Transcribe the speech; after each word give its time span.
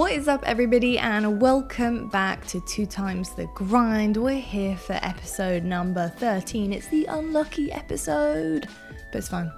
What 0.00 0.12
is 0.12 0.28
up, 0.28 0.42
everybody, 0.46 0.98
and 0.98 1.42
welcome 1.42 2.08
back 2.08 2.46
to 2.46 2.60
Two 2.62 2.86
Times 2.86 3.34
the 3.34 3.44
Grind. 3.54 4.16
We're 4.16 4.40
here 4.40 4.74
for 4.74 4.94
episode 5.02 5.62
number 5.62 6.08
13. 6.16 6.72
It's 6.72 6.88
the 6.88 7.04
unlucky 7.04 7.70
episode, 7.70 8.66
but 9.12 9.18
it's 9.18 9.28
fine. 9.28 9.52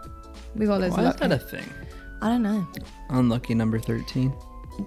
We 0.56 0.66
got 0.66 0.80
loads 0.80 0.96
Why 0.96 1.04
of 1.04 1.14
is 1.14 1.20
that 1.20 1.30
a 1.30 1.38
thing? 1.38 1.64
I 2.22 2.28
don't 2.28 2.42
know. 2.42 2.66
Unlucky 3.10 3.54
number 3.54 3.78
13. 3.78 4.30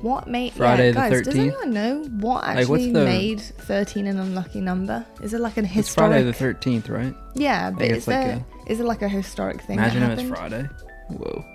What 0.01 0.27
made 0.27 0.51
Friday 0.51 0.87
yeah, 0.87 0.91
the 0.91 1.15
guys? 1.15 1.21
Does 1.21 1.35
13th? 1.35 1.39
anyone 1.39 1.73
know 1.73 2.03
what 2.19 2.43
actually 2.43 2.91
the- 2.91 3.05
made 3.05 3.39
13 3.39 4.07
an 4.07 4.19
unlucky 4.19 4.59
number? 4.59 5.05
Is 5.23 5.33
it 5.33 5.39
like 5.39 5.55
an 5.55 5.63
It's 5.63 5.73
historic? 5.73 6.11
Friday 6.11 6.23
the 6.25 6.33
13th, 6.33 6.89
right? 6.89 7.15
yeah, 7.33 7.71
but 7.71 7.83
is 7.83 7.99
it's 7.99 8.07
like 8.09 8.25
there 8.25 8.45
is 8.67 8.81
it 8.81 8.85
like 8.85 9.03
a 9.03 9.07
historic 9.07 9.61
thing? 9.61 9.77
Imagine 9.77 10.03
it 10.03 10.17
was? 10.17 10.27
Friday. 10.27 10.67
Whoa. 11.11 11.45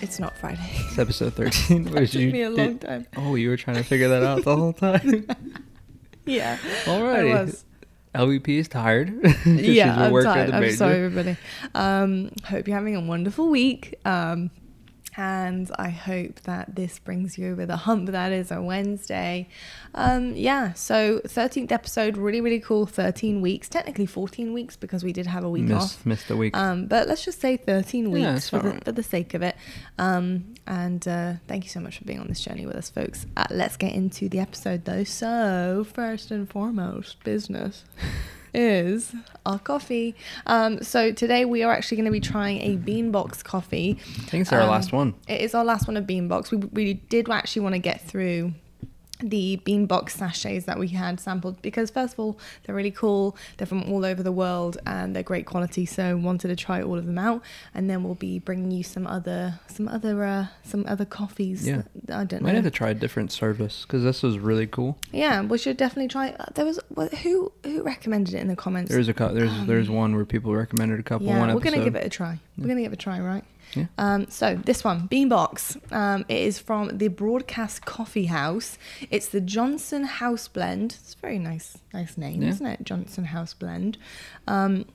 It's 0.00 0.18
not 0.20 0.36
Friday. 0.36 0.60
It's 0.74 0.98
episode 0.98 1.34
13. 1.34 1.84
That 1.92 2.06
took 2.06 2.14
you- 2.14 2.30
me 2.32 2.42
a 2.42 2.50
did- 2.50 2.58
long 2.58 2.78
time. 2.78 3.06
Oh, 3.16 3.34
you 3.34 3.48
were 3.50 3.56
trying 3.56 3.76
to 3.76 3.82
figure 3.82 4.08
that 4.08 4.22
out 4.22 4.44
the 4.44 4.56
whole 4.56 4.72
time. 4.86 5.26
Yeah, 6.24 6.58
I 6.62 6.66
Alrighty. 6.88 7.32
was. 7.44 7.64
LVP 8.14 8.48
is 8.58 8.68
tired. 8.68 9.12
yeah, 9.46 9.94
I'm 10.04 10.22
tired. 10.22 10.50
I'm 10.50 10.72
sorry, 10.72 10.96
everybody. 11.04 11.36
Um, 11.74 12.30
hope 12.44 12.66
you're 12.66 12.76
having 12.76 12.96
a 12.96 13.00
wonderful 13.00 13.48
week. 13.50 13.94
Um, 14.04 14.50
and 15.18 15.68
I 15.76 15.88
hope 15.90 16.42
that 16.42 16.76
this 16.76 17.00
brings 17.00 17.36
you 17.36 17.50
over 17.50 17.66
the 17.66 17.76
hump 17.76 18.10
that 18.10 18.30
is 18.30 18.52
a 18.52 18.62
Wednesday. 18.62 19.48
Um, 19.94 20.34
yeah, 20.36 20.74
so 20.74 21.18
13th 21.26 21.72
episode, 21.72 22.16
really, 22.16 22.40
really 22.40 22.60
cool. 22.60 22.86
13 22.86 23.40
weeks, 23.40 23.68
technically 23.68 24.06
14 24.06 24.52
weeks 24.52 24.76
because 24.76 25.02
we 25.02 25.12
did 25.12 25.26
have 25.26 25.42
a 25.42 25.50
week 25.50 25.72
off. 25.72 26.06
Missed, 26.06 26.30
a 26.30 26.36
week. 26.36 26.56
Um, 26.56 26.86
but 26.86 27.08
let's 27.08 27.24
just 27.24 27.40
say 27.40 27.56
13 27.56 28.12
weeks 28.12 28.22
Yeah, 28.22 28.38
for, 28.38 28.58
the, 28.60 28.68
alright. 28.68 28.84
for 28.84 28.92
the 28.92 29.02
sake 29.02 29.34
of 29.34 29.42
it. 29.42 29.56
Um, 29.98 30.54
and 30.68 31.06
uh, 31.08 31.32
thank 31.48 31.64
you 31.64 31.70
so 31.70 31.80
much 31.80 31.98
for 31.98 32.04
being 32.04 32.20
on 32.20 32.28
this 32.28 32.40
journey 32.40 32.64
with 32.64 32.76
us, 32.76 32.88
folks. 32.88 33.26
Uh, 33.36 33.46
let's 33.50 33.76
get 33.76 33.92
into 33.94 34.28
the 34.28 34.38
episode, 34.38 34.84
though. 34.84 35.02
So, 35.02 35.84
first 35.92 36.30
and 36.30 36.48
foremost, 36.48 37.24
business 37.24 37.84
is 38.54 39.14
our 39.46 39.58
coffee. 39.58 40.14
Um, 40.46 40.82
so, 40.82 41.12
today 41.12 41.44
we 41.44 41.62
are 41.62 41.72
actually 41.72 41.96
going 41.96 42.06
to 42.06 42.12
be 42.12 42.20
trying 42.20 42.60
a 42.60 42.76
Beanbox 42.76 43.42
coffee. 43.44 43.98
I 44.00 44.22
think 44.22 44.42
it's 44.42 44.52
our 44.52 44.62
um, 44.62 44.70
last 44.70 44.92
one. 44.92 45.14
It 45.26 45.40
is 45.40 45.54
our 45.54 45.64
last 45.64 45.86
one 45.86 45.96
of 45.96 46.04
Beanbox. 46.04 46.50
We, 46.50 46.58
we 46.58 46.94
did 46.94 47.28
actually 47.30 47.62
want 47.62 47.74
to 47.74 47.80
get 47.80 48.00
through 48.00 48.52
the 49.20 49.60
Beanbox 49.64 50.10
sachets 50.10 50.66
that 50.66 50.78
we 50.78 50.88
had 50.88 51.20
sampled 51.20 51.60
because 51.62 51.90
first 51.90 52.14
of 52.14 52.20
all 52.20 52.38
they're 52.64 52.74
really 52.74 52.90
cool. 52.90 53.36
They're 53.56 53.66
from 53.66 53.90
all 53.92 54.04
over 54.04 54.22
the 54.22 54.32
world 54.32 54.78
and 54.86 55.14
they're 55.14 55.22
great 55.22 55.46
quality 55.46 55.86
so 55.86 56.16
wanted 56.16 56.48
to 56.48 56.56
try 56.56 56.82
all 56.82 56.98
of 56.98 57.06
them 57.06 57.18
out. 57.18 57.42
And 57.74 57.88
then 57.88 58.04
we'll 58.04 58.14
be 58.14 58.38
bringing 58.38 58.70
you 58.70 58.82
some 58.82 59.06
other 59.06 59.60
some 59.66 59.88
other 59.88 60.24
uh, 60.24 60.46
some 60.62 60.84
other 60.86 61.04
coffees. 61.04 61.66
Yeah. 61.66 61.82
I 62.08 62.24
don't 62.24 62.42
know 62.42 62.48
have 62.52 62.64
to 62.64 62.70
try 62.70 62.90
a 62.90 62.94
different 62.94 63.32
service 63.32 63.82
because 63.82 64.02
this 64.02 64.22
was 64.22 64.38
really 64.38 64.66
cool. 64.66 64.98
yeah 65.12 65.42
we 65.42 65.58
should 65.58 65.76
definitely 65.76 66.08
try 66.08 66.30
uh, 66.30 66.46
there 66.54 66.64
was 66.64 66.80
who 67.22 67.52
who 67.64 67.82
recommended 67.82 68.34
it 68.34 68.38
in 68.38 68.48
the 68.48 68.56
comments? 68.56 68.90
There's 68.90 69.08
a 69.08 69.12
there's 69.12 69.66
there's 69.66 69.90
one 69.90 70.14
where 70.14 70.24
people 70.24 70.54
recommended 70.54 71.00
a 71.00 71.02
couple. 71.02 71.28
Um, 71.30 71.36
yeah 71.36 71.54
we're 71.54 71.60
gonna 71.60 71.84
give 71.84 71.96
it 71.96 72.06
a 72.06 72.10
try. 72.10 72.38
We're 72.56 72.68
gonna 72.68 72.82
give 72.82 72.92
it 72.92 72.96
a 72.96 73.02
try 73.02 73.20
right 73.20 73.44
Yeah. 73.74 73.86
Um, 73.98 74.28
so 74.28 74.54
this 74.56 74.82
one, 74.84 75.08
Beanbox. 75.08 75.92
Um, 75.92 76.24
it 76.28 76.38
is 76.38 76.58
from 76.58 76.96
the 76.98 77.08
Broadcast 77.08 77.84
Coffee 77.84 78.26
House. 78.26 78.78
It's 79.10 79.28
the 79.28 79.40
Johnson 79.40 80.04
House 80.04 80.48
Blend. 80.48 80.96
It's 81.00 81.14
a 81.14 81.18
very 81.18 81.38
nice, 81.38 81.78
nice 81.92 82.16
name, 82.16 82.42
Yeah. 82.42 82.48
isn't 82.50 82.66
it? 82.66 82.84
Johnson 82.84 83.24
House 83.26 83.54
Blend. 83.54 83.98
Um, 84.46 84.86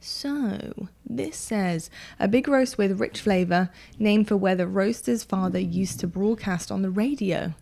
so 0.00 0.88
this 1.04 1.36
says 1.36 1.90
a 2.20 2.28
big 2.28 2.46
roast 2.48 2.78
with 2.78 3.00
rich 3.00 3.20
flavor, 3.20 3.70
named 3.98 4.28
for 4.28 4.36
where 4.36 4.54
the 4.54 4.68
roaster's 4.68 5.24
father 5.24 5.58
used 5.58 5.98
to 6.00 6.06
broadcast 6.06 6.70
on 6.70 6.82
the 6.82 6.90
radio. 6.90 7.54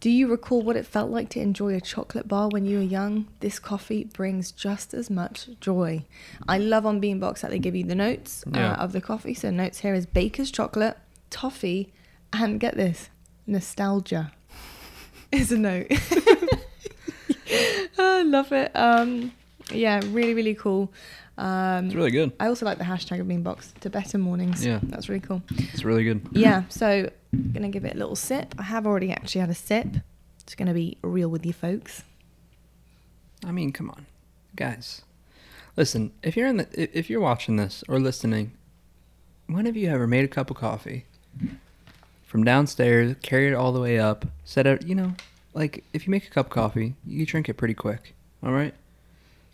Do 0.00 0.08
you 0.08 0.28
recall 0.28 0.62
what 0.62 0.76
it 0.76 0.86
felt 0.86 1.10
like 1.10 1.28
to 1.30 1.40
enjoy 1.40 1.74
a 1.74 1.80
chocolate 1.80 2.26
bar 2.26 2.48
when 2.48 2.64
you 2.64 2.78
were 2.78 2.82
young? 2.84 3.26
This 3.40 3.58
coffee 3.58 4.04
brings 4.04 4.50
just 4.50 4.94
as 4.94 5.10
much 5.10 5.50
joy. 5.60 6.06
I 6.48 6.56
love 6.56 6.86
on 6.86 7.02
Beanbox 7.02 7.40
that 7.40 7.50
they 7.50 7.58
give 7.58 7.76
you 7.76 7.84
the 7.84 7.94
notes 7.94 8.42
Yeah. 8.50 8.72
uh, 8.72 8.76
of 8.76 8.92
the 8.92 9.02
coffee. 9.02 9.34
So 9.34 9.50
notes 9.50 9.80
here 9.80 9.92
is 9.92 10.06
baker's 10.06 10.50
chocolate, 10.50 10.96
toffee, 11.28 11.92
and 12.32 12.58
get 12.58 12.76
this, 12.76 13.10
nostalgia. 13.46 14.32
Is 15.32 15.52
a 15.52 15.58
note. 15.58 15.88
I 17.98 18.22
love 18.22 18.52
it. 18.52 18.70
Um, 18.74 19.32
yeah, 19.72 20.00
really, 20.06 20.34
really 20.34 20.54
cool. 20.54 20.92
Um, 21.40 21.86
It's 21.86 21.94
really 21.94 22.10
good. 22.10 22.32
I 22.38 22.46
also 22.48 22.66
like 22.66 22.76
the 22.78 22.84
hashtag 22.84 23.18
of 23.20 23.26
Beanbox 23.26 23.72
to 23.80 23.88
better 23.90 24.18
mornings. 24.18 24.64
Yeah. 24.64 24.78
that's 24.82 25.08
really 25.08 25.20
cool. 25.20 25.42
It's 25.72 25.84
really 25.84 26.04
good. 26.04 26.20
Yeah, 26.32 26.64
so 26.68 27.10
I'm 27.32 27.52
gonna 27.52 27.70
give 27.70 27.84
it 27.86 27.94
a 27.94 27.98
little 27.98 28.16
sip. 28.16 28.54
I 28.58 28.64
have 28.64 28.86
already 28.86 29.10
actually 29.10 29.40
had 29.40 29.50
a 29.50 29.54
sip. 29.54 29.86
It's 30.42 30.54
gonna 30.54 30.74
be 30.74 30.98
real 31.02 31.28
with 31.28 31.46
you 31.46 31.52
folks. 31.54 32.02
I 33.44 33.52
mean, 33.52 33.72
come 33.72 33.88
on, 33.90 34.04
guys. 34.54 35.02
Listen, 35.76 36.12
if 36.22 36.36
you're 36.36 36.48
in 36.48 36.58
the 36.58 36.98
if 36.98 37.08
you're 37.08 37.20
watching 37.20 37.56
this 37.56 37.82
or 37.88 37.98
listening, 37.98 38.52
when 39.46 39.64
have 39.64 39.76
you 39.76 39.88
ever 39.88 40.06
made 40.06 40.24
a 40.24 40.28
cup 40.28 40.50
of 40.50 40.56
coffee 40.58 41.06
from 42.24 42.44
downstairs, 42.44 43.16
carried 43.22 43.52
it 43.52 43.54
all 43.54 43.72
the 43.72 43.80
way 43.80 43.98
up, 43.98 44.26
set 44.44 44.66
it? 44.66 44.86
You 44.86 44.94
know, 44.94 45.14
like 45.54 45.84
if 45.94 46.06
you 46.06 46.10
make 46.10 46.26
a 46.26 46.30
cup 46.30 46.46
of 46.46 46.52
coffee, 46.52 46.96
you 47.06 47.24
drink 47.24 47.48
it 47.48 47.54
pretty 47.54 47.74
quick. 47.74 48.14
All 48.42 48.52
right. 48.52 48.74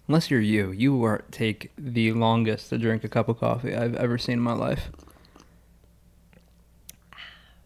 Unless 0.08 0.30
you're 0.30 0.40
you, 0.40 0.70
you 0.70 1.02
are 1.04 1.24
take 1.30 1.72
the 1.76 2.12
longest 2.12 2.70
to 2.70 2.78
drink 2.78 3.02
a 3.02 3.08
cup 3.08 3.28
of 3.28 3.38
coffee 3.40 3.74
I've 3.74 3.96
ever 3.96 4.18
seen 4.18 4.34
in 4.34 4.40
my 4.40 4.52
life. 4.52 4.90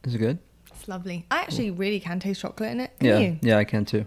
Is 0.05 0.15
it 0.15 0.19
good? 0.19 0.39
It's 0.69 0.89
lovely. 0.89 1.27
I 1.31 1.41
actually 1.41 1.71
really 1.71 2.01
can 2.01 2.21
taste 2.21 2.41
chocolate 2.41 2.71
in 2.71 2.81
it. 2.81 2.99
Can 2.99 3.09
yeah, 3.09 3.19
you? 3.19 3.39
yeah, 3.43 3.59
I 3.59 3.65
can 3.65 3.85
too. 3.85 4.07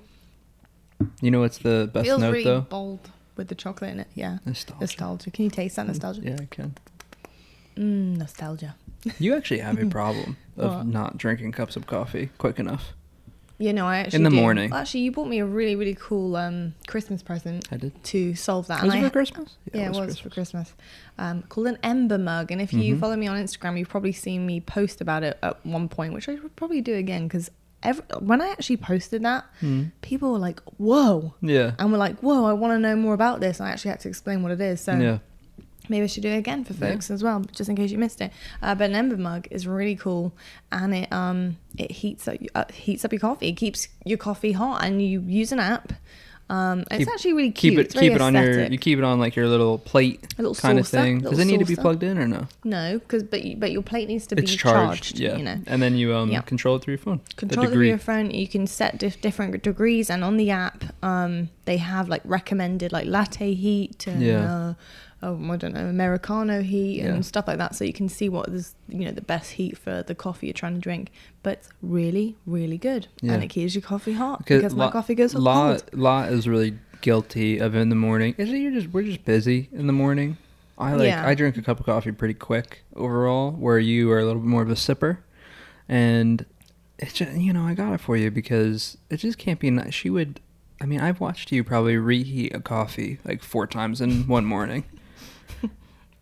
You 1.21 1.29
know 1.29 1.41
what's 1.41 1.59
the 1.59 1.89
best 1.93 2.05
Feels 2.05 2.21
note 2.21 2.31
really 2.31 2.43
though? 2.45 2.61
bold 2.61 3.11
with 3.35 3.49
the 3.49 3.55
chocolate 3.55 3.91
in 3.91 3.99
it. 3.99 4.07
Yeah, 4.15 4.39
Nostalgia. 4.45 4.81
nostalgia. 4.81 5.31
Can 5.31 5.45
you 5.45 5.51
taste 5.51 5.75
that 5.75 5.85
nostalgia? 5.85 6.21
Yeah, 6.23 6.37
I 6.39 6.45
can. 6.45 6.75
Mm, 7.75 8.17
nostalgia. 8.17 8.75
You 9.19 9.35
actually 9.35 9.59
have 9.59 9.79
a 9.79 9.85
problem 9.89 10.37
of 10.57 10.87
not 10.87 11.17
drinking 11.17 11.51
cups 11.51 11.75
of 11.75 11.85
coffee 11.85 12.29
quick 12.37 12.57
enough. 12.57 12.93
You 13.63 13.71
know, 13.71 13.85
I 13.87 13.99
actually 13.99 14.17
in 14.17 14.23
the 14.23 14.29
do. 14.29 14.35
morning. 14.35 14.69
Well, 14.71 14.81
actually, 14.81 15.01
you 15.01 15.11
bought 15.11 15.29
me 15.29 15.39
a 15.39 15.45
really, 15.45 15.75
really 15.77 15.95
cool 15.95 16.35
um, 16.35 16.73
Christmas 16.87 17.23
present 17.23 17.65
I 17.71 17.77
did. 17.77 17.91
to 18.11 18.35
solve 18.35 18.67
that. 18.67 18.83
Was 18.83 18.93
and 18.93 19.01
it 19.01 19.05
I 19.05 19.09
for 19.09 19.13
Christmas? 19.13 19.55
Yeah, 19.73 19.87
it 19.87 19.95
was, 19.95 20.19
for 20.19 20.29
Christmas. 20.29 20.73
Um, 21.17 21.43
called 21.43 21.67
an 21.67 21.77
Ember 21.81 22.17
mug, 22.17 22.51
and 22.51 22.61
if 22.61 22.73
you 22.73 22.95
Mhm. 22.95 22.99
follow 22.99 23.15
me 23.15 23.27
on 23.27 23.37
Instagram, 23.41 23.79
you've 23.79 23.87
probably 23.87 24.11
seen 24.11 24.45
me 24.45 24.59
post 24.59 24.99
about 24.99 25.23
it 25.23 25.37
at 25.41 25.65
one 25.65 25.87
point, 25.87 26.13
which 26.13 26.27
I 26.27 26.33
would 26.35 26.55
probably 26.57 26.81
do 26.81 26.93
again 26.95 27.23
because 27.27 27.49
when 28.19 28.41
I 28.41 28.47
actually 28.49 28.77
posted 28.77 29.23
that, 29.23 29.45
Mm. 29.61 29.91
people 30.01 30.31
were 30.33 30.39
like, 30.39 30.59
"Whoa!" 30.77 31.33
Yeah. 31.41 31.71
and 31.79 31.91
we're 31.91 31.97
like, 31.97 32.19
"Whoa!" 32.19 32.45
I 32.45 32.53
want 32.53 32.73
to 32.73 32.79
know 32.79 32.95
more 32.97 33.13
about 33.13 33.39
this. 33.39 33.59
And 33.59 33.67
I 33.67 33.71
actually 33.71 33.91
had 33.91 33.99
to 34.01 34.09
explain 34.09 34.43
what 34.43 34.51
it 34.51 34.59
is, 34.61 34.81
so 34.81 34.93
yeah. 34.97 35.19
Maybe 35.89 36.03
I 36.03 36.07
should 36.07 36.23
do 36.23 36.29
it 36.29 36.37
again 36.37 36.63
for 36.63 36.73
Yeah. 36.73 36.91
folks 36.91 37.09
as 37.11 37.23
well, 37.23 37.43
just 37.53 37.69
in 37.69 37.75
case 37.75 37.91
you 37.91 37.97
missed 37.97 38.21
it. 38.21 38.31
Uh, 38.61 38.75
but 38.75 38.89
an 38.89 38.95
Ember 38.95 39.17
mug 39.17 39.47
is 39.51 39.67
really 39.67 39.95
cool, 39.95 40.33
and 40.71 40.93
it 40.93 41.11
um 41.11 41.57
it 41.77 41.91
heats 41.91 42.27
up 42.27 42.37
uh, 42.55 42.65
heats 42.73 43.03
up 43.05 43.11
your 43.11 43.19
coffee. 43.19 43.49
It 43.49 43.53
keeps 43.57 43.87
your 44.05 44.17
coffee 44.17 44.51
hot, 44.53 44.83
and 44.83 45.01
you 45.01 45.21
use 45.21 45.51
an 45.51 45.59
app. 45.59 45.93
Um, 46.49 46.83
it's 46.91 47.09
actually 47.09 47.33
really 47.33 47.51
cute. 47.51 47.71
Keep 47.71 47.79
it 47.79 47.85
It's 47.85 47.93
keep 47.95 48.11
it 48.11 48.21
on 48.21 48.33
your 48.35 48.65
you 48.65 48.77
keep 48.77 48.97
it 48.99 49.03
on 49.05 49.17
like 49.17 49.35
your 49.35 49.47
little 49.47 49.77
plate 49.79 50.19
little 50.37 50.53
kind 50.53 50.77
of 50.77 50.87
thing. 50.87 51.19
Does 51.19 51.39
it 51.39 51.45
need 51.45 51.59
to 51.59 51.65
be 51.65 51.75
plugged 51.77 52.03
in 52.03 52.17
or 52.17 52.27
no? 52.27 52.47
No, 52.65 52.99
because 52.99 53.23
but 53.23 53.43
you, 53.45 53.55
but 53.55 53.71
your 53.71 53.81
plate 53.81 54.09
needs 54.09 54.27
to 54.27 54.35
be 54.35 54.43
charged. 54.43 55.03
charged, 55.03 55.19
yeah. 55.19 55.37
You 55.37 55.43
know, 55.43 55.57
And 55.67 55.81
then 55.81 55.95
you 55.95 56.13
um 56.13 56.29
Yeah. 56.29 56.41
control 56.41 56.75
it 56.75 56.83
through 56.83 56.91
your 56.95 56.99
phone. 56.99 57.21
control 57.37 57.67
it 57.67 57.69
degree. 57.69 57.87
your 57.87 57.97
phone. 57.97 58.29
You 58.29 58.47
can 58.47 58.67
set 58.67 58.97
dif- 58.99 59.21
different 59.21 59.63
degrees, 59.63 60.09
and 60.09 60.21
on 60.23 60.35
the 60.35 60.51
app, 60.51 60.83
um, 61.01 61.49
they 61.65 61.77
have 61.77 62.09
like 62.09 62.21
recommended 62.25 62.91
like 62.91 63.07
latte 63.07 63.53
heat 63.53 64.05
and 64.05 64.21
Yeah. 64.21 64.53
uh, 64.53 64.73
oh, 65.23 65.39
I 65.51 65.57
don't 65.57 65.73
know, 65.73 65.87
americano 65.87 66.61
heat 66.61 66.99
and 67.01 67.15
Yeah. 67.17 67.21
stuff 67.21 67.47
like 67.47 67.57
that. 67.57 67.75
So 67.75 67.83
you 67.85 67.93
can 67.93 68.09
see 68.09 68.29
what 68.29 68.49
is 68.49 68.75
you 68.87 69.05
know 69.05 69.11
the 69.11 69.21
best 69.21 69.51
heat 69.51 69.77
for 69.77 70.03
the 70.03 70.15
coffee 70.15 70.47
you're 70.47 70.53
trying 70.53 70.75
to 70.75 70.79
drink. 70.81 71.11
But 71.43 71.53
it's 71.59 71.69
really, 71.81 72.35
really 72.45 72.77
good, 72.77 73.07
Yeah. 73.21 73.33
and 73.33 73.43
it 73.43 73.47
keeps 73.47 73.73
your 73.75 73.81
coffee 73.81 74.13
hot 74.13 74.39
because 74.45 74.75
my 74.75 74.85
La- 74.85 74.91
coffee 74.91 75.15
goes 75.15 75.33
La, 75.35 75.69
cold. 75.77 75.83
La 75.93 76.23
is 76.23 76.47
really 76.47 76.77
guilty 77.01 77.57
of 77.57 77.75
in 77.75 77.89
the 77.89 77.95
morning. 77.95 78.33
Is 78.37 78.49
it 78.49 78.57
you're 78.57 78.71
just 78.71 78.89
we're 78.93 79.03
just 79.03 79.25
busy 79.25 79.69
in 79.73 79.87
the 79.87 79.93
morning? 79.93 80.37
I 80.77 80.93
like 80.95 81.07
Yeah. 81.07 81.27
I 81.27 81.35
drink 81.35 81.55
a 81.57 81.61
cup 81.61 81.79
of 81.79 81.85
coffee 81.85 82.11
pretty 82.11 82.33
quick 82.33 82.83
overall, 82.95 83.51
where 83.51 83.77
you 83.79 84.11
are 84.11 84.19
a 84.19 84.25
little 84.25 84.41
bit 84.41 84.47
more 84.49 84.63
of 84.63 84.69
a 84.71 84.75
sipper, 84.75 85.17
and 85.89 86.45
it's 86.99 87.13
just 87.13 87.33
you 87.37 87.53
know 87.53 87.63
I 87.63 87.73
got 87.73 87.93
it 87.93 87.99
for 87.99 88.15
you 88.17 88.31
because 88.31 88.97
it 89.09 89.17
just 89.17 89.37
can't 89.37 89.59
be 89.59 89.69
nice. 89.69 89.93
She 89.93 90.09
would, 90.09 90.39
I 90.81 90.85
mean 90.85 90.99
I've 90.99 91.19
watched 91.19 91.51
you 91.51 91.63
probably 91.63 91.97
reheat 91.97 92.55
a 92.55 92.59
coffee 92.59 93.19
like 93.25 93.43
four 93.43 93.67
times 93.67 94.01
in 94.01 94.27
one 94.27 94.45
morning, 94.45 94.83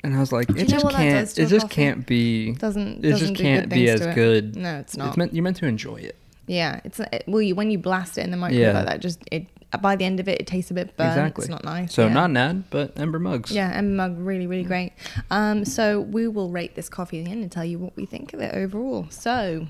and 0.03 0.15
I 0.15 0.19
was 0.19 0.31
like 0.31 0.49
it 0.49 0.67
just 0.67 0.87
can't 0.89 1.37
it 1.37 1.45
just 1.47 1.65
coffee? 1.65 1.75
can't 1.75 2.05
be 2.05 2.53
Doesn't 2.53 3.05
it 3.05 3.09
doesn't 3.11 3.35
just 3.35 3.41
can't 3.41 3.69
be 3.69 3.89
as 3.89 4.05
good. 4.15 4.55
No, 4.55 4.77
it's 4.79 4.97
not. 4.97 5.09
It's 5.09 5.17
meant 5.17 5.33
you're 5.33 5.43
meant 5.43 5.57
to 5.57 5.65
enjoy 5.67 5.97
it. 5.97 6.15
Yeah, 6.47 6.81
it's 6.83 6.99
it, 6.99 7.23
well, 7.27 7.41
you, 7.41 7.55
when 7.55 7.71
you 7.71 7.77
blast 7.77 8.17
it 8.17 8.21
in 8.21 8.31
the 8.31 8.37
microwave 8.37 8.61
Yeah. 8.61 8.73
like 8.73 8.85
that, 8.87 8.99
just 8.99 9.21
it 9.31 9.45
by 9.81 9.95
the 9.95 10.03
end 10.03 10.19
of 10.19 10.27
it, 10.27 10.41
it 10.41 10.47
tastes 10.47 10.69
a 10.69 10.73
bit 10.73 10.97
burnt. 10.97 11.11
Exactly. 11.11 11.43
It's 11.43 11.49
not 11.49 11.63
nice. 11.63 11.93
So 11.93 12.07
yeah. 12.07 12.13
not 12.13 12.25
an 12.31 12.35
ad, 12.37 12.69
but 12.71 12.99
Ember 12.99 13.19
mugs. 13.19 13.51
Yeah, 13.51 13.71
Ember 13.73 13.95
mug, 13.95 14.17
really, 14.19 14.45
really 14.47 14.63
great. 14.63 14.91
Um, 15.29 15.63
so 15.63 16.01
we 16.01 16.27
will 16.27 16.49
rate 16.49 16.75
this 16.75 16.89
coffee 16.89 17.19
again 17.21 17.41
and 17.41 17.49
tell 17.49 17.63
you 17.63 17.79
what 17.79 17.95
we 17.95 18.05
think 18.05 18.33
of 18.33 18.41
it 18.41 18.53
overall. 18.53 19.07
So 19.09 19.67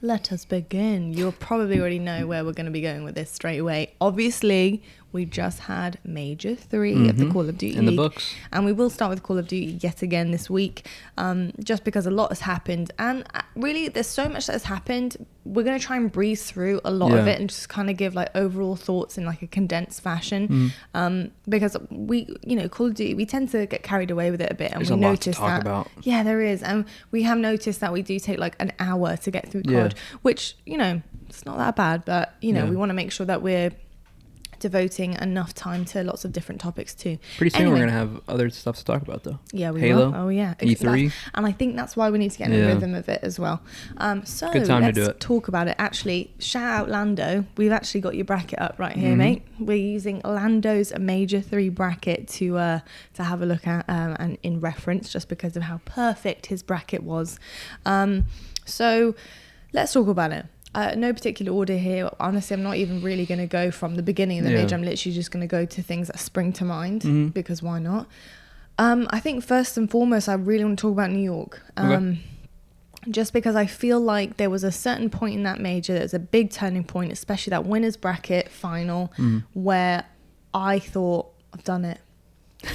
Let 0.00 0.32
us 0.32 0.44
begin. 0.44 1.12
You'll 1.14 1.32
probably 1.32 1.80
already 1.80 1.98
know 2.00 2.26
where 2.26 2.44
we're 2.44 2.52
going 2.52 2.66
to 2.66 2.72
be 2.72 2.80
going 2.80 3.02
with 3.04 3.14
this 3.14 3.30
straight 3.30 3.58
away. 3.58 3.92
Obviously, 4.00 4.82
we 5.12 5.24
just 5.24 5.60
had 5.60 5.98
Major 6.04 6.54
3 6.54 7.08
of 7.08 7.18
the 7.18 7.24
Mhm. 7.26 7.32
Call 7.32 7.48
of 7.48 7.58
Duty 7.58 7.76
In 7.76 7.84
the 7.86 7.92
books. 7.96 8.34
And 8.52 8.64
we 8.64 8.72
will 8.72 8.90
start 8.90 9.10
with 9.10 9.22
Call 9.22 9.38
of 9.38 9.46
Duty 9.46 9.78
yet 9.80 10.02
again 10.02 10.30
this 10.30 10.48
week, 10.48 10.86
um, 11.18 11.52
just 11.62 11.84
because 11.84 12.06
a 12.06 12.10
lot 12.10 12.30
has 12.30 12.40
happened. 12.40 12.90
And 12.98 13.24
uh, 13.34 13.42
really, 13.54 13.88
there's 13.88 14.06
so 14.06 14.28
much 14.28 14.46
that 14.46 14.52
has 14.54 14.64
happened. 14.64 15.24
We're 15.44 15.64
going 15.64 15.78
to 15.78 15.84
try 15.84 15.96
and 15.96 16.10
breeze 16.10 16.44
through 16.50 16.80
a 16.84 16.90
lot 16.92 17.12
of 17.12 17.26
it 17.26 17.40
and 17.40 17.48
just 17.50 17.68
kind 17.68 17.90
of 17.90 17.96
give 17.96 18.14
like 18.14 18.30
overall 18.34 18.76
thoughts 18.76 19.18
in 19.18 19.26
like 19.26 19.42
a 19.42 19.46
condensed 19.48 20.00
fashion. 20.00 20.48
Mm. 20.48 20.70
Um, 20.94 21.30
because 21.48 21.76
we, 21.90 22.34
you 22.46 22.54
know, 22.56 22.68
Call 22.68 22.86
of 22.86 22.94
Duty, 22.94 23.14
we 23.14 23.26
tend 23.26 23.50
to 23.50 23.66
get 23.66 23.82
carried 23.82 24.10
away 24.10 24.30
with 24.30 24.40
it 24.40 24.50
a 24.50 24.54
bit. 24.54 24.70
And 24.72 24.80
There's 24.80 24.90
we 24.90 24.94
a 24.94 24.96
lot 24.98 25.02
to 25.02 25.10
notice 25.10 25.36
talk 25.36 25.48
that. 25.48 25.60
about. 25.62 25.88
Yeah, 26.02 26.22
there 26.22 26.40
is. 26.40 26.62
And 26.62 26.84
we 27.10 27.24
have 27.24 27.38
noticed 27.38 27.80
that 27.80 27.92
we 27.92 28.02
do 28.02 28.18
take 28.18 28.38
like 28.38 28.56
an 28.60 28.72
hour 28.78 29.16
to 29.16 29.30
get 29.30 29.50
through 29.50 29.62
Yeah. 29.66 29.88
COD, 29.88 29.94
which, 30.22 30.56
you 30.64 30.78
know, 30.78 31.02
it's 31.28 31.44
not 31.44 31.58
that 31.58 31.74
bad, 31.76 32.04
but, 32.04 32.34
you 32.40 32.52
know, 32.52 32.64
Yeah. 32.64 32.70
we 32.70 32.76
want 32.76 32.90
to 32.90 32.94
make 32.94 33.10
sure 33.10 33.26
that 33.26 33.42
we're 33.42 33.72
devoting 34.62 35.12
enough 35.20 35.52
time 35.52 35.84
to 35.84 36.02
lots 36.02 36.24
of 36.24 36.32
different 36.32 36.60
topics 36.60 36.94
too. 36.94 37.18
Pretty 37.36 37.50
soon 37.50 37.62
Anyway. 37.62 37.80
we're 37.80 37.86
gonna 37.86 37.98
have 37.98 38.20
other 38.28 38.48
stuff 38.48 38.76
to 38.78 38.84
talk 38.84 39.02
about 39.02 39.24
though. 39.24 39.38
Yeah, 39.52 39.72
we 39.72 39.80
Halo, 39.80 40.10
will. 40.10 40.16
Oh 40.16 40.28
yeah, 40.28 40.54
E3. 40.60 41.12
And 41.34 41.44
I 41.44 41.52
think 41.52 41.76
that's 41.76 41.96
why 41.96 42.08
we 42.10 42.18
need 42.18 42.30
to 42.30 42.38
get 42.38 42.48
in 42.48 42.54
Yeah. 42.54 42.60
the 42.68 42.74
rhythm 42.74 42.94
of 42.94 43.08
it 43.10 43.20
as 43.22 43.38
well. 43.38 43.60
Um, 43.98 44.24
so 44.24 44.50
Good 44.50 44.64
time 44.64 44.80
to 44.80 44.86
let's 44.86 44.96
do 44.98 45.04
it. 45.06 45.20
talk 45.20 45.48
about 45.48 45.68
it. 45.68 45.74
Actually, 45.78 46.32
shout 46.38 46.62
out 46.82 46.88
Lando. 46.88 47.44
We've 47.58 47.72
actually 47.72 48.00
got 48.00 48.14
your 48.14 48.24
bracket 48.24 48.58
up 48.60 48.78
right 48.78 48.96
here, 48.96 49.12
Mhm. 49.12 49.16
mate. 49.18 49.42
We're 49.58 49.76
using 49.76 50.20
Lando's 50.24 50.92
Major 50.98 51.40
Three 51.42 51.68
bracket 51.68 52.28
to 52.38 52.56
uh, 52.56 52.80
to 53.14 53.24
have 53.24 53.42
a 53.42 53.46
look 53.46 53.66
at 53.66 53.84
um, 53.88 54.16
and 54.18 54.38
in 54.42 54.60
reference, 54.60 55.10
just 55.12 55.28
because 55.28 55.56
of 55.56 55.64
how 55.64 55.80
perfect 55.84 56.46
his 56.46 56.62
bracket 56.62 57.02
was. 57.02 57.38
Um, 57.84 58.24
so 58.64 59.14
let's 59.72 59.92
talk 59.92 60.06
about 60.08 60.32
it. 60.32 60.46
Uh, 60.74 60.94
no 60.96 61.12
particular 61.12 61.52
order 61.52 61.76
here. 61.76 62.08
Honestly, 62.18 62.54
I'm 62.54 62.62
not 62.62 62.76
even 62.76 63.02
really 63.02 63.26
going 63.26 63.40
to 63.40 63.46
go 63.46 63.70
from 63.70 63.96
the 63.96 64.02
beginning 64.02 64.38
of 64.38 64.44
the 64.44 64.52
Yeah. 64.52 64.62
major. 64.62 64.74
I'm 64.74 64.82
literally 64.82 65.14
just 65.14 65.30
going 65.30 65.42
to 65.42 65.46
go 65.46 65.66
to 65.66 65.82
things 65.82 66.06
that 66.08 66.18
spring 66.18 66.52
to 66.54 66.64
mind 66.64 67.02
Mhm. 67.02 67.34
because 67.34 67.62
why 67.62 67.78
not? 67.78 68.06
Um, 68.78 69.06
I 69.10 69.20
think 69.20 69.44
first 69.44 69.76
and 69.76 69.90
foremost, 69.90 70.28
I 70.30 70.34
really 70.34 70.64
want 70.64 70.78
to 70.78 70.82
talk 70.82 70.92
about 70.92 71.10
New 71.10 71.22
York. 71.22 71.60
Okay. 71.78 71.94
Um, 71.94 72.18
Just 73.10 73.32
because 73.32 73.56
I 73.56 73.66
feel 73.66 73.98
like 73.98 74.36
there 74.36 74.48
was 74.48 74.62
a 74.62 74.70
certain 74.70 75.10
point 75.10 75.34
in 75.34 75.42
that 75.42 75.58
major, 75.60 75.92
there 75.92 76.02
was 76.04 76.14
a 76.14 76.20
big 76.20 76.50
turning 76.52 76.84
point, 76.84 77.10
especially 77.10 77.50
that 77.50 77.66
winners 77.66 77.96
bracket 77.96 78.48
final, 78.48 79.12
Mm. 79.18 79.42
where 79.54 80.04
I 80.54 80.78
thought, 80.78 81.26
I've 81.52 81.64
done 81.64 81.84
it. 81.84 81.98
I've 82.62 82.68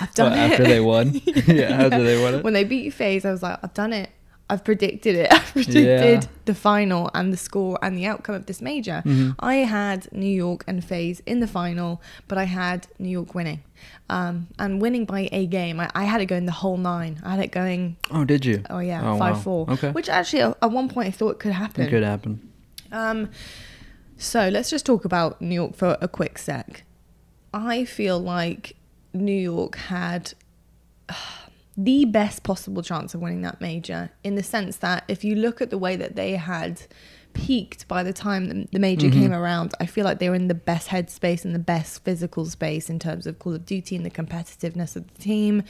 Well, 0.00 0.08
done 0.14 0.32
it. 0.34 0.36
after 0.52 0.62
they 0.64 0.78
won. 0.78 1.14
yeah, 1.24 1.82
after 1.84 2.02
they 2.04 2.22
won 2.22 2.34
it. 2.36 2.44
when 2.44 2.52
they 2.52 2.62
beat 2.62 2.84
you, 2.84 2.92
FaZe, 2.92 3.24
I 3.24 3.32
was 3.32 3.42
like, 3.42 3.58
I've 3.60 3.74
done 3.74 3.92
it. 3.92 4.10
I've 4.48 4.62
predicted 4.64 5.16
it. 5.16 5.32
I've 5.32 5.52
predicted 5.52 6.22
Yeah. 6.22 6.28
the 6.44 6.54
final 6.54 7.10
and 7.14 7.32
the 7.32 7.36
score 7.36 7.78
and 7.82 7.98
the 7.98 8.06
outcome 8.06 8.34
of 8.36 8.46
this 8.46 8.62
major. 8.62 9.02
Mhm. 9.04 9.34
I 9.40 9.56
had 9.56 10.06
New 10.12 10.30
York 10.44 10.62
and 10.68 10.84
FaZe 10.84 11.20
in 11.26 11.40
the 11.40 11.48
final, 11.48 12.00
but 12.28 12.38
I 12.38 12.44
had 12.44 12.86
New 12.98 13.08
York 13.08 13.34
winning. 13.34 13.62
Um, 14.08 14.46
and 14.58 14.80
winning 14.80 15.04
by 15.04 15.28
a 15.32 15.46
game. 15.46 15.80
I, 15.80 15.90
I 15.94 16.04
had 16.04 16.20
it 16.20 16.26
going 16.26 16.46
the 16.46 16.52
whole 16.52 16.76
nine. 16.76 17.20
I 17.24 17.30
had 17.32 17.40
it 17.40 17.50
going, 17.50 17.96
Oh, 18.12 18.24
did 18.24 18.44
you? 18.44 18.62
oh 18.70 18.78
yeah, 18.78 19.00
Oh, 19.04 19.16
wow. 19.16 19.34
5 19.34 19.42
4. 19.42 19.70
Okay. 19.72 19.90
Which 19.90 20.08
actually, 20.08 20.42
at 20.42 20.56
at 20.62 20.70
one 20.70 20.88
point, 20.88 21.08
I 21.08 21.10
thought 21.10 21.40
could 21.40 21.52
happen. 21.52 21.84
It 21.84 21.90
could 21.90 22.04
happen. 22.04 22.48
Um, 22.92 23.30
so 24.16 24.48
let's 24.48 24.70
just 24.70 24.86
talk 24.86 25.04
about 25.04 25.42
New 25.42 25.54
York 25.56 25.74
for 25.74 25.98
a 26.00 26.06
quick 26.08 26.38
sec. 26.38 26.84
I 27.52 27.84
feel 27.84 28.18
like 28.20 28.76
New 29.12 29.32
York 29.52 29.74
had 29.76 30.34
the 31.76 32.04
best 32.06 32.42
possible 32.42 32.82
chance 32.82 33.14
of 33.14 33.20
winning 33.20 33.42
that 33.42 33.60
major 33.60 34.10
in 34.24 34.34
the 34.34 34.42
sense 34.42 34.76
that 34.78 35.04
if 35.08 35.22
you 35.24 35.34
look 35.34 35.60
at 35.60 35.70
the 35.70 35.76
way 35.78 35.94
that 35.96 36.16
they 36.16 36.32
had 36.32 36.80
peaked 37.34 37.86
by 37.86 38.02
the 38.02 38.14
time 38.14 38.66
the, 38.72 38.78
major 38.78 39.08
Mhm. 39.08 39.12
came 39.12 39.32
around, 39.32 39.74
I 39.78 39.84
feel 39.84 40.06
like 40.06 40.18
they 40.18 40.30
were 40.30 40.34
in 40.34 40.48
the 40.48 40.54
best 40.54 40.88
headspace 40.88 41.44
and 41.44 41.54
the 41.54 41.58
best 41.58 42.02
physical 42.02 42.46
space 42.46 42.88
in 42.88 42.98
terms 42.98 43.26
of 43.26 43.38
Call 43.38 43.52
of 43.54 43.66
Duty 43.66 43.94
and 43.94 44.06
the 44.06 44.10
competitiveness 44.10 44.96
of 44.96 45.06
the 45.12 45.22
team 45.22 45.62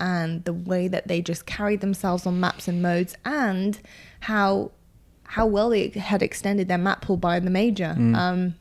and 0.00 0.42
the 0.44 0.54
way 0.54 0.88
that 0.88 1.08
they 1.08 1.20
just 1.20 1.44
carried 1.44 1.82
themselves 1.82 2.24
on 2.24 2.40
maps 2.40 2.66
and 2.68 2.80
modes 2.80 3.14
and 3.26 3.80
how 4.20 4.70
how 5.24 5.46
well 5.46 5.68
they 5.68 5.90
had 5.90 6.22
extended 6.22 6.66
their 6.68 6.78
map 6.78 7.02
pool 7.02 7.16
by 7.16 7.38
the 7.38 7.50
major. 7.50 7.94
Mm. 7.96 8.16
Um, 8.16 8.54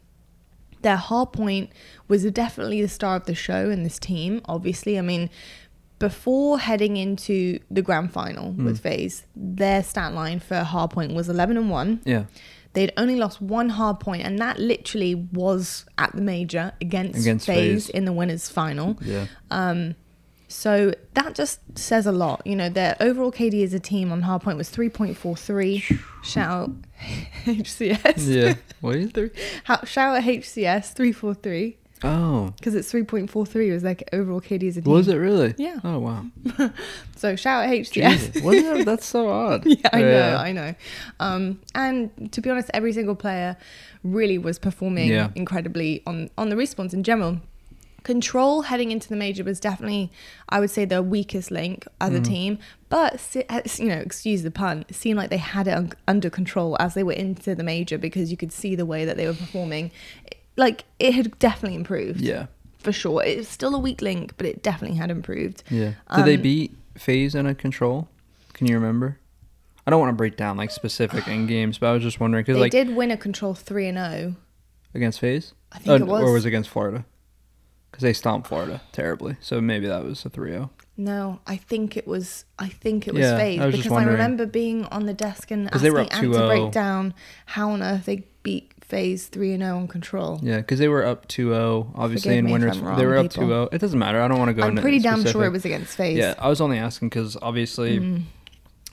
their 0.84 0.98
hard 0.98 1.32
point 1.34 1.72
was 2.08 2.24
definitely 2.32 2.82
the 2.82 2.88
star 2.88 3.16
of 3.16 3.26
the 3.26 3.34
show 3.34 3.70
in 3.72 3.84
this 3.84 3.98
team. 3.98 4.42
Obviously, 4.46 5.00
I 5.00 5.02
mean, 5.02 5.30
before 6.00 6.60
heading 6.60 6.98
into 6.98 7.60
the 7.70 7.82
grand 7.82 8.12
final 8.12 8.54
Mm. 8.54 8.66
with 8.66 8.80
FaZe, 8.80 9.26
their 9.36 9.84
stat 9.84 10.14
line 10.14 10.40
for 10.40 10.58
hard 10.64 10.92
point 10.92 11.14
was 11.14 11.30
eleven 11.30 11.58
and 11.58 11.70
one. 11.70 12.00
Yeah. 12.06 12.24
They'd 12.74 12.94
only 12.98 13.16
lost 13.16 13.42
one 13.42 13.70
hard 13.70 14.00
point, 14.00 14.24
and 14.24 14.38
that 14.40 14.60
literally 14.60 15.16
was 15.16 15.86
at 15.98 16.16
the 16.16 16.22
major 16.22 16.72
against, 16.80 17.20
Against 17.20 17.46
FaZe 17.48 17.86
FaZe. 17.88 17.90
in 17.90 18.06
the 18.06 18.14
winners 18.14 18.48
final. 18.50 18.98
Yeah. 19.02 19.26
Um, 19.52 19.96
so 20.48 20.94
that 21.16 21.34
just 21.36 21.60
says 21.78 22.06
a 22.06 22.12
lot. 22.12 22.42
You 22.46 22.56
know, 22.56 22.70
their 22.70 22.96
overall 23.00 23.32
KD 23.32 23.64
as 23.64 23.74
a 23.74 23.80
team 23.80 24.12
on 24.12 24.22
hard 24.22 24.44
point 24.44 24.58
was 24.58 24.70
3.43. 24.70 25.84
Shout 26.24 26.52
out 26.52 26.72
HCS. 27.46 28.28
Yeah. 28.28 28.54
What 28.82 28.96
is 28.98 29.12
Three- 29.12 29.32
how- 29.64 29.84
Shout 29.84 30.18
out 30.18 30.24
HCS 30.24 30.94
343 30.94 31.78
Oh. 32.04 32.54
because 32.58 32.76
it's 32.76 32.92
3.43 32.92 33.72
was 33.74 33.84
like 33.84 34.08
overall 34.14 34.40
KDs 34.42 34.78
a 34.78 34.82
team. 34.82 34.94
Was 34.94 35.08
it 35.08 35.16
really? 35.16 35.54
Yeah. 35.58 35.80
Oh 35.84 36.00
wow. 36.00 36.26
So 37.16 37.36
shout 37.36 37.66
out 37.66 37.70
HCS. 37.72 37.92
Jesus. 37.92 38.42
Wasn't 38.44 38.66
that, 38.78 38.86
that's 38.86 39.06
so 39.06 39.28
odd. 39.30 39.66
yeah, 39.66 39.90
I 39.92 40.02
know. 40.02 40.36
I 40.38 40.52
know. 40.54 40.76
Um, 41.20 41.60
and 41.76 42.32
to 42.32 42.40
be 42.42 42.50
honest, 42.50 42.70
every 42.74 42.94
single 42.94 43.16
player 43.16 43.58
really 44.04 44.38
was 44.38 44.58
performing 44.58 45.10
Yeah. 45.10 45.30
incredibly 45.36 46.02
on 46.08 46.30
on 46.38 46.50
the 46.50 46.56
response 46.56 46.94
in 46.94 47.04
general. 47.04 47.40
Control 48.04 48.62
heading 48.62 48.92
into 48.92 49.10
the 49.10 49.18
major 49.18 49.44
was 49.44 49.60
definitely, 49.60 50.10
I 50.48 50.62
would 50.62 50.70
say, 50.70 50.86
the 50.86 51.04
weakest 51.04 51.52
link 51.52 51.86
as 52.00 52.14
a 52.14 52.22
Mhm. 52.22 52.24
team. 52.24 52.60
But 52.88 53.20
you 53.78 53.86
know, 53.90 53.98
excuse 53.98 54.42
the 54.44 54.52
pun, 54.52 54.86
it 54.88 54.96
seemed 54.96 55.18
like 55.18 55.30
they 55.30 55.38
had 55.38 55.68
it 55.68 55.72
un- 55.72 55.92
under 56.08 56.30
control 56.30 56.78
as 56.80 56.94
they 56.94 57.04
were 57.04 57.12
into 57.12 57.54
the 57.56 57.64
major 57.64 57.98
because 57.98 58.32
you 58.32 58.38
could 58.38 58.54
see 58.54 58.74
the 58.76 58.86
way 58.86 59.04
that 59.04 59.18
they 59.18 59.28
were 59.28 59.34
performing. 59.34 59.92
Like 60.60 60.84
it 61.00 61.14
had 61.14 61.38
definitely 61.40 61.76
improved 61.76 62.22
Yeah. 62.22 62.48
for 62.80 62.92
sure. 62.92 63.24
It's 63.24 63.48
still 63.50 63.74
a 63.74 63.80
weak 63.80 64.02
link, 64.02 64.34
but 64.38 64.46
it 64.46 64.62
definitely 64.62 64.98
had 64.98 65.10
improved. 65.10 65.64
Yeah. 65.70 65.94
Did 66.16 66.26
they 66.26 66.36
Um, 66.36 66.42
beat 66.42 66.78
FaZe 66.98 67.34
in 67.34 67.46
a 67.48 67.56
control? 67.56 68.10
Can 68.54 68.68
you 68.68 68.76
remember? 68.76 69.18
I 69.88 69.92
don't 69.92 70.00
want 70.02 70.12
to 70.12 70.16
break 70.18 70.36
down 70.38 70.58
like 70.58 70.70
specific 70.72 71.28
in 71.36 71.48
games, 71.48 71.78
but 71.78 71.88
I 71.88 71.94
was 71.94 72.04
just 72.04 72.20
wondering 72.20 72.44
because 72.44 72.56
They 72.58 72.62
like 72.62 72.72
did 72.72 72.96
win 72.96 73.10
a 73.10 73.18
control 73.18 73.54
three 73.54 73.88
and 73.88 73.98
zero. 73.98 74.36
against 74.94 75.20
FaZe. 75.20 75.54
I 75.72 75.80
think 75.80 76.02
it 76.02 76.08
was. 76.08 76.24
or 76.24 76.34
was 76.34 76.46
it 76.46 76.50
against 76.50 76.70
Florida? 76.70 77.06
Because 77.92 78.04
they 78.04 78.14
stomped 78.14 78.48
Florida 78.48 78.82
terribly, 78.92 79.38
so 79.42 79.60
maybe 79.62 79.88
that 79.88 80.04
was 80.04 80.24
a 80.24 80.30
3-0. 80.30 80.70
No, 80.96 81.40
I 81.48 81.56
think 81.58 81.98
it 81.98 82.06
was. 82.08 82.46
I 82.60 82.68
think 82.70 83.08
it 83.08 83.14
was 83.16 83.22
Yeah, 83.22 83.38
FaZe 83.38 83.60
I 83.62 83.66
was 83.66 83.76
just 83.76 83.84
because 83.86 83.98
I 83.98 84.04
remember 84.06 84.46
being 84.46 84.86
on 84.88 85.06
the 85.06 85.14
desk 85.14 85.50
and 85.50 85.68
asking 85.68 85.82
they 85.84 85.90
were 85.92 86.00
Ant 86.02 86.12
to 86.12 86.30
break 86.48 86.72
down 86.72 87.14
how 87.48 87.72
on 87.72 87.82
earth 87.82 88.06
they 88.06 88.26
beat 88.44 88.72
FaZe 88.82 89.28
three 89.28 89.54
and 89.54 89.62
zero 89.62 89.78
on 89.78 89.88
control. 89.88 90.40
Yeah, 90.42 90.58
because 90.58 90.80
they 90.80 90.88
were 90.88 91.06
up 91.06 91.28
2-0, 91.28 91.92
obviously 91.96 92.30
Forgive 92.32 92.46
in 92.46 92.52
winners. 92.52 92.80
Wrong, 92.80 92.98
they 92.98 93.06
were 93.06 93.18
up 93.18 93.32
people. 93.32 93.48
2-0. 93.48 93.74
It 93.74 93.78
doesn't 93.80 94.00
matter. 94.00 94.22
I 94.22 94.28
don't 94.28 94.40
want 94.40 94.50
to 94.50 94.54
go 94.54 94.64
I'm 94.64 94.76
pretty 94.78 95.00
damn 95.00 95.26
sure 95.26 95.46
it 95.46 95.52
was 95.52 95.66
against 95.66 95.96
FaZe. 95.96 96.18
Yeah, 96.18 96.34
I 96.40 96.50
was 96.50 96.60
only 96.62 96.78
asking 96.78 97.10
because 97.10 97.38
obviously 97.42 98.00
Mm. 98.00 98.24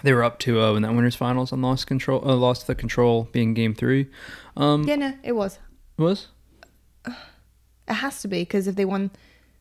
they 0.03 0.13
were 0.13 0.23
up 0.25 0.39
2-0 0.39 0.77
in 0.77 0.83
that 0.83 0.93
winners 0.95 1.15
finals 1.17 1.53
and 1.53 1.63
lost 1.63 1.87
control. 1.87 2.29
Uh, 2.29 2.35
lost 2.37 2.67
the 2.67 2.75
control 2.75 3.29
being 3.33 3.55
game 3.55 3.75
three. 3.75 4.09
Um, 4.57 4.85
Yeah, 4.85 4.97
no, 4.97 5.15
it 5.23 5.33
was. 5.33 5.59
was 5.97 6.29
It 7.07 7.15
has 7.95 8.21
to 8.23 8.29
be 8.29 8.41
because 8.43 8.67
if 8.67 8.75
they 8.75 8.85
won, 8.85 9.11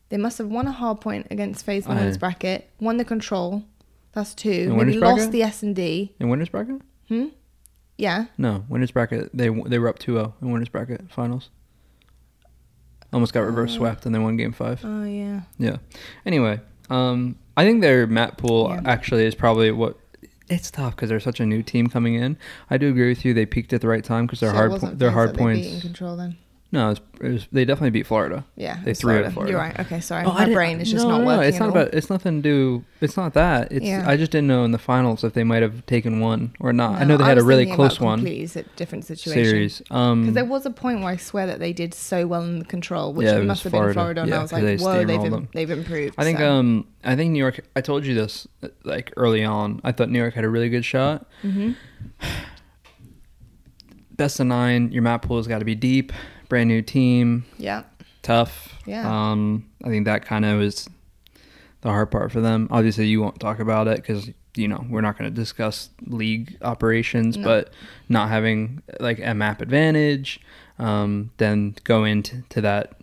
they 0.08 0.16
must 0.16 0.38
have 0.38 0.48
won 0.48 0.66
a 0.66 0.72
hard 0.72 1.00
point 1.00 1.28
against 1.30 1.64
FaZe 1.64 1.86
in 1.86 1.94
the 1.94 2.00
winners 2.00 2.18
bracket, 2.18 2.68
won 2.80 2.96
the 2.96 3.04
control. 3.04 3.64
That's 4.12 4.34
two. 4.34 4.50
In 4.50 4.68
Maybe 4.70 4.78
winners 4.78 4.96
lost 4.96 5.16
bracket? 5.16 5.32
the 5.32 5.42
S 5.42 5.62
and 5.62 5.76
D. 5.76 6.14
in 6.18 6.28
winners 6.28 6.48
bracket? 6.48 6.80
Hmm. 7.08 7.26
Yeah. 7.98 8.26
No, 8.36 8.64
winners 8.68 8.90
bracket. 8.90 9.30
They 9.32 9.48
they 9.48 9.78
were 9.78 9.88
up 9.88 9.98
2-0 9.98 10.34
in 10.42 10.50
winners 10.52 10.68
bracket 10.68 11.10
finals. 11.10 11.48
Almost 13.12 13.32
got 13.32 13.40
reverse 13.40 13.72
Oh. 13.74 13.78
swept 13.78 14.04
and 14.06 14.14
they 14.14 14.18
won 14.18 14.36
game 14.36 14.52
five. 14.52 14.80
Oh 14.84 15.04
yeah. 15.04 15.42
Yeah. 15.58 15.76
Anyway, 16.26 16.60
um, 16.90 17.36
I 17.56 17.64
think 17.64 17.80
their 17.80 18.06
map 18.06 18.36
pool 18.36 18.68
Yeah. 18.70 18.82
actually 18.84 19.24
is 19.24 19.34
probably 19.34 19.70
what. 19.70 19.98
It's 20.48 20.70
tough 20.70 20.94
because 20.94 21.08
they're 21.08 21.18
such 21.20 21.40
a 21.40 21.46
new 21.46 21.62
team 21.62 21.88
coming 21.88 22.14
in. 22.14 22.36
I 22.70 22.78
do 22.78 22.88
agree 22.88 23.08
with 23.08 23.24
you. 23.24 23.32
They 23.34 23.46
peaked 23.46 23.72
at 23.72 23.80
the 23.80 23.88
right 23.88 24.04
time 24.04 24.26
because 24.26 24.40
their 24.40 24.50
So 24.50 24.56
hard 24.56 24.70
po- 24.80 24.90
their 24.94 25.10
hard 25.10 25.30
they 25.30 25.32
in 25.32 25.38
points. 25.38 25.80
control 25.82 26.16
then. 26.16 26.36
No, 26.72 26.86
it 26.86 26.88
was, 26.90 27.00
it 27.20 27.32
was, 27.32 27.48
they 27.52 27.64
definitely 27.64 27.90
beat 27.90 28.06
Florida. 28.08 28.44
Yeah. 28.56 28.80
They 28.84 28.90
it's 28.90 29.00
threw 29.00 29.12
it 29.12 29.14
Florida. 29.14 29.26
at 29.28 29.32
Florida. 29.34 29.50
You're 29.52 29.60
right. 29.60 29.78
Okay, 29.80 30.00
sorry. 30.00 30.24
Oh, 30.26 30.32
My 30.32 30.52
brain 30.52 30.80
is 30.80 30.90
just 30.90 31.04
no, 31.04 31.12
not 31.12 31.18
no, 31.18 31.24
no, 31.24 31.36
working. 31.36 31.48
It's 31.48 31.56
at 31.56 31.60
not 31.60 31.68
about. 31.68 31.94
It's 31.94 32.10
nothing 32.10 32.42
to 32.42 32.48
do. 32.48 32.84
It's 33.00 33.16
not 33.16 33.34
that. 33.34 33.70
It's. 33.70 33.84
Yeah. 33.86 34.04
I 34.06 34.16
just 34.16 34.32
didn't 34.32 34.48
know 34.48 34.64
in 34.64 34.72
the 34.72 34.78
finals 34.78 35.22
if 35.22 35.32
they 35.32 35.44
might 35.44 35.62
have 35.62 35.86
taken 35.86 36.18
one 36.18 36.54
or 36.58 36.72
not. 36.72 37.00
I 37.00 37.04
know 37.04 37.16
they 37.16 37.22
had 37.24 37.38
a 37.38 37.44
really 37.44 37.72
close 37.72 38.00
one 38.00 38.18
Completely 38.18 38.64
different 38.74 39.04
situation. 39.04 39.44
series. 39.44 39.82
Um, 39.92 40.22
Because 40.22 40.34
there 40.34 40.44
was 40.44 40.66
a 40.66 40.70
point 40.70 40.98
where 41.00 41.10
I 41.10 41.16
swear 41.16 41.46
that 41.46 41.60
they 41.60 41.72
did 41.72 41.94
so 41.94 42.26
well 42.26 42.42
in 42.42 42.58
the 42.58 42.64
control, 42.64 43.12
which 43.12 43.26
Yeah, 43.26 43.36
it 43.38 43.44
must 43.44 43.62
have 43.62 43.70
been 43.70 43.78
Florida. 43.78 43.94
Florida, 43.94 44.20
and 44.22 44.30
Yeah, 44.30 44.38
I 44.38 44.42
was 44.42 44.52
like, 44.52 44.62
they 44.64 44.76
"Whoa, 44.76 45.04
they've 45.04 45.24
im- 45.24 45.48
they've 45.54 45.70
improved." 45.70 46.14
I 46.18 46.24
think. 46.24 46.38
so. 46.40 46.50
Um, 46.50 46.86
I 47.04 47.14
think 47.14 47.30
New 47.30 47.38
York. 47.38 47.60
I 47.76 47.80
told 47.80 48.04
you 48.04 48.14
this 48.14 48.48
like 48.82 49.12
early 49.16 49.44
on. 49.44 49.80
I 49.84 49.92
thought 49.92 50.10
New 50.10 50.18
York 50.18 50.34
had 50.34 50.44
a 50.44 50.48
really 50.50 50.68
good 50.68 50.84
shot. 50.84 51.26
Mhm. 51.44 51.76
best 54.16 54.40
of 54.40 54.46
nine. 54.46 54.90
Your 54.92 55.02
map 55.02 55.22
pool 55.22 55.36
has 55.36 55.46
got 55.46 55.58
to 55.60 55.64
be 55.64 55.74
deep. 55.74 56.12
Brand 56.48 56.68
new 56.68 56.82
team, 56.82 57.44
Yeah. 57.58 57.82
tough. 58.22 58.74
Yeah. 58.86 59.06
Um, 59.30 59.66
I 59.84 59.88
think 59.88 60.04
that 60.06 60.24
kind 60.24 60.44
of 60.44 60.60
is 60.60 60.88
the 61.80 61.88
hard 61.90 62.10
part 62.10 62.32
for 62.32 62.40
them. 62.40 62.68
Obviously, 62.70 63.06
you 63.06 63.20
won't 63.20 63.40
talk 63.40 63.58
about 63.58 63.88
it 63.88 63.96
because 63.96 64.30
you 64.56 64.68
know 64.68 64.84
we're 64.88 65.00
not 65.02 65.18
going 65.18 65.30
to 65.30 65.34
discuss 65.34 65.90
league 66.06 66.56
operations, 66.62 67.36
No. 67.36 67.44
but 67.44 67.72
not 68.08 68.28
having 68.28 68.82
like 69.00 69.18
a 69.22 69.34
map 69.34 69.60
advantage, 69.60 70.40
um, 70.78 71.30
then 71.38 71.74
go 71.84 72.04
into 72.04 72.42
to 72.50 72.60
that 72.62 72.94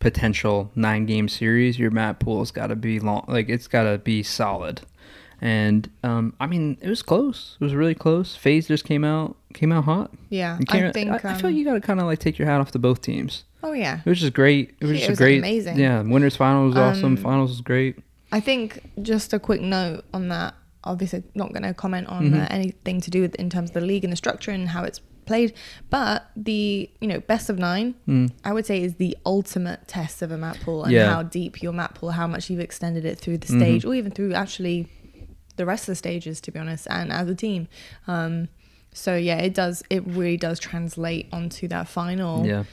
potential 0.00 0.70
nine 0.74 1.06
game 1.06 1.28
series. 1.28 1.78
Your 1.78 1.90
map 1.90 2.20
pool's 2.20 2.50
got 2.50 2.66
to 2.68 2.76
be 2.76 2.98
long, 3.00 3.24
like 3.28 3.48
it's 3.48 3.68
got 3.68 3.84
to 3.84 3.98
be 3.98 4.22
solid. 4.22 4.80
And 5.44 5.90
um, 6.04 6.34
I 6.38 6.46
mean, 6.46 6.78
it 6.80 6.88
was 6.88 7.02
close. 7.02 7.56
It 7.60 7.64
was 7.64 7.74
really 7.74 7.96
close. 7.96 8.36
FaZe 8.36 8.68
just 8.68 8.84
came 8.84 9.02
out, 9.04 9.36
came 9.54 9.72
out 9.72 9.84
hot. 9.84 10.12
Yeah. 10.30 10.56
I 10.68 10.92
think. 10.92 11.10
I, 11.10 11.16
I 11.16 11.34
feel 11.34 11.48
um, 11.48 11.54
you 11.56 11.64
got 11.64 11.74
to 11.74 11.80
kind 11.80 11.98
of 11.98 12.06
like 12.06 12.20
take 12.20 12.38
your 12.38 12.46
hat 12.46 12.60
off 12.60 12.70
to 12.70 12.78
both 12.78 13.00
teams. 13.02 13.42
Oh 13.64 13.72
yeah. 13.72 13.98
It 14.04 14.08
was 14.08 14.20
just 14.20 14.34
great. 14.34 14.76
It 14.80 14.86
was 14.86 14.92
just 14.98 15.04
it 15.08 15.10
was 15.10 15.18
great, 15.18 15.38
amazing. 15.38 15.78
Yeah, 15.78 16.02
winners 16.02 16.36
final 16.36 16.66
was 16.66 16.76
awesome. 16.76 17.04
Um, 17.04 17.16
Finals 17.16 17.50
was 17.50 17.60
great. 17.60 17.98
I 18.30 18.38
think 18.38 18.82
just 19.02 19.32
a 19.32 19.40
quick 19.40 19.60
note 19.60 20.04
on 20.14 20.28
that. 20.28 20.54
Obviously, 20.84 21.24
not 21.34 21.52
going 21.52 21.62
to 21.64 21.74
comment 21.74 22.06
on 22.08 22.30
Mhm. 22.30 22.42
uh, 22.42 22.46
anything 22.50 23.00
to 23.00 23.10
do 23.10 23.20
with 23.22 23.34
in 23.36 23.50
terms 23.50 23.70
of 23.70 23.74
the 23.74 23.80
league 23.80 24.04
and 24.04 24.12
the 24.12 24.16
structure 24.16 24.50
and 24.52 24.68
how 24.68 24.84
it's 24.84 25.00
played. 25.26 25.54
But 25.90 26.26
the 26.36 26.88
you 27.00 27.08
know 27.08 27.18
best 27.20 27.50
of 27.50 27.58
nine, 27.58 27.94
Mm. 28.08 28.30
I 28.44 28.52
would 28.52 28.66
say, 28.66 28.80
is 28.82 28.94
the 28.94 29.16
ultimate 29.26 29.86
test 29.88 30.22
of 30.22 30.30
a 30.32 30.38
map 30.38 30.56
pool 30.60 30.84
and 30.84 30.92
Yeah. 30.92 31.12
how 31.12 31.22
deep 31.24 31.62
your 31.62 31.72
map 31.72 31.96
pool, 31.96 32.10
how 32.12 32.26
much 32.28 32.48
you've 32.50 32.60
extended 32.60 33.04
it 33.04 33.18
through 33.18 33.38
the 33.38 33.46
Mhm. 33.48 33.58
stage, 33.58 33.84
or 33.84 33.94
even 33.94 34.10
through 34.12 34.34
actually 34.34 34.88
the 35.56 35.66
rest 35.66 35.84
of 35.84 35.92
the 35.92 35.96
stages, 35.96 36.40
to 36.42 36.50
be 36.50 36.58
honest, 36.58 36.86
and 36.90 37.12
as 37.12 37.28
a 37.28 37.34
team. 37.34 37.68
Um, 38.06 38.48
so 38.92 39.16
yeah, 39.16 39.38
it 39.38 39.54
does. 39.54 39.82
It 39.90 40.06
really 40.06 40.36
does 40.36 40.58
translate 40.58 41.28
onto 41.32 41.68
that 41.68 41.88
final 41.88 42.46
Yeah, 42.46 42.64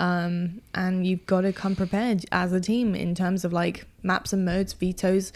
um, 0.00 0.60
and 0.74 1.06
you've 1.06 1.26
got 1.26 1.42
to 1.42 1.52
come 1.52 1.76
prepared 1.76 2.24
as 2.30 2.52
a 2.52 2.60
team 2.60 2.94
in 2.94 3.14
terms 3.14 3.44
of 3.44 3.52
like 3.52 3.86
maps 4.02 4.32
and 4.32 4.44
modes, 4.44 4.72
vetoes. 4.72 5.32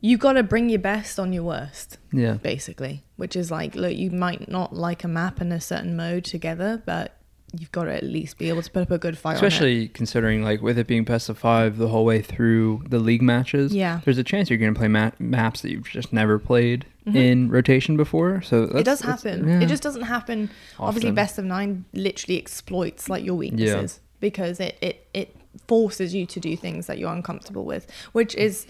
You've 0.00 0.20
got 0.20 0.32
to 0.32 0.42
bring 0.42 0.68
your 0.68 0.80
best 0.80 1.20
on 1.20 1.32
your 1.32 1.44
worst, 1.44 1.98
yeah, 2.12 2.34
basically. 2.34 3.04
Which 3.16 3.36
is 3.36 3.50
like, 3.50 3.74
look, 3.74 3.94
you 3.94 4.10
might 4.10 4.48
not 4.48 4.74
like 4.74 5.04
a 5.04 5.08
map 5.08 5.40
and 5.40 5.52
a 5.52 5.60
certain 5.60 5.96
mode 5.96 6.24
together, 6.24 6.82
but 6.84 7.16
you've 7.58 7.72
got 7.72 7.84
to 7.84 7.94
at 7.94 8.02
least 8.02 8.38
be 8.38 8.48
able 8.48 8.62
to 8.62 8.70
put 8.70 8.82
up 8.82 8.90
a 8.90 8.98
good 8.98 9.16
fight. 9.18 9.34
especially 9.34 9.88
considering 9.88 10.42
like 10.42 10.62
with 10.62 10.78
it 10.78 10.86
being 10.86 11.04
best 11.04 11.28
of 11.28 11.36
five 11.38 11.76
the 11.76 11.88
whole 11.88 12.04
way 12.04 12.22
through 12.22 12.82
the 12.88 12.98
league 12.98 13.20
matches. 13.22 13.74
Yeah. 13.74 14.00
there's 14.04 14.18
a 14.18 14.24
chance 14.24 14.48
you're 14.48 14.58
going 14.58 14.72
to 14.72 14.78
play 14.78 14.88
ma- 14.88 15.10
maps 15.18 15.60
that 15.62 15.70
you've 15.70 15.88
just 15.88 16.12
never 16.12 16.38
played 16.38 16.86
Mhm. 17.06 17.16
in 17.16 17.48
rotation 17.50 17.96
before. 17.96 18.40
So 18.42 18.62
it 18.64 18.84
does 18.84 19.00
happen. 19.00 19.48
yeah. 19.48 19.60
It 19.60 19.66
just 19.66 19.82
doesn't 19.82 20.02
happen. 20.02 20.50
Obviously, 20.78 21.10
best 21.10 21.36
of 21.38 21.44
nine 21.44 21.84
literally 21.92 22.38
exploits 22.38 23.08
like 23.10 23.24
your 23.24 23.34
weaknesses 23.34 24.00
because 24.20 24.60
it, 24.60 24.78
it 24.80 25.06
it 25.12 25.36
forces 25.68 26.14
you 26.14 26.24
to 26.26 26.40
do 26.40 26.56
things 26.56 26.86
that 26.86 26.98
you're 26.98 27.12
uncomfortable 27.12 27.64
with, 27.64 27.86
which 28.12 28.34
is 28.36 28.66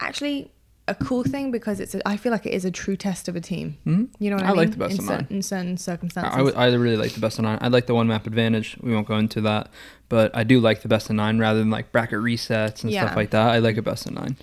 actually 0.00 0.50
a 0.88 0.94
cool 0.96 1.22
thing 1.22 1.50
because 1.52 1.78
it's. 1.80 1.94
A, 1.94 2.06
I 2.08 2.16
feel 2.16 2.32
like 2.32 2.44
it 2.44 2.52
is 2.52 2.64
a 2.64 2.70
true 2.70 2.96
test 2.96 3.28
of 3.28 3.36
a 3.36 3.40
team. 3.40 3.76
Mhm. 3.86 4.08
You 4.18 4.30
know 4.30 4.36
what 4.36 4.44
I, 4.44 4.48
I 4.48 4.50
mean? 4.50 4.56
like 4.56 4.70
the 4.72 4.76
best 4.78 4.92
in 4.94 4.98
of 5.00 5.04
cer- 5.04 5.12
nine. 5.16 5.26
in 5.30 5.42
certain 5.42 5.76
circumstances. 5.76 6.54
I, 6.56 6.66
really 6.74 6.96
like 6.96 7.12
the 7.12 7.20
best 7.20 7.38
of 7.38 7.44
nine. 7.44 7.58
I 7.60 7.68
like 7.68 7.86
the 7.86 7.94
one 7.94 8.08
map 8.08 8.26
advantage. 8.26 8.76
We 8.80 8.92
won't 8.92 9.06
go 9.06 9.16
into 9.16 9.40
that, 9.42 9.68
but 10.08 10.34
I 10.36 10.42
do 10.44 10.58
like 10.60 10.82
the 10.82 10.88
best 10.88 11.08
of 11.08 11.16
nine 11.16 11.38
rather 11.38 11.60
than 11.60 11.70
like 11.70 11.92
bracket 11.92 12.18
resets 12.18 12.82
and 12.82 12.92
Yeah. 12.92 13.04
stuff 13.04 13.16
like 13.16 13.30
that. 13.30 13.48
I 13.50 13.58
like 13.58 13.76
a 13.76 13.82
best 13.82 14.06
of 14.06 14.14
nine. 14.14 14.36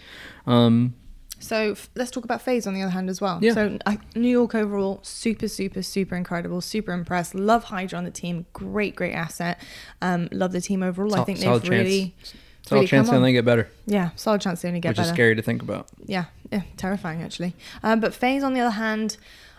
Um, 0.48 0.93
So 1.41 1.72
f- 1.72 1.89
let's 1.96 2.12
talk 2.12 2.24
about 2.25 2.41
FaZe 2.41 2.67
on 2.67 2.74
the 2.74 2.81
other 2.81 2.91
hand 2.91 3.10
as 3.10 3.22
well. 3.22 3.39
Yeah. 3.41 3.53
So 3.53 3.77
I, 3.86 3.98
New 4.15 4.27
York 4.29 4.55
overall, 4.55 5.00
super, 5.03 5.48
super, 5.48 5.81
super 5.81 6.15
incredible, 6.15 6.60
super 6.62 6.91
impressed. 6.93 7.34
Love 7.36 7.65
Hydra 7.65 7.98
on 7.98 8.03
the 8.05 8.12
team, 8.12 8.46
great, 8.53 8.96
great 8.96 9.13
asset. 9.13 9.60
Um, 10.01 10.27
love 10.31 10.51
the 10.51 10.60
team 10.62 10.84
overall. 10.84 11.15
I 11.15 11.24
think 11.24 11.39
they've 11.39 11.69
really, 11.69 12.13
chance. 12.17 12.34
Solid 12.69 12.79
really 12.79 12.88
chance 12.88 13.09
they 13.09 13.15
only 13.17 13.33
get 13.33 13.45
better, 13.45 13.69
yeah, 13.85 14.09
solid 14.15 14.41
chance 14.41 14.61
they 14.61 14.67
only 14.69 14.79
get 14.79 14.89
which 14.89 14.97
better. 14.97 15.09
is 15.09 15.13
scary 15.13 15.35
to 15.35 15.41
think 15.41 15.61
about. 15.61 15.88
Yeah, 16.05 16.25
yeah, 16.51 16.61
terrifying 16.77 17.21
actually. 17.21 17.53
Um, 17.83 17.99
but 17.99 18.13
FaZe 18.13 18.43
on 18.43 18.53
the 18.53 18.59
other 18.61 18.71
hand, 18.75 19.17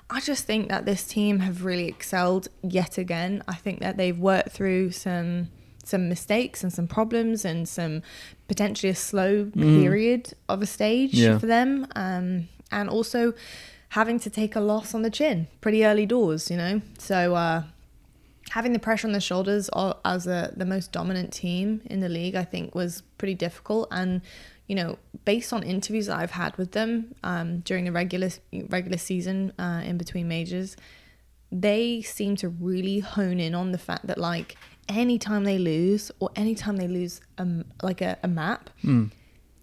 I 0.08 0.20
just 0.20 0.44
think 0.44 0.68
that 0.70 0.86
this 0.86 1.06
team 1.06 1.40
have 1.40 1.64
really 1.64 1.86
excelled 1.88 2.48
yet 2.62 2.98
again. 2.98 3.42
I 3.46 3.54
think 3.54 3.80
that 3.80 3.96
they've 3.96 4.18
worked 4.18 4.50
through 4.50 4.90
some 4.92 5.48
some 5.84 6.08
mistakes 6.08 6.62
and 6.62 6.72
some 6.72 6.86
problems 6.86 7.44
and 7.44 7.68
some 7.68 8.02
potentially 8.48 8.90
a 8.90 8.94
slow 8.94 9.46
Mm. 9.46 9.80
period 9.82 10.34
of 10.48 10.62
a 10.62 10.66
stage 10.66 11.14
Yeah. 11.14 11.38
for 11.38 11.46
them. 11.46 11.86
Um, 11.96 12.48
and 12.70 12.88
also 12.88 13.34
having 13.90 14.20
to 14.20 14.30
take 14.30 14.54
a 14.54 14.60
loss 14.60 14.94
on 14.94 15.02
the 15.02 15.10
chin 15.10 15.48
pretty 15.60 15.84
early 15.84 16.06
doors, 16.06 16.48
you 16.50 16.56
know. 16.56 16.80
So 16.98 17.34
uh, 17.34 17.62
having 18.50 18.72
the 18.72 18.78
pressure 18.78 19.06
on 19.06 19.12
the 19.12 19.20
shoulders 19.20 19.70
as 20.04 20.26
a, 20.26 20.52
the 20.56 20.64
most 20.66 20.92
dominant 20.92 21.32
team 21.32 21.80
in 21.86 22.00
the 22.00 22.08
league, 22.08 22.34
I 22.34 22.44
think, 22.44 22.74
was 22.74 23.02
pretty 23.18 23.34
difficult. 23.34 23.88
And 23.90 24.20
you 24.66 24.76
know, 24.76 24.98
based 25.24 25.52
on 25.52 25.64
interviews 25.64 26.06
that 26.06 26.18
I've 26.18 26.30
had 26.30 26.56
with 26.56 26.70
them 26.72 27.14
um, 27.24 27.58
during 27.60 27.84
the 27.86 27.92
regular 27.92 28.30
regular 28.68 28.98
season 28.98 29.52
uh, 29.58 29.82
in 29.84 29.98
between 29.98 30.28
majors, 30.28 30.76
they 31.50 32.02
seem 32.02 32.36
to 32.36 32.48
really 32.48 33.00
hone 33.00 33.40
in 33.40 33.54
on 33.54 33.72
the 33.72 33.78
fact 33.78 34.06
that 34.06 34.18
like 34.18 34.56
anytime 34.88 35.44
they 35.44 35.58
lose 35.58 36.10
or 36.20 36.30
anytime 36.36 36.76
they 36.76 36.88
lose 36.88 37.20
um 37.38 37.64
like 37.82 38.00
a, 38.00 38.16
a 38.22 38.28
map 38.28 38.70
Mm. 38.84 39.10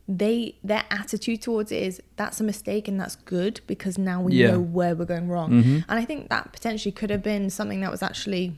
they 0.08 0.56
their 0.64 0.84
attitude 0.90 1.42
towards 1.42 1.72
it 1.72 1.82
is 1.84 2.02
that's 2.16 2.40
a 2.40 2.44
mistake 2.44 2.88
and 2.88 3.00
that's 3.00 3.16
good 3.18 3.60
because 3.68 3.98
now 3.98 4.22
we 4.22 4.34
Yeah. 4.36 4.52
know 4.52 4.60
where 4.62 4.96
we're 4.96 5.06
going 5.06 5.28
wrong 5.28 5.50
Mhm. 5.52 5.86
and 5.90 6.00
i 6.00 6.06
think 6.06 6.30
that 6.30 6.54
potentially 6.54 6.92
could 6.94 7.10
have 7.10 7.24
been 7.24 7.50
something 7.50 7.82
that 7.82 7.92
was 7.92 8.02
actually 8.02 8.58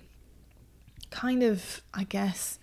kind 1.10 1.44
of 1.44 1.82
i 1.94 2.04
guess 2.04 2.60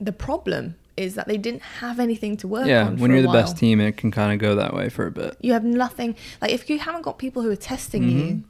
the 0.00 0.12
problem 0.12 0.76
is 0.96 1.14
that 1.14 1.26
they 1.26 1.36
didn't 1.36 1.62
have 1.62 1.98
anything 1.98 2.36
to 2.36 2.46
work 2.46 2.66
Yeah, 2.66 2.84
on 2.86 2.98
when 2.98 3.10
for 3.10 3.14
you're 3.14 3.22
the 3.22 3.28
while. 3.28 3.42
best 3.42 3.56
team, 3.56 3.80
it 3.80 3.96
can 3.96 4.12
kind 4.12 4.32
of 4.32 4.38
go 4.38 4.54
that 4.54 4.72
way 4.74 4.88
for 4.88 5.06
a 5.06 5.10
bit. 5.10 5.36
you 5.40 5.52
have 5.52 5.64
nothing 5.64 6.14
like 6.40 6.52
if 6.52 6.70
you 6.70 6.78
haven't 6.78 7.02
got 7.02 7.18
people 7.18 7.42
who 7.42 7.50
are 7.50 7.56
testing 7.56 8.08
you 8.08 8.24
Mhm. 8.34 8.42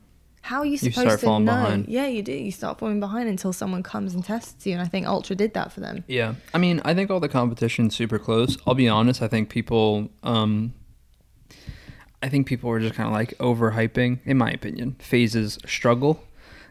how 0.43 0.59
are 0.59 0.67
you 0.67 0.73
You 0.73 0.77
supposed 0.79 0.99
start 1.01 1.21
to 1.21 1.27
falling 1.27 1.45
know 1.47 1.53
behind. 1.55 1.89
yeah 1.89 2.07
you 2.07 2.23
do 2.23 2.33
you 2.33 2.51
start 2.53 2.79
falling 2.79 3.01
behind 3.01 3.29
until 3.31 3.53
someone 3.55 3.83
comes 3.83 4.13
and 4.15 4.23
tests 4.23 4.67
you 4.67 4.73
and 4.75 4.83
i 4.83 4.87
think 4.87 5.07
ultra 5.07 5.35
did 5.35 5.55
that 5.55 5.73
for 5.73 5.81
them 5.81 6.05
Yeah, 6.07 6.35
I 6.53 6.59
mean, 6.59 6.83
I 6.85 6.93
think 6.93 7.11
all 7.11 7.21
the 7.21 7.31
competition's 7.31 7.97
super 7.97 8.19
close. 8.19 8.59
I'll 8.67 8.75
be 8.75 8.89
honest. 8.89 9.23
I 9.23 9.29
think 9.29 9.49
people, 9.49 10.11
um, 10.23 10.75
I 12.23 12.29
think 12.29 12.47
people 12.47 12.69
were 12.71 12.81
just 12.81 12.95
kind 12.95 13.07
of 13.07 13.13
like 13.13 13.37
overhyping, 13.39 14.19
in 14.27 14.37
my 14.39 14.51
opinion. 14.51 14.97
FaZe's 14.99 15.59
struggle. 15.67 16.23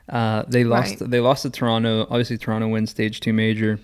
Uh, 0.09 0.43
they 0.47 0.63
lost. 0.63 1.01
Right. 1.01 1.09
They 1.09 1.19
lost 1.19 1.43
to 1.43 1.49
Toronto. 1.49 2.01
Obviously, 2.03 2.37
Toronto 2.37 2.67
wins 2.67 2.89
stage 2.91 3.19
two 3.19 3.33
major. 3.33 3.79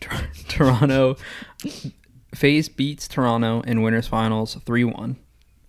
Tor- 0.00 0.28
Toronto. 0.48 1.16
FaZe 2.34 2.68
beats 2.68 3.08
Toronto 3.08 3.60
in 3.62 3.82
winners 3.82 4.06
finals 4.06 4.56
three 4.66 4.84
one. 4.84 5.16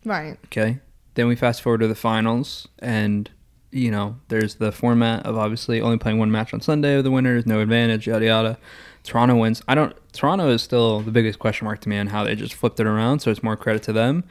right 0.06 0.38
Okay. 0.46 0.80
Then 1.16 1.28
we 1.28 1.36
fast 1.36 1.62
forward 1.62 1.80
to 1.80 1.88
the 1.88 1.96
finals, 1.96 2.68
and 2.80 3.30
you 3.72 3.90
know, 3.92 4.18
there's 4.28 4.56
the 4.56 4.72
format 4.72 5.26
of 5.26 5.38
obviously 5.38 5.82
only 5.82 5.98
playing 5.98 6.18
one 6.20 6.32
match 6.32 6.54
on 6.54 6.62
Sunday 6.62 6.96
of 6.96 7.04
the 7.04 7.12
winners, 7.12 7.46
no 7.46 7.60
advantage, 7.62 8.08
yada 8.08 8.26
yada. 8.26 8.58
Toronto 9.04 9.36
wins. 9.36 9.64
I 9.68 9.76
don't. 9.76 9.96
Toronto 10.14 10.50
is 10.50 10.62
still 10.62 11.00
the 11.02 11.12
biggest 11.12 11.40
question 11.40 11.66
mark 11.66 11.80
to 11.82 11.90
me 11.90 11.98
on 11.98 12.08
how 12.08 12.24
they 12.24 12.36
just 12.36 12.54
flipped 12.54 12.80
it 12.80 12.86
around. 12.86 13.20
So 13.20 13.32
it's 13.32 13.42
more 13.42 13.56
credit 13.58 13.82
to 13.84 13.94
them. 13.94 14.24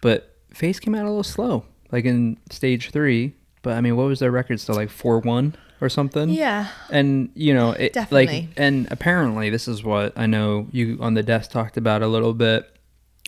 But 0.00 0.36
FaZe 0.52 0.80
came 0.80 0.94
out 0.94 1.04
a 1.04 1.08
little 1.08 1.22
slow, 1.24 1.64
like 1.90 2.04
in 2.04 2.38
stage 2.50 2.90
three. 2.90 3.34
But 3.62 3.76
I 3.76 3.80
mean, 3.80 3.96
what 3.96 4.06
was 4.06 4.20
their 4.20 4.30
record? 4.30 4.60
Still 4.60 4.74
like 4.76 4.90
four 4.90 5.18
one 5.20 5.54
or 5.80 5.88
something. 5.88 6.28
yeah 6.30 6.68
And 6.90 7.30
you 7.34 7.54
know, 7.54 7.70
it 7.72 7.92
Definitely. 7.92 8.40
like, 8.40 8.48
and 8.56 8.88
apparently, 8.90 9.50
this 9.50 9.68
is 9.68 9.82
what 9.84 10.12
I 10.16 10.26
know 10.26 10.66
you 10.72 10.98
on 11.00 11.14
the 11.14 11.22
desk 11.22 11.50
talked 11.50 11.76
about 11.76 12.02
a 12.02 12.08
little 12.08 12.34
bit, 12.34 12.68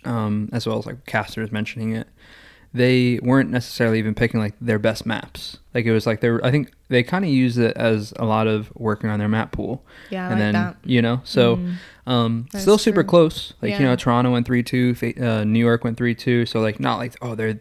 um, 0.04 0.48
as 0.52 0.66
well 0.66 0.78
as 0.78 0.86
like 0.86 1.04
casters 1.06 1.50
mentioning 1.52 1.94
it. 1.94 2.08
They 2.72 3.18
weren't 3.20 3.50
necessarily 3.50 3.98
even 3.98 4.14
picking 4.14 4.38
like 4.38 4.54
their 4.60 4.78
best 4.78 5.04
maps. 5.04 5.58
Like 5.74 5.86
it 5.86 5.92
was 5.92 6.06
like 6.06 6.20
they 6.20 6.30
were. 6.30 6.44
I 6.44 6.52
think 6.52 6.70
they 6.88 7.02
kind 7.02 7.24
of 7.24 7.30
used 7.32 7.58
it 7.58 7.76
as 7.76 8.12
a 8.16 8.24
lot 8.24 8.46
of 8.46 8.70
working 8.76 9.10
on 9.10 9.18
their 9.18 9.28
map 9.28 9.50
pool, 9.50 9.84
yeah 10.08 10.28
I 10.28 10.30
and 10.30 10.34
like 10.34 10.38
then 10.38 10.52
that 10.54 10.76
you 10.84 11.02
know, 11.02 11.20
so 11.24 11.56
Mm. 11.56 11.74
um, 12.06 12.46
That's 12.52 12.62
still 12.62 12.78
super 12.78 13.02
true. 13.02 13.08
close. 13.08 13.54
Like 13.60 13.72
you 13.80 13.84
know, 13.86 13.96
Toronto 13.96 14.30
went 14.30 14.46
three 14.46 14.62
two, 14.62 14.94
uh, 15.20 15.42
New 15.42 15.58
York 15.58 15.82
went 15.82 15.96
three 15.96 16.14
two. 16.14 16.46
So 16.46 16.60
like 16.60 16.78
not 16.78 16.98
like 16.98 17.16
oh 17.20 17.34
they're 17.34 17.54
they're 17.54 17.60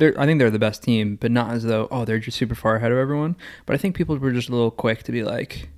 I 0.00 0.26
think 0.26 0.38
they're 0.38 0.50
the 0.50 0.58
best 0.58 0.82
team, 0.82 1.16
but 1.16 1.30
not 1.30 1.50
as 1.52 1.64
though 1.64 1.88
oh 1.90 2.04
they're 2.04 2.18
just 2.18 2.36
super 2.38 2.54
far 2.54 2.76
ahead 2.76 2.92
of 2.92 2.98
everyone. 2.98 3.36
But 3.66 3.74
I 3.74 3.76
think 3.78 3.96
people 3.96 4.16
were 4.16 4.32
just 4.32 4.48
a 4.48 4.52
little 4.52 4.70
quick 4.70 5.02
to 5.04 5.12
be 5.12 5.22
like, 5.22 5.68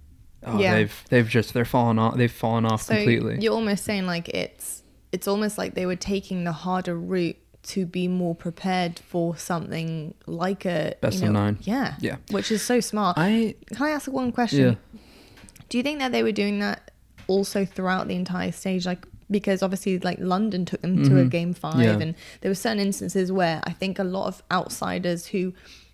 oh 0.44 0.58
Yeah. 0.58 0.74
they've 0.74 1.04
they've 1.10 1.28
just 1.28 1.54
they're 1.54 1.64
fallen 1.64 1.98
off 1.98 2.16
they've 2.16 2.30
fallen 2.32 2.64
off 2.66 2.82
so 2.82 2.94
completely. 2.94 3.38
you're 3.40 3.54
almost 3.54 3.84
saying 3.84 4.06
like 4.06 4.28
it's 4.28 4.82
it's 5.12 5.26
almost 5.28 5.56
like 5.58 5.74
they 5.74 5.86
were 5.86 5.96
taking 5.96 6.44
the 6.44 6.52
harder 6.52 6.94
route 6.96 7.36
to 7.64 7.84
be 7.84 8.06
more 8.06 8.34
prepared 8.34 8.98
for 9.00 9.36
something 9.36 10.14
like 10.26 10.64
a 10.64 10.94
Best 11.00 11.20
you 11.20 11.26
of 11.28 11.32
nine. 11.32 11.58
yeah 11.62 11.94
Yeah. 12.00 12.16
which 12.30 12.52
is 12.52 12.62
so 12.62 12.78
smart 12.80 13.16
I 13.18 13.56
can 13.74 13.86
i 13.86 13.90
ask 13.90 14.06
one 14.08 14.30
question 14.30 14.78
yeah 14.92 15.00
do 15.68 15.78
you 15.78 15.82
think 15.82 15.98
that 15.98 16.12
they 16.12 16.22
were 16.22 16.30
doing 16.32 16.60
that 16.60 16.92
also 17.26 17.64
throughout 17.64 18.06
the 18.06 18.14
entire 18.14 18.52
stage 18.52 18.86
like 18.86 19.04
because 19.30 19.62
obviously 19.62 19.98
like 19.98 20.18
london 20.20 20.64
took 20.64 20.80
them 20.82 21.02
to 21.02 21.18
a 21.18 21.24
Mhm. 21.24 21.30
game 21.30 21.52
five 21.54 21.80
Yeah. 21.82 21.98
and 21.98 22.14
there 22.40 22.50
were 22.50 22.54
certain 22.54 22.78
instances 22.80 23.32
where 23.32 23.60
i 23.64 23.72
think 23.72 23.98
a 23.98 24.04
lot 24.04 24.26
of 24.28 24.42
outsiders 24.50 25.26
who 25.26 25.52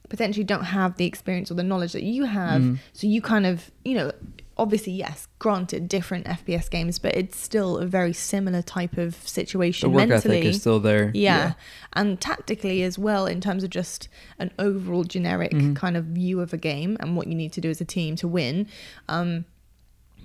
potentially 0.09 0.45
don't 0.45 0.65
have 0.65 0.97
the 0.99 1.07
experience 1.07 1.51
or 1.51 1.55
the 1.55 1.63
knowledge 1.63 1.93
that 1.95 2.03
you 2.03 2.25
have. 2.25 2.61
Mhm. 2.61 2.79
So 2.93 3.07
you 3.07 3.23
kind 3.23 3.47
of, 3.47 3.71
you 3.83 3.95
know, 3.95 4.13
obviously, 4.59 4.93
yes, 4.93 5.27
granted, 5.39 5.89
different 5.89 6.27
FPS 6.27 6.69
games, 6.69 6.99
but 6.99 7.15
it's 7.17 7.39
still 7.39 7.79
a 7.79 7.87
very 7.87 8.13
similar 8.13 8.61
type 8.61 8.99
of 8.99 9.15
situation 9.27 9.91
The 9.91 9.97
work 9.97 10.09
mentally. 10.11 10.39
ethic 10.41 10.51
is 10.51 10.61
still 10.61 10.81
there. 10.81 11.11
yeah. 11.15 11.55
and 11.95 12.21
tactically 12.21 12.83
as 12.83 12.99
well, 12.99 13.25
in 13.25 13.41
terms 13.41 13.65
of 13.65 13.71
just 13.71 14.09
an 14.39 14.51
overall 14.59 15.05
generic 15.05 15.53
Mhm. 15.53 15.77
kind 15.77 15.97
of 15.97 16.05
view 16.07 16.41
of 16.41 16.53
a 16.53 16.59
game 16.59 16.99
and 17.01 17.17
what 17.17 17.27
you 17.27 17.35
need 17.35 17.53
to 17.53 17.63
do 17.63 17.71
as 17.71 17.81
a 17.81 17.85
team 17.87 18.15
to 18.17 18.29
win. 18.29 18.67
Um, 19.09 19.47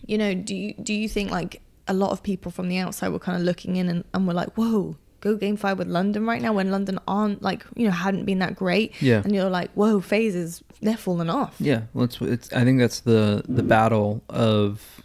you 0.05 0.17
know, 0.17 0.33
do 0.33 0.53
you 0.53 0.73
do 0.83 0.93
you 0.93 1.07
think 1.07 1.31
like 1.31 1.61
a 1.87 1.93
lot 1.93 2.11
of 2.11 2.23
people 2.23 2.51
from 2.51 2.69
the 2.69 2.77
outside 2.77 3.09
were 3.09 3.19
kind 3.19 3.37
of 3.37 3.43
looking 3.43 3.75
in 3.75 3.89
and, 3.89 4.03
and 4.13 4.27
were 4.27 4.33
like, 4.33 4.53
whoa, 4.57 4.97
go 5.21 5.35
game 5.35 5.57
five 5.57 5.77
with 5.77 5.87
London 5.87 6.25
right 6.25 6.41
now 6.41 6.53
when 6.53 6.71
London 6.71 6.99
aren't 7.07 7.41
like, 7.41 7.65
you 7.75 7.85
know, 7.85 7.91
hadn't 7.91 8.25
been 8.25 8.39
that 8.39 8.55
great. 8.55 8.99
Yeah. 9.01 9.21
And 9.23 9.33
you're 9.33 9.49
like, 9.49 9.71
whoa, 9.73 9.99
FaZe's, 9.99 10.63
they're 10.81 10.97
falling 10.97 11.29
off. 11.29 11.55
Yeah, 11.59 11.83
well, 11.93 12.05
it's, 12.05 12.21
it's 12.21 12.53
I 12.53 12.63
think 12.63 12.79
that's 12.79 12.99
the 12.99 13.43
the 13.47 13.63
battle 13.63 14.23
of 14.29 15.01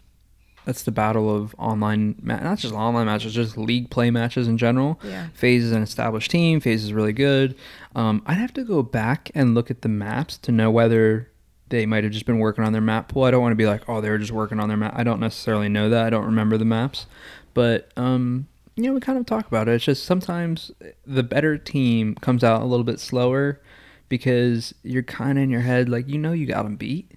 that's 0.64 0.82
the 0.84 0.92
battle 0.92 1.34
of 1.34 1.54
online 1.58 2.14
ma- 2.22 2.40
not 2.40 2.58
just 2.58 2.74
online 2.74 3.06
matches, 3.06 3.34
just 3.34 3.56
league 3.56 3.90
play 3.90 4.10
matches 4.10 4.46
in 4.46 4.58
general. 4.58 5.00
Yeah. 5.02 5.28
FaZe 5.34 5.64
is 5.64 5.72
an 5.72 5.82
established 5.82 6.30
team. 6.30 6.60
FaZe 6.60 6.84
is 6.84 6.92
really 6.92 7.12
good. 7.12 7.56
Um, 7.96 8.22
I'd 8.26 8.34
have 8.34 8.54
to 8.54 8.64
go 8.64 8.82
back 8.82 9.30
and 9.34 9.54
look 9.54 9.70
at 9.70 9.82
the 9.82 9.88
maps 9.88 10.38
to 10.38 10.52
know 10.52 10.70
whether 10.70 11.28
they 11.73 11.87
might 11.87 12.05
have 12.05 12.12
just 12.12 12.26
been 12.26 12.38
working 12.38 12.64
on 12.64 12.73
their 12.73 12.83
map 12.83 13.09
pool. 13.09 13.25
I 13.25 13.31
don't 13.31 13.41
want 13.41 13.52
to 13.52 13.57
be 13.57 13.67
like, 13.67 13.88
oh, 13.88 14.02
they 14.02 14.11
were 14.11 14.19
just 14.19 14.31
working 14.31 14.61
on 14.61 14.69
their 14.69 14.76
map. 14.76 14.93
I 14.95 15.02
don't 15.02 15.21
necessarily 15.21 15.71
know 15.71 15.88
that. 15.88 16.07
I 16.07 16.11
don't 16.11 16.26
remember 16.26 16.59
the 16.59 16.67
maps, 16.67 17.07
but 17.55 17.91
um, 17.97 18.47
you 18.76 18.85
know, 18.85 18.93
we 18.93 19.00
kind 19.00 19.19
of 19.19 19.25
talk 19.25 19.47
about 19.47 19.69
it. 19.69 19.73
It's 19.73 19.85
just 19.85 20.05
sometimes 20.05 20.71
the 21.07 21.23
better 21.23 21.57
team 21.57 22.14
comes 22.17 22.45
out 22.45 22.61
a 22.61 22.67
little 22.67 22.85
bit 22.85 23.00
slower 23.00 23.59
because 24.11 24.75
you're 24.83 25.02
kind 25.02 25.38
of 25.38 25.45
in 25.45 25.50
your 25.50 25.62
head 25.62 25.88
like 25.88 26.07
you 26.09 26.19
know 26.19 26.33
you 26.33 26.47
got 26.47 26.64
them 26.64 26.76
beat, 26.76 27.12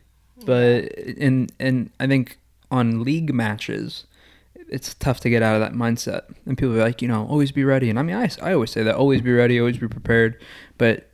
but 0.46 0.98
and 0.98 1.52
and 1.60 1.92
I 2.00 2.08
think 2.08 2.40
on 2.72 3.04
league 3.04 3.34
matches 3.34 4.06
it's 4.68 4.94
tough 4.96 5.20
to 5.20 5.30
get 5.30 5.44
out 5.44 5.56
of 5.56 5.62
that 5.62 5.74
mindset. 5.74 6.24
And 6.46 6.58
people 6.58 6.76
are 6.76 6.82
like, 6.82 7.02
you 7.02 7.08
know, 7.08 7.28
always 7.28 7.52
be 7.52 7.64
ready. 7.64 7.90
And 7.90 8.00
I 8.00 8.02
mean, 8.02 8.16
I, 8.16 8.30
I 8.42 8.54
always 8.54 8.72
say 8.72 8.82
that, 8.82 8.96
always 8.96 9.22
be 9.22 9.32
ready, 9.32 9.60
always 9.60 9.78
be 9.78 9.88
prepared. 9.88 10.42
But 10.80 11.08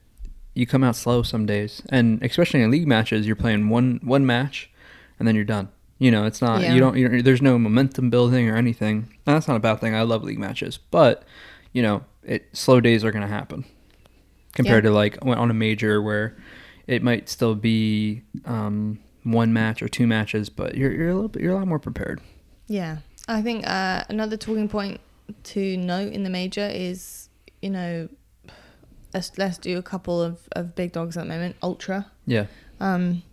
you 0.54 0.66
come 0.66 0.84
out 0.84 0.96
slow 0.96 1.24
some 1.24 1.46
days, 1.46 1.82
and 1.90 2.22
especially 2.24 2.62
in 2.62 2.72
league 2.72 2.88
matches, 2.88 3.26
you're 3.26 3.36
playing 3.36 3.70
one 3.70 4.00
one 4.04 4.26
match, 4.26 4.70
and 5.20 5.28
then 5.28 5.36
you're 5.36 5.44
done. 5.46 5.70
You 6.00 6.10
know, 6.12 6.26
it's 6.26 6.42
not 6.42 6.62
Yeah. 6.62 6.74
you 6.74 6.80
don't. 6.80 6.98
You're, 6.98 7.22
there's 7.22 7.42
no 7.42 7.58
momentum 7.60 8.10
building 8.10 8.50
or 8.50 8.56
anything. 8.58 9.08
And 9.26 9.36
that's 9.36 9.48
not 9.48 9.56
a 9.58 9.60
bad 9.60 9.80
thing. 9.80 9.94
I 9.96 10.02
love 10.02 10.24
league 10.24 10.40
matches, 10.40 10.78
but 10.90 11.24
you 11.74 11.82
know, 11.82 12.04
it 12.24 12.50
slow 12.54 12.82
days 12.82 13.04
are 13.04 13.12
gonna 13.12 13.28
happen 13.28 13.66
compared 14.54 14.84
to 14.84 14.92
like 14.92 15.18
on 15.26 15.50
a 15.50 15.54
major 15.54 16.02
where 16.02 16.36
it 16.88 17.02
might 17.04 17.30
still 17.30 17.56
be 17.56 18.24
um, 18.46 19.00
one 19.24 19.54
match 19.54 19.82
or 19.82 19.88
two 19.88 20.08
matches, 20.08 20.50
but 20.50 20.76
you're 20.76 20.92
you're 20.92 21.10
a 21.10 21.14
little 21.14 21.30
bit, 21.30 21.42
you're 21.42 21.54
a 21.54 21.56
lot 21.58 21.68
more 21.68 21.80
prepared. 21.80 22.20
Yeah, 22.68 22.98
I 23.28 23.42
think 23.42 23.66
uh, 23.68 24.04
another 24.10 24.38
talking 24.38 24.68
point 24.68 25.00
to 25.44 25.78
note 25.78 26.12
in 26.12 26.24
the 26.24 26.30
major 26.30 26.68
is, 26.68 27.30
you 27.62 27.70
know, 27.70 28.10
let's 29.14 29.38
let's 29.38 29.58
do 29.58 29.78
a 29.78 29.82
couple 29.84 30.22
of, 30.22 30.40
of 30.54 30.76
big 30.76 30.92
dogs 30.94 31.18
at 31.18 31.24
the 31.24 31.30
moment. 31.30 31.56
Ultra. 31.62 32.08
Yeah. 32.26 32.46
Um, 32.80 33.24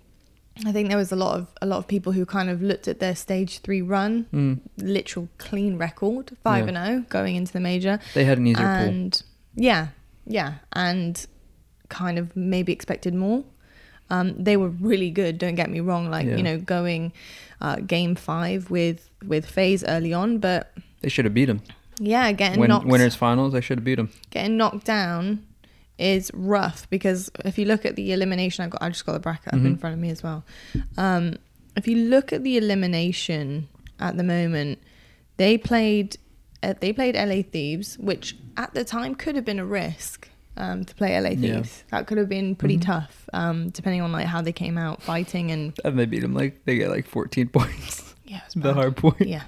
I 0.66 0.72
think 0.72 0.88
there 0.88 0.98
was 0.98 1.12
a 1.12 1.16
lot 1.16 1.38
of 1.38 1.46
a 1.62 1.66
lot 1.66 1.78
of 1.78 1.86
people 1.86 2.12
who 2.12 2.26
kind 2.26 2.50
of 2.50 2.60
looked 2.62 2.88
at 2.88 2.98
their 2.98 3.14
stage 3.14 3.60
three 3.60 3.80
run, 3.82 4.26
Mm. 4.32 4.60
literal 4.76 5.28
clean 5.38 5.76
record, 5.78 6.36
five 6.42 6.66
Yeah. 6.68 6.74
and 6.74 6.86
zero 6.86 7.04
going 7.08 7.36
into 7.36 7.52
the 7.52 7.60
major, 7.60 8.00
They 8.14 8.24
had 8.24 8.38
an 8.38 8.46
easier 8.46 8.84
pool. 8.84 9.10
yeah, 9.54 9.88
yeah, 10.26 10.54
and 10.72 11.24
kind 11.88 12.18
of 12.18 12.34
maybe 12.36 12.72
expected 12.72 13.14
more. 13.14 13.44
Um, 14.10 14.42
they 14.42 14.56
were 14.56 14.68
really 14.70 15.10
good. 15.10 15.38
Don't 15.38 15.54
get 15.54 15.70
me 15.70 15.80
wrong. 15.80 16.10
Like 16.10 16.26
Yeah. 16.26 16.36
you 16.36 16.42
know, 16.42 16.58
going 16.58 17.12
uh, 17.60 17.76
game 17.76 18.14
five 18.16 18.70
with 18.70 19.08
with 19.26 19.46
FaZe 19.46 19.84
early 19.86 20.12
on, 20.12 20.38
but 20.38 20.72
They 21.02 21.08
should 21.08 21.24
have 21.24 21.34
beat 21.34 21.48
him. 21.48 21.60
yeah, 22.00 22.32
getting 22.32 22.58
Win, 22.60 22.68
knocked 22.70 22.86
winners 22.86 23.14
finals, 23.14 23.52
they 23.52 23.60
should 23.60 23.78
have 23.78 23.84
beat 23.84 23.98
him. 23.98 24.10
getting 24.30 24.56
knocked 24.56 24.84
down 24.84 25.44
is 25.98 26.30
rough 26.34 26.88
because 26.90 27.30
if 27.44 27.58
you 27.58 27.64
look 27.64 27.84
at 27.84 27.96
the 27.96 28.12
elimination, 28.12 28.64
I've 28.64 28.70
got 28.70 28.82
I 28.82 28.88
just 28.88 29.04
got 29.04 29.12
the 29.12 29.18
bracket 29.20 29.48
up 29.48 29.60
in 29.60 29.76
Mhm. 29.76 29.80
front 29.80 29.94
of 29.94 30.00
me 30.00 30.10
as 30.10 30.22
well. 30.22 30.44
Um, 30.96 31.36
if 31.76 31.86
you 31.88 31.96
look 31.96 32.32
at 32.32 32.44
the 32.44 32.56
elimination 32.56 33.68
at 34.00 34.16
the 34.16 34.22
moment, 34.24 34.78
they 35.36 35.58
played 35.58 36.16
uh, 36.62 36.74
they 36.80 36.92
played 36.92 37.14
LA 37.14 37.42
Thieves, 37.42 37.96
which 37.98 38.36
at 38.56 38.74
the 38.74 38.84
time 38.84 39.14
could 39.14 39.36
have 39.36 39.44
been 39.44 39.60
a 39.60 39.64
risk 39.64 40.28
um, 40.56 40.84
to 40.84 40.92
play 40.96 41.16
LA 41.20 41.30
Yeah. 41.30 41.54
Thieves. 41.56 41.84
That 41.92 42.08
could 42.08 42.18
have 42.18 42.28
been 42.28 42.56
pretty 42.56 42.78
Mhm. 42.78 42.82
tough, 42.82 43.28
um, 43.32 43.68
depending 43.70 44.00
on 44.02 44.10
like 44.10 44.26
how 44.26 44.42
they 44.42 44.52
came 44.52 44.76
out 44.76 45.00
fighting 45.00 45.52
and 45.52 45.72
And 45.84 45.96
they 45.96 46.04
beat 46.06 46.20
them 46.22 46.34
like 46.34 46.64
they 46.64 46.76
get 46.76 46.90
like 46.90 47.06
14 47.06 47.48
points. 47.52 48.12
yeah, 48.24 48.38
it 48.38 48.54
was 48.56 48.62
the 48.64 48.74
hard 48.74 48.96
point. 48.96 49.20
yeah, 49.20 49.42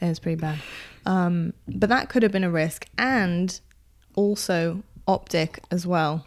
it 0.00 0.08
was 0.08 0.18
pretty 0.18 0.36
bad. 0.40 0.58
Um, 1.06 1.54
but 1.66 1.88
that 1.88 2.10
could 2.10 2.22
have 2.22 2.32
been 2.32 2.44
a 2.44 2.50
risk, 2.50 2.86
and 2.98 3.58
also 4.14 4.82
optic 5.06 5.60
as 5.70 5.86
well. 5.86 6.26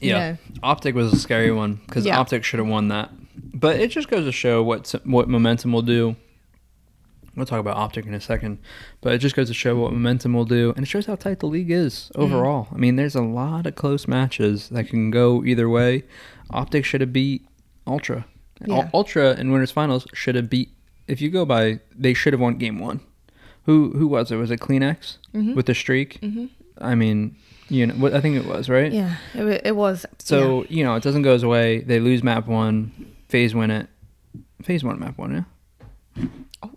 Yeah. 0.00 0.36
Optic 0.62 0.94
was 0.94 1.12
a 1.12 1.18
scary 1.18 1.50
one 1.52 1.80
because 1.86 2.06
Yeah. 2.06 2.18
Optic 2.18 2.44
should 2.44 2.58
have 2.58 2.68
won 2.68 2.88
that. 2.88 3.10
But 3.54 3.80
it 3.80 3.90
just 3.90 4.08
goes 4.08 4.24
to 4.24 4.32
show 4.32 4.62
what 4.62 4.94
what 5.04 5.28
momentum 5.28 5.72
will 5.72 5.82
do. 5.82 6.16
We'll 7.36 7.46
talk 7.46 7.60
about 7.60 7.76
Optic 7.76 8.06
in 8.06 8.14
a 8.14 8.20
second, 8.20 8.58
but 9.00 9.12
it 9.14 9.18
just 9.18 9.36
goes 9.36 9.46
to 9.48 9.54
show 9.54 9.76
what 9.78 9.92
momentum 9.92 10.34
will 10.34 10.44
do, 10.44 10.72
and 10.76 10.84
it 10.84 10.88
shows 10.88 11.06
how 11.06 11.14
tight 11.14 11.38
the 11.38 11.46
league 11.46 11.70
is 11.70 12.10
Mm. 12.14 12.22
overall. 12.22 12.68
I 12.74 12.76
mean, 12.76 12.96
there's 12.96 13.14
a 13.14 13.22
lot 13.22 13.66
of 13.66 13.76
close 13.76 14.08
matches 14.08 14.68
that 14.70 14.88
can 14.88 15.10
go 15.10 15.44
either 15.44 15.68
way. 15.68 16.04
Optic 16.50 16.84
should 16.84 17.00
have 17.00 17.12
beat 17.12 17.46
Ultra. 17.86 18.26
Ul- 18.68 18.76
Yeah. 18.76 18.90
Ultra 18.92 19.34
in 19.38 19.52
winners 19.52 19.70
finals 19.70 20.06
should 20.12 20.34
have 20.34 20.50
beat. 20.50 20.70
If 21.06 21.20
you 21.22 21.30
go 21.30 21.44
by, 21.46 21.80
they 21.96 22.14
should 22.14 22.32
have 22.32 22.40
won 22.40 22.58
game 22.58 22.78
one. 22.78 23.00
Who 23.64 23.92
who 23.96 24.08
was 24.08 24.30
it? 24.32 24.36
Was 24.36 24.50
it 24.50 24.58
CleanX 24.60 25.18
Mhm. 25.34 25.54
with 25.54 25.66
the 25.66 25.74
streak? 25.74 26.18
hmm 26.20 26.46
I 26.78 26.94
mean, 26.94 27.36
you 27.70 27.86
know, 27.86 28.06
I 28.14 28.20
think 28.20 28.36
it 28.36 28.44
was 28.46 28.68
right. 28.68 28.92
Yeah, 28.92 29.16
it, 29.34 29.62
it 29.66 29.76
was. 29.76 30.04
So 30.18 30.64
you 30.68 30.84
know, 30.84 30.94
it 30.96 31.02
doesn't 31.02 31.22
go 31.22 31.32
his 31.32 31.44
way. 31.44 31.80
They 31.80 32.00
lose 32.00 32.22
map 32.22 32.46
one. 32.46 32.92
FaZe 33.28 33.54
win 33.54 33.70
it. 33.70 33.88
FaZe 34.62 34.84
one 34.84 34.98
map 34.98 35.16
one. 35.16 35.46
Yeah, 36.16 36.24
yeah. 36.62 36.68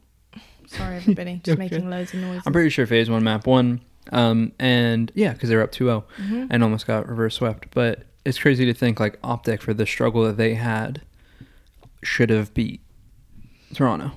sorry 0.67 0.95
everybody, 0.97 1.41
just 1.43 1.49
Okay. 1.59 1.69
making 1.69 1.89
loads 1.89 2.13
of 2.13 2.19
noise. 2.21 2.41
I'm 2.45 2.53
pretty 2.53 2.69
sure 2.69 2.85
FaZe 2.87 3.09
won 3.09 3.23
map 3.23 3.45
one. 3.47 3.81
Um, 4.11 4.51
and 4.59 5.11
yeah, 5.15 5.33
because 5.33 5.49
they 5.49 5.55
were 5.55 5.61
up 5.63 5.71
2-0 5.71 6.03
Mhm. 6.19 6.47
and 6.49 6.61
almost 6.63 6.85
got 6.85 7.07
reverse 7.07 7.35
swept. 7.35 7.67
But 7.71 8.03
it's 8.25 8.37
crazy 8.37 8.65
to 8.65 8.73
think 8.73 8.99
like 8.99 9.17
Optic 9.23 9.61
for 9.61 9.73
the 9.73 9.85
struggle 9.85 10.23
that 10.25 10.37
they 10.37 10.53
had 10.55 11.01
should 12.03 12.29
have 12.29 12.53
beat 12.53 12.81
Toronto. 13.73 14.11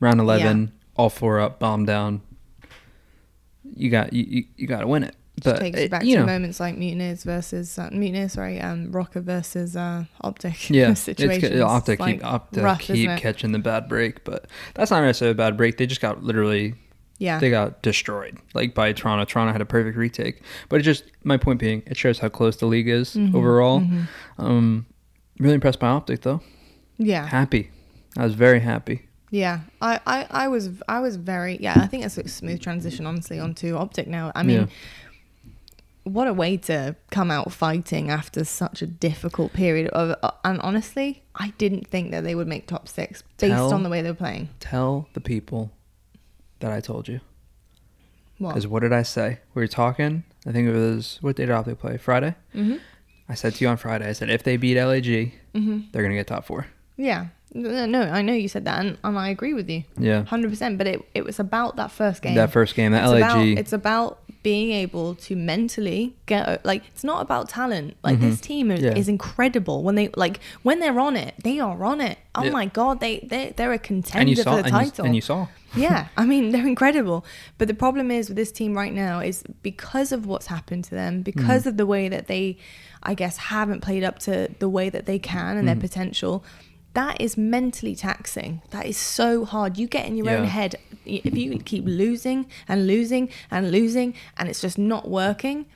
Round 0.00 0.20
eleven, 0.20 0.72
all 0.96 1.08
four 1.10 1.38
up, 1.40 1.58
bomb 1.60 1.84
down. 1.84 2.22
You 3.74 3.90
got 3.90 4.12
you, 4.12 4.24
you, 4.28 4.44
you 4.56 4.66
got 4.66 4.80
to 4.80 4.86
win 4.86 5.04
it. 5.04 5.16
Just 5.40 5.56
But 5.56 5.60
takes 5.60 5.78
you 5.78 5.84
it- 5.86 5.90
back 5.90 6.04
you 6.04 6.14
to 6.16 6.20
know, 6.20 6.26
moments 6.26 6.60
like 6.60 6.76
Mutineers 6.76 7.24
versus 7.24 7.78
uh, 7.78 7.88
Mutineers, 7.90 8.32
sorry, 8.34 8.60
um, 8.60 8.92
RØKKR 8.92 9.22
versus 9.22 9.74
uh, 9.76 10.04
Optic. 10.20 10.68
Yeah, 10.70 10.90
it's 10.90 11.00
situations. 11.00 11.52
good. 11.52 11.60
Optic 11.62 12.00
like, 12.00 12.16
keep 12.16 12.24
Optic 12.24 12.62
rough, 12.62 12.80
keep 12.80 13.10
catching 13.16 13.52
the 13.52 13.58
bad 13.58 13.88
break, 13.88 14.24
but 14.24 14.46
that's 14.74 14.90
not 14.90 15.00
necessarily 15.02 15.32
a 15.32 15.34
bad 15.36 15.56
break. 15.56 15.78
They 15.78 15.86
just 15.86 16.02
got 16.02 16.22
literally 16.22 16.74
Yeah, 17.18 17.38
they 17.38 17.48
got 17.48 17.82
destroyed 17.82 18.38
like 18.52 18.74
by 18.74 18.92
Toronto. 18.92 19.24
Toronto 19.24 19.52
had 19.52 19.62
a 19.62 19.66
perfect 19.66 19.96
retake, 19.96 20.42
but 20.68 20.80
it 20.80 20.82
just 20.82 21.04
my 21.24 21.38
point 21.38 21.58
being 21.58 21.82
it 21.86 21.96
shows 21.96 22.18
how 22.18 22.28
close 22.28 22.56
the 22.58 22.66
league 22.66 22.88
is 22.88 23.14
Mhm, 23.14 23.34
overall. 23.34 23.80
mhm. 23.80 24.08
Um, 24.36 24.84
really 25.38 25.54
impressed 25.54 25.80
by 25.80 25.88
Optic 25.88 26.20
though. 26.22 26.42
yeah, 26.98 27.26
Happy, 27.26 27.70
I 28.18 28.24
was 28.24 28.34
very 28.34 28.60
happy. 28.60 29.06
Yeah. 29.32 29.60
I, 29.80 29.98
I, 30.06 30.26
I 30.44 30.48
was, 30.48 30.70
I 30.86 31.00
was 31.00 31.16
very, 31.16 31.56
yeah. 31.60 31.80
I 31.80 31.86
think 31.88 32.04
it's 32.04 32.16
a 32.18 32.28
smooth 32.28 32.60
transition, 32.60 33.06
honestly, 33.06 33.40
onto 33.40 33.74
Optic 33.76 34.06
now. 34.06 34.30
I 34.34 34.42
mean, 34.44 34.60
Yeah. 34.60 35.50
what 36.04 36.28
a 36.28 36.32
way 36.32 36.56
to 36.58 36.94
come 37.10 37.30
out 37.30 37.50
fighting 37.52 38.10
after 38.10 38.44
such 38.44 38.82
a 38.82 38.86
difficult 38.86 39.52
period 39.52 39.88
of. 39.88 40.16
Uh, 40.22 40.30
and 40.44 40.60
honestly, 40.60 41.22
I 41.34 41.48
didn't 41.58 41.86
think 41.86 42.10
that 42.12 42.22
they 42.24 42.34
would 42.34 42.46
make 42.48 42.66
top 42.66 42.88
six 42.88 43.22
based 43.38 43.52
Tell- 43.54 43.72
on 43.74 43.82
the 43.82 43.88
way 43.88 44.02
they 44.02 44.10
were 44.10 44.14
playing. 44.16 44.50
Tell 44.60 45.08
the 45.14 45.20
people 45.20 45.70
that 46.60 46.70
I 46.70 46.80
told 46.80 47.08
you. 47.08 47.20
What? 48.38 48.50
Because 48.50 48.66
what 48.66 48.80
did 48.82 48.92
I 48.92 49.02
say? 49.02 49.38
We 49.54 49.62
were 49.62 49.68
talking. 49.68 50.24
I 50.46 50.52
think 50.52 50.68
it 50.68 50.72
was 50.72 51.18
what 51.22 51.36
day 51.36 51.46
did 51.46 51.52
Optic 51.52 51.78
play? 51.78 51.96
Friday. 51.96 52.34
hmm 52.52 52.76
I 53.28 53.34
said 53.34 53.54
to 53.54 53.64
you 53.64 53.68
on 53.70 53.76
Friday. 53.78 54.06
I 54.08 54.12
said 54.12 54.28
if 54.28 54.42
they 54.42 54.56
beat 54.58 54.76
LAG, 54.76 55.32
hmm 55.54 55.80
they're 55.92 56.02
gonna 56.02 56.14
get 56.16 56.26
top 56.26 56.44
four. 56.44 56.66
Yeah. 56.96 57.26
No, 57.54 57.84
no, 57.86 58.00
I 58.02 58.22
know 58.22 58.32
you 58.32 58.48
said 58.48 58.64
that, 58.64 58.80
and, 58.80 58.96
and 59.04 59.18
I 59.18 59.28
agree 59.28 59.52
with 59.52 59.68
you. 59.68 59.84
Yeah. 59.98 60.24
Hundred 60.24 60.50
percent, 60.50 60.78
but 60.78 60.86
it, 60.86 61.02
it 61.14 61.24
was 61.24 61.38
about 61.38 61.76
that 61.76 61.90
first 61.90 62.22
game. 62.22 62.34
That 62.34 62.50
first 62.50 62.74
game, 62.74 62.92
that 62.92 63.02
it's 63.04 63.12
LAG. 63.12 63.22
About, 63.22 63.46
it's 63.46 63.72
about 63.74 64.18
being 64.42 64.72
able 64.72 65.14
to 65.14 65.36
mentally 65.36 66.16
get 66.26 66.64
like 66.64 66.82
it's 66.88 67.04
not 67.04 67.20
about 67.22 67.48
talent. 67.48 67.96
Like 68.02 68.18
this 68.20 68.40
team 68.40 68.70
is, 68.70 68.80
Mm-hmm. 68.80 68.86
Yeah. 68.88 68.98
is 68.98 69.08
incredible 69.08 69.82
when 69.84 69.94
they 69.94 70.08
like 70.16 70.40
when 70.62 70.80
they're 70.80 70.98
on 70.98 71.16
it, 71.16 71.34
they 71.44 71.60
are 71.60 71.84
on 71.84 72.00
it. 72.00 72.18
Oh 72.34 72.44
Yeah. 72.44 72.50
my 72.50 72.66
god, 72.66 73.00
they 73.00 73.20
they 73.20 73.52
they're 73.56 73.72
a 73.72 73.78
contender 73.78 74.34
saw 74.34 74.56
for 74.56 74.62
the 74.62 74.68
and 74.68 74.74
you, 74.74 74.90
title. 74.90 75.04
and 75.04 75.14
you 75.14 75.20
saw. 75.20 75.46
yeah, 75.76 76.08
I 76.16 76.24
mean 76.24 76.50
they're 76.52 76.66
incredible. 76.66 77.24
But 77.58 77.68
the 77.68 77.74
problem 77.74 78.10
is 78.10 78.28
with 78.28 78.36
this 78.36 78.50
team 78.50 78.74
right 78.74 78.92
now 78.94 79.20
is 79.20 79.44
because 79.62 80.10
of 80.10 80.26
what's 80.26 80.46
happened 80.46 80.84
to 80.84 80.94
them, 80.94 81.20
because 81.22 81.66
of 81.66 81.76
the 81.76 81.86
way 81.86 82.08
that 82.08 82.26
they, 82.28 82.56
I 83.02 83.12
guess, 83.14 83.36
haven't 83.36 83.82
played 83.82 84.02
up 84.02 84.18
to 84.20 84.48
the 84.58 84.68
way 84.70 84.88
that 84.88 85.04
they 85.06 85.18
can 85.20 85.56
and 85.58 85.68
their 85.68 85.76
potential. 85.76 86.42
That 86.94 87.20
is 87.20 87.36
mentally 87.38 87.94
taxing. 87.96 88.60
That 88.70 88.84
is 88.86 88.96
so 88.98 89.44
hard. 89.46 89.78
You 89.78 89.86
get 89.86 90.06
in 90.06 90.16
your 90.16 90.28
own 90.30 90.44
head. 90.44 90.76
If 91.06 91.34
you 91.36 91.58
keep 91.58 91.84
losing 91.86 92.46
and 92.68 92.86
losing 92.86 93.30
and 93.50 93.70
losing, 93.72 94.14
and 94.36 94.48
it's 94.48 94.60
just 94.60 94.76
not 94.78 95.08
working, 95.08 95.66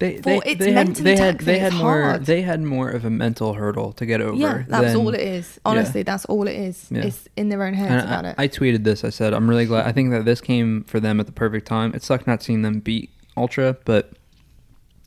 They 0.00 0.16
they, 0.18 0.38
it's 0.46 0.58
they 0.64 0.72
had 0.72 0.86
mentally 0.86 1.04
they 1.04 1.16
had 1.16 1.32
taxing, 1.34 1.46
they 1.46 1.58
had 1.58 1.74
more 1.74 2.02
hard. 2.02 2.24
they 2.26 2.42
had 2.42 2.62
more 2.62 2.88
of 2.88 3.04
a 3.04 3.10
mental 3.10 3.54
hurdle 3.54 3.92
to 3.94 4.06
get 4.06 4.20
over. 4.20 4.36
yeah, 4.36 4.64
that's 4.66 4.86
than- 4.92 4.96
all 4.96 5.12
it 5.12 5.20
is. 5.20 5.60
Honestly, 5.66 6.02
that's 6.02 6.24
all 6.24 6.46
it 6.48 6.56
is. 6.56 6.86
Yeah. 6.90 7.02
It's 7.06 7.28
in 7.36 7.48
their 7.50 7.62
own 7.62 7.74
heads 7.74 7.90
And 7.92 8.00
about 8.02 8.24
I, 8.24 8.28
it. 8.30 8.34
I 8.38 8.48
tweeted 8.48 8.84
this. 8.84 9.04
I 9.04 9.10
said 9.10 9.32
I'm 9.34 9.48
really 9.50 9.66
glad. 9.66 9.86
I 9.86 9.92
think 9.92 10.10
that 10.12 10.24
this 10.24 10.40
came 10.40 10.84
for 10.84 10.98
them 10.98 11.20
at 11.20 11.26
the 11.26 11.32
perfect 11.32 11.66
time. 11.66 11.94
It 11.94 12.02
sucked 12.02 12.26
not 12.26 12.42
seeing 12.42 12.62
them 12.62 12.80
beat 12.80 13.10
Ultra, 13.36 13.76
but 13.84 14.12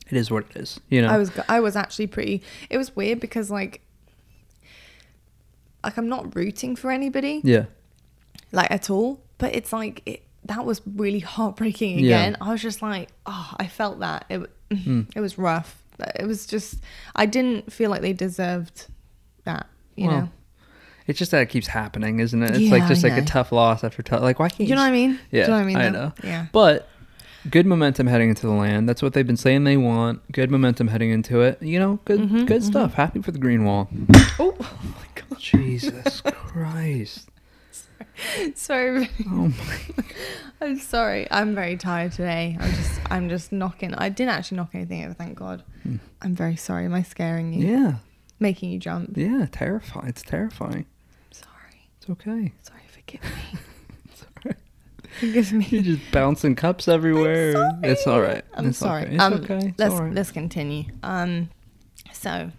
it 0.08 0.16
is 0.16 0.30
what 0.30 0.44
it 0.50 0.56
is. 0.56 0.80
You 0.88 1.02
know. 1.02 1.08
I 1.08 1.18
was 1.18 1.30
I 1.48 1.60
was 1.60 1.74
actually 1.76 2.06
pretty. 2.06 2.42
It 2.70 2.78
was 2.78 2.94
weird 2.96 3.20
because 3.20 3.50
like, 3.50 3.81
like 5.84 5.96
I'm 5.98 6.08
not 6.08 6.34
rooting 6.36 6.76
for 6.76 6.90
anybody 6.90 7.40
yeah. 7.44 7.64
like 8.52 8.70
at 8.70 8.90
all, 8.90 9.20
but 9.38 9.54
it's 9.54 9.72
like 9.72 10.02
it, 10.06 10.22
that 10.44 10.64
was 10.64 10.80
really 10.86 11.20
heartbreaking 11.20 11.98
Yeah. 12.00 12.18
again. 12.20 12.36
I 12.40 12.50
was 12.52 12.60
just 12.62 12.82
like, 12.82 13.08
oh, 13.26 13.54
I 13.58 13.66
felt 13.66 14.00
that 14.00 14.26
it 14.28 14.50
Mm. 14.72 15.06
it 15.14 15.20
was 15.20 15.36
rough. 15.36 15.82
It 16.18 16.26
was 16.26 16.46
just 16.46 16.76
I 17.14 17.26
didn't 17.26 17.70
feel 17.72 17.90
like 17.90 18.00
they 18.00 18.12
deserved 18.14 18.86
that. 19.44 19.66
You 19.96 20.06
Well, 20.08 20.20
know, 20.22 20.28
It's 21.06 21.18
just 21.18 21.30
that 21.32 21.42
it 21.42 21.50
keeps 21.50 21.66
happening, 21.66 22.20
isn't 22.20 22.42
it? 22.42 22.50
It's 22.52 22.58
Yeah, 22.60 22.70
like 22.72 22.88
just 22.88 23.02
like 23.04 23.12
a 23.12 23.22
tough 23.24 23.52
loss 23.52 23.84
after 23.84 24.02
tough. 24.02 24.22
Like 24.22 24.38
why 24.38 24.48
can't 24.48 24.58
do 24.58 24.64
you 24.64 24.74
know 24.74 24.80
what 24.82 24.88
I 24.88 24.92
mean? 24.92 25.18
Yeah, 25.30 25.46
do 25.46 25.46
you 25.46 25.46
know 25.48 25.52
what 25.54 25.62
I 25.62 25.64
mean? 25.66 25.76
I 25.76 25.90
though? 25.90 25.90
know. 26.06 26.12
Yeah. 26.24 26.46
But 26.52 26.88
good 27.50 27.66
momentum 27.66 28.06
heading 28.06 28.30
into 28.30 28.46
the 28.46 28.52
land. 28.52 28.88
That's 28.88 29.02
what 29.02 29.12
they've 29.12 29.26
been 29.26 29.36
saying 29.36 29.64
they 29.64 29.76
want. 29.76 30.22
Good 30.32 30.50
momentum 30.50 30.88
heading 30.88 31.10
into 31.10 31.40
it. 31.42 31.60
You 31.62 31.78
know, 31.78 31.98
good 32.06 32.20
Mm-hmm, 32.20 32.44
good 32.46 32.64
stuff. 32.64 32.94
Happy 32.94 33.20
for 33.20 33.30
the 33.32 33.38
green 33.38 33.64
wall. 33.64 33.88
Oh, 34.38 34.54
oh 34.58 34.78
my 34.84 34.90
god. 35.11 35.11
Jesus 35.38 36.20
Christ. 36.22 37.28
Sorry. 38.54 39.08
Oh 39.26 39.48
my. 39.48 39.78
I'm 40.60 40.78
sorry. 40.78 41.26
I'm 41.30 41.54
very 41.54 41.76
tired 41.76 42.12
today. 42.12 42.56
I'm 42.60 42.70
just 42.72 43.00
I'm 43.10 43.28
just 43.28 43.52
knocking. 43.52 43.94
I 43.94 44.08
didn't 44.10 44.30
actually 44.30 44.58
knock 44.58 44.70
anything 44.74 45.04
over, 45.04 45.14
thank 45.14 45.36
God. 45.36 45.62
I'm 46.20 46.34
very 46.34 46.56
sorry. 46.56 46.84
Am 46.84 46.94
I 46.94 47.02
scaring 47.02 47.52
you? 47.52 47.66
Hmm. 47.66 47.84
Yeah. 47.84 47.94
Making 48.38 48.70
you 48.70 48.78
jump? 48.78 49.16
Yeah. 49.16 49.46
Terrifying. 49.50 50.08
It's 50.08 50.22
terrifying. 50.22 50.86
Sorry. 51.30 51.88
It's 51.96 52.10
okay. 52.10 52.52
Sorry, 52.62 52.82
forgive 52.90 53.22
me. 53.22 53.58
Right. 54.44 54.56
forgive 55.18 55.72
You're 55.72 55.82
just 55.82 56.10
bouncing 56.12 56.54
cups 56.54 56.88
everywhere. 56.88 57.52
sorry. 57.54 57.78
It's 57.82 58.06
all 58.06 58.20
right. 58.20 58.44
I'm 58.54 58.66
It's 58.68 58.78
sorry. 58.78 59.02
Okay. 59.04 59.14
It's 59.14 59.22
um, 59.22 59.32
okay. 59.34 59.58
It's 59.68 59.78
let's 59.78 59.94
all 59.94 60.02
right. 60.02 60.14
let's 60.14 60.30
continue. 60.30 60.84
Um, 61.02 61.50
so 62.12 62.50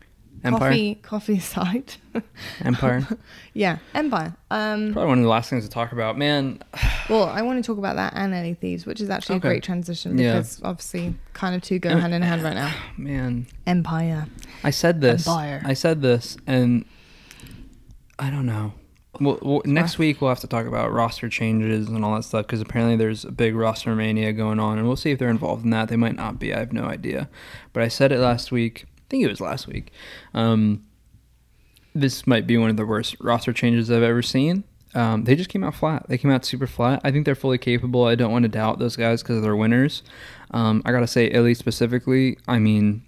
Empire. 0.43 0.69
coffee 0.69 0.95
coffee 0.95 1.37
aside, 1.37 1.93
Empire. 2.65 3.07
yeah, 3.53 3.77
Empire. 3.93 4.35
Um, 4.51 4.91
Probably 4.93 5.07
one 5.09 5.17
of 5.19 5.23
the 5.23 5.29
last 5.29 5.49
things 5.49 5.63
to 5.63 5.69
talk 5.69 5.91
about. 5.93 6.17
Man, 6.17 6.59
well, 7.09 7.23
I 7.25 7.41
want 7.41 7.63
to 7.63 7.67
talk 7.67 7.77
about 7.77 7.95
that 7.95 8.13
and 8.15 8.33
LA 8.33 8.53
Thieves, 8.53 8.85
which 8.85 8.99
is 9.01 9.09
actually 9.09 9.37
Okay. 9.37 9.47
a 9.47 9.51
great 9.51 9.63
transition 9.63 10.17
Yeah. 10.17 10.33
because 10.33 10.61
obviously 10.63 11.15
kind 11.33 11.55
of 11.55 11.61
two 11.61 11.79
go 11.79 11.97
hand 11.97 12.13
in 12.13 12.21
hand 12.21 12.43
right 12.43 12.55
now. 12.55 12.73
man. 12.97 13.47
Empire. 13.65 14.27
I 14.63 14.69
said 14.71 14.99
this. 15.01 15.27
Empire. 15.27 15.61
I 15.65 15.73
said 15.73 16.01
this, 16.01 16.35
and 16.45 16.85
I 18.19 18.29
don't 18.29 18.45
know. 18.45 18.73
Well, 19.19 19.37
well 19.41 19.61
next 19.65 19.97
week 19.99 20.21
we'll 20.21 20.29
have 20.31 20.39
to 20.39 20.47
talk 20.47 20.65
about 20.65 20.91
roster 20.91 21.29
changes 21.29 21.87
and 21.87 22.03
all 22.03 22.15
that 22.15 22.23
stuff 22.23 22.47
because 22.47 22.61
apparently 22.61 22.95
there's 22.95 23.23
a 23.25 23.31
big 23.31 23.55
roster 23.55 23.95
mania 23.95 24.33
going 24.33 24.59
on, 24.59 24.77
and 24.77 24.87
we'll 24.87 24.95
see 24.97 25.11
if 25.11 25.19
they're 25.19 25.29
involved 25.29 25.63
in 25.63 25.69
that. 25.69 25.87
They 25.89 25.95
might 25.97 26.15
not 26.15 26.39
be. 26.39 26.53
I 26.53 26.59
have 26.59 26.73
no 26.73 26.85
idea. 26.85 27.29
But 27.73 27.83
I 27.83 27.87
said 27.87 28.11
it 28.11 28.19
last 28.19 28.51
week. 28.51 28.85
I 29.13 29.15
think 29.15 29.25
it 29.25 29.29
was 29.29 29.41
last 29.41 29.67
week. 29.67 29.91
Um, 30.33 30.85
this 31.93 32.25
might 32.25 32.47
be 32.47 32.57
one 32.57 32.71
of 32.71 32.77
the 32.77 32.85
worst 32.85 33.15
roster 33.19 33.53
changes 33.53 33.91
I've 33.91 34.01
ever 34.01 34.23
seen. 34.23 34.63
Um, 34.95 35.25
they 35.25 35.35
just 35.35 35.51
came 35.51 35.63
out 35.63 35.75
flat. 35.75 36.07
They 36.09 36.17
came 36.17 36.31
out 36.31 36.43
super 36.43 36.65
flat. 36.65 36.99
I 37.03 37.11
think 37.11 37.25
they're 37.25 37.35
fully 37.35 37.59
capable. 37.59 38.05
I 38.05 38.15
don't 38.15 38.31
want 38.31 38.41
to 38.41 38.49
doubt 38.49 38.79
those 38.79 38.95
guys 38.95 39.21
because 39.21 39.43
they're 39.43 39.55
winners. 39.55 40.01
Um, 40.49 40.81
I 40.83 40.91
gotta 40.91 41.05
say, 41.05 41.27
Illy 41.27 41.53
specifically. 41.53 42.39
I 42.47 42.57
mean, 42.57 43.03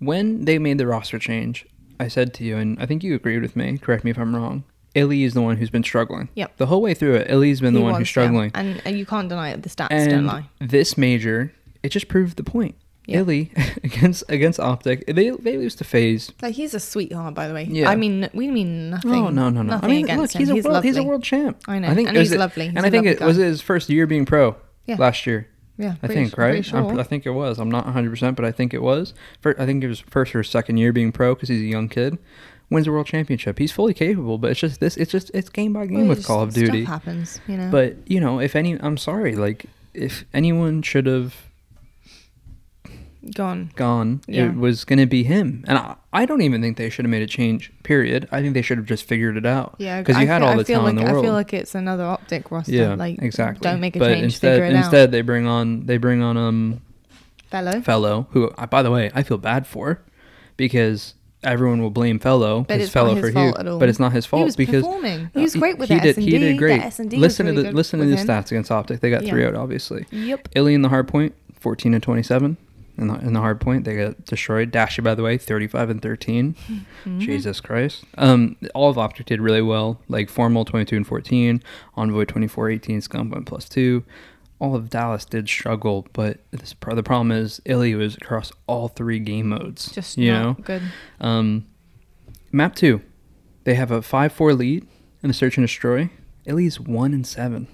when 0.00 0.44
they 0.44 0.58
made 0.58 0.76
the 0.76 0.86
roster 0.86 1.18
change, 1.18 1.64
I 1.98 2.08
said 2.08 2.34
to 2.34 2.44
you, 2.44 2.58
and 2.58 2.78
I 2.78 2.84
think 2.84 3.02
you 3.02 3.14
agreed 3.14 3.40
with 3.40 3.56
me. 3.56 3.78
Correct 3.78 4.04
me 4.04 4.10
if 4.10 4.18
I'm 4.18 4.36
wrong. 4.36 4.64
Illy 4.94 5.24
is 5.24 5.32
the 5.32 5.40
one 5.40 5.56
who's 5.56 5.70
been 5.70 5.82
struggling. 5.82 6.28
Yep. 6.34 6.58
The 6.58 6.66
whole 6.66 6.82
way 6.82 6.92
through 6.92 7.14
it, 7.14 7.30
Illy's 7.30 7.62
been 7.62 7.72
the 7.72 7.80
one 7.80 7.92
was, 7.92 8.00
who's 8.00 8.08
struggling. 8.10 8.50
and, 8.52 8.82
and 8.84 8.98
you 8.98 9.06
can't 9.06 9.30
deny 9.30 9.48
it. 9.52 9.62
The 9.62 9.70
stats 9.70 10.10
don't 10.10 10.26
lie. 10.26 10.50
this 10.60 10.98
major, 10.98 11.54
it 11.82 11.88
just 11.88 12.08
proved 12.08 12.36
the 12.36 12.44
point. 12.44 12.74
Yeah. 13.06 13.18
Illy 13.18 13.52
against 13.84 14.24
against 14.28 14.58
Optic, 14.60 15.06
they 15.06 15.30
they 15.30 15.58
lose 15.58 15.74
to 15.76 15.84
FaZe. 15.84 16.32
Like 16.40 16.54
he's 16.54 16.72
a 16.74 16.80
sweetheart, 16.80 17.34
by 17.34 17.48
the 17.48 17.54
way. 17.54 17.64
Yeah. 17.64 17.90
I 17.90 17.96
mean, 17.96 18.30
we 18.32 18.50
mean 18.50 18.86
oh, 18.88 18.96
nothing. 18.96 19.10
Oh 19.12 19.28
no 19.28 19.50
no 19.50 19.62
no! 19.62 19.62
Nothing 19.62 19.84
I 19.90 19.92
mean, 19.92 20.04
against 20.04 20.34
look, 20.34 20.40
he's 20.40 20.48
him. 20.48 20.52
a 20.52 20.54
he's 20.56 20.64
world 20.64 20.74
lovely. 20.74 20.88
he's 20.88 20.96
a 20.96 21.02
world 21.02 21.22
champ. 21.22 21.60
I 21.68 21.78
know, 21.80 21.88
I 21.88 21.94
think 21.94 22.08
and 22.08 22.16
he's 22.16 22.32
it- 22.32 22.38
lovely. 22.38 22.66
He's 22.68 22.76
and 22.76 22.86
I 22.86 22.90
think 22.90 23.06
it 23.06 23.20
was 23.20 23.36
guy. 23.36 23.44
it 23.44 23.46
his 23.48 23.60
first 23.60 23.90
year 23.90 24.06
being 24.06 24.24
pro 24.24 24.56
Yeah. 24.86 24.96
last 24.98 25.26
year. 25.26 25.48
Yeah, 25.76 25.96
I 26.02 26.06
think 26.06 26.30
su- 26.30 26.36
pretty 26.36 26.52
right. 26.58 26.64
Sure. 26.64 27.00
I 27.00 27.02
think 27.02 27.26
it 27.26 27.30
was. 27.32 27.58
I'm 27.58 27.68
not 27.70 27.84
100, 27.84 28.08
percent 28.08 28.36
but 28.36 28.44
I 28.44 28.52
think 28.52 28.72
it 28.72 28.80
was. 28.80 29.12
Fir- 29.40 29.56
I 29.58 29.66
think 29.66 29.82
it 29.82 29.88
was 29.88 29.98
first 30.00 30.32
or 30.34 30.44
second 30.44 30.76
year 30.76 30.92
being 30.92 31.10
pro 31.10 31.34
because 31.34 31.48
he's 31.48 31.60
a 31.62 31.64
young 31.64 31.88
kid. 31.88 32.16
Wins 32.70 32.86
a 32.86 32.92
world 32.92 33.06
championship. 33.06 33.58
He's 33.58 33.72
fully 33.72 33.92
capable, 33.92 34.38
but 34.38 34.52
it's 34.52 34.60
just 34.60 34.78
this. 34.80 34.96
It's 34.96 35.10
just 35.12 35.30
it's 35.34 35.48
game 35.48 35.72
by 35.72 35.86
game 35.86 35.98
Well, 35.98 36.08
with 36.10 36.24
Call 36.24 36.42
of 36.42 36.52
stuff 36.52 36.64
Duty. 36.64 36.84
happens, 36.84 37.40
you 37.48 37.56
know. 37.58 37.70
But 37.70 37.96
you 38.06 38.20
know, 38.20 38.38
if 38.40 38.54
any, 38.56 38.80
I'm 38.80 38.96
sorry. 38.96 39.34
Like 39.36 39.66
if 39.92 40.24
anyone 40.32 40.80
should 40.82 41.06
have 41.06 41.34
gone. 43.32 43.70
gone, 43.76 44.20
Yeah. 44.26 44.46
it 44.46 44.56
was 44.56 44.84
going 44.84 44.98
to 44.98 45.06
be 45.06 45.22
him. 45.24 45.64
And 45.68 45.78
I, 45.78 45.94
I 46.12 46.26
don't 46.26 46.42
even 46.42 46.60
think 46.60 46.76
they 46.76 46.90
should 46.90 47.04
have 47.04 47.10
made 47.10 47.22
a 47.22 47.26
change. 47.26 47.72
Period. 47.82 48.28
I 48.32 48.40
think 48.42 48.54
they 48.54 48.62
should 48.62 48.78
have 48.78 48.86
just 48.86 49.04
figured 49.04 49.36
it 49.36 49.46
out. 49.46 49.74
Yeah, 49.78 50.00
because 50.00 50.16
I 50.16 50.22
you 50.22 50.26
had 50.28 50.40
feel, 50.42 50.48
all 50.48 50.56
the 50.56 50.64
time 50.64 50.82
like, 50.82 50.90
in 50.90 50.96
the 50.96 51.02
world. 51.04 51.24
I 51.24 51.26
feel 51.28 51.32
like 51.34 51.52
it's 51.54 51.74
another 51.74 52.04
optic 52.04 52.50
roster. 52.50 52.72
yeah, 52.72 52.94
like 52.94 53.20
exactly. 53.22 53.60
Don't 53.68 53.80
make 53.80 53.96
a 53.96 53.98
but 53.98 54.08
change. 54.12 54.24
Instead, 54.24 54.54
figure 54.60 54.64
it 54.66 54.74
instead 54.74 55.08
out. 55.08 55.10
they 55.12 55.20
bring 55.22 55.46
on 55.46 55.86
they 55.86 55.96
bring 55.96 56.22
on 56.22 56.36
um 56.36 56.80
Fellow. 57.50 57.80
fellow 57.82 58.26
who 58.30 58.50
by 58.70 58.82
the 58.82 58.90
way 58.90 59.10
I 59.14 59.22
feel 59.22 59.38
bad 59.38 59.66
for 59.66 60.00
because 60.56 61.14
everyone 61.44 61.80
will 61.82 61.90
blame 61.90 62.18
fellow 62.18 62.62
But 62.66 62.78
his 62.80 62.88
it's 62.88 62.94
not 62.94 63.00
fellow 63.02 63.14
his 63.14 63.24
for 63.26 63.32
fault 63.32 63.54
Hugh, 63.56 63.60
at 63.60 63.68
all. 63.68 63.78
but 63.78 63.88
it's 63.88 64.00
not 64.00 64.12
his 64.12 64.26
fault 64.26 64.40
he 64.40 64.44
was 64.46 64.56
because 64.56 64.82
performing. 64.82 65.26
uh, 65.26 65.28
He 65.34 65.42
was 65.42 65.54
great 65.54 65.78
with 65.78 65.88
he 65.88 66.00
did 66.00 66.16
S&D. 66.18 66.24
he 66.30 66.38
did 66.38 66.58
great. 66.58 66.82
Listen 66.82 67.08
was 67.20 67.36
to 67.36 67.62
the 67.62 67.72
listen 67.72 68.00
to 68.00 68.06
the 68.06 68.16
him. 68.16 68.26
stats 68.26 68.46
against 68.50 68.70
Optic. 68.72 69.00
They 69.00 69.10
got 69.10 69.22
Yeah. 69.24 69.30
three 69.30 69.44
out 69.44 69.54
obviously. 69.54 70.06
Yep. 70.10 70.48
Illy 70.56 70.74
in 70.74 70.82
the 70.82 70.88
hard 70.88 71.06
point, 71.06 71.34
fourteen 71.60 71.94
and 71.94 72.02
twenty 72.02 72.22
seven. 72.22 72.56
In 72.96 73.08
the, 73.08 73.14
in 73.14 73.32
the 73.32 73.40
hard 73.40 73.60
point, 73.60 73.84
they 73.84 73.96
got 73.96 74.24
destroyed. 74.24 74.70
Dashy, 74.70 75.02
by 75.02 75.16
the 75.16 75.22
way, 75.22 75.36
35 75.36 75.90
and 75.90 76.02
13. 76.02 76.54
Mm-hmm. 76.54 77.18
Jesus 77.18 77.60
Christ. 77.60 78.04
Um, 78.16 78.56
all 78.72 78.88
of 78.88 78.98
Optic 78.98 79.26
did 79.26 79.40
really 79.40 79.62
well. 79.62 80.00
Like 80.08 80.30
Formal 80.30 80.64
22 80.64 80.96
and 80.96 81.06
14, 81.06 81.62
Envoy 81.96 82.24
24 82.24 82.70
18, 82.70 83.00
Scump 83.00 83.30
went 83.32 83.46
plus 83.46 83.68
two. 83.68 84.04
All 84.60 84.76
of 84.76 84.88
Dallas 84.88 85.24
did 85.24 85.48
struggle, 85.48 86.06
but 86.12 86.38
this, 86.52 86.74
the 86.80 87.02
problem 87.02 87.32
is 87.32 87.60
Illy 87.64 87.96
was 87.96 88.14
across 88.14 88.52
all 88.68 88.86
three 88.88 89.18
game 89.18 89.48
modes. 89.48 89.90
Just 89.90 90.16
you 90.16 90.32
know, 90.32 90.56
good. 90.62 90.82
um, 91.20 91.66
map 92.52 92.76
two, 92.76 93.02
they 93.64 93.74
have 93.74 93.90
a 93.90 94.00
five-four 94.00 94.54
lead 94.54 94.86
in 95.22 95.28
the 95.28 95.34
search 95.34 95.56
and 95.56 95.64
destroy. 95.64 96.08
Illy's 96.46 96.78
one 96.78 97.12
and 97.12 97.26
seven. 97.26 97.66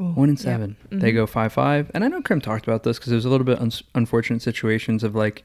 Ooh, 0.00 0.12
One 0.12 0.28
and 0.30 0.38
yeah. 0.38 0.44
seven. 0.44 0.76
They 0.90 1.12
Mhm. 1.12 1.14
go 1.14 1.26
five 1.26 1.52
five, 1.52 1.90
and 1.94 2.02
I 2.04 2.08
know 2.08 2.22
Krim 2.22 2.40
talked 2.40 2.66
about 2.66 2.84
this 2.84 2.98
because 2.98 3.10
there's 3.10 3.24
a 3.26 3.28
little 3.28 3.44
bit 3.44 3.60
uns 3.60 3.82
unfortunate 3.94 4.40
situations 4.42 5.04
of 5.04 5.14
like, 5.14 5.44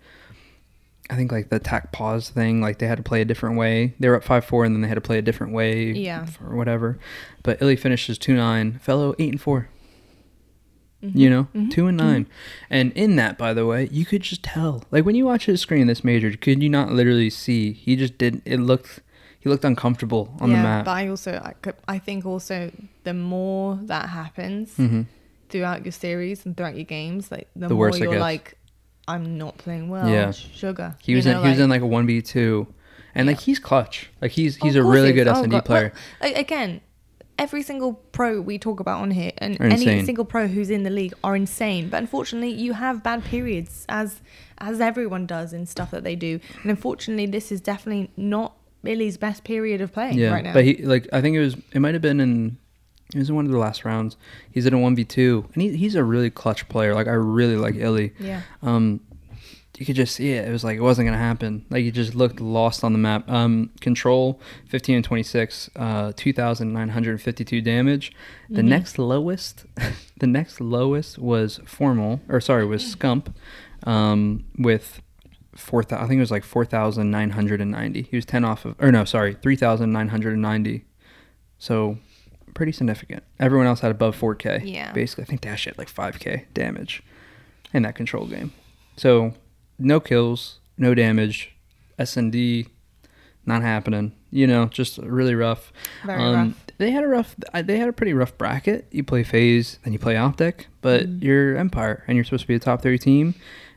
I 1.09 1.15
think 1.15 1.31
like 1.31 1.49
the 1.49 1.57
attack 1.57 1.91
pause 1.91 2.29
thing. 2.29 2.61
Like 2.61 2.79
they 2.79 2.87
had 2.87 2.97
to 2.97 3.03
play 3.03 3.21
a 3.21 3.25
different 3.25 3.57
way. 3.57 3.93
They 3.99 4.07
were 4.09 4.15
up 4.15 4.23
five 4.23 4.45
four, 4.45 4.63
and 4.65 4.73
then 4.73 4.81
they 4.81 4.87
had 4.87 4.95
to 4.95 5.01
play 5.01 5.17
a 5.17 5.21
different 5.21 5.53
way. 5.53 5.91
Yeah. 5.91 6.25
Or 6.43 6.55
whatever. 6.55 6.97
But 7.43 7.61
Illy 7.61 7.75
finishes 7.75 8.17
two 8.17 8.35
nine. 8.35 8.79
Fellow 8.81 9.13
eight 9.19 9.31
and 9.31 9.41
4 9.41 9.67
Mm-hmm. 11.03 11.17
You 11.19 11.29
know, 11.29 11.47
two 11.69 11.85
and 11.87 11.97
9 11.97 12.25
and 12.69 12.91
in 12.93 13.15
that, 13.17 13.37
by 13.37 13.53
the 13.53 13.65
way, 13.65 13.87
you 13.91 14.05
could 14.05 14.23
just 14.23 14.41
tell. 14.41 14.83
Like 14.89 15.05
when 15.05 15.13
you 15.13 15.25
watch 15.25 15.45
his 15.45 15.61
screen, 15.61 15.85
this 15.85 16.03
major, 16.03 16.31
could 16.35 16.63
you 16.63 16.69
not 16.69 16.91
literally 16.93 17.29
see? 17.29 17.73
He 17.73 17.95
just 17.95 18.17
did. 18.17 18.41
It 18.45 18.59
looked. 18.59 19.01
He 19.45 19.49
looked 19.49 19.63
uncomfortable 19.63 20.33
on 20.39 20.49
yeah, 20.49 20.57
the 20.57 20.63
map. 20.63 20.85
but 20.85 20.91
I 20.91 21.07
also, 21.07 21.33
I, 21.33 21.53
could, 21.61 21.75
I 21.87 21.99
think 21.99 22.25
also 22.25 22.71
the 23.03 23.13
more 23.13 23.77
that 23.83 24.09
happens 24.09 24.75
hmm 24.75 25.03
throughout 25.49 25.85
your 25.85 25.91
series 25.91 26.43
and 26.47 26.57
throughout 26.57 26.75
your 26.75 26.83
games, 26.85 27.29
like 27.29 27.47
the, 27.55 27.67
The 27.67 27.75
more 27.75 27.81
worse 27.91 27.99
you're 27.99 28.17
like, 28.19 28.57
I'm 29.07 29.37
not 29.37 29.59
playing 29.59 29.89
well. 29.89 30.09
Yeah. 30.09 30.31
Sugar. 30.31 30.95
He 30.99 31.11
You 31.11 31.17
was 31.17 31.27
know, 31.27 31.37
in. 31.37 31.43
He 31.43 31.49
was 31.51 31.59
in 31.59 31.69
like 31.69 31.83
a 31.83 31.85
one 31.85 32.07
v 32.07 32.23
two, 32.23 32.65
and 33.13 33.27
like 33.27 33.39
he's 33.39 33.59
clutch. 33.59 34.09
Like 34.19 34.31
he's 34.31 34.57
Oh, 34.59 34.65
he's 34.65 34.75
of 34.75 34.83
a 34.83 34.89
really 34.89 35.13
good. 35.13 35.27
S 35.27 35.37
Oh, 35.37 35.43
and 35.43 35.51
D 35.51 35.61
player. 35.61 35.93
Well, 36.19 36.33
again, 36.35 36.81
every 37.37 37.61
single 37.61 37.93
pro 37.93 38.41
we 38.41 38.57
talk 38.57 38.79
about 38.79 39.01
on 39.01 39.11
here 39.11 39.31
and 39.37 39.61
any 39.61 40.03
single 40.03 40.25
pro 40.25 40.47
who's 40.47 40.71
in 40.71 40.81
the 40.81 40.89
league 40.89 41.13
are 41.23 41.35
insane. 41.35 41.89
But 41.89 41.97
unfortunately, 41.97 42.49
you 42.49 42.73
have 42.73 43.03
bad 43.03 43.23
periods 43.23 43.85
as 43.89 44.21
as 44.57 44.81
everyone 44.81 45.27
does 45.27 45.53
in 45.53 45.67
stuff 45.67 45.91
that 45.91 46.03
they 46.03 46.15
do. 46.15 46.39
And 46.63 46.71
unfortunately, 46.71 47.27
this 47.27 47.51
is 47.51 47.61
definitely 47.61 48.09
not 48.17 48.54
Billy's 48.85 49.17
best 49.17 49.43
period 49.43 49.81
of 49.81 49.91
playing 49.91 50.17
yeah, 50.17 50.31
right 50.31 50.43
now. 50.43 50.53
but 50.53 50.63
he 50.63 50.77
like 50.77 51.07
I 51.11 51.19
think 51.21 51.35
it 51.35 51.41
was 51.41 51.55
it 51.73 51.79
might 51.79 51.93
have 51.95 52.01
been 52.01 52.19
in 52.21 52.57
it 53.13 53.19
was 53.19 53.29
in 53.29 53.35
one 53.35 53.45
of 53.45 53.51
the 53.51 53.57
last 53.59 53.83
rounds. 53.85 54.17
He's 54.51 54.65
in 54.65 54.73
a 54.73 54.79
one 54.79 54.95
v 54.95 55.03
two, 55.05 55.45
and 55.53 55.61
he, 55.61 55.75
he's 55.75 55.95
a 55.95 56.03
really 56.03 56.29
clutch 56.29 56.67
player. 56.69 56.95
Like 56.95 57.07
I 57.07 57.13
really 57.13 57.55
like 57.57 57.75
Illy. 57.75 58.13
yeah. 58.19 58.41
Um, 58.63 59.01
you 59.77 59.85
could 59.85 59.97
just 59.97 60.15
see 60.15 60.31
it. 60.31 60.47
It 60.47 60.51
was 60.51 60.63
like 60.63 60.77
it 60.77 60.81
wasn't 60.81 61.07
gonna 61.07 61.17
happen. 61.17 61.65
Like 61.69 61.83
he 61.83 61.91
just 61.91 62.15
looked 62.15 62.39
lost 62.39 62.83
on 62.85 62.93
the 62.93 62.97
map. 62.99 63.29
Um, 63.29 63.71
control 63.81 64.39
fifteen 64.69 64.95
and 64.95 65.03
twenty 65.03 65.21
six, 65.23 65.69
uh, 65.75 66.13
two 66.15 66.31
thousand 66.31 66.71
nine 66.71 66.89
hundred 66.89 67.21
fifty 67.21 67.43
two 67.43 67.61
damage. 67.61 68.13
The 68.49 68.61
Mhm. 68.61 68.65
next 68.69 68.97
lowest, 68.97 69.65
the 70.17 70.27
next 70.27 70.61
lowest 70.61 71.19
was 71.19 71.59
formal 71.65 72.21
or 72.29 72.39
sorry 72.39 72.65
was 72.65 72.83
Scump, 72.95 73.33
um, 73.83 74.45
with 74.57 75.01
four. 75.55 75.81
I 75.89 76.07
think 76.07 76.17
it 76.17 76.19
was 76.19 76.31
like 76.31 76.43
four 76.43 76.65
thousand 76.65 77.11
nine 77.11 77.31
hundred 77.31 77.61
and 77.61 77.71
ninety. 77.71 78.03
He 78.03 78.15
was 78.15 78.25
ten 78.25 78.43
off 78.45 78.65
of 78.65 78.75
or 78.79 78.91
no 78.91 79.05
sorry 79.05 79.35
three 79.41 79.55
thousand 79.55 79.91
nine 79.91 80.09
hundred 80.09 80.33
and 80.33 80.41
ninety. 80.41 80.85
So 81.57 81.97
pretty 82.53 82.71
significant. 82.71 83.23
Everyone 83.39 83.67
else 83.67 83.79
had 83.81 83.91
above 83.91 84.15
four 84.15 84.35
K. 84.35 84.61
Yeah. 84.63 84.91
Basically, 84.93 85.23
I 85.23 85.27
think 85.27 85.41
Dash 85.41 85.65
had 85.65 85.77
like 85.77 85.89
five 85.89 86.19
K 86.19 86.45
damage 86.53 87.03
in 87.73 87.83
that 87.83 87.95
control 87.95 88.25
game. 88.27 88.53
So 88.97 89.33
no 89.79 89.99
kills, 89.99 90.59
no 90.77 90.93
damage, 90.93 91.53
S 91.99 92.15
and 92.17 92.31
D, 92.31 92.67
not 93.45 93.61
happening. 93.61 94.13
You 94.31 94.47
know, 94.47 94.65
just 94.65 94.97
really 94.97 95.35
rough. 95.35 95.71
Very 96.05 96.21
um, 96.21 96.33
rough. 96.49 96.61
They 96.77 96.91
had 96.91 97.03
a 97.05 97.07
rough. 97.07 97.35
They 97.63 97.77
had 97.77 97.87
a 97.87 97.93
pretty 97.93 98.13
rough 98.13 98.37
bracket. 98.37 98.85
You 98.91 99.03
play 99.03 99.23
FaZe, 99.23 99.79
then 99.83 99.93
you 99.93 99.99
play 99.99 100.17
Optic, 100.17 100.67
but 100.81 101.03
Mhm. 101.07 101.23
you're 101.23 101.55
Empire, 101.57 102.03
and 102.07 102.17
you're 102.17 102.25
supposed 102.25 102.41
to 102.43 102.47
be 102.49 102.55
a 102.55 102.59
top 102.59 102.81
thirty 102.81 102.97
team, 102.97 103.33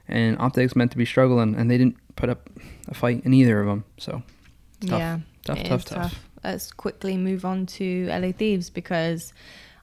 and 0.09 0.37
Optic's 0.38 0.75
meant 0.77 0.90
to 0.92 0.99
be 0.99 1.05
struggling, 1.05 1.55
and 1.55 1.71
they 1.71 1.79
didn't 1.79 1.97
put 2.16 2.29
up 2.29 2.49
a 2.88 2.94
fight 2.94 3.23
in 3.25 3.35
either 3.35 3.61
of 3.61 3.66
them. 3.66 3.85
So 3.99 4.23
tough. 4.81 4.99
Yeah. 4.99 5.18
tough, 5.44 5.62
tough, 5.64 5.81
is 5.81 5.85
tough. 5.85 6.18
Let's 6.44 6.73
quickly 6.73 7.16
move 7.16 7.44
on 7.44 7.66
to 7.66 8.07
LA 8.09 8.33
Thieves 8.33 8.71
because 8.71 9.33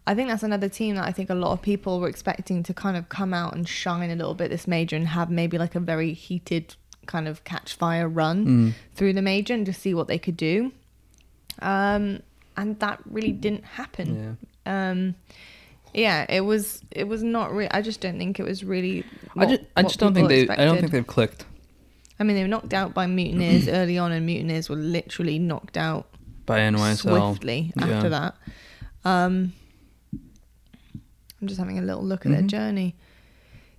I 0.08 0.16
think 0.16 0.30
that's 0.30 0.44
another 0.44 0.70
team 0.70 0.96
that 0.96 1.06
I 1.06 1.12
think 1.12 1.30
a 1.30 1.36
lot 1.36 1.52
of 1.52 1.62
people 1.62 2.00
were 2.00 2.08
expecting 2.08 2.64
to 2.64 2.74
kind 2.74 2.96
of 2.98 3.10
come 3.10 3.34
out 3.34 3.56
and 3.56 3.68
shine 3.68 4.10
a 4.10 4.16
little 4.16 4.34
bit 4.36 4.50
this 4.52 4.68
major 4.68 4.96
and 4.96 5.08
have 5.08 5.30
maybe 5.30 5.58
like 5.58 5.76
a 5.76 5.80
very 5.80 6.14
heated 6.14 6.76
kind 7.08 7.28
of 7.28 7.44
catch 7.44 7.74
fire 7.76 8.08
run 8.10 8.46
Mm. 8.46 8.74
through 8.96 9.14
the 9.14 9.22
major 9.22 9.54
and 9.54 9.66
just 9.66 9.82
see 9.82 9.94
what 9.94 10.08
they 10.08 10.18
could 10.18 10.38
do. 10.38 10.72
Um, 11.62 12.22
and 12.58 12.80
that 12.80 13.00
really 13.06 13.32
didn't 13.32 13.66
happen. 13.66 14.38
Yeah. 14.66 14.90
Um, 14.92 15.16
yeah, 15.96 16.26
it 16.30 16.42
was 16.42 16.82
it 16.92 17.08
was 17.08 17.24
not 17.24 17.52
really. 17.52 17.72
I 17.72 17.82
just 17.82 18.02
don't 18.02 18.18
think 18.18 18.40
it 18.40 18.44
was 18.44 18.64
really. 18.64 19.04
I 19.38 19.46
just, 19.46 19.62
I 19.76 19.82
just 19.84 20.00
don't 20.00 20.14
think 20.14 20.28
they. 20.30 20.48
I 20.48 20.66
don't 20.66 20.78
think 20.80 20.92
they've 20.92 21.06
clicked 21.08 21.46
I 22.20 22.24
mean, 22.24 22.36
they 22.38 22.44
were 22.44 22.48
knocked 22.48 22.74
out 22.74 22.94
by 22.94 23.08
Mutineers 23.08 23.68
early 23.80 23.98
on, 23.98 24.12
and 24.12 24.26
Mutineers 24.26 24.70
were 24.70 24.78
literally 24.78 25.38
knocked 25.40 25.76
out 25.78 26.08
by 26.46 26.60
NYSL. 26.60 26.98
swiftly 27.32 27.74
Yeah. 27.78 27.86
after 27.88 28.10
that. 28.10 28.36
Um, 29.04 29.54
I'm 31.42 31.48
just 31.48 31.60
having 31.60 31.78
a 31.78 31.82
little 31.82 32.04
look 32.04 32.26
at 32.26 32.32
their 32.32 32.42
Mhm. 32.42 32.48
journey. 32.48 32.96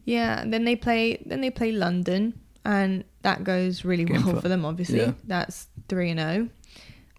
Yeah, 0.05 0.45
then 0.47 0.65
they 0.65 0.77
play. 0.77 1.23
Then 1.27 1.41
they 1.41 1.51
play 1.51 1.73
London, 1.73 2.35
and 2.65 3.05
that 3.23 3.43
goes 3.45 3.85
really 3.85 4.05
Game 4.05 4.25
well 4.25 4.35
for- 4.37 4.43
for 4.43 4.49
them. 4.49 4.65
Obviously, 4.65 5.01
yeah. 5.01 5.13
that's 5.27 5.67
three 5.89 6.11
and 6.11 6.21
zero. 6.21 6.49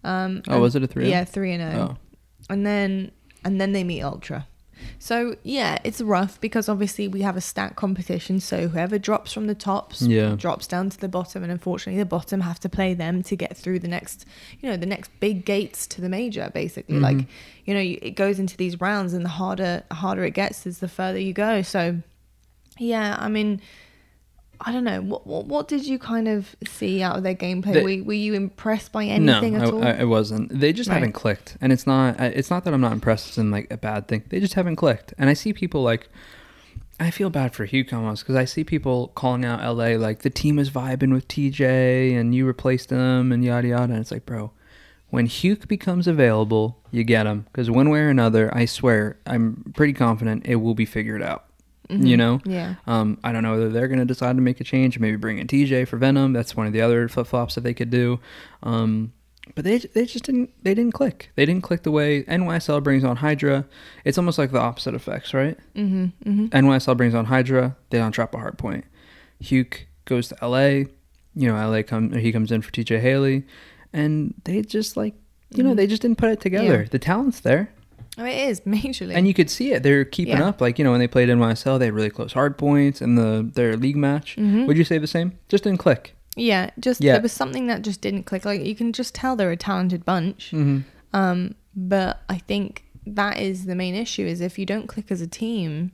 Um, 0.04 0.42
Oh, 0.48 0.52
and- 0.54 0.62
was 0.62 0.74
it 0.76 0.82
a 0.82 0.86
three? 0.86 1.10
Yeah, 1.10 1.24
three 1.24 1.52
and 1.52 1.72
zero 1.72 1.88
Oh. 1.90 1.96
and 2.48 2.64
then 2.64 3.10
and 3.44 3.60
then 3.60 3.72
they 3.72 3.84
meet 3.84 4.02
ultra 4.02 4.46
so 4.98 5.36
yeah 5.42 5.78
it's 5.84 6.00
rough 6.00 6.40
because 6.40 6.68
obviously 6.68 7.08
we 7.08 7.22
have 7.22 7.36
a 7.36 7.40
stack 7.40 7.76
competition 7.76 8.40
so 8.40 8.68
whoever 8.68 8.98
drops 8.98 9.32
from 9.32 9.46
the 9.46 9.54
tops 9.54 10.02
Yeah. 10.02 10.34
drops 10.36 10.66
down 10.66 10.90
to 10.90 10.98
the 10.98 11.08
bottom 11.08 11.42
and 11.42 11.52
unfortunately 11.52 11.98
the 11.98 12.06
bottom 12.06 12.40
have 12.42 12.58
to 12.60 12.68
play 12.68 12.94
them 12.94 13.22
to 13.24 13.36
get 13.36 13.56
through 13.56 13.78
the 13.80 13.88
next 13.88 14.24
you 14.60 14.68
know 14.68 14.76
the 14.76 14.86
next 14.86 15.10
big 15.20 15.44
gates 15.44 15.86
to 15.88 16.00
the 16.00 16.08
major 16.08 16.50
basically 16.54 16.96
Mhm. 16.96 17.02
like 17.02 17.26
you 17.64 17.74
know 17.74 17.80
it 17.80 18.14
goes 18.16 18.38
into 18.38 18.56
these 18.56 18.80
rounds 18.80 19.12
and 19.14 19.24
the 19.24 19.28
harder 19.30 19.82
harder 19.90 20.24
it 20.24 20.34
gets 20.34 20.66
is 20.66 20.78
the 20.78 20.88
further 20.88 21.18
you 21.18 21.32
go 21.32 21.62
so 21.62 21.98
yeah 22.78 23.16
i 23.18 23.28
mean 23.28 23.60
I 24.60 24.72
don't 24.72 24.84
know. 24.84 25.00
What, 25.00 25.26
what 25.26 25.46
what 25.46 25.68
did 25.68 25.86
you 25.86 25.98
kind 25.98 26.26
of 26.26 26.56
see 26.66 27.00
out 27.02 27.16
of 27.16 27.22
their 27.22 27.34
gameplay? 27.34 27.74
They- 27.74 27.82
were, 28.00 28.04
were 28.04 28.12
you 28.12 28.34
impressed 28.34 28.90
by 28.92 29.04
anything 29.04 29.54
no, 29.54 29.62
at 29.62 29.72
all? 29.72 29.84
I, 29.84 29.90
I, 29.90 29.92
it 30.00 30.04
wasn't. 30.08 30.58
They 30.58 30.72
just 30.72 30.88
Right. 30.88 30.94
haven't 30.96 31.12
clicked, 31.12 31.56
and 31.60 31.72
it's 31.72 31.86
not. 31.86 32.18
It's 32.20 32.50
not 32.50 32.64
that 32.64 32.74
I'm 32.74 32.80
not 32.80 32.92
impressed 32.92 33.38
in 33.38 33.50
like 33.50 33.68
a 33.70 33.76
bad 33.76 34.08
thing. 34.08 34.24
They 34.28 34.40
just 34.40 34.54
haven't 34.54 34.76
clicked, 34.76 35.14
and 35.18 35.30
I 35.30 35.34
see 35.34 35.52
people 35.52 35.82
like. 35.82 36.08
I 37.00 37.12
feel 37.12 37.30
bad 37.30 37.54
for 37.54 37.64
Huke 37.64 37.92
almost 37.92 38.24
because 38.24 38.34
I 38.34 38.44
see 38.44 38.64
people 38.64 39.08
calling 39.14 39.44
out 39.44 39.60
LA 39.62 39.90
like 39.90 40.22
the 40.22 40.30
team 40.30 40.58
is 40.58 40.68
vibing 40.68 41.12
with 41.12 41.28
TJ 41.28 42.18
and 42.18 42.34
you 42.34 42.44
replaced 42.44 42.90
him 42.90 43.30
and 43.30 43.44
yada 43.44 43.68
yada. 43.68 43.92
And 43.92 44.00
it's 44.00 44.10
like, 44.10 44.26
bro, 44.26 44.50
when 45.10 45.28
Huke 45.28 45.68
becomes 45.68 46.08
available, 46.08 46.80
you 46.90 47.04
get 47.04 47.24
him 47.24 47.46
because 47.52 47.70
one 47.70 47.90
way 47.90 48.00
or 48.00 48.08
another, 48.08 48.52
I 48.52 48.64
swear, 48.64 49.16
I'm 49.26 49.72
pretty 49.76 49.92
confident 49.92 50.44
it 50.46 50.56
will 50.56 50.74
be 50.74 50.84
figured 50.84 51.22
out. 51.22 51.44
You 51.90 52.16
Mhm. 52.16 52.18
know, 52.18 52.40
Yeah. 52.44 52.74
Um, 52.86 53.18
I 53.24 53.32
don't 53.32 53.42
know 53.42 53.52
whether 53.52 53.70
they're 53.70 53.88
going 53.88 53.98
to 54.00 54.04
decide 54.04 54.36
to 54.36 54.42
make 54.42 54.60
a 54.60 54.64
change, 54.64 54.98
maybe 54.98 55.16
bring 55.16 55.38
in 55.38 55.46
TJ 55.46 55.86
for 55.86 55.96
Venom. 55.96 56.34
That's 56.34 56.54
one 56.54 56.66
of 56.66 56.72
the 56.74 56.82
other 56.82 57.08
flip 57.08 57.26
flops 57.26 57.54
that 57.54 57.62
they 57.64 57.72
could 57.72 57.88
do. 57.90 58.20
Um, 58.62 59.12
but 59.54 59.64
they 59.64 59.78
they 59.78 60.04
just 60.04 60.24
didn't 60.26 60.50
they 60.62 60.74
didn't 60.74 60.92
click. 60.92 61.30
They 61.34 61.46
didn't 61.46 61.62
click 61.62 61.82
the 61.84 61.90
way 61.90 62.24
NYSL 62.24 62.82
brings 62.82 63.04
on 63.04 63.16
Hydra. 63.16 63.64
It's 64.04 64.18
almost 64.18 64.36
like 64.38 64.52
the 64.52 64.60
opposite 64.60 64.94
effects, 64.94 65.32
right? 65.32 65.56
Mm-hmm. 65.74 66.04
Mm-hmm. 66.30 66.46
NYSL 66.54 66.94
brings 66.96 67.14
on 67.14 67.24
Hydra. 67.24 67.74
They 67.88 67.96
don't 67.96 68.14
drop 68.14 68.34
a 68.34 68.38
hard 68.38 68.58
point. 68.58 68.84
Huke 69.42 69.86
goes 70.04 70.28
to 70.28 70.36
LA. 70.46 70.84
You 71.34 71.48
know, 71.48 71.54
LA 71.56 71.82
come 71.82 72.12
he 72.12 72.32
comes 72.32 72.52
in 72.52 72.60
for 72.60 72.70
TJ 72.70 73.00
Haley, 73.00 73.44
and 73.94 74.34
they 74.44 74.60
just 74.60 74.96
like 74.98 75.14
you 75.54 75.62
know 75.62 75.72
Mhm. 75.72 75.76
they 75.76 75.86
just 75.86 76.02
didn't 76.02 76.18
put 76.18 76.28
it 76.30 76.40
together. 76.40 76.82
Yeah. 76.82 76.88
The 76.90 76.98
talent's 76.98 77.40
there. 77.40 77.70
Oh, 78.18 78.24
it 78.24 78.48
is 78.50 78.60
majorly. 78.66 79.14
And 79.14 79.26
you 79.28 79.34
could 79.34 79.48
see 79.50 79.72
it. 79.72 79.82
They're 79.82 80.04
keeping 80.04 80.38
Yeah. 80.38 80.48
up. 80.48 80.60
Like, 80.60 80.78
you 80.78 80.84
know, 80.84 80.90
when 80.90 81.00
they 81.00 81.06
played 81.08 81.28
NYSL, 81.28 81.78
they 81.78 81.86
had 81.86 81.94
really 81.94 82.10
close 82.10 82.32
hard 82.32 82.58
points 82.58 83.00
in 83.00 83.14
the 83.14 83.48
their 83.54 83.76
league 83.76 83.96
match. 83.96 84.36
Mhm. 84.36 84.66
Would 84.66 84.76
you 84.76 84.84
say 84.84 84.98
the 84.98 85.06
same? 85.06 85.32
Just 85.48 85.64
didn't 85.64 85.78
click. 85.78 86.14
yeah, 86.36 86.70
just 86.78 87.00
Yeah. 87.02 87.14
there 87.14 87.22
was 87.22 87.32
something 87.32 87.66
that 87.66 87.82
just 87.82 88.00
didn't 88.00 88.24
click. 88.24 88.44
Like 88.44 88.64
you 88.64 88.74
can 88.74 88.92
just 88.92 89.14
tell 89.14 89.34
they're 89.36 89.50
a 89.50 89.56
talented 89.56 90.04
bunch. 90.04 90.50
Mm-hmm. 90.52 90.78
Um, 91.12 91.54
but 91.74 92.22
I 92.28 92.38
think 92.38 92.84
that 93.06 93.38
is 93.40 93.64
the 93.66 93.74
main 93.74 93.94
issue: 93.94 94.24
is 94.26 94.40
if 94.40 94.58
you 94.58 94.66
don't 94.66 94.86
click 94.86 95.10
as 95.10 95.20
a 95.20 95.26
team, 95.26 95.90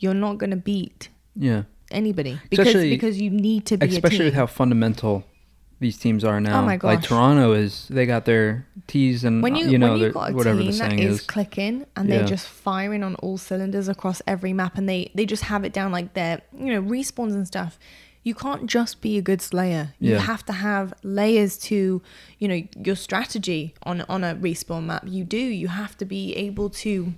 you're 0.00 0.14
not 0.14 0.38
going 0.38 0.50
to 0.50 0.56
beat 0.56 1.10
Yeah. 1.36 1.62
anybody 1.92 2.38
because 2.50 2.66
Especially- 2.66 2.90
because 2.90 3.20
you 3.20 3.30
need 3.30 3.66
to 3.66 3.76
be 3.76 3.86
Especially 3.86 4.24
with 4.24 4.34
how 4.34 4.46
fundamental 4.46 5.24
these 5.80 5.98
teams 5.98 6.24
are 6.24 6.36
oh 6.36 6.38
now. 6.38 6.62
Oh 6.62 6.64
my 6.66 6.78
Like. 6.82 7.02
Toronto 7.02 7.52
is, 7.52 7.88
they 7.88 8.06
got 8.06 8.24
their 8.24 8.66
T's 8.86 9.24
and, 9.24 9.42
when 9.42 9.56
you, 9.56 9.66
you 9.68 9.78
know, 9.78 9.98
when 9.98 10.12
got 10.12 10.30
a 10.30 10.34
whatever 10.34 10.58
team 10.60 10.66
the 10.68 10.72
saying 10.72 10.98
is, 11.00 11.20
is. 11.20 11.26
clicking 11.26 11.84
and 11.96 12.08
Yeah. 12.08 12.18
they're 12.18 12.26
just 12.26 12.46
firing 12.46 13.02
on 13.02 13.14
all 13.16 13.38
cylinders 13.38 13.88
across 13.88 14.22
every 14.26 14.52
map 14.52 14.76
and 14.78 14.88
they 14.88 15.10
they 15.14 15.26
just 15.26 15.44
have 15.44 15.64
it 15.64 15.72
down 15.72 15.90
like 15.92 16.14
their 16.14 16.42
you 16.56 16.72
know 16.72 16.82
respawns 16.82 17.34
and 17.34 17.46
stuff 17.46 17.78
you 18.22 18.34
can't 18.34 18.66
just 18.66 19.00
be 19.02 19.18
a 19.18 19.22
good 19.22 19.42
slayer 19.42 19.92
you 19.98 20.12
Yeah. 20.12 20.18
have 20.20 20.44
to 20.46 20.52
have 20.52 20.94
layers 21.02 21.58
to 21.58 22.00
you 22.38 22.48
know 22.48 22.62
your 22.84 22.96
strategy 22.96 23.74
on 23.82 24.02
on 24.02 24.22
a 24.24 24.34
respawn 24.34 24.84
map 24.84 25.04
you 25.06 25.24
do 25.24 25.36
you 25.38 25.68
have 25.68 25.96
to 25.98 26.04
be 26.04 26.34
able 26.36 26.70
to 26.70 27.14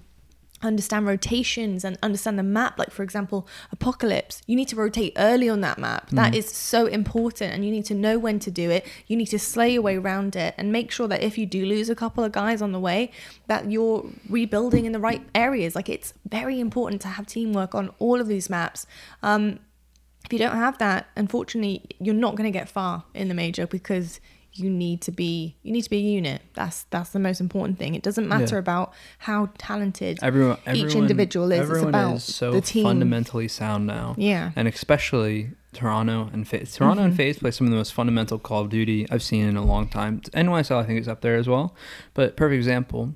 understand 0.62 1.06
rotations 1.06 1.84
and 1.84 1.98
understand 2.02 2.38
the 2.38 2.42
map 2.42 2.78
like 2.78 2.90
for 2.90 3.02
example 3.02 3.46
apocalypse. 3.70 4.40
You 4.46 4.56
need 4.56 4.68
to 4.68 4.76
rotate 4.76 5.12
early 5.16 5.48
on 5.50 5.60
that 5.60 5.78
map. 5.78 6.08
That 6.10 6.32
Mm. 6.32 6.36
is 6.36 6.50
so 6.50 6.86
important 6.86 7.52
and 7.52 7.64
you 7.64 7.70
need 7.70 7.84
to 7.86 7.94
know 7.94 8.18
when 8.18 8.38
to 8.40 8.50
do 8.50 8.70
it. 8.70 8.86
You 9.06 9.16
need 9.16 9.26
to 9.26 9.38
slay 9.38 9.74
your 9.74 9.82
way 9.82 9.96
around 9.96 10.34
it 10.34 10.54
and 10.56 10.72
make 10.72 10.90
sure 10.90 11.08
that 11.08 11.22
if 11.22 11.36
you 11.36 11.44
do 11.44 11.66
lose 11.66 11.90
a 11.90 11.94
couple 11.94 12.24
of 12.24 12.32
guys 12.32 12.62
on 12.62 12.72
the 12.72 12.80
way 12.80 13.10
that 13.48 13.70
you're 13.70 14.06
rebuilding 14.30 14.86
in 14.86 14.92
the 14.92 14.98
right 14.98 15.22
areas. 15.34 15.74
Like 15.74 15.88
it's 15.90 16.14
very 16.28 16.58
important 16.58 17.02
to 17.02 17.08
have 17.08 17.26
teamwork 17.26 17.74
on 17.74 17.90
all 17.98 18.20
of 18.20 18.26
these 18.26 18.48
maps. 18.48 18.86
Um 19.22 19.58
if 20.24 20.32
you 20.32 20.38
don't 20.40 20.56
have 20.56 20.78
that 20.78 21.06
unfortunately 21.16 21.84
you're 22.00 22.14
not 22.14 22.34
going 22.34 22.50
to 22.50 22.58
get 22.58 22.68
far 22.68 23.04
in 23.14 23.28
the 23.28 23.34
major 23.34 23.64
because 23.66 24.20
you 24.58 24.68
need 24.70 25.00
to 25.02 25.10
be 25.12 25.56
you 25.62 25.72
need 25.72 25.82
to 25.82 25.90
be 25.90 25.98
a 25.98 26.00
unit 26.00 26.40
that's 26.54 26.84
that's 26.90 27.10
the 27.10 27.18
most 27.18 27.40
important 27.40 27.78
thing 27.78 27.94
it 27.94 28.02
doesn't 28.02 28.28
matter 28.28 28.56
Yeah. 28.56 28.60
about 28.60 28.92
how 29.18 29.50
talented 29.58 30.18
everyone, 30.22 30.58
each 30.72 30.94
individual 30.94 31.50
is. 31.52 31.68
It's 31.70 31.80
about 31.82 32.16
is 32.16 32.24
so 32.24 32.52
the 32.52 32.60
team. 32.60 32.84
fundamentally 32.84 33.48
sound 33.48 33.86
now. 33.86 34.14
yeah 34.18 34.52
And 34.56 34.66
especially 34.68 35.50
Toronto 35.72 36.30
and 36.32 36.48
FaZe. 36.48 36.74
Toronto 36.76 37.02
and 37.02 37.12
Mhm. 37.12 37.16
FaZe 37.16 37.38
play 37.40 37.50
some 37.50 37.66
of 37.66 37.70
the 37.70 37.76
most 37.76 37.92
fundamental 37.92 38.38
Call 38.38 38.62
of 38.62 38.70
Duty 38.70 39.06
I've 39.10 39.22
seen 39.22 39.44
in 39.46 39.56
a 39.56 39.64
long 39.64 39.88
time. 39.88 40.22
NYSL 40.32 40.78
I 40.78 40.84
think 40.86 40.98
is 41.00 41.06
up 41.08 41.20
there 41.20 41.36
as 41.36 41.46
well. 41.48 41.74
But 42.14 42.34
perfect 42.36 42.56
example, 42.56 43.14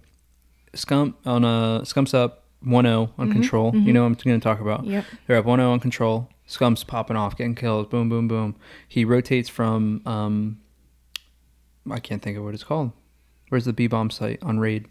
Scump 0.74 1.14
on 1.24 1.44
a 1.44 1.80
Scump's 1.84 2.14
up 2.14 2.44
1-0 2.64 3.10
on 3.18 3.28
Mhm, 3.28 3.32
control. 3.32 3.72
mhm. 3.72 3.86
You 3.86 3.92
know 3.94 4.02
what 4.02 4.08
I'm 4.08 4.14
going 4.14 4.38
to 4.38 4.44
talk 4.44 4.60
about. 4.60 4.84
yep 4.84 5.04
They're 5.26 5.38
up 5.38 5.46
1-0 5.46 5.72
on 5.72 5.80
control. 5.80 6.28
Scump's 6.46 6.84
popping 6.84 7.16
off, 7.16 7.36
getting 7.36 7.54
kills. 7.54 7.86
Boom, 7.86 8.08
boom, 8.08 8.28
boom. 8.28 8.56
He 8.86 9.04
rotates 9.04 9.48
from 9.48 10.02
um, 10.04 10.58
I 11.90 11.98
can't 12.00 12.20
think 12.22 12.36
of 12.36 12.44
what 12.44 12.54
it's 12.54 12.64
called. 12.64 12.92
Where's 13.48 13.64
the 13.64 13.72
B 13.72 13.86
bomb 13.86 14.10
site 14.10 14.42
on 14.42 14.58
raid? 14.58 14.86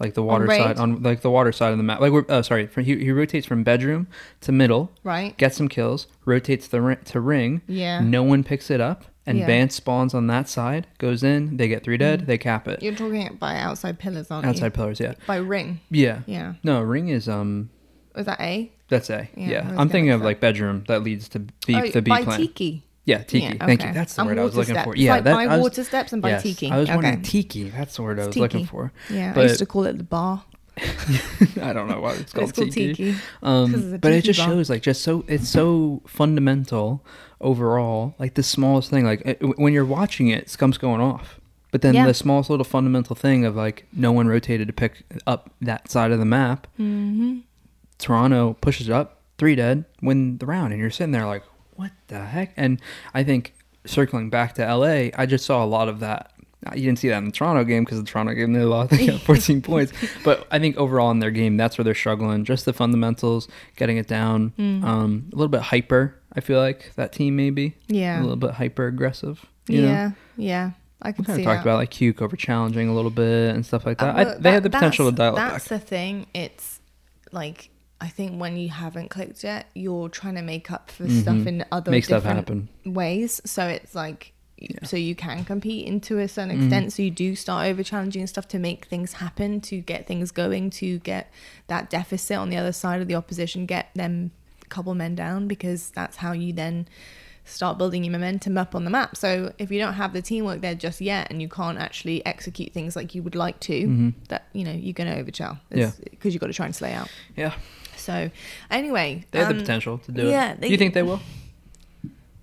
like 0.00 0.14
the 0.14 0.22
water 0.22 0.46
raid? 0.46 0.58
side 0.60 0.78
on 0.78 1.00
like 1.04 1.20
the 1.20 1.30
water 1.30 1.52
side 1.52 1.70
of 1.70 1.78
the 1.78 1.84
map. 1.84 2.00
Like 2.00 2.10
we're 2.10 2.24
uh, 2.28 2.42
sorry, 2.42 2.66
from, 2.66 2.82
he, 2.84 2.96
he 3.04 3.12
rotates 3.12 3.46
from 3.46 3.62
bedroom 3.62 4.08
to 4.40 4.50
middle, 4.50 4.90
Right. 5.04 5.36
gets 5.38 5.56
some 5.56 5.68
kills, 5.68 6.08
rotates 6.24 6.66
the 6.66 6.98
to 7.04 7.20
ring. 7.20 7.62
Yeah. 7.68 8.00
No 8.00 8.24
one 8.24 8.42
picks 8.42 8.68
it 8.68 8.80
up, 8.80 9.04
and 9.26 9.38
Yeah. 9.38 9.46
Bance 9.46 9.76
spawns 9.76 10.12
on 10.12 10.26
that 10.26 10.48
side, 10.48 10.88
goes 10.98 11.22
in, 11.22 11.56
they 11.56 11.68
get 11.68 11.84
three 11.84 11.98
dead, 11.98 12.26
they 12.26 12.36
cap 12.36 12.66
it. 12.66 12.82
You're 12.82 12.96
talking 12.96 13.36
by 13.36 13.56
outside 13.58 14.00
pillars, 14.00 14.28
aren't 14.28 14.44
Outside 14.46 14.66
you? 14.66 14.70
pillars, 14.72 14.98
yeah, 14.98 15.12
By 15.28 15.36
ring. 15.36 15.78
yeah, 15.88 16.22
Yeah. 16.26 16.54
No, 16.64 16.80
ring 16.80 17.08
is 17.08 17.28
um, 17.28 17.70
Was 18.16 18.26
that 18.26 18.40
A? 18.40 18.72
that's 18.88 19.08
A. 19.08 19.28
Yeah, 19.36 19.48
Yeah, 19.50 19.74
I'm 19.78 19.88
thinking 19.88 20.10
of 20.10 20.20
say. 20.22 20.24
like 20.24 20.40
bedroom 20.40 20.82
that 20.88 21.04
leads 21.04 21.28
to 21.28 21.38
B, 21.38 21.76
oh, 21.76 21.86
the 21.88 22.02
B 22.02 22.08
by 22.08 22.24
plan. 22.24 22.38
Tiki. 22.38 22.82
Yeah, 23.04 23.18
tiki. 23.24 23.46
Yeah, 23.46 23.66
Thank 23.66 23.82
you. 23.84 23.92
That's 23.92 24.14
the 24.14 24.20
And 24.22 24.30
word 24.30 24.38
I 24.38 24.44
was 24.44 24.54
looking 24.56 24.74
steps. 24.74 24.84
for. 24.84 24.92
It's 24.92 25.00
Yeah, 25.02 25.14
like 25.14 25.24
that 25.24 25.34
by 25.34 25.44
I 25.44 25.46
was, 25.56 25.60
water 25.62 25.82
steps 25.84 26.12
and 26.12 26.22
by 26.22 26.30
yes, 26.30 26.42
Tiki. 26.44 26.70
I 26.70 26.78
was 26.78 26.88
wondering 26.88 27.14
Okay. 27.14 27.22
tiki. 27.22 27.68
That's 27.70 27.96
the 27.96 28.02
word 28.02 28.18
I 28.18 28.26
was 28.26 28.28
It's 28.28 28.36
looking 28.36 28.64
for. 28.64 28.92
Yeah, 29.10 29.32
I 29.34 29.42
used 29.42 29.58
to 29.58 29.66
call 29.66 29.84
it 29.86 29.98
the 29.98 30.04
bar. 30.04 30.44
I 31.60 31.72
don't 31.72 31.88
know 31.88 32.00
why 32.00 32.14
it's 32.14 32.32
called, 32.32 32.48
it's 32.48 32.58
called 32.58 32.70
tiki. 32.72 32.94
Tiki. 33.12 33.18
Um, 33.42 33.74
it's 33.74 34.00
but 34.00 34.12
it 34.12 34.22
just 34.24 34.38
bar. 34.38 34.48
shows 34.48 34.70
like 34.70 34.82
just 34.82 35.02
so 35.02 35.24
it's 35.28 35.48
so 35.48 36.00
fundamental 36.06 37.04
overall. 37.40 38.14
Like 38.18 38.34
the 38.34 38.42
smallest 38.42 38.88
thing, 38.90 39.04
like 39.04 39.20
it, 39.24 39.58
when 39.58 39.72
you're 39.72 39.84
watching 39.84 40.28
it, 40.28 40.48
Scump's 40.48 40.78
going 40.78 41.00
off. 41.00 41.40
But 41.72 41.82
then 41.82 41.94
Yeah. 41.94 42.06
the 42.06 42.14
smallest 42.14 42.50
little 42.50 42.64
fundamental 42.64 43.16
thing 43.16 43.44
of 43.44 43.56
like 43.56 43.86
no 43.92 44.12
one 44.12 44.28
rotated 44.28 44.66
to 44.68 44.72
pick 44.72 45.02
up 45.26 45.50
that 45.60 45.90
side 45.90 46.10
of 46.12 46.18
the 46.18 46.24
map. 46.24 46.66
Mm-hmm. 46.78 47.38
Toronto 47.98 48.54
pushes 48.60 48.88
up, 48.90 49.22
three 49.38 49.54
dead, 49.54 49.84
win 50.00 50.38
the 50.38 50.46
round, 50.46 50.72
and 50.72 50.80
you're 50.80 50.90
sitting 50.90 51.12
there 51.12 51.26
like, 51.26 51.42
what 51.82 51.92
the 52.08 52.24
heck? 52.24 52.52
And 52.56 52.80
I 53.14 53.22
think 53.24 53.54
circling 53.84 54.30
back 54.30 54.54
to 54.54 54.62
LA, 54.74 55.10
I 55.16 55.26
just 55.26 55.44
saw 55.44 55.64
a 55.64 55.66
lot 55.66 55.88
of 55.88 56.00
that. 56.00 56.30
Uh, 56.66 56.72
You 56.76 56.82
didn't 56.84 57.00
see 57.00 57.08
that 57.08 57.18
in 57.18 57.24
the 57.24 57.32
Toronto 57.32 57.64
game 57.64 57.84
because 57.84 57.98
the 57.98 58.04
Toronto 58.06 58.32
game 58.34 58.52
they 58.52 58.62
lost 58.62 58.90
they 58.90 59.06
got 59.06 59.20
14 59.22 59.62
points. 59.62 59.92
But 60.24 60.46
I 60.50 60.58
think 60.60 60.76
overall 60.76 61.10
in 61.10 61.18
their 61.18 61.30
game, 61.32 61.56
that's 61.56 61.76
where 61.76 61.84
they're 61.84 61.94
struggling. 61.94 62.44
Just 62.44 62.64
the 62.64 62.72
fundamentals, 62.72 63.48
getting 63.76 63.96
it 63.96 64.06
down, 64.06 64.52
Mm. 64.58 64.84
um, 64.84 65.24
a 65.32 65.36
little 65.36 65.48
bit 65.48 65.62
hyper. 65.62 66.14
I 66.34 66.40
feel 66.40 66.60
like 66.60 66.92
that 66.94 67.12
team 67.12 67.34
maybe 67.36 67.74
Yeah. 67.88 68.20
a 68.20 68.22
little 68.22 68.36
bit 68.36 68.52
hyper 68.52 68.86
aggressive. 68.86 69.44
You 69.68 69.82
know? 69.82 69.88
yeah. 69.88 70.10
Yeah. 70.36 70.70
I 71.02 71.08
We 71.08 71.12
can 71.14 71.24
kind 71.24 71.36
see 71.36 71.42
of 71.42 71.46
talked 71.46 71.62
about 71.62 71.78
like 71.78 71.90
Huke 71.90 72.22
over 72.22 72.36
challenging 72.36 72.88
a 72.88 72.94
little 72.94 73.10
bit 73.10 73.54
and 73.56 73.66
stuff 73.66 73.84
like 73.84 74.00
Uh, 74.00 74.06
that. 74.06 74.16
I, 74.16 74.22
well, 74.24 74.36
they 74.38 74.52
had 74.52 74.62
the 74.62 74.70
potential 74.70 75.10
to 75.10 75.16
that's- 75.16 75.34
dial 75.34 75.46
it 75.46 75.50
That's 75.50 75.66
the 75.68 75.78
thing. 75.80 76.26
It's 76.32 76.78
like 77.32 77.70
I 78.02 78.08
think 78.08 78.40
when 78.40 78.56
you 78.56 78.68
haven't 78.68 79.10
clicked 79.10 79.44
yet, 79.44 79.66
you're 79.74 80.08
trying 80.08 80.34
to 80.34 80.42
make 80.42 80.70
up 80.72 80.90
for 80.90 81.08
stuff 81.08 81.36
Mhm. 81.36 81.46
in 81.46 81.64
other 81.70 81.90
Make 81.92 82.04
stuff 82.04 82.24
different 82.24 82.38
happen. 82.48 82.68
ways. 82.84 83.40
So 83.44 83.66
it's 83.68 83.94
like 83.94 84.32
Yeah. 84.58 84.84
so 84.84 84.96
you 84.96 85.14
can 85.14 85.44
compete 85.44 85.86
into 85.86 86.18
a 86.18 86.26
certain 86.28 86.56
Mhm. 86.56 86.62
extent. 86.64 86.92
So 86.92 87.02
you 87.02 87.10
do 87.12 87.34
start 87.36 87.66
over 87.68 87.82
challenging 87.84 88.26
stuff 88.26 88.46
to 88.48 88.58
make 88.58 88.86
things 88.86 89.14
happen, 89.14 89.60
to 89.62 89.80
get 89.80 90.06
things 90.08 90.30
going, 90.32 90.70
to 90.70 90.98
get 91.00 91.30
that 91.68 91.90
deficit 91.90 92.36
on 92.36 92.48
the 92.50 92.56
other 92.56 92.72
side 92.72 93.00
of 93.00 93.06
the 93.08 93.14
opposition, 93.14 93.66
get 93.66 93.90
them 93.94 94.32
a 94.64 94.66
couple 94.66 94.94
men 94.94 95.14
down 95.14 95.46
because 95.48 95.90
that's 95.90 96.16
how 96.18 96.32
you 96.32 96.52
then 96.52 96.86
start 97.44 97.76
building 97.76 98.04
your 98.04 98.12
momentum 98.12 98.56
up 98.56 98.72
on 98.74 98.84
the 98.84 98.90
map. 98.90 99.16
So 99.16 99.52
if 99.58 99.70
you 99.72 99.80
don't 99.80 99.94
have 99.94 100.12
the 100.12 100.22
teamwork 100.22 100.60
there 100.60 100.76
just 100.76 101.00
yet 101.00 101.26
and 101.30 101.42
you 101.42 101.48
can't 101.48 101.76
actually 101.78 102.24
execute 102.24 102.72
things 102.72 102.94
like 102.94 103.16
you 103.16 103.22
would 103.24 103.34
like 103.34 103.58
to, 103.60 103.72
Mhm. 103.88 104.12
that 104.28 104.46
you 104.52 104.62
know 104.64 104.72
you're 104.72 104.92
going 104.92 105.10
to 105.12 105.22
overchill. 105.24 105.58
Yeah. 105.72 105.90
because 106.10 106.34
you've 106.34 106.40
got 106.40 106.46
to 106.48 106.52
try 106.52 106.66
and 106.66 106.74
slay 106.74 106.92
out. 106.92 107.08
Yeah, 107.36 107.52
So 108.02 108.30
anyway, 108.70 109.24
they 109.30 109.38
have 109.38 109.50
um, 109.50 109.56
the 109.56 109.62
potential 109.62 109.98
to 109.98 110.12
do 110.12 110.28
yeah, 110.28 110.52
it. 110.52 110.60
they- 110.60 110.66
Do 110.68 110.72
you 110.72 110.78
think 110.78 110.94
they 110.94 111.02
will? 111.02 111.20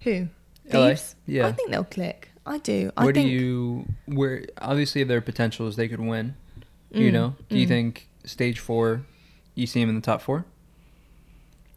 Who? 0.02 0.28
LA? 0.72 0.90
Thieves? 0.90 1.16
Yeah. 1.26 1.48
I 1.48 1.52
think 1.52 1.72
they'll 1.72 1.84
click. 1.84 2.30
I 2.46 2.58
do. 2.58 2.92
I 2.98 3.04
Where 3.06 3.14
think 3.14 3.28
do 3.28 3.32
you 3.34 3.86
where 4.06 4.46
obviously 4.60 5.04
their 5.04 5.22
potential 5.22 5.68
is 5.68 5.76
they 5.76 5.88
could 5.88 6.00
win. 6.00 6.36
You 6.92 7.10
Mm, 7.12 7.14
know, 7.14 7.36
do 7.50 7.58
you 7.60 7.66
mm. 7.66 7.70
think 7.70 8.08
stage 8.26 8.60
four, 8.60 9.04
you 9.54 9.68
see 9.68 9.80
them 9.82 9.90
in 9.90 9.96
the 9.96 10.02
top 10.02 10.22
four? 10.22 10.46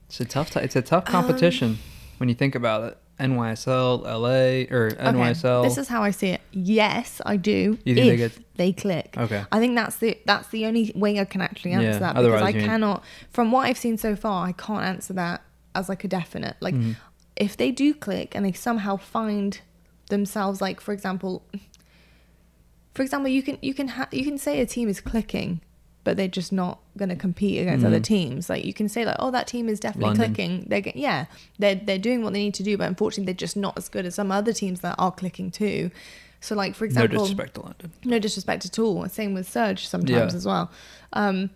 It's 0.09 0.21
a 0.21 0.25
tough. 0.25 0.51
T- 0.51 0.61
it's 0.61 0.77
a 0.77 0.81
tough 0.83 1.05
Um, 1.09 1.13
competition 1.13 1.79
when 2.19 2.29
you 2.31 2.35
think 2.35 2.55
about 2.55 2.85
it. 2.85 2.99
NYSL, 3.23 4.03
LA, 4.05 4.67
or 4.77 4.91
NYSL. 4.91 5.45
Okay, 5.61 5.69
this 5.69 5.79
is 5.79 5.89
how 5.89 6.03
I 6.03 6.11
see 6.11 6.29
it. 6.29 6.41
Yes, 6.53 7.21
I 7.25 7.37
do. 7.37 7.79
You 7.85 7.95
think 7.95 8.07
they 8.11 8.17
get- 8.17 8.39
they 8.57 8.73
click. 8.73 9.15
okay. 9.17 9.45
I 9.51 9.59
think 9.59 9.75
that's 9.77 9.97
the 9.97 10.19
that's 10.27 10.49
the 10.49 10.67
only 10.67 10.93
way 10.95 11.19
I 11.19 11.25
can 11.25 11.41
actually 11.41 11.73
answer 11.73 11.87
Yeah, 11.87 11.99
that 11.99 12.15
because 12.15 12.27
otherwise 12.27 12.43
I 12.43 12.53
cannot. 12.53 13.03
From 13.31 13.51
what 13.53 13.67
I've 13.67 13.79
seen 13.79 13.97
so 13.97 14.15
far, 14.17 14.47
I 14.47 14.53
can't 14.53 14.85
answer 14.85 15.13
that 15.15 15.43
as 15.75 15.89
like 15.89 16.05
a 16.05 16.09
definite. 16.09 16.57
Like, 16.61 16.75
Mhm. 16.75 16.97
if 17.37 17.57
they 17.57 17.71
do 17.71 17.95
click 17.95 18.35
and 18.35 18.45
they 18.45 18.53
somehow 18.53 18.97
find 18.99 19.61
themselves, 20.11 20.61
like 20.61 20.81
for 20.81 20.93
example, 20.93 21.43
for 22.95 23.03
example, 23.03 23.29
you 23.31 23.43
can 23.43 23.57
you 23.63 23.73
can 23.75 23.89
ha- 23.89 24.09
you 24.13 24.25
can 24.25 24.37
say 24.39 24.61
a 24.61 24.67
team 24.67 24.89
is 24.89 25.01
clicking, 25.01 25.61
but 26.05 26.17
they're 26.17 26.27
just 26.29 26.53
not 26.53 26.79
going 26.99 27.09
to 27.11 27.17
compete 27.17 27.61
against 27.61 27.85
other 27.87 28.01
Mhm. 28.01 28.05
teams. 28.05 28.51
Like 28.51 28.65
you 28.65 28.75
can 28.75 28.89
say 28.89 29.05
like, 29.05 29.17
oh, 29.19 29.31
that 29.31 29.47
team 29.47 29.69
is 29.69 29.79
definitely 29.81 30.17
London. 30.19 30.35
clicking. 30.35 30.65
They're 30.69 30.81
get- 30.81 30.97
yeah, 30.97 31.27
they're 31.59 31.77
they're 31.77 31.99
doing 31.99 32.23
what 32.23 32.33
they 32.33 32.41
need 32.41 32.55
to 32.55 32.63
do, 32.63 32.77
but 32.77 32.89
unfortunately, 32.89 33.27
they're 33.33 33.39
just 33.39 33.57
not 33.57 33.77
as 33.79 33.89
good 33.89 34.05
as 34.07 34.15
some 34.17 34.33
other 34.33 34.53
teams 34.53 34.81
that 34.81 34.97
are 34.99 35.13
clicking 35.13 35.51
too. 35.51 35.91
So 36.41 36.57
like 36.57 36.75
for 36.75 36.85
example, 36.85 37.19
No 37.19 37.23
disrespect 37.23 37.55
to 37.55 37.61
London. 37.63 37.93
no 38.05 38.19
disrespect 38.19 38.65
at 38.65 38.79
all. 38.79 39.09
Same 39.09 39.33
with 39.35 39.49
Surge 39.49 39.87
sometimes 39.87 40.33
Yeah. 40.33 40.37
as 40.37 40.45
well. 40.45 40.71
Um, 41.13 41.51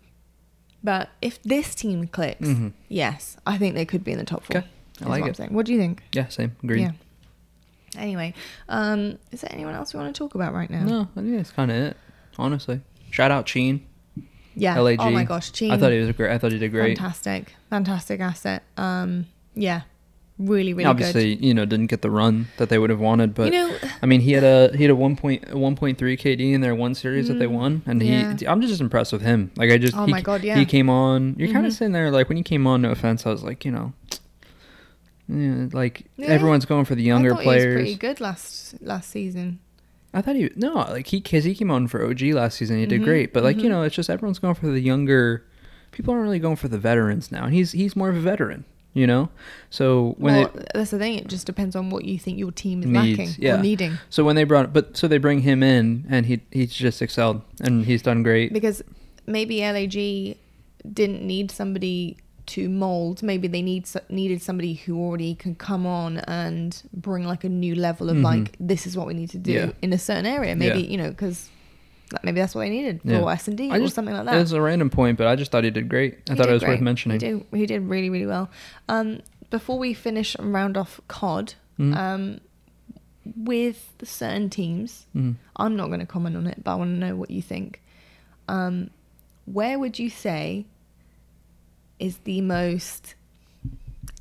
but 0.83 1.09
if 1.21 1.43
this 1.43 1.75
team 1.75 2.07
clicks, 2.07 2.47
Mhm. 2.47 2.71
yes, 2.87 3.35
I 3.45 3.57
think 3.57 3.75
they 3.75 3.83
could 3.85 4.03
be 4.05 4.13
in 4.13 4.17
the 4.17 4.23
top 4.23 4.43
four. 4.45 4.57
Okay, 4.59 4.67
I 5.03 5.09
like 5.09 5.23
what 5.25 5.39
it. 5.39 5.51
What 5.51 5.65
do 5.65 5.73
you 5.73 5.79
think? 5.79 6.03
Yeah, 6.13 6.29
same. 6.29 6.55
Agreed. 6.63 6.81
Yeah. 6.81 6.91
Anyway, 7.97 8.33
um, 8.69 9.17
is 9.31 9.41
there 9.41 9.51
anyone 9.51 9.73
else 9.73 9.93
we 9.93 9.99
want 9.99 10.13
to 10.13 10.17
talk 10.17 10.35
about 10.35 10.53
right 10.53 10.69
now? 10.69 10.83
No, 10.83 11.01
I 11.15 11.21
think 11.21 11.35
that's 11.35 11.51
kind 11.51 11.71
of 11.71 11.77
it. 11.77 11.97
Honestly, 12.37 12.81
shout 13.09 13.31
out 13.31 13.45
Cheen. 13.47 13.85
Yeah. 14.59 14.79
LAG. 14.79 14.99
Oh 14.99 15.11
my 15.11 15.23
gosh, 15.23 15.51
Gene. 15.51 15.71
I 15.71 15.77
thought 15.77 15.91
he 15.91 15.99
was 15.99 16.11
great. 16.13 16.31
I 16.31 16.37
thought 16.37 16.51
he 16.51 16.57
did 16.59 16.71
great. 16.71 16.97
Fantastic, 16.97 17.53
fantastic 17.69 18.19
asset. 18.19 18.63
Um, 18.75 19.27
yeah, 19.53 19.81
really, 20.39 20.73
really 20.73 20.85
Obviously, 20.85 21.35
you 21.35 21.53
know, 21.53 21.65
didn't 21.65 21.87
get 21.87 22.01
the 22.01 22.09
run 22.11 22.47
that 22.57 22.69
they 22.69 22.77
would 22.79 22.89
have 22.89 22.99
wanted, 22.99 23.33
but 23.35 23.53
you 23.53 23.59
know, 23.59 23.77
I 24.01 24.05
mean, 24.07 24.21
he 24.21 24.31
had 24.31 24.43
a 24.43 24.75
he 24.75 24.83
had 24.83 24.91
a 24.91 24.95
one 24.95 25.15
point 25.15 25.53
one 25.53 25.75
point 25.75 25.97
three 25.99 26.17
KD 26.17 26.53
in 26.53 26.61
their 26.61 26.73
one 26.75 26.95
series 26.95 27.27
that 27.27 27.35
they 27.39 27.45
Mm, 27.45 27.51
won, 27.51 27.81
and 27.85 28.01
yeah. 28.01 28.35
he 28.37 28.47
I'm 28.47 28.61
just 28.61 28.81
impressed 28.81 29.13
with 29.13 29.21
him. 29.21 29.51
Like 29.57 29.71
I 29.71 29.77
just 29.77 29.95
Oh 29.95 30.05
he, 30.05 30.11
my 30.11 30.21
God, 30.21 30.43
yeah. 30.43 30.57
he 30.57 30.65
came 30.65 30.89
on. 30.89 31.35
You're 31.37 31.51
kind 31.53 31.63
Mhm. 31.63 31.67
of 31.69 31.73
sitting 31.73 31.91
there 31.93 32.09
like 32.11 32.27
when 32.29 32.37
you 32.37 32.43
came 32.43 32.65
on. 32.67 32.81
No 32.81 32.91
offense, 32.91 33.25
I 33.25 33.29
was 33.29 33.43
like 33.43 33.63
you 33.63 33.71
know, 33.71 33.93
yeah, 35.27 35.67
like 35.73 36.05
Yeah. 36.17 36.27
everyone's 36.29 36.65
going 36.65 36.85
for 36.85 36.95
the 36.95 37.03
younger 37.03 37.33
I 37.33 37.35
thought 37.35 37.41
He 37.43 37.47
was 37.49 37.55
players. 37.63 37.73
pretty 37.75 37.95
good 37.95 38.19
last 38.21 38.75
last 38.81 39.09
season. 39.09 39.59
I 40.17 40.21
thought 40.21 40.35
he 40.35 40.49
no 40.55 40.73
like 40.73 41.07
he 41.07 41.19
because 41.19 41.43
he 41.43 41.53
came 41.55 41.69
on 41.71 41.87
for 41.87 42.03
OG 42.05 42.21
last 42.33 42.57
season. 42.57 42.77
He 42.79 42.85
did 42.85 43.01
Mhm, 43.01 43.05
great, 43.05 43.33
but 43.33 43.43
like 43.43 43.57
you 43.57 43.63
mhm. 43.63 43.69
know, 43.69 43.81
it's 43.83 43.95
just 43.95 44.09
everyone's 44.09 44.39
going 44.39 44.55
for 44.55 44.67
the 44.67 44.79
younger. 44.81 45.45
People 45.91 46.13
aren't 46.13 46.23
really 46.23 46.39
going 46.39 46.55
for 46.55 46.67
the 46.67 46.77
veterans 46.79 47.31
now. 47.31 47.45
And 47.45 47.53
he's 47.53 47.71
he's 47.71 47.95
more 47.95 48.09
of 48.09 48.15
a 48.17 48.19
veteran, 48.19 48.65
you 48.93 49.05
know. 49.07 49.29
So 49.69 50.15
when 50.17 50.35
well, 50.35 50.51
they, 50.53 50.65
that's 50.73 50.91
the 50.91 50.99
thing. 50.99 51.15
It 51.15 51.27
just 51.27 51.45
depends 51.45 51.75
on 51.75 51.89
what 51.89 52.03
you 52.05 52.17
think 52.19 52.37
your 52.39 52.51
team 52.51 52.81
is 52.83 52.87
Needs, 52.89 53.17
lacking 53.19 53.35
yeah. 53.43 53.55
or 53.59 53.61
needing. 53.61 53.97
so 54.09 54.23
when 54.23 54.35
they 54.35 54.43
brought 54.43 54.73
but 54.73 54.97
so 54.97 55.07
they 55.07 55.17
bring 55.19 55.41
him 55.41 55.61
in 55.63 56.05
and 56.09 56.25
he 56.25 56.41
he's 56.51 56.73
just 56.73 57.01
excelled 57.01 57.41
and 57.61 57.85
he's 57.85 58.01
done 58.01 58.23
great. 58.23 58.51
because 58.53 58.81
maybe 59.25 59.61
LAG 59.61 60.37
didn't 60.93 61.21
need 61.25 61.51
somebody 61.51 62.17
to 62.47 62.69
mold. 62.69 63.21
Maybe 63.23 63.47
they 63.47 63.61
need 63.61 63.87
needed 64.09 64.41
somebody 64.41 64.73
who 64.75 64.97
already 64.99 65.35
can 65.35 65.55
come 65.55 65.85
on 65.85 66.17
and 66.19 66.81
bring 66.93 67.25
like 67.25 67.43
a 67.43 67.49
new 67.49 67.75
level 67.75 68.09
of 68.09 68.17
Mhm. 68.17 68.23
like 68.23 68.55
this 68.59 68.87
is 68.87 68.95
what 68.97 69.05
we 69.07 69.13
need 69.13 69.29
to 69.31 69.37
do 69.37 69.51
Yeah. 69.51 69.71
in 69.81 69.93
a 69.93 69.97
certain 69.97 70.25
area. 70.25 70.55
Maybe 70.55 70.81
Yeah. 70.81 70.89
you 70.91 70.97
know 70.97 71.09
because 71.09 71.49
maybe 72.23 72.39
that's 72.39 72.55
what 72.55 72.61
they 72.61 72.69
needed 72.69 73.01
Yeah. 73.03 73.19
for 73.19 73.31
S 73.31 73.47
and 73.47 73.57
D 73.57 73.69
or 73.69 73.77
just- 73.79 73.95
something 73.95 74.13
like 74.13 74.25
that. 74.25 74.35
was 74.37 74.53
a 74.53 74.61
random 74.61 74.89
point, 74.89 75.17
but 75.17 75.27
I 75.27 75.35
just 75.35 75.51
thought 75.51 75.63
he 75.65 75.71
did 75.71 75.89
great. 75.89 76.19
I 76.29 76.33
He 76.33 76.37
thought 76.37 76.49
it 76.49 76.53
was 76.53 76.63
great. 76.63 76.75
worth 76.75 76.81
mentioning. 76.81 77.19
He 77.19 77.27
did, 77.27 77.45
he 77.53 77.65
did 77.65 77.81
really 77.83 78.09
really 78.09 78.25
well. 78.27 78.49
Um, 78.89 79.19
before 79.49 79.77
we 79.77 79.93
finish 79.93 80.35
and 80.35 80.53
round 80.53 80.77
off 80.77 80.99
COD, 81.07 81.53
Mhm. 81.79 81.95
um, 81.97 82.39
with 83.35 83.93
certain 84.03 84.49
teams, 84.49 85.05
Mhm. 85.15 85.35
I'm 85.57 85.75
not 85.75 85.87
going 85.87 85.99
to 85.99 86.05
comment 86.05 86.37
on 86.37 86.47
it, 86.47 86.63
but 86.63 86.71
I 86.71 86.75
want 86.75 86.91
to 86.95 86.97
know 87.07 87.15
what 87.17 87.29
you 87.29 87.41
think. 87.41 87.81
Um, 88.47 88.89
where 89.45 89.77
would 89.77 89.99
you 89.99 90.09
say 90.09 90.65
is 91.99 92.17
the 92.23 92.41
most 92.41 93.15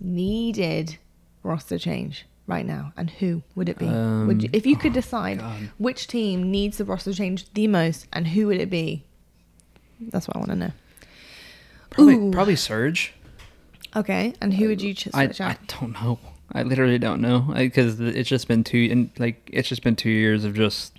needed 0.01 0.97
roster 1.43 1.79
change 1.79 2.27
right 2.47 2.65
now, 2.67 2.93
and 2.97 3.11
who 3.11 3.43
would 3.55 3.69
it 3.69 3.79
be? 3.79 3.87
would 3.87 4.43
you, 4.43 4.49
Um, 4.49 4.51
if 4.53 4.67
you 4.67 4.77
could 4.77 4.93
oh, 4.93 4.95
decide 4.95 5.41
which 5.79 6.07
team 6.07 6.51
needs 6.51 6.79
the 6.79 6.85
roster 6.85 7.13
change 7.13 7.53
the 7.55 7.67
most, 7.67 8.07
and 8.13 8.29
who 8.29 8.47
would 8.49 8.61
it 8.61 8.71
be? 8.71 9.03
That's 10.01 10.29
what 10.29 10.37
I 10.37 10.39
want 10.39 10.51
to 10.51 10.57
know. 10.57 10.73
Probably 11.91 12.15
Ooh. 12.15 12.31
probably 12.31 12.57
Surge. 12.57 13.13
Okay, 13.95 14.35
and 14.41 14.53
who 14.53 14.69
would 14.69 14.83
you 14.83 14.93
ch- 14.93 15.09
I, 15.15 15.27
switch 15.27 15.41
I 15.41 15.51
out? 15.53 15.67
don't 15.81 15.93
know. 15.95 16.19
I 16.53 16.63
literally 16.63 16.99
don't 16.99 17.21
know 17.21 17.53
because 17.57 17.99
it's 17.99 18.29
just 18.29 18.47
been 18.47 18.63
two 18.63 18.89
and 18.91 19.11
like 19.19 19.49
it's 19.53 19.69
just 19.69 19.83
been 19.83 19.97
two 19.97 20.11
years 20.11 20.45
of 20.45 20.55
just 20.55 20.93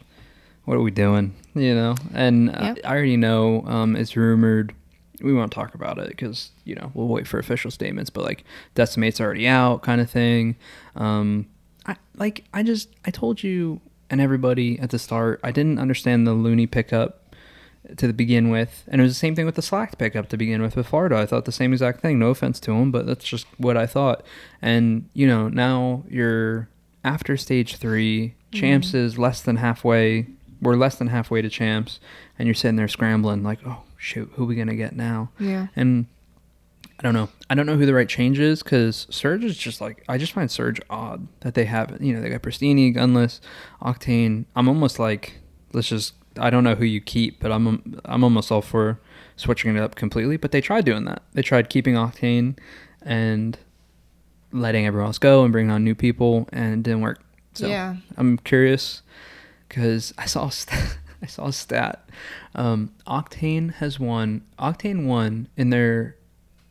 what 0.65 0.75
are 0.75 0.81
we 0.81 0.91
doing, 0.91 1.33
you 1.55 1.73
know? 1.73 1.95
And 2.13 2.49
uh, 2.49 2.59
Yep. 2.75 2.79
I 2.83 2.89
already 2.91 3.15
know 3.17 3.63
um, 3.65 3.95
it's 3.95 4.17
rumored. 4.17 4.73
We 5.21 5.33
won't 5.33 5.51
talk 5.51 5.73
about 5.73 5.97
it 5.97 6.09
because 6.09 6.51
you 6.63 6.75
know 6.75 6.91
we'll 6.93 7.07
wait 7.07 7.27
for 7.27 7.39
official 7.39 7.71
statements. 7.71 8.09
But 8.09 8.23
like 8.23 8.43
Decimate's 8.75 9.19
already 9.19 9.47
out, 9.47 9.81
kind 9.81 10.01
of 10.01 10.09
thing. 10.09 10.55
Um, 10.95 11.47
I 11.85 11.95
like 12.15 12.43
I 12.53 12.63
just 12.63 12.89
I 13.05 13.11
told 13.11 13.43
you 13.43 13.81
and 14.09 14.21
everybody 14.21 14.79
at 14.79 14.91
the 14.91 14.99
start 14.99 15.39
I 15.43 15.51
didn't 15.51 15.79
understand 15.79 16.25
the 16.27 16.33
Loony 16.33 16.67
pickup. 16.67 17.23
to 17.97 18.11
begin 18.11 18.49
with, 18.49 18.83
and 18.89 18.99
it 18.99 19.03
was 19.03 19.13
the 19.13 19.19
same 19.19 19.33
thing 19.33 19.45
with 19.45 19.55
the 19.55 19.61
Slack 19.61 19.97
pickup 19.97 20.27
to 20.29 20.37
begin 20.37 20.61
with 20.61 20.75
with 20.75 20.87
Florida. 20.87 21.15
I 21.17 21.25
thought 21.25 21.45
the 21.45 21.51
same 21.51 21.71
exact 21.71 22.01
thing. 22.01 22.19
No 22.19 22.29
offense 22.29 22.59
to 22.61 22.73
him, 22.73 22.91
but 22.91 23.05
that's 23.05 23.23
just 23.25 23.47
what 23.57 23.77
I 23.77 23.85
thought. 23.85 24.25
And 24.61 25.09
you 25.13 25.25
know, 25.25 25.47
now 25.47 26.03
you're 26.09 26.67
after 27.03 27.37
stage 27.37 27.77
three. 27.77 28.35
Champs 28.51 28.93
is 28.93 29.17
less 29.17 29.41
than 29.41 29.57
halfway. 29.57 30.25
We're 30.61 30.75
less 30.75 30.95
than 30.95 31.07
halfway 31.07 31.41
to 31.41 31.49
champs, 31.49 31.99
and 32.37 32.47
you're 32.47 32.55
sitting 32.55 32.75
there 32.75 32.87
scrambling 32.87 33.43
like, 33.43 33.59
oh 33.65 33.83
shoot, 33.97 34.29
who 34.35 34.43
are 34.43 34.47
we 34.47 34.55
gonna 34.55 34.75
get 34.75 34.95
now? 34.95 35.29
Yeah. 35.39 35.67
And 35.75 36.05
I 36.99 37.03
don't 37.03 37.13
know. 37.13 37.29
I 37.49 37.55
don't 37.55 37.65
know 37.65 37.77
who 37.77 37.85
the 37.85 37.93
right 37.93 38.09
change 38.09 38.39
is 38.39 38.63
because 38.63 39.05
Surge 39.09 39.43
is 39.43 39.55
just 39.57 39.81
like 39.81 40.03
I 40.09 40.17
just 40.17 40.33
find 40.33 40.49
Surge 40.49 40.81
odd 40.89 41.27
that 41.41 41.53
they 41.53 41.65
have. 41.65 41.97
You 42.01 42.13
know, 42.13 42.21
they 42.21 42.29
got 42.29 42.41
Pristini, 42.41 42.95
Gunless, 42.95 43.39
Octane. 43.81 44.45
I'm 44.55 44.67
almost 44.67 44.99
like 44.99 45.39
let's 45.73 45.89
just. 45.89 46.13
I 46.39 46.49
don't 46.51 46.63
know 46.63 46.75
who 46.75 46.85
you 46.85 47.01
keep, 47.01 47.39
but 47.39 47.51
I'm 47.51 47.99
I'm 48.05 48.23
almost 48.23 48.51
all 48.51 48.61
for 48.61 48.99
switching 49.35 49.75
it 49.75 49.79
up 49.81 49.95
completely. 49.95 50.37
But 50.37 50.51
they 50.51 50.61
tried 50.61 50.85
doing 50.85 51.05
that. 51.05 51.21
They 51.33 51.41
tried 51.41 51.69
keeping 51.69 51.95
Octane 51.95 52.57
and 53.01 53.57
letting 54.51 54.85
everyone 54.85 55.07
else 55.07 55.17
go 55.19 55.43
and 55.43 55.51
bringing 55.51 55.71
on 55.71 55.83
new 55.83 55.95
people, 55.95 56.47
and 56.51 56.73
it 56.75 56.83
didn't 56.83 57.01
work. 57.01 57.19
So 57.53 57.67
Yeah. 57.67 57.95
I'm 58.17 58.37
curious 58.37 59.01
because 59.67 60.13
I 60.17 60.25
saw 60.25 60.49
st- 60.49 60.97
I 61.27 61.29
saw 61.29 61.47
a 61.47 61.51
stat. 61.53 62.09
Um, 62.55 62.93
Octane 63.05 63.73
has 63.75 63.99
won. 63.99 64.43
Octane 64.57 65.05
won 65.05 65.49
in 65.57 65.71
their 65.71 66.15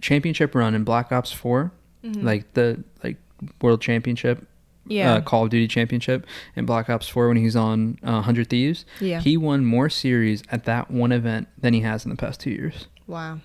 championship 0.01 0.55
run 0.55 0.75
in 0.75 0.83
Black 0.83 1.13
Ops 1.13 1.31
4 1.31 1.73
like 2.03 2.55
the 2.55 2.83
like 3.05 3.17
world 3.61 3.83
championship. 3.83 4.39
Mm-hmm. 4.39 4.93
Yeah. 4.93 5.15
Uh, 5.15 5.21
Call 5.21 5.45
of 5.45 5.51
Duty 5.51 5.69
championship 5.69 6.25
in 6.55 6.65
Black 6.65 6.89
Ops 6.89 7.07
4 7.09 7.29
when 7.29 7.37
he's 7.37 7.57
on 7.57 7.99
uh, 8.03 8.13
100 8.13 8.49
Thieves. 8.49 8.87
Yeah. 9.01 9.21
He 9.21 9.37
won 9.37 9.65
more 9.67 9.91
series 9.91 10.43
at 10.51 10.65
that 10.65 10.91
one 10.91 11.13
event 11.13 11.49
than 11.59 11.75
he 11.75 11.81
has 11.81 12.05
in 12.07 12.11
the 12.11 12.17
past 12.17 12.41
two 12.41 12.51
years. 12.51 12.87
Wow. 13.07 13.41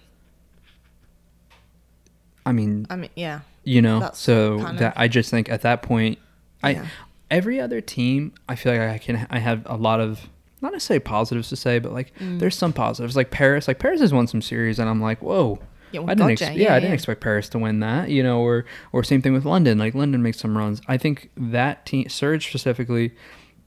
I 2.46 2.52
mean, 2.54 2.88
I 2.90 2.96
mean, 2.96 3.10
yeah. 3.16 3.42
you 3.66 3.82
know, 3.82 4.00
That's 4.00 4.20
so 4.20 4.60
that 4.60 4.94
of- 4.94 4.94
I 4.96 5.08
just 5.10 5.30
think 5.30 5.50
at 5.50 5.62
that 5.64 5.82
point, 5.82 6.20
I 6.64 6.72
Yeah. 6.72 6.86
every 7.30 7.60
other 7.60 7.82
team, 7.82 8.34
I 8.48 8.56
feel 8.56 8.72
like 8.74 8.82
I 8.82 8.98
can 9.00 9.28
I 9.30 9.40
have 9.40 9.64
a 9.66 9.76
lot 9.76 10.00
of 10.00 10.30
not 10.62 10.72
necessarily 10.72 11.00
positives 11.02 11.50
to 11.50 11.56
say, 11.56 11.80
but 11.80 11.92
like 11.92 12.14
Mm. 12.20 12.40
there's 12.40 12.56
some 12.56 12.74
positives. 12.74 13.16
Like 13.16 13.32
Paris, 13.32 13.68
like 13.68 13.80
Paris 13.80 14.00
has 14.02 14.14
won 14.14 14.28
some 14.28 14.42
series, 14.42 14.80
and 14.80 14.90
I'm 14.90 15.02
like, 15.02 15.22
whoa. 15.22 15.60
Yeah, 15.92 16.00
well, 16.02 16.12
I 16.12 16.14
didn't 16.14 16.30
gotcha. 16.30 16.46
ex- 16.46 16.56
yeah, 16.58 16.64
Yeah, 16.70 16.74
I 16.76 16.80
didn't 16.80 16.92
yeah. 16.92 16.96
expect 16.96 17.20
Paris 17.22 17.50
to 17.50 17.60
win 17.60 17.82
that, 17.82 18.10
you 18.10 18.24
know, 18.24 18.40
or 18.42 18.64
or 18.94 19.04
same 19.04 19.22
thing 19.22 19.34
with 19.34 19.44
London. 19.46 19.78
Like 19.78 19.94
London 19.94 20.24
makes 20.24 20.40
some 20.40 20.58
runs. 20.58 20.82
I 20.88 20.98
think 20.98 21.30
that 21.36 21.86
team 21.86 22.08
Surge 22.08 22.48
specifically, 22.48 23.12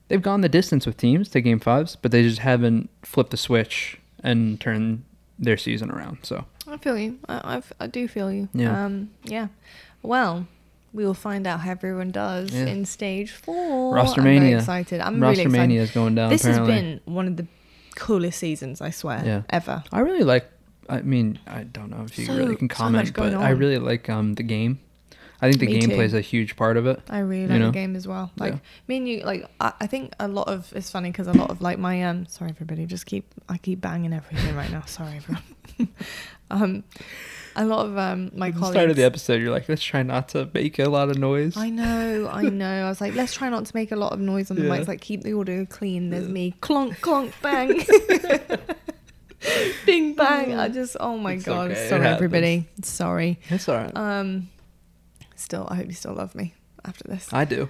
they've 0.08 0.22
gone 0.22 0.40
the 0.40 0.48
distance 0.48 0.86
with 0.86 0.96
teams 0.96 1.28
to 1.30 1.40
game 1.42 1.60
fives, 1.60 1.96
but 1.96 2.12
they 2.12 2.22
just 2.22 2.38
haven't 2.38 2.88
flipped 3.02 3.30
the 3.30 3.36
switch 3.36 3.98
and 4.22 4.58
turned 4.58 5.04
their 5.38 5.58
season 5.58 5.90
around. 5.90 6.18
So 6.22 6.46
I 6.66 6.78
feel 6.78 6.96
you. 6.96 7.18
I, 7.28 7.56
I've, 7.56 7.72
I 7.78 7.88
do 7.88 8.08
feel 8.08 8.32
you. 8.32 8.48
Yeah. 8.54 8.84
Um, 8.86 9.10
yeah. 9.24 9.48
Well, 10.02 10.46
we 10.94 11.04
will 11.04 11.12
find 11.28 11.46
out 11.46 11.60
how 11.60 11.72
everyone 11.72 12.10
does 12.12 12.50
Yeah. 12.52 12.66
in 12.66 12.84
stage 12.86 13.32
four. 13.32 13.92
Roster 13.94 14.20
I'm 14.20 14.24
very 14.38 14.52
excited. 14.52 15.00
I'm 15.00 15.14
really 15.14 15.26
Roster 15.28 15.42
excited. 15.48 15.58
Mania 15.68 15.82
is 15.82 15.90
going 15.90 16.14
down. 16.14 16.30
This 16.30 16.44
apparently. 16.44 16.72
has 16.72 16.82
been 16.82 17.00
one 17.12 17.26
of 17.26 17.36
the 17.36 17.46
coolest 17.96 18.38
seasons, 18.38 18.80
I 18.80 18.90
swear, 18.90 19.20
Yeah. 19.24 19.42
ever. 19.50 19.82
I 19.92 20.00
really 20.00 20.24
like. 20.24 20.46
I 20.88 21.00
mean, 21.02 21.38
I 21.46 21.64
don't 21.64 21.90
know 21.90 22.04
if 22.04 22.18
you 22.18 22.26
So- 22.26 22.36
really 22.36 22.56
can 22.56 22.68
comment, 22.68 23.12
going 23.12 23.32
but 23.32 23.40
I 23.40 23.50
really 23.50 23.78
like 23.78 24.08
um 24.08 24.34
the 24.34 24.42
game. 24.44 24.78
I 25.44 25.48
think 25.48 25.60
the 25.60 25.66
Me 25.66 25.80
game 25.80 25.90
too. 25.90 25.96
plays 25.96 26.14
a 26.14 26.20
huge 26.20 26.56
part 26.56 26.76
of 26.76 26.86
it. 26.86 27.00
I 27.10 27.18
really 27.20 27.46
like 27.48 27.58
know? 27.60 27.66
the 27.66 27.72
game 27.72 27.96
as 27.96 28.08
well. 28.08 28.30
Like 28.36 28.54
Yeah. 28.54 28.58
me 28.88 28.96
and 28.96 29.08
you, 29.08 29.20
like 29.24 29.46
I, 29.60 29.72
I 29.80 29.86
think 29.86 30.12
a 30.18 30.26
lot 30.28 30.48
of 30.48 30.72
it's 30.74 30.90
funny 30.90 31.10
because 31.10 31.26
a 31.26 31.32
lot 31.32 31.50
of 31.50 31.60
like 31.60 31.78
my 31.78 32.02
um. 32.04 32.26
Sorry, 32.26 32.50
everybody, 32.50 32.86
just 32.86 33.06
keep 33.06 33.26
I 33.48 33.58
keep 33.58 33.80
banging 33.80 34.12
everything 34.12 34.56
right 34.56 34.70
now. 34.70 34.82
Sorry, 34.86 35.16
everyone. 35.16 35.42
um, 36.50 36.84
a 37.56 37.64
lot 37.64 37.86
of 37.86 37.96
um 37.98 38.30
my 38.34 38.48
At 38.48 38.54
the 38.54 38.60
colleagues. 38.60 38.74
start 38.76 38.90
of 38.90 38.96
the 38.96 39.04
episode, 39.04 39.40
you're 39.42 39.50
like, 39.52 39.68
let's 39.68 39.82
try 39.82 40.02
not 40.02 40.28
to 40.30 40.48
make 40.54 40.78
a 40.78 40.88
lot 40.88 41.08
of 41.10 41.18
noise. 41.18 41.56
I 41.56 41.70
know, 41.70 42.28
I 42.32 42.42
know. 42.48 42.86
I 42.86 42.88
was 42.88 43.00
like, 43.00 43.14
let's 43.14 43.32
try 43.34 43.48
not 43.48 43.64
to 43.66 43.76
make 43.76 43.92
a 43.92 43.96
lot 43.96 44.12
of 44.12 44.20
noise 44.20 44.50
on 44.50 44.56
the 44.56 44.64
Yeah. 44.64 44.70
mics. 44.78 44.88
Like, 44.88 45.00
keep 45.00 45.22
the 45.22 45.34
audio 45.38 45.64
clean. 45.66 46.10
There's 46.10 46.28
me, 46.28 46.54
clonk, 46.60 46.96
clonk, 47.00 47.32
bang, 47.42 47.84
bing, 49.86 50.14
bang. 50.14 50.54
I 50.54 50.68
just, 50.68 50.96
oh 51.00 51.16
my 51.18 51.32
It's 51.34 51.44
god, 51.44 51.70
okay, 51.72 51.88
sorry 51.88 52.06
everybody, 52.06 52.68
sorry. 52.82 53.38
It's 53.50 53.68
all 53.68 53.76
right. 53.76 53.96
Um, 53.96 54.48
still, 55.44 55.68
I 55.70 55.76
hope 55.76 55.86
you 55.86 55.92
still 55.92 56.14
love 56.14 56.34
me 56.34 56.54
after 56.84 57.06
this. 57.06 57.32
I 57.32 57.44
do. 57.44 57.68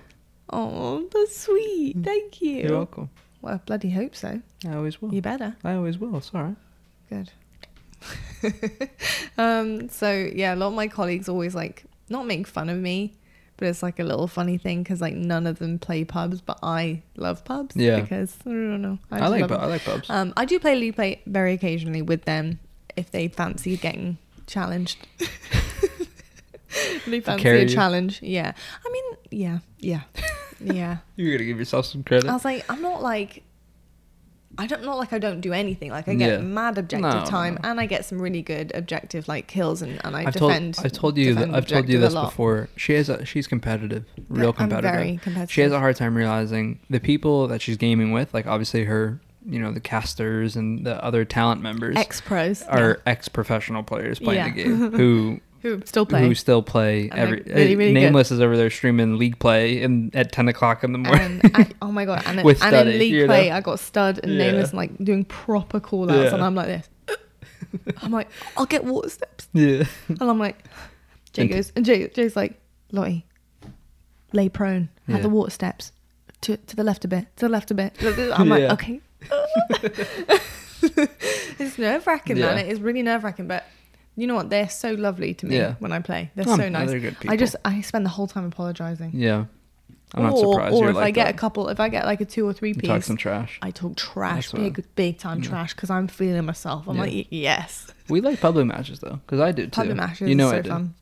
Oh, 0.51 1.09
that's 1.13 1.37
sweet. 1.37 1.97
Thank 2.03 2.41
you. 2.41 2.63
You're 2.63 2.77
welcome. 2.77 3.11
Well, 3.43 3.55
I 3.55 3.57
bloody 3.59 3.91
hope 3.91 4.15
so. 4.15 4.41
I 4.67 4.75
always 4.75 5.03
will. 5.03 5.13
You 5.13 5.21
better. 5.21 5.57
I 5.65 5.75
always 5.75 5.99
will. 5.99 6.17
It's 6.17 6.31
all 6.35 6.43
right. 6.43 6.57
Good. 7.09 7.31
um, 9.39 9.89
so 9.89 10.31
yeah, 10.35 10.55
a 10.55 10.57
lot 10.57 10.69
of 10.69 10.75
my 10.75 10.89
colleagues 10.89 11.29
always 11.29 11.55
like 11.55 11.85
not 12.09 12.27
make 12.27 12.47
fun 12.47 12.69
of 12.69 12.79
me, 12.79 13.15
but 13.57 13.69
it's 13.69 13.83
like 13.83 13.99
a 13.99 14.05
little 14.05 14.29
funny 14.29 14.59
thing 14.59 14.83
because 14.83 15.01
like 15.01 15.15
none 15.15 15.47
of 15.47 15.59
them 15.59 15.79
play 15.79 16.05
pubs, 16.05 16.41
but 16.41 16.59
I 16.63 17.03
love 17.17 17.45
pubs. 17.45 17.77
Yeah. 17.77 18.01
Because 18.01 18.37
I 18.47 18.51
don't 18.51 18.83
know. 18.83 18.99
I, 19.11 19.19
just 19.19 19.31
like. 19.31 19.41
love 19.41 19.51
pu- 19.51 19.55
them. 19.57 19.65
I 19.65 19.67
like 19.67 19.85
pubs. 19.85 20.11
Um, 20.11 20.33
I 20.37 20.45
do 20.45 20.59
play 20.59 20.93
Play 20.93 21.23
very 21.27 21.55
occasionally 21.55 22.03
with 22.03 22.25
them 22.25 22.61
if 22.97 23.11
they 23.11 23.29
fancy 23.29 23.77
getting 23.77 24.19
challenged. 24.47 25.07
they 27.07 27.21
fancy 27.21 27.49
a 27.49 27.63
you. 27.63 27.69
challenge. 27.69 28.21
Yeah. 28.23 28.53
I 28.87 28.91
mean, 28.91 29.05
yeah, 29.31 29.59
yeah, 29.79 30.01
yeah. 30.61 30.99
You're 31.17 31.33
gonna 31.37 31.45
give 31.47 31.59
yourself 31.59 31.87
some 31.87 32.03
credit. 32.03 32.29
I 32.29 32.33
was 32.33 32.45
like, 32.45 32.65
I'm 32.71 32.83
not 32.83 33.03
like, 33.03 33.43
I 34.57 34.67
don't 34.69 34.85
not 34.85 34.99
like 34.99 35.13
I 35.13 35.19
don't 35.19 35.41
do 35.41 35.53
anything. 35.53 35.91
Like 35.91 36.07
I 36.09 36.15
get 36.15 36.31
Yeah. 36.31 36.39
mad 36.39 36.79
objective 36.79 37.13
No, 37.13 37.25
time, 37.27 37.55
no. 37.63 37.71
and 37.71 37.81
I 37.81 37.87
get 37.87 38.05
some 38.05 38.23
really 38.23 38.41
good 38.43 38.71
objective 38.75 39.27
like 39.27 39.49
kills, 39.49 39.83
and, 39.83 40.01
and 40.05 40.15
I 40.17 40.27
I've 40.27 40.35
told. 40.37 40.53
defend. 40.53 40.79
I've 40.85 40.93
told 40.93 41.17
you. 41.17 41.35
That, 41.35 41.53
I've 41.53 41.67
told 41.67 41.89
you 41.89 41.99
this 41.99 42.15
before. 42.15 42.69
She 42.77 42.93
has. 42.95 43.09
A, 43.09 43.25
she's 43.25 43.49
competitive. 43.49 44.05
Yeah, 44.17 44.25
Real 44.29 44.49
I'm 44.51 44.55
competitive. 44.69 44.91
very 44.93 45.17
competitive. 45.17 45.51
She 45.51 45.61
has 45.63 45.73
a 45.73 45.81
hard 45.81 45.97
time 45.97 46.15
realizing 46.17 46.79
the 46.89 47.01
people 47.01 47.49
that 47.49 47.63
she's 47.63 47.77
gaming 47.77 48.13
with, 48.13 48.33
like 48.33 48.47
obviously 48.47 48.85
her, 48.85 49.21
you 49.45 49.59
know, 49.59 49.73
the 49.73 49.81
casters 49.81 50.55
and 50.55 50.87
the 50.87 51.03
other 51.05 51.25
talent 51.25 51.61
members 51.61 51.97
Ex 51.97 52.21
pros 52.21 52.63
are 52.63 53.01
ex-professional 53.07 53.83
players 53.83 54.21
playing 54.21 54.39
Yeah. 54.39 54.55
the 54.55 54.63
game 54.63 54.91
who 54.97 55.41
who 55.65 55.83
still 55.85 56.07
play. 56.07 56.21
who 56.29 56.35
still 56.37 56.63
play 56.63 57.09
And 57.11 57.19
every 57.19 57.41
they're 57.41 57.57
really, 57.57 57.75
really 57.77 57.91
eh, 57.91 57.95
good. 57.95 58.01
nameless 58.03 58.31
is 58.31 58.41
over 58.41 58.57
there 58.57 58.71
streaming 58.71 59.19
league 59.19 59.39
play 59.41 59.83
in 59.83 60.11
at 60.15 60.31
10 60.31 60.47
o'clock 60.49 60.85
in 60.85 60.93
the 60.93 60.99
morning 60.99 61.41
and 61.43 61.57
I, 61.57 61.71
oh 61.83 61.91
my 61.91 62.05
god! 62.05 62.23
And, 62.27 62.45
With 62.45 62.63
and 62.63 62.89
in 62.89 62.99
league 62.99 63.13
you 63.13 63.21
know? 63.23 63.27
play, 63.27 63.51
I 63.51 63.61
got 63.61 63.81
stud 63.81 64.21
and 64.23 64.33
Yeah. 64.33 64.51
nameless 64.53 64.73
like 64.73 64.97
doing 65.03 65.25
proper 65.25 65.81
call 65.81 66.11
outs, 66.11 66.25
Yeah. 66.31 66.35
and 66.35 66.43
I'm 66.45 66.55
like 66.55 66.67
this. 66.69 66.89
I'm 68.03 68.13
like, 68.13 68.29
I'll 68.57 68.67
get 68.67 68.85
water 68.85 69.09
steps, 69.09 69.49
yeah 69.53 69.85
and 70.09 70.23
I'm 70.23 70.39
like, 70.39 70.63
Jay 71.33 71.43
And- 71.43 71.51
goes, 71.51 71.73
and 71.75 71.85
Jay, 71.85 72.07
Jay's 72.09 72.37
like, 72.37 72.61
Lottie, 72.93 73.27
lay 74.33 74.49
prone, 74.49 74.91
Yeah. 75.09 75.19
the 75.19 75.29
water 75.29 75.51
steps 75.51 75.91
to 76.43 76.57
to 76.59 76.77
the 76.77 76.85
left 76.85 77.05
a 77.05 77.09
bit, 77.09 77.27
to 77.39 77.47
the 77.47 77.49
left 77.49 77.71
a 77.71 77.75
bit. 77.75 77.97
I'm 78.39 78.49
like, 78.51 78.65
okay. 78.75 79.01
it's 81.59 81.79
nerve 81.79 82.07
wracking, 82.07 82.39
man. 82.39 82.59
It 82.59 82.69
is 82.69 82.81
really 82.81 83.03
nerve 83.03 83.25
wracking, 83.25 83.49
but. 83.49 83.65
You 84.17 84.27
know 84.29 84.35
what? 84.37 84.51
They're 84.51 84.69
so 84.69 84.93
lovely 84.93 85.35
to 85.35 85.47
me 85.47 85.57
Yeah. 85.57 85.75
when 85.81 85.93
I 85.93 85.99
play. 86.01 86.31
They're 86.35 86.45
so 86.45 86.69
nice. 86.69 86.89
they're 86.91 87.01
good 87.01 87.17
I 87.17 87.21
people. 87.23 87.37
just 87.37 87.57
I 87.65 87.81
spend 87.81 88.05
the 88.05 88.11
whole 88.11 88.27
time 88.27 88.45
apologizing. 88.45 89.11
yeah 89.15 89.45
i'm 90.17 90.23
not 90.23 90.33
or, 90.35 90.53
surprised 90.53 90.75
Or 90.77 90.83
you're 90.83 90.91
if 90.91 90.97
I 90.97 91.11
get 91.11 91.25
that. 91.25 91.35
a 91.35 91.39
couple, 91.39 91.69
if 91.69 91.81
I 91.81 91.89
get 91.89 92.05
like 92.07 92.21
a 92.21 92.25
two 92.25 92.47
or 92.47 92.53
three 92.53 92.69
You 92.69 92.75
piece, 92.77 92.87
talk 92.89 93.03
some 93.03 93.17
trash 93.17 93.59
I 93.63 93.73
talk 93.73 93.97
trash, 93.97 94.51
That's 94.51 94.53
what- 94.53 94.63
big, 94.63 94.85
big 94.95 95.19
time 95.19 95.41
trash, 95.43 95.75
because 95.75 95.91
I'm 95.91 96.07
feeling 96.07 96.45
myself. 96.45 96.87
I'm 96.89 96.95
Yeah. 96.97 97.03
like, 97.03 97.27
yes. 97.31 97.89
we 98.09 98.21
like 98.21 98.41
public 98.41 98.67
matches 98.67 99.01
though 99.01 99.19
because 99.27 99.41
i 99.41 99.51
do 99.51 99.65
too 99.65 99.71
Public 99.71 99.97
matches 99.97 100.29
you 100.29 100.37
know 100.37 100.49
I 100.49 100.57
so 100.59 100.63
do. 100.63 100.69
fun. 100.71 100.95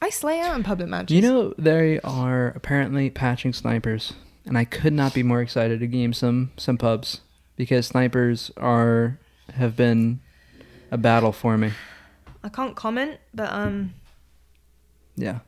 I 0.00 0.08
slay 0.10 0.40
out 0.40 0.56
in 0.56 0.62
public 0.62 0.88
matches. 0.88 1.14
you 1.14 1.20
know 1.22 1.52
they 1.58 2.00
are 2.00 2.48
apparently 2.56 3.10
patching 3.10 3.52
snipers 3.52 4.14
and 4.46 4.56
i 4.56 4.64
could 4.64 4.92
not 4.94 5.12
be 5.12 5.22
more 5.22 5.42
excited 5.42 5.80
to 5.80 5.86
game 5.86 6.14
some 6.14 6.52
some 6.56 6.78
pubs 6.78 7.20
because 7.56 7.86
snipers 7.86 8.50
are 8.56 9.18
have 9.54 9.76
been 9.76 10.20
a 10.90 10.96
battle 10.96 11.32
for 11.32 11.58
me 11.58 11.72
I 12.46 12.48
can't 12.48 12.76
comment, 12.76 13.18
but 13.34 13.52
um, 13.52 13.92
Yeah. 15.16 15.40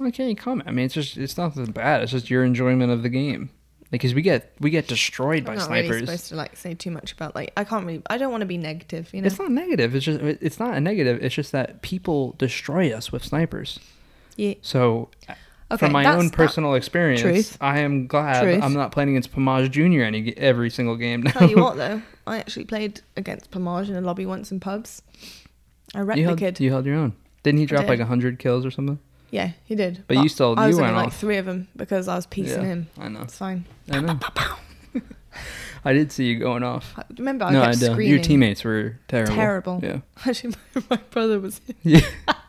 I 0.00 0.10
can't 0.12 0.28
you 0.28 0.36
comment. 0.36 0.68
I 0.68 0.72
mean, 0.72 0.84
it's 0.84 0.94
just 0.94 1.16
it's 1.16 1.36
not 1.38 1.54
that 1.56 1.72
bad. 1.74 2.02
It's 2.02 2.12
just 2.12 2.28
your 2.30 2.44
enjoyment 2.44 2.92
of 2.92 3.02
the 3.02 3.08
game. 3.08 3.50
Because 3.90 4.12
we 4.14 4.20
get 4.20 4.52
we 4.60 4.68
get 4.68 4.86
destroyed 4.86 5.44
by 5.46 5.52
I'm 5.52 5.58
not 5.58 5.66
snipers. 5.68 5.90
really 5.90 6.06
supposed 6.06 6.28
to 6.28 6.36
like 6.36 6.56
say 6.56 6.74
too 6.74 6.90
much 6.90 7.12
about 7.12 7.34
like 7.34 7.52
I 7.56 7.64
can't 7.64 7.86
really. 7.86 8.02
I 8.10 8.18
don't 8.18 8.30
want 8.30 8.42
to 8.42 8.46
be 8.46 8.58
negative, 8.58 9.12
you 9.14 9.22
know. 9.22 9.26
It's 9.26 9.38
not 9.38 9.50
negative. 9.50 9.94
It's 9.94 10.04
just 10.04 10.20
it's 10.20 10.58
not 10.60 10.76
a 10.76 10.80
negative. 10.80 11.24
It's 11.24 11.34
just 11.34 11.52
that 11.52 11.80
people 11.80 12.34
destroy 12.38 12.92
us 12.92 13.10
with 13.10 13.24
snipers. 13.24 13.80
yeah. 14.36 14.54
So, 14.60 15.08
Okay, 15.70 15.78
from 15.78 15.92
my 15.92 16.04
own 16.06 16.30
personal 16.30 16.74
experience, 16.74 17.20
Truth. 17.20 17.58
I 17.60 17.80
am 17.80 18.06
glad 18.06 18.42
Truth. 18.42 18.62
I'm 18.62 18.72
not 18.72 18.90
playing 18.90 19.10
against 19.10 19.32
Pamaj 19.32 19.70
Junior 19.70 20.02
any 20.02 20.34
every 20.38 20.70
single 20.70 20.96
game 20.96 21.22
now. 21.22 21.32
Tell 21.32 21.50
you 21.50 21.58
what 21.58 21.76
though, 21.76 22.00
I 22.26 22.38
actually 22.38 22.64
played 22.64 23.02
against 23.16 23.50
Pamaj 23.50 23.88
in 23.90 23.94
a 23.96 24.00
lobby 24.00 24.24
once 24.24 24.50
in 24.50 24.60
pubs. 24.60 25.02
I 25.94 26.00
wrecked 26.00 26.18
you 26.18 26.24
the 26.24 26.28
held, 26.30 26.38
kid. 26.38 26.60
you 26.60 26.70
held 26.70 26.86
your 26.86 26.94
own. 26.96 27.14
Didn't 27.42 27.60
he 27.60 27.66
drop 27.66 27.82
did. 27.82 27.98
like 27.98 28.00
hundred 28.00 28.38
kills 28.38 28.64
or 28.64 28.70
something? 28.70 28.98
Yeah, 29.30 29.50
he 29.64 29.74
did. 29.74 30.04
But 30.08 30.16
you 30.18 30.28
still- 30.30 30.54
I 30.56 30.62
you 30.64 30.68
was 30.68 30.76
went 30.76 30.88
only 30.88 30.98
like 31.00 31.06
off. 31.08 31.18
three 31.20 31.36
of 31.36 31.44
them 31.44 31.68
because 31.76 32.08
I 32.08 32.16
was 32.16 32.24
piecing 32.26 32.62
Yeah, 32.62 32.66
him. 32.68 32.86
I 32.98 33.08
know. 33.08 33.20
It's 33.22 33.36
fine. 33.36 33.66
I 33.90 34.00
know. 34.00 34.18
I 35.84 35.92
did 35.92 36.10
see 36.10 36.24
you 36.24 36.38
going 36.38 36.62
off. 36.62 36.94
I- 36.96 37.04
Remember, 37.18 37.44
I 37.44 37.52
no, 37.52 37.62
I 37.62 37.66
kept 37.66 37.80
don't. 37.80 37.92
screaming. 37.92 38.14
Your 38.14 38.22
teammates 38.22 38.64
were 38.64 38.98
terrible. 39.06 39.34
Terrible. 39.34 39.80
Yeah. 39.82 40.00
Actually, 40.26 40.54
my, 40.74 40.82
my 40.90 40.96
brother 41.10 41.38
was. 41.40 41.60
Yeah. 41.82 42.00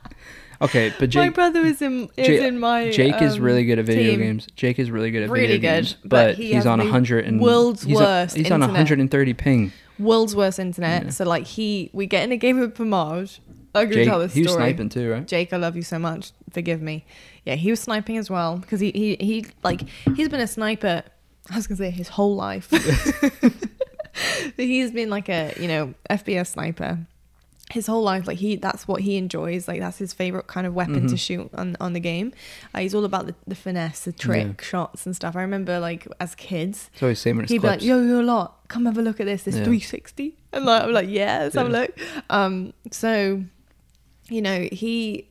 okay, 0.62 0.89
but 0.99 1.01
my 1.01 1.26
Jake 1.26 1.34
brother 1.34 1.62
was 1.62 1.82
in 1.82 2.10
is 2.18 2.28
Ja- 2.28 2.47
in 2.47 2.60
my. 2.60 2.89
Jake 2.91 3.22
is 3.22 3.36
um, 3.38 3.41
really 3.43 3.66
good 3.66 3.80
at 3.80 3.86
video 3.86 4.12
team. 4.12 4.20
games. 4.20 4.47
Jake 4.55 4.80
is 4.80 4.91
really 4.91 5.12
good 5.12 5.24
at 5.24 5.30
Really 5.30 5.47
video 5.47 5.57
good, 5.57 5.76
games, 5.84 5.93
but 6.03 6.10
but, 6.10 6.36
he 6.36 6.53
he's 6.53 6.66
on 6.66 6.80
100 6.80 7.26
and 7.26 7.39
world's 7.41 7.84
he's 7.84 7.97
on- 7.97 8.03
worst 8.03 8.36
he's 8.36 8.45
on 8.51 8.62
internet. 8.62 8.70
130 8.70 9.34
ping. 9.34 9.72
World's 9.97 10.36
worst 10.36 10.60
internet. 10.60 11.03
Yeah. 11.05 11.10
So 11.10 11.26
like 11.26 11.45
he, 11.45 11.89
we 11.93 12.05
get 12.05 12.24
in 12.24 12.32
a 12.32 12.38
game 12.38 12.60
of 12.62 12.74
Pamaj. 12.74 13.39
Gonna 13.74 13.88
Jake, 13.93 14.07
tell 14.07 14.20
this 14.20 14.32
story. 14.32 14.41
he 14.41 14.47
was 14.47 14.53
sniping 14.55 14.89
too, 14.89 15.12
right? 15.12 15.28
Jake, 15.28 15.53
I 15.53 15.57
love 15.57 15.76
you 15.76 15.84
so 15.84 15.99
much. 15.99 16.32
Forgive 16.51 16.82
me. 16.82 17.05
Yeah, 17.45 17.55
he 17.55 17.70
was 17.70 17.80
sniping 17.80 18.18
as 18.18 18.30
well 18.30 18.57
because 18.57 18.80
he, 18.80 18.91
he 18.91 19.16
he 19.20 19.45
like 19.64 19.84
he's 20.16 20.28
been 20.28 20.39
a 20.41 20.47
sniper. 20.47 21.03
I 21.51 21.55
was 21.55 21.68
gonna 21.68 21.78
say 21.78 21.89
his 21.91 22.07
whole 22.10 22.36
life. 22.36 22.70
But 24.55 24.66
he's 24.66 24.91
been 24.91 25.10
like 25.10 25.30
a 25.30 25.53
you 25.60 25.68
know 25.68 25.93
FPS 26.10 26.47
sniper 26.47 26.99
his 27.72 27.86
whole 27.88 28.01
life. 28.01 28.26
Like 28.28 28.38
he 28.39 28.55
that's 28.55 28.88
what 28.88 29.01
he 29.01 29.15
enjoys. 29.17 29.67
Like 29.67 29.80
that's 29.80 29.97
his 29.99 30.11
favorite 30.13 30.47
kind 30.47 30.65
of 30.65 30.74
weapon 30.74 31.07
to 31.07 31.13
Mhm. 31.15 31.20
shoot 31.20 31.49
on 31.53 31.78
on 31.80 31.93
the 31.93 31.99
game. 31.99 32.34
Uh, 32.74 32.80
he's 32.80 32.95
all 32.95 33.05
about 33.05 33.28
the, 33.28 33.36
the 33.47 33.55
finesse, 33.55 34.01
the 34.05 34.11
trick 34.11 34.61
shots 34.61 35.05
and 35.05 35.15
stuff. 35.15 35.36
I 35.36 35.41
remember 35.41 35.80
like 35.80 36.07
as 36.20 36.34
kids, 36.36 36.89
It's 36.93 37.03
always 37.03 37.20
saving 37.20 37.41
his 37.41 37.51
he'd 37.51 37.61
be 37.61 37.67
like, 37.67 37.80
clips. 37.80 37.86
"Yo, 37.86 38.20
a 38.20 38.24
lot, 38.24 38.67
come 38.67 38.86
have 38.86 38.97
a 38.97 39.01
look 39.01 39.20
at 39.20 39.28
this. 39.28 39.43
This 39.43 39.55
Yeah. 39.55 39.63
360." 39.65 40.36
And 40.51 40.65
like, 40.65 40.84
I'm 40.84 40.91
like, 40.91 41.09
"Yeah, 41.09 41.39
let's 41.43 41.55
have 41.55 41.67
a 41.67 41.70
look." 41.70 41.91
Um, 42.32 42.74
so, 42.91 43.43
you 44.30 44.41
know, 44.41 44.67
he, 44.72 45.28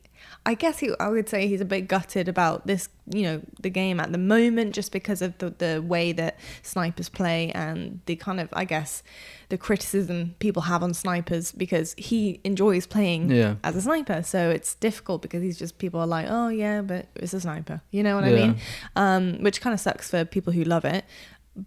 I 0.49 0.53
guess 0.55 0.79
he, 0.79 0.89
I 0.99 1.09
would 1.09 1.29
say 1.29 1.47
he's 1.47 1.61
a 1.61 1.65
bit 1.75 1.81
gutted 1.87 2.27
about 2.27 2.65
this, 2.65 2.89
you 3.13 3.21
know, 3.21 3.41
the 3.61 3.69
game 3.69 3.99
at 3.99 4.11
the 4.11 4.17
moment, 4.17 4.73
just 4.73 4.91
because 4.91 5.21
of 5.21 5.37
the 5.37 5.49
the 5.65 5.73
way 5.93 6.11
that 6.13 6.33
snipers 6.63 7.09
play 7.09 7.51
and 7.53 7.99
the 8.07 8.15
kind 8.15 8.39
of, 8.39 8.47
I 8.53 8.65
guess, 8.65 9.03
the 9.49 9.57
criticism 9.57 10.35
people 10.39 10.63
have 10.63 10.81
on 10.81 10.93
snipers 10.93 11.51
because 11.51 11.93
he 11.97 12.39
enjoys 12.43 12.87
playing 12.87 13.29
Yeah. 13.31 13.55
as 13.63 13.75
a 13.75 13.81
sniper. 13.81 14.23
So 14.23 14.49
it's 14.49 14.73
difficult 14.87 15.21
because 15.21 15.41
he's 15.43 15.59
just 15.59 15.77
people 15.77 15.99
are 15.99 16.07
like, 16.17 16.25
oh 16.29 16.47
yeah, 16.49 16.81
but 16.81 17.05
it's 17.15 17.33
a 17.35 17.39
sniper. 17.39 17.81
You 17.91 18.01
know 18.03 18.15
what 18.15 18.23
I 18.25 18.31
mean? 18.31 18.57
Um, 18.95 19.43
which 19.43 19.61
kind 19.61 19.73
of 19.75 19.79
sucks 19.79 20.09
for 20.09 20.25
people 20.25 20.51
who 20.53 20.63
love 20.63 20.83
it. 20.85 21.05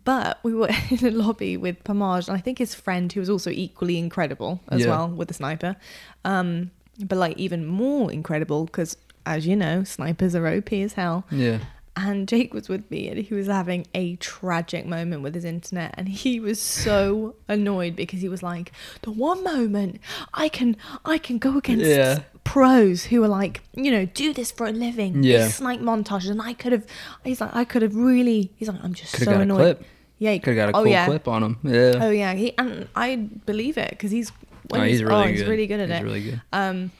But 0.04 0.38
we 0.42 0.54
were 0.54 0.70
in 0.90 1.06
a 1.06 1.10
lobby 1.10 1.56
with 1.56 1.84
Pamaj, 1.84 2.26
and 2.28 2.36
I 2.36 2.40
think 2.40 2.58
his 2.58 2.74
friend, 2.74 3.12
who 3.12 3.20
was 3.20 3.30
also 3.30 3.50
equally 3.50 3.96
incredible 3.98 4.60
as 4.70 4.80
Yeah. 4.80 4.90
well 4.92 5.08
with 5.08 5.28
the 5.28 5.34
sniper. 5.34 5.76
Um, 6.24 6.70
but 7.00 7.16
like 7.18 7.36
even 7.38 7.66
more 7.66 8.10
incredible 8.12 8.64
because, 8.66 8.96
as 9.26 9.46
you 9.46 9.56
know, 9.56 9.84
snipers 9.84 10.34
are 10.34 10.46
OP 10.46 10.72
as 10.72 10.94
hell. 10.94 11.24
Yeah. 11.30 11.58
And 11.94 12.26
Jake 12.26 12.54
was 12.54 12.70
with 12.70 12.90
me 12.90 13.08
and 13.10 13.18
he 13.18 13.34
was 13.34 13.48
having 13.48 13.86
a 13.94 14.16
tragic 14.16 14.86
moment 14.86 15.22
with 15.22 15.34
his 15.34 15.44
internet 15.44 15.94
and 15.98 16.08
he 16.08 16.40
was 16.40 16.58
so 16.60 17.34
annoyed 17.48 17.96
because 17.96 18.22
he 18.22 18.30
was 18.30 18.42
like, 18.42 18.72
The 19.02 19.10
one 19.10 19.44
moment 19.44 20.00
I 20.32 20.48
can 20.48 20.76
I 21.04 21.18
can 21.18 21.36
go 21.38 21.58
against 21.58 21.84
Yeah. 21.84 22.20
pros 22.44 23.04
who 23.04 23.22
are 23.22 23.28
like, 23.28 23.60
you 23.74 23.90
know, 23.90 24.06
do 24.06 24.32
this 24.32 24.50
for 24.50 24.66
a 24.66 24.72
living. 24.72 25.22
Yeah. 25.22 25.48
Snipe 25.48 25.80
montages 25.80 26.30
and 26.30 26.40
I 26.40 26.54
could 26.54 26.72
have 26.72 26.86
he's 27.24 27.42
like 27.42 27.54
I 27.54 27.64
could 27.64 27.82
have 27.82 27.94
really 27.94 28.50
he's 28.56 28.68
like, 28.68 28.82
I'm 28.82 28.94
just 28.94 29.12
Could 29.14 29.24
so 29.24 29.32
annoyed. 29.32 29.60
a 29.60 29.62
clip. 29.74 29.84
Yeah, 30.18 30.38
Could 30.38 30.56
have 30.56 30.72
got 30.72 30.74
a 30.74 30.78
oh, 30.80 30.84
cool 30.84 30.92
yeah. 30.92 31.04
clip 31.06 31.28
on 31.28 31.42
him. 31.42 31.58
Yeah. 31.62 31.92
Oh 32.00 32.10
yeah, 32.10 32.32
he 32.32 32.56
and 32.56 32.88
I 32.96 33.16
believe 33.16 33.76
it 33.76 33.90
because 33.90 34.12
he's 34.12 34.32
when 34.72 34.80
Oh, 34.80 34.84
he's 34.84 35.02
really 35.02 35.14
oh, 35.14 35.24
good. 35.26 35.30
he's 35.36 35.44
really 35.46 35.66
good 35.66 35.80
at 35.80 35.88
He's 35.90 35.98
it. 36.00 36.02
really 36.02 36.22
good. 36.22 36.42
Um, 36.52 36.90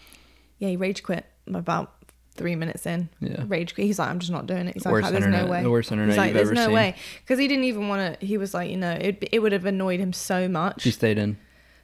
yeah, 0.59 0.69
he 0.69 0.77
rage 0.77 1.03
quit 1.03 1.25
about 1.49 1.93
three 2.35 2.55
minutes 2.55 2.87
in. 2.87 3.09
Yeah. 3.21 3.45
Rage 3.49 3.75
quit. 3.75 3.87
He's 3.87 3.99
like, 3.99 4.09
I'm 4.09 4.19
just 4.19 4.31
not 4.33 4.47
doing 4.47 4.69
it. 4.69 4.75
He's 4.75 4.85
like, 4.85 4.93
Worst 4.93 5.11
there's 5.11 5.25
internet- 5.25 5.45
no 5.47 5.51
way. 5.51 5.63
the 5.63 5.71
worst 5.71 5.91
internet 5.93 6.11
He's 6.15 6.19
like, 6.19 6.29
you've 6.29 6.35
there's 6.37 6.49
ever 6.49 6.55
no 6.55 6.65
seen." 6.67 6.75
way 6.75 6.95
because 7.23 7.39
he 7.39 7.49
didn't 7.49 7.65
even 7.65 7.89
want 7.89 8.21
to. 8.21 8.27
He 8.27 8.39
was 8.39 8.55
like, 8.55 8.71
you 8.71 8.77
know, 8.77 8.93
it 8.93 9.27
it 9.33 9.39
would 9.41 9.53
have 9.53 9.65
annoyed 9.67 10.01
him 10.01 10.13
so 10.13 10.49
much. 10.49 10.85
He 10.85 10.91
stayed 10.91 11.19
in. 11.19 11.37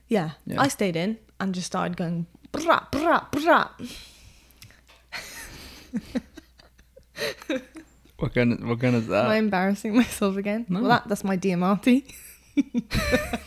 yeah. 0.09 0.31
Yeah. 0.47 0.61
I 0.61 0.69
stayed 0.69 0.97
in 0.97 1.19
and 1.41 1.55
just 1.55 1.67
started 1.67 1.97
going 1.97 2.27
brah 2.53 2.91
brah 2.93 3.31
brah. 3.33 3.71
What 8.19 8.35
kind 8.35 8.53
of 8.53 8.65
what 8.69 8.81
kind 8.81 8.97
is 8.97 9.07
that? 9.09 9.27
Am 9.27 9.31
I 9.31 9.37
embarrassing 9.37 9.95
myself 9.97 10.37
again? 10.37 10.67
No. 10.69 10.81
Well, 10.81 10.89
that, 10.91 11.07
that's 11.09 11.23
my 11.23 11.37
Diamatti. 11.37 12.03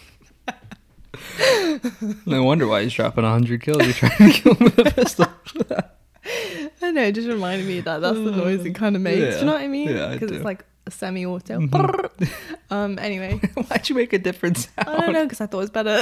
no 2.25 2.43
wonder 2.43 2.67
why 2.67 2.83
he's 2.83 2.93
dropping 2.93 3.23
100 3.23 3.61
kills. 3.61 3.83
You're 3.83 3.93
trying 3.93 4.31
to 4.31 4.39
kill 4.41 4.53
him 4.55 4.65
with 4.65 4.79
a 4.79 4.91
pistol. 4.91 5.25
I 6.83 6.91
know, 6.91 7.03
it 7.03 7.13
just 7.13 7.27
reminded 7.27 7.67
me 7.67 7.79
that 7.81 8.01
that's 8.01 8.17
the 8.17 8.31
noise 8.31 8.65
it 8.65 8.73
kind 8.75 8.95
of 8.95 9.01
makes. 9.01 9.35
Do 9.35 9.39
you 9.39 9.45
know 9.45 9.53
what 9.53 9.61
I 9.61 9.67
mean? 9.67 9.87
Because 9.87 10.29
do. 10.29 10.35
it's 10.35 10.45
like 10.45 10.65
a 10.87 10.91
semi-auto. 10.91 11.59
Mhm. 11.59 12.29
um. 12.69 12.99
Anyway, 12.99 13.37
Why'd 13.67 13.89
you 13.89 13.95
make 13.95 14.13
a 14.13 14.19
different 14.19 14.57
sound? 14.57 14.89
I 14.89 14.99
don't 15.01 15.13
know 15.13 15.23
because 15.23 15.41
I 15.41 15.45
thought 15.45 15.57
it 15.57 15.61
was 15.61 15.69
better. 15.69 15.99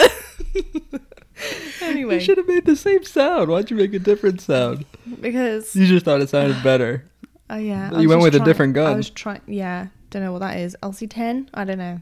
anyway, 1.81 2.15
You 2.15 2.19
should 2.19 2.37
have 2.37 2.47
made 2.47 2.65
the 2.65 2.75
same 2.75 3.03
sound. 3.03 3.49
Why'd 3.49 3.69
you 3.69 3.77
make 3.77 3.93
a 3.93 3.99
different 3.99 4.41
sound? 4.41 4.85
because 5.21 5.75
You 5.75 5.85
just 5.87 6.05
thought 6.05 6.21
it 6.21 6.29
sounded 6.29 6.61
better. 6.63 7.05
oh 7.49 7.57
yeah, 7.57 7.97
You 7.99 8.09
went 8.09 8.21
with 8.21 8.35
a 8.35 8.39
different 8.39 8.73
gun. 8.73 8.91
I 8.93 8.95
was 8.95 9.09
trying. 9.09 9.41
Yeah, 9.47 9.87
don't 10.09 10.23
know 10.23 10.31
what 10.31 10.39
that 10.39 10.57
is. 10.57 10.75
LC10. 10.83 11.49
I 11.53 11.63
don't 11.65 11.77
know. 11.77 11.99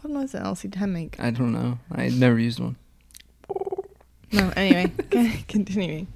What 0.00 0.12
was 0.12 0.34
an 0.34 0.44
LC10 0.44 0.90
make? 0.90 1.16
I 1.18 1.30
don't 1.30 1.52
know. 1.52 1.78
I 1.90 2.08
never 2.08 2.38
used 2.38 2.60
one. 2.60 2.76
No. 4.32 4.50
Anyway, 4.56 4.90
continuing. 5.48 6.06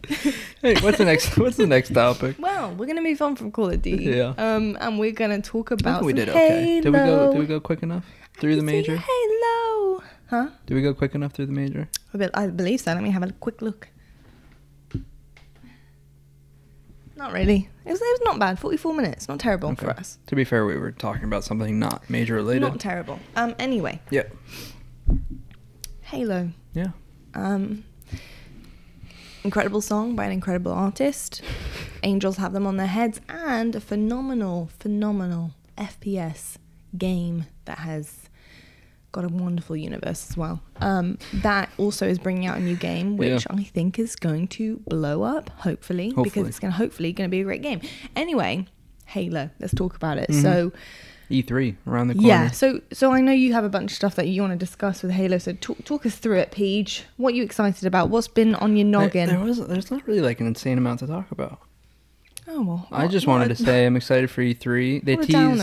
Hey, 0.63 0.81
what's 0.81 0.99
the 0.99 1.05
next? 1.05 1.37
What's 1.39 1.57
the 1.57 1.67
next 1.67 1.93
topic? 1.93 2.37
Well, 2.39 2.73
we're 2.75 2.87
gonna 2.87 3.03
move 3.03 3.21
on 3.21 3.37
from 3.37 3.53
Call 3.53 3.71
of 3.71 3.83
Duty. 3.83 4.05
Yeah. 4.05 4.33
Um, 4.39 4.77
and 4.81 4.99
we're 4.99 5.13
gonna 5.13 5.43
talk 5.43 5.71
I 5.71 5.75
about. 5.75 6.03
we 6.03 6.13
did 6.15 6.31
okay. 6.31 6.81
Did 6.81 6.93
we 6.93 6.99
go? 6.99 7.33
Did 7.33 7.39
we 7.39 7.47
go 7.47 7.61
quick 7.61 7.83
enough 7.83 8.07
through 8.39 8.57
the 8.57 8.63
major? 8.63 8.97
Halo. 8.97 10.03
Huh? 10.31 10.49
Did 10.65 10.75
we 10.75 10.83
go 10.83 10.95
quick 10.95 11.15
enough 11.15 11.33
through 11.33 11.47
the 11.47 11.53
major? 11.53 11.89
I 12.35 12.47
believe 12.47 12.81
so. 12.81 12.93
Let 12.95 13.03
me 13.03 13.11
have 13.11 13.23
a 13.23 13.33
quick 13.33 13.61
look. 13.61 13.89
Not 17.17 17.33
really. 17.33 17.69
It 17.85 17.91
was, 17.91 18.01
it 18.01 18.05
was 18.05 18.21
not 18.25 18.39
bad. 18.39 18.59
44 18.59 18.95
minutes. 18.95 19.27
Not 19.27 19.41
terrible 19.41 19.75
for 19.75 19.91
us. 19.91 20.19
To 20.27 20.37
be 20.37 20.45
fair, 20.45 20.67
we 20.67 20.77
were 20.77 20.93
talking 20.93 21.25
about 21.25 21.45
something 21.45 21.79
not 21.79 22.09
major 22.11 22.35
related. 22.35 22.61
Not 22.61 22.79
terrible. 22.79 23.19
Um. 23.35 23.55
Anyway, 23.59 24.01
yeah. 24.11 24.25
Halo. 26.03 26.51
Yeah. 26.75 26.89
Um. 27.35 27.85
Incredible 29.45 29.81
song 29.81 30.15
by 30.15 30.25
an 30.27 30.33
incredible 30.33 30.73
artist. 30.73 31.41
Angels 32.03 32.37
have 32.37 32.53
them 32.53 32.67
on 32.67 32.77
their 32.77 32.87
heads, 32.87 33.21
and 33.29 33.75
a 33.75 33.81
phenomenal, 33.81 34.71
phenomenal 34.79 35.53
FPS 35.79 36.57
game 36.99 37.47
that 37.65 37.79
has 37.79 38.26
got 39.17 39.25
a 39.25 39.29
wonderful 39.29 39.77
universe 39.77 40.31
as 40.31 40.37
well. 40.37 40.61
Um, 40.81 41.19
that 41.35 41.71
also 41.79 42.07
is 42.07 42.19
bringing 42.19 42.47
out 42.47 42.59
a 42.59 42.61
new 42.61 42.77
game, 42.77 43.17
which 43.17 43.47
Yeah. 43.51 43.57
I 43.59 43.65
think 43.65 43.99
is 43.99 44.15
going 44.15 44.47
to 44.49 44.77
blow 44.87 45.23
up, 45.23 45.51
hopefully, 45.57 46.13
because 46.23 46.47
it's 46.47 46.59
going 46.61 46.73
to 46.73 46.77
hopefully 46.77 47.13
going 47.13 47.29
to 47.29 47.31
be 47.31 47.41
a 47.41 47.45
great 47.45 47.63
game. 47.63 47.81
Anyway, 48.15 48.67
Halo. 49.07 49.51
Let's 49.59 49.75
talk 49.75 49.97
about 49.97 50.19
it. 50.19 50.29
Mhm. 50.31 50.43
So. 50.43 50.73
E3 51.31 51.65
E 51.73 51.77
around 51.89 52.07
the 52.09 52.15
corner. 52.15 52.29
Yeah, 52.29 52.51
so 52.53 52.81
so 52.93 53.13
I 53.13 53.21
know 53.21 53.33
you 53.33 53.53
have 53.53 53.65
a 53.65 53.69
bunch 53.69 53.91
of 53.91 53.97
stuff 53.97 54.15
that 54.15 54.29
you 54.29 54.43
want 54.43 54.53
to 54.53 54.57
discuss 54.59 55.03
with 55.03 55.11
Halo. 55.11 55.39
So 55.39 55.55
talk, 55.55 55.85
talk 55.85 56.07
us 56.07 56.15
through 56.17 56.39
it, 56.39 56.53
Peach. 56.53 57.03
What 57.17 57.33
are 57.33 57.37
you 57.37 57.43
excited 57.43 57.85
about? 57.85 58.11
What's 58.11 58.29
been 58.29 58.55
on 58.55 58.77
your 58.77 58.87
noggin? 58.87 59.29
There, 59.29 59.41
was. 59.41 59.59
There's 59.67 59.91
not 59.91 60.07
really 60.07 60.21
like 60.21 60.41
an 60.41 60.47
insane 60.47 60.79
amount 60.79 61.01
to 61.01 61.07
talk 61.09 61.33
about. 61.33 61.59
oh 62.47 62.63
well, 62.63 62.87
I 62.93 63.03
what- 63.05 63.11
just 63.11 63.27
wanted 63.27 63.49
to 63.49 63.57
say 63.57 63.87
I'm 63.87 63.97
excited 63.97 64.31
for 64.31 64.41
E3. 64.43 65.03
They 65.05 65.17
tease. 65.17 65.63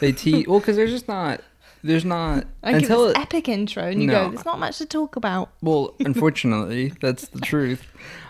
They 0.00 0.10
tease. 0.12 0.46
Well, 0.48 0.58
because 0.58 0.74
there's 0.76 0.90
just 0.90 1.06
not. 1.06 1.42
There's 1.84 2.04
not 2.04 2.46
I 2.62 2.72
give 2.72 2.82
until 2.82 3.08
it, 3.10 3.18
epic 3.18 3.46
intro, 3.46 3.84
and 3.84 4.00
you 4.00 4.06
No. 4.08 4.24
go, 4.24 4.30
"There's 4.30 4.46
not 4.46 4.58
much 4.58 4.78
to 4.78 4.86
talk 4.86 5.16
about." 5.16 5.50
Well, 5.60 5.94
unfortunately, 6.00 6.94
that's 7.00 7.28
the 7.28 7.40
truth. 7.40 7.86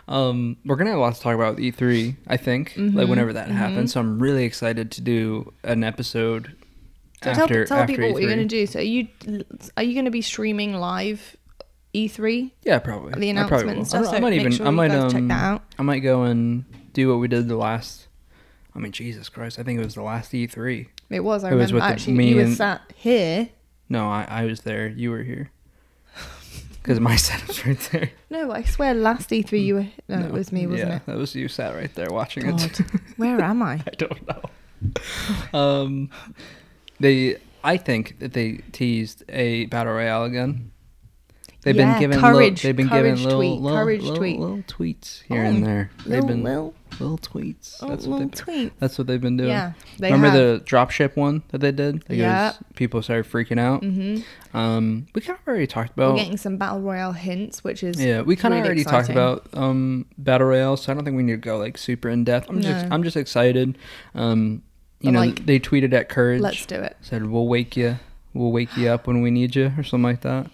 Um, 0.08 0.56
we're 0.64 0.74
gonna 0.74 0.90
have 0.90 0.98
lots 0.98 1.18
to 1.18 1.22
talk 1.22 1.36
about 1.36 1.54
with 1.54 1.64
E3. 1.64 2.16
I 2.26 2.36
think, 2.36 2.74
like 2.76 2.92
Mhm, 2.92 3.08
whenever 3.08 3.32
that 3.32 3.48
mhm. 3.48 3.52
happens. 3.52 3.92
So 3.92 4.00
I'm 4.00 4.18
really 4.18 4.42
excited 4.44 4.90
to 4.90 5.00
do 5.00 5.52
an 5.62 5.84
episode 5.84 6.56
So 7.22 7.30
after 7.30 7.64
tell, 7.64 7.76
tell 7.76 7.78
after 7.84 7.92
people 7.96 8.12
what 8.12 8.20
you're 8.20 8.34
going 8.34 8.46
to 8.46 8.56
do. 8.56 8.66
So 8.66 8.80
are 8.80 8.82
you 8.82 9.06
are 9.76 9.82
you 9.84 9.94
going 9.94 10.04
to 10.04 10.10
be 10.10 10.20
streaming 10.20 10.74
live 10.74 11.36
E3? 11.94 12.50
Yeah, 12.64 12.80
probably. 12.80 13.18
The 13.18 13.30
announcement 13.30 13.78
and 13.78 13.86
stuff, 13.86 14.08
I, 14.08 14.16
I 14.16 14.20
might 14.20 14.32
even. 14.34 14.50
sure 14.52 14.66
I 14.66 14.70
might 14.70 14.88
guys 14.88 15.12
check 15.12 15.22
um, 15.22 15.28
that 15.28 15.42
out. 15.42 15.62
I 15.78 15.82
might 15.82 16.00
go 16.00 16.24
and 16.24 16.64
do 16.92 17.08
what 17.08 17.20
we 17.20 17.28
did 17.28 17.46
the 17.48 17.56
last. 17.56 18.08
I 18.74 18.80
mean, 18.80 18.90
Jesus 18.90 19.28
Christ! 19.28 19.60
I 19.60 19.62
think 19.62 19.78
it 19.80 19.84
was 19.84 19.94
the 19.94 20.02
last 20.02 20.32
E3. 20.32 20.88
It 21.10 21.20
was. 21.24 21.44
I 21.44 21.50
It 21.50 21.54
was 21.54 21.72
remember 21.72 21.74
with 21.86 21.92
actually. 21.92 22.12
me 22.14 22.28
you 22.30 22.36
were 22.36 22.42
and- 22.42 22.56
sat 22.56 22.80
here. 22.96 23.48
No, 23.88 24.08
I, 24.08 24.26
I 24.28 24.44
was 24.46 24.60
there. 24.62 24.88
You 24.88 25.10
were 25.10 25.22
here. 25.22 25.50
Because 26.82 27.00
my 27.00 27.16
setup's 27.16 27.64
right 27.66 27.78
there. 27.92 28.10
No, 28.30 28.50
I 28.50 28.62
swear, 28.64 28.94
last 28.94 29.30
E3 29.30 29.64
you 29.64 29.74
were. 29.76 29.86
No, 30.08 30.18
it 30.26 30.32
was 30.32 30.50
me, 30.52 30.66
wasn't 30.66 30.88
yeah, 30.90 30.96
it? 30.96 31.06
that 31.06 31.16
was 31.16 31.34
you 31.34 31.46
sat 31.48 31.74
right 31.74 31.94
there 31.94 32.10
watching 32.10 32.44
God, 32.50 32.62
it. 32.62 32.78
where 33.16 33.40
am 33.40 33.62
I? 33.62 33.74
I 33.86 33.90
don't 33.96 34.28
know. 34.28 35.58
um, 35.58 36.10
they, 37.00 37.36
I 37.62 37.76
think 37.76 38.18
that 38.18 38.32
they 38.32 38.60
teased 38.72 39.22
a 39.28 39.66
battle 39.66 39.92
royale 39.92 40.24
again. 40.24 40.72
They've 41.62 41.76
Yeah, 41.76 41.92
been 41.92 42.00
given 42.00 42.20
courage, 42.20 42.64
little, 42.64 42.68
they've 42.68 42.76
been 42.76 42.88
courage 42.88 43.04
given 43.18 43.22
little, 43.24 43.38
tweet, 43.38 43.60
little, 43.60 43.78
courage 43.78 44.02
little, 44.02 44.16
tweet. 44.16 44.38
little 44.38 44.62
tweets 44.64 45.22
here 45.22 45.42
Oh, 45.44 45.46
and 45.46 45.64
there. 45.64 45.90
They've 46.04 46.18
Lil, 46.20 46.26
been 46.26 46.42
Lil. 46.42 46.74
Little 47.00 47.18
tweets. 47.18 47.76
Oh, 47.82 47.88
That's 47.88 48.06
what 48.06 48.20
little 48.20 48.28
they. 48.28 48.36
tweet. 48.36 48.72
That's 48.80 48.96
what 48.98 49.06
they've 49.06 49.20
been 49.20 49.36
doing. 49.36 49.50
Yeah, 49.50 49.72
Remember 50.00 50.28
have. 50.28 50.34
the 50.36 50.62
dropship 50.64 51.16
one 51.16 51.42
that 51.48 51.58
they 51.58 51.72
did? 51.72 52.00
Because 52.00 52.16
Yeah. 52.16 52.52
people 52.74 53.02
started 53.02 53.30
freaking 53.30 53.58
out. 53.58 53.82
Mm-hmm. 53.82 54.56
Um, 54.56 55.06
we 55.14 55.20
kind 55.20 55.38
of 55.40 55.46
already 55.48 55.66
talked 55.66 55.96
We're 55.96 56.04
about. 56.04 56.16
getting 56.18 56.36
some 56.36 56.56
battle 56.56 56.80
royale 56.80 57.12
hints, 57.12 57.64
which 57.64 57.82
is 57.82 58.00
Yeah, 58.02 58.22
we 58.22 58.36
kind 58.36 58.54
of 58.54 58.58
really 58.60 58.68
already 58.68 58.84
talked 58.84 59.08
about 59.08 59.46
um 59.54 60.06
battle 60.18 60.48
royale, 60.48 60.76
so 60.76 60.92
I 60.92 60.94
don't 60.94 61.04
think 61.04 61.16
we 61.16 61.22
need 61.22 61.32
to 61.32 61.38
go 61.38 61.58
like 61.58 61.76
super 61.78 62.08
in 62.08 62.24
depth. 62.24 62.48
I'm 62.48 62.60
just 62.60 62.86
I'm 62.90 63.02
just 63.02 63.16
excited. 63.16 63.76
Um, 64.14 64.62
you 65.00 65.08
But, 65.08 65.10
know, 65.12 65.18
like, 65.20 65.44
they 65.46 65.60
tweeted 65.60 65.92
at 65.92 66.08
Courage 66.08 66.40
Let's 66.40 66.64
do 66.66 66.76
it. 66.76 66.96
said 67.02 67.26
we'll 67.26 67.46
wake 67.48 67.76
you, 67.76 67.98
we'll 68.32 68.52
wake 68.52 68.74
you 68.76 68.88
up 68.88 69.06
when 69.06 69.20
we 69.20 69.30
need 69.30 69.54
you, 69.54 69.72
or 69.76 69.82
something 69.82 70.02
like 70.04 70.22
that. 70.22 70.50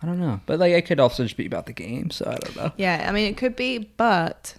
I 0.00 0.06
don't 0.06 0.20
know, 0.20 0.40
but 0.46 0.60
like 0.60 0.72
it 0.72 0.82
could 0.86 1.00
also 1.00 1.24
just 1.24 1.36
be 1.36 1.44
about 1.44 1.66
the 1.66 1.72
game, 1.72 2.10
so 2.10 2.24
I 2.30 2.36
don't 2.36 2.56
know. 2.56 2.72
Yeah, 2.76 3.04
I 3.08 3.12
mean 3.12 3.26
it 3.32 3.36
could 3.36 3.56
be, 3.56 3.78
but 3.78 4.54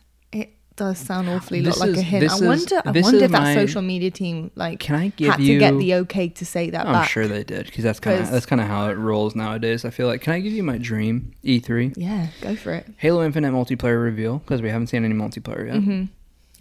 does 0.79 0.97
sound 0.97 1.29
awfully 1.29 1.61
lot 1.61 1.77
like 1.77 1.89
is- 1.91 1.97
a 1.99 2.01
hint. 2.01 2.23
I 2.31 2.35
is- 2.35 2.41
wonder. 2.41 2.81
I 2.83 2.91
wonder 2.91 3.17
is 3.17 3.21
if 3.23 3.31
that 3.31 3.53
social 3.53 3.81
media 3.83 4.09
team 4.09 4.49
like 4.55 4.79
Can 4.79 4.95
I 4.95 5.09
give 5.09 5.29
had 5.31 5.39
you? 5.41 5.53
to 5.53 5.59
get 5.59 5.77
the 5.77 5.93
okay 5.95 6.29
to 6.29 6.45
say 6.45 6.69
that 6.71 6.87
I'm 6.87 6.93
back. 6.93 7.09
sure 7.09 7.27
they 7.27 7.43
did 7.43 7.65
because 7.67 7.83
that's 7.83 7.99
kind 7.99 8.19
of 8.21 8.31
that's 8.31 8.45
kind 8.47 8.59
of 8.61 8.67
how 8.67 8.89
it 8.89 8.93
rolls 8.95 9.35
nowadays. 9.35 9.85
I 9.85 9.91
feel 9.91 10.07
like. 10.07 10.21
Can 10.21 10.33
I 10.33 10.39
give 10.39 10.53
you 10.53 10.63
my 10.63 10.77
dream 10.79 11.33
E3 11.43 11.93
Yeah, 11.95 12.27
go 12.41 12.55
for 12.55 12.73
it. 12.73 12.87
Halo 12.97 13.23
Infinite 13.23 13.51
multiplayer 13.53 14.01
reveal 14.03 14.39
because 14.39 14.61
we 14.61 14.69
haven't 14.69 14.87
seen 14.87 15.05
any 15.05 15.13
multiplayer 15.13 15.67
yet. 15.67 15.75
hmm 15.83 16.03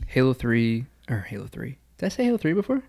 Halo 0.08 0.32
Three 0.34 0.84
or 1.08 1.20
Halo 1.20 1.46
Three. 1.46 1.78
Did 1.98 2.06
I 2.06 2.08
say 2.10 2.24
Halo 2.24 2.36
Three 2.38 2.52
before? 2.52 2.82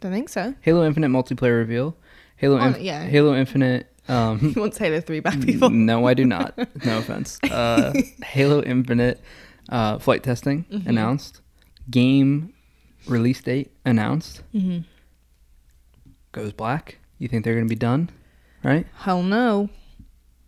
Don't 0.00 0.12
think 0.12 0.28
so. 0.28 0.54
Halo 0.62 0.84
Infinite 0.84 1.08
multiplayer 1.10 1.58
reveal. 1.58 1.96
Halo, 2.36 2.58
Oh, 2.58 2.66
Inf- 2.68 2.80
yeah. 2.80 3.04
Halo 3.04 3.34
Infinite. 3.36 3.86
Um, 4.08 4.38
He 4.54 4.58
wants 4.58 4.78
Halo 4.78 5.00
Three 5.00 5.20
back, 5.20 5.40
people. 5.40 5.70
no, 5.70 6.06
I 6.08 6.14
do 6.14 6.24
not. 6.24 6.58
No 6.84 6.98
offense. 6.98 7.38
Uh, 7.44 7.92
Halo 8.24 8.62
Infinite 8.64 9.20
uh, 9.72 9.98
flight 9.98 10.22
testing 10.22 10.64
Mhm. 10.72 10.86
announced. 10.86 11.40
Game 11.90 12.52
release 13.08 13.40
date 13.42 13.72
announced. 13.84 14.42
hmm 14.52 14.78
Goes 16.30 16.52
black. 16.52 16.98
You 17.18 17.28
think 17.28 17.44
they're 17.44 17.54
gonna 17.54 17.66
be 17.66 17.74
done? 17.74 18.10
Right? 18.62 18.86
Hell 18.98 19.22
no. 19.22 19.68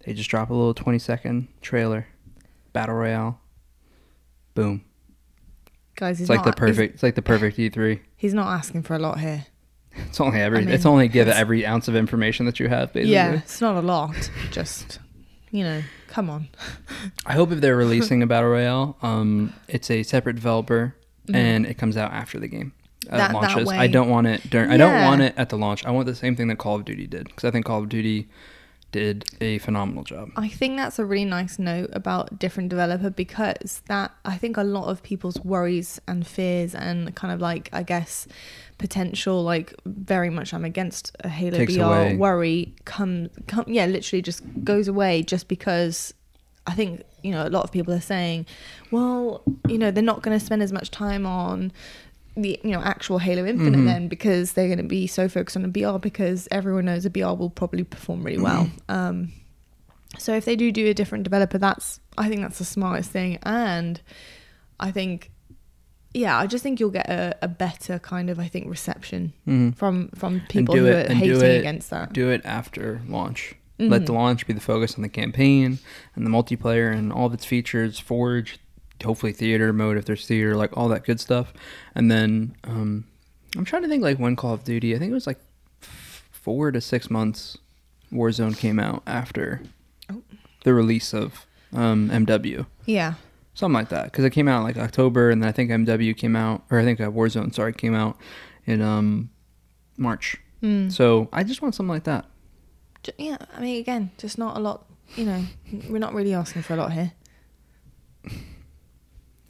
They 0.04 0.12
just 0.14 0.30
drop 0.30 0.50
a 0.50 0.54
little 0.54 0.74
20 0.74 0.98
second 0.98 1.48
trailer. 1.60 2.06
Battle 2.72 2.94
Royale. 2.94 3.40
Boom. 4.54 4.84
Guys, 5.96 6.18
he's 6.18 6.28
It's 6.28 6.36
like 6.36 6.44
the 6.44 6.52
perfect. 6.52 6.94
It's 6.94 7.02
like 7.02 7.14
the 7.14 7.22
perfect 7.22 7.56
E3. 7.58 8.00
He's, 8.16 8.34
not 8.34 8.48
asking 8.48 8.82
for 8.82 8.94
a 8.94 8.98
lot 8.98 9.20
here. 9.20 9.46
It's 9.96 10.20
only 10.20 10.40
every. 10.40 10.58
I 10.58 10.60
mean, 10.62 10.74
it's 10.74 10.86
only 10.86 11.06
give 11.08 11.28
it's- 11.28 11.40
every 11.40 11.64
ounce 11.64 11.86
of 11.88 11.94
information 11.96 12.46
that 12.46 12.58
you 12.58 12.68
have. 12.68 12.92
Basically. 12.92 13.12
Yeah, 13.12 13.32
it's 13.34 13.60
not 13.60 13.76
a 13.76 13.80
lot. 13.80 14.30
Just 14.50 14.98
you 15.52 15.62
know, 15.62 15.82
come 16.14 16.30
on. 16.30 16.48
I 17.26 17.32
hope 17.32 17.50
if 17.52 17.60
they're 17.60 17.76
releasing 17.76 18.22
a 18.22 18.26
battle 18.32 18.50
royale, 18.50 18.96
um, 19.02 19.52
it's 19.68 19.90
a 19.90 20.02
separate 20.02 20.34
developer 20.36 20.94
Mhm. 21.28 21.34
and 21.34 21.66
it 21.66 21.78
comes 21.78 21.96
out 21.96 22.12
after 22.12 22.38
the 22.38 22.48
game 22.48 22.72
uh, 23.10 23.16
That- 23.16 23.32
that 23.32 23.34
launches. 23.34 23.68
I 23.70 23.86
don't 23.86 24.08
want 24.10 24.26
it 24.26 24.48
during. 24.50 24.70
I 24.70 24.76
don't 24.76 25.02
want 25.04 25.22
it 25.22 25.34
at 25.36 25.48
the 25.48 25.56
launch. 25.58 25.84
I 25.86 25.90
want 25.90 26.06
the 26.06 26.14
same 26.14 26.36
thing 26.36 26.48
that 26.48 26.58
Call 26.58 26.76
of 26.76 26.84
Duty 26.84 27.06
did 27.06 27.24
because 27.28 27.44
I 27.44 27.50
think 27.50 27.64
Call 27.66 27.80
of 27.82 27.88
Duty 27.88 28.28
did 28.94 29.24
a 29.40 29.58
phenomenal 29.58 30.04
job. 30.04 30.30
I 30.36 30.48
think 30.48 30.76
that's 30.76 31.00
a 31.00 31.04
really 31.04 31.24
nice 31.24 31.58
note 31.58 31.90
about 31.92 32.38
different 32.38 32.68
developer 32.68 33.10
because 33.10 33.82
that 33.88 34.12
I 34.24 34.36
think 34.38 34.56
a 34.56 34.62
lot 34.62 34.84
of 34.88 35.02
people's 35.02 35.36
worries 35.40 36.00
and 36.06 36.24
fears 36.24 36.76
and 36.76 37.12
kind 37.16 37.34
of 37.34 37.40
like 37.40 37.68
I 37.72 37.82
guess 37.82 38.28
potential 38.78 39.42
like 39.42 39.74
very 39.84 40.30
much 40.30 40.54
I'm 40.54 40.64
against 40.64 41.10
a 41.24 41.28
Halo 41.28 41.58
Takes 41.58 41.74
VR 41.74 42.12
away. 42.12 42.16
worry 42.16 42.74
come 42.84 43.30
come 43.48 43.64
yeah 43.66 43.86
literally 43.86 44.22
just 44.22 44.42
goes 44.62 44.86
away 44.86 45.24
just 45.24 45.48
because 45.48 46.14
I 46.68 46.74
think 46.74 47.02
you 47.24 47.32
know 47.32 47.44
a 47.44 47.50
lot 47.50 47.64
of 47.64 47.72
people 47.72 47.92
are 47.92 48.00
saying 48.00 48.46
well 48.92 49.42
you 49.68 49.76
know 49.76 49.90
they're 49.90 50.04
not 50.04 50.22
going 50.22 50.38
to 50.38 50.44
spend 50.44 50.62
as 50.62 50.72
much 50.72 50.92
time 50.92 51.26
on 51.26 51.72
the 52.36 52.58
you 52.64 52.70
know 52.70 52.80
actual 52.80 53.18
Halo 53.18 53.44
Infinite 53.46 53.78
Mhm. 53.78 53.84
then 53.86 54.08
because 54.08 54.52
they're 54.54 54.66
going 54.68 54.78
to 54.78 54.84
be 54.84 55.06
so 55.06 55.28
focused 55.28 55.56
on 55.56 55.64
a 55.64 55.68
BR 55.68 55.98
because 55.98 56.48
everyone 56.50 56.86
knows 56.86 57.04
a 57.06 57.10
BR 57.10 57.34
will 57.34 57.50
probably 57.50 57.84
perform 57.84 58.24
really 58.24 58.42
well. 58.42 58.68
Um, 58.88 59.32
so 60.18 60.34
if 60.34 60.44
they 60.44 60.56
do 60.56 60.72
do 60.72 60.86
a 60.88 60.94
different 60.94 61.24
developer, 61.24 61.58
that's 61.58 62.00
I 62.18 62.28
think 62.28 62.40
that's 62.40 62.58
the 62.58 62.64
smartest 62.64 63.10
thing, 63.10 63.38
and 63.42 64.00
I 64.80 64.90
think 64.90 65.30
yeah, 66.16 66.38
I 66.38 66.46
just 66.46 66.62
think 66.62 66.78
you'll 66.78 66.90
get 66.90 67.08
a, 67.10 67.36
a 67.42 67.48
better 67.48 67.98
kind 67.98 68.30
of 68.30 68.38
I 68.38 68.46
think 68.48 68.68
reception 68.70 69.32
Mhm. 69.48 69.74
from 69.76 70.10
from 70.14 70.42
people 70.48 70.76
who 70.76 70.86
it- 70.86 71.10
are 71.10 71.14
hating 71.14 71.40
it- 71.40 71.58
against 71.60 71.90
that. 71.90 72.12
Do 72.12 72.30
it 72.30 72.42
after 72.44 73.00
launch. 73.08 73.54
Let 73.76 74.06
the 74.06 74.12
launch 74.12 74.46
be 74.46 74.52
the 74.52 74.60
focus 74.60 74.94
on 74.94 75.02
the 75.02 75.08
campaign 75.08 75.80
and 76.14 76.24
the 76.24 76.30
multiplayer 76.30 76.96
and 76.96 77.12
all 77.12 77.26
of 77.26 77.34
its 77.34 77.44
features. 77.44 77.98
Forge, 77.98 78.58
hopefully 79.02 79.32
theater 79.32 79.72
mode 79.72 79.96
if 79.96 80.04
there's 80.04 80.26
theater, 80.26 80.54
like 80.56 80.76
all 80.76 80.88
that 80.88 81.04
good 81.04 81.20
stuff. 81.20 81.52
And 81.94 82.10
then 82.10 82.54
um, 82.64 83.04
I'm 83.56 83.64
trying 83.64 83.82
to 83.82 83.88
think 83.88 84.02
like 84.02 84.18
when 84.18 84.36
Call 84.36 84.54
of 84.54 84.64
Duty. 84.64 84.94
I 84.94 84.98
think 84.98 85.10
it 85.10 85.14
was 85.14 85.26
like 85.26 85.40
four 86.30 86.70
to 86.70 86.80
six 86.80 87.10
months. 87.10 87.56
Warzone 88.12 88.56
came 88.56 88.78
out 88.78 89.02
after 89.06 89.60
Oh. 90.10 90.22
the 90.64 90.74
release 90.74 91.12
of 91.14 91.46
um, 91.72 92.08
MW, 92.10 92.66
Yeah, 92.86 93.14
something 93.54 93.74
like 93.74 93.88
that. 93.88 94.04
Because 94.04 94.24
it 94.24 94.30
came 94.30 94.46
out 94.46 94.58
in, 94.58 94.62
like 94.64 94.76
October, 94.76 95.30
and 95.30 95.42
then 95.42 95.48
I 95.48 95.52
think 95.52 95.70
MW 95.70 96.16
came 96.16 96.36
out, 96.36 96.62
or 96.70 96.78
I 96.78 96.84
think 96.84 97.00
uh, 97.00 97.10
Warzone, 97.10 97.52
sorry, 97.52 97.72
came 97.72 97.94
out 97.94 98.16
in 98.66 98.80
um, 98.80 99.30
March. 99.96 100.36
Mm. 100.62 100.92
So 100.92 101.28
I 101.32 101.42
just 101.42 101.62
want 101.62 101.74
something 101.74 101.92
like 101.92 102.04
that. 102.04 102.26
Yeah. 103.18 103.38
I 103.56 103.60
mean, 103.60 103.80
again, 103.80 104.10
just 104.18 104.38
not 104.38 104.56
a 104.56 104.60
lot. 104.60 104.86
You 105.16 105.24
know, 105.24 105.44
we're 105.88 105.98
not 105.98 106.14
really 106.14 106.32
asking 106.34 106.62
for 106.62 106.74
a 106.74 106.76
lot 106.76 106.92
here. 106.92 107.12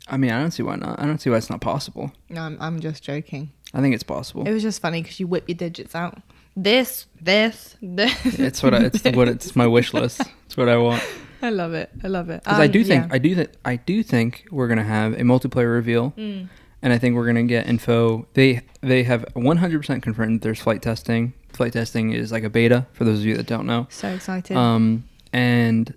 I 0.08 0.16
mean, 0.16 0.30
I 0.30 0.40
don't 0.40 0.50
see 0.50 0.62
why 0.62 0.76
not. 0.76 1.00
I 1.00 1.06
don't 1.06 1.18
see 1.20 1.30
why 1.30 1.36
it's 1.38 1.50
not 1.50 1.60
possible. 1.60 2.12
No, 2.28 2.42
I'm, 2.42 2.56
I'm 2.60 2.80
just 2.80 3.02
joking. 3.02 3.52
I 3.72 3.80
think 3.80 3.94
it's 3.94 4.04
possible. 4.04 4.46
It 4.46 4.52
was 4.52 4.62
just 4.62 4.80
funny 4.82 5.02
because 5.02 5.18
you 5.18 5.26
whip 5.26 5.48
your 5.48 5.56
digits 5.56 5.94
out. 5.94 6.18
This, 6.56 7.06
this, 7.20 7.76
this. 7.82 8.14
It's 8.38 8.62
what 8.62 8.74
I, 8.74 8.84
it's 8.84 9.02
what 9.16 9.28
it's 9.28 9.56
my 9.56 9.66
wish 9.66 9.92
list. 9.94 10.20
It's 10.46 10.56
what 10.56 10.68
I 10.68 10.76
want. 10.76 11.02
I 11.42 11.50
love 11.50 11.74
it. 11.74 11.90
I 12.02 12.08
love 12.08 12.30
it. 12.30 12.44
Because 12.44 12.58
I 12.60 12.66
Um, 12.66 12.70
do 12.70 12.84
think 12.84 13.06
yeah. 13.06 13.14
I 13.14 13.18
do 13.18 13.34
that 13.34 13.56
I 13.64 13.76
do 13.76 14.02
think 14.02 14.46
we're 14.50 14.68
gonna 14.68 14.84
have 14.84 15.14
a 15.14 15.22
multiplayer 15.22 15.72
reveal, 15.72 16.12
Mm. 16.16 16.48
and 16.80 16.92
I 16.92 16.98
think 16.98 17.16
we're 17.16 17.26
gonna 17.26 17.42
get 17.44 17.66
info. 17.66 18.26
They 18.34 18.60
they 18.82 19.02
have 19.02 19.24
100% 19.34 20.02
confirmed 20.02 20.42
there's 20.42 20.60
flight 20.60 20.80
testing. 20.80 21.32
Flight 21.52 21.72
testing 21.72 22.12
is 22.12 22.30
like 22.30 22.44
a 22.44 22.50
beta 22.50 22.86
for 22.92 23.04
those 23.04 23.18
of 23.20 23.26
you 23.26 23.36
that 23.36 23.46
don't 23.46 23.66
know. 23.66 23.86
So 23.90 24.08
excited. 24.08 24.56
Um, 24.56 25.04
and 25.32 25.92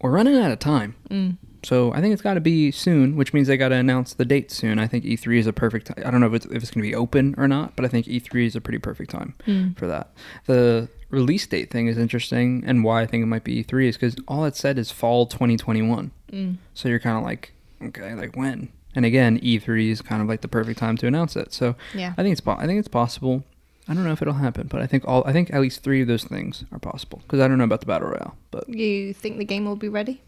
we're 0.00 0.10
running 0.10 0.36
out 0.36 0.50
of 0.52 0.58
time. 0.58 0.94
Mm. 1.10 1.36
So 1.64 1.92
I 1.92 2.00
think 2.00 2.12
it's 2.12 2.22
got 2.22 2.34
to 2.34 2.40
be 2.40 2.70
soon, 2.72 3.16
which 3.16 3.32
means 3.32 3.46
they 3.48 3.56
got 3.56 3.68
to 3.68 3.76
announce 3.76 4.14
the 4.14 4.24
date 4.24 4.50
soon. 4.50 4.78
I 4.78 4.86
think 4.88 5.04
E3 5.04 5.38
is 5.38 5.46
a 5.46 5.52
perfect. 5.52 5.90
I 6.04 6.10
don't 6.10 6.20
know 6.20 6.26
if 6.26 6.34
it's, 6.34 6.46
if 6.46 6.62
it's 6.62 6.70
going 6.70 6.82
to 6.82 6.88
be 6.88 6.94
open 6.94 7.34
or 7.38 7.46
not, 7.46 7.76
but 7.76 7.84
I 7.84 7.88
think 7.88 8.06
E3 8.06 8.46
is 8.46 8.56
a 8.56 8.60
pretty 8.60 8.78
perfect 8.78 9.10
time 9.10 9.34
Mm. 9.46 9.76
for 9.78 9.86
that. 9.86 10.12
The 10.46 10.88
release 11.10 11.46
date 11.46 11.70
thing 11.70 11.86
is 11.86 11.98
interesting, 11.98 12.64
and 12.66 12.82
why 12.82 13.02
I 13.02 13.06
think 13.06 13.22
it 13.22 13.26
might 13.26 13.44
be 13.44 13.62
E3 13.62 13.88
is 13.88 13.96
because 13.96 14.16
all 14.26 14.44
it 14.44 14.56
said 14.56 14.78
is 14.78 14.90
fall 14.90 15.26
2021. 15.26 16.10
Mm. 16.32 16.56
So 16.74 16.88
you're 16.88 16.98
kind 16.98 17.16
of 17.16 17.22
like, 17.22 17.52
okay, 17.80 18.14
like 18.14 18.34
when? 18.36 18.68
And 18.94 19.04
again, 19.06 19.38
E3 19.40 19.90
is 19.90 20.02
kind 20.02 20.20
of 20.20 20.28
like 20.28 20.40
the 20.40 20.48
perfect 20.48 20.78
time 20.78 20.96
to 20.98 21.06
announce 21.06 21.36
it. 21.36 21.52
So 21.52 21.76
Yeah. 21.94 22.12
I 22.18 22.22
think 22.22 22.32
it's 22.36 22.46
I 22.46 22.66
think 22.66 22.78
it's 22.78 22.88
possible. 22.88 23.44
I 23.88 23.94
don't 23.94 24.04
know 24.04 24.12
if 24.12 24.20
it'll 24.22 24.34
happen, 24.34 24.66
but 24.68 24.80
I 24.82 24.86
think 24.86 25.04
all 25.06 25.22
I 25.26 25.32
think 25.32 25.52
at 25.52 25.60
least 25.60 25.82
three 25.82 26.02
of 26.02 26.08
those 26.08 26.24
things 26.24 26.64
are 26.72 26.78
possible 26.78 27.20
because 27.22 27.40
I 27.40 27.48
don't 27.48 27.58
know 27.58 27.64
about 27.64 27.80
the 27.80 27.86
battle 27.86 28.08
royale, 28.08 28.36
but 28.50 28.68
You 28.68 29.12
think 29.14 29.38
the 29.38 29.44
game 29.44 29.64
will 29.64 29.76
be 29.76 29.88
ready? 29.88 30.22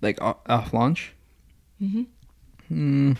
Like 0.00 0.18
off, 0.20 0.72
launch. 0.72 1.14
Mm-hmm. 1.82 2.02
Hmm. 2.68 3.12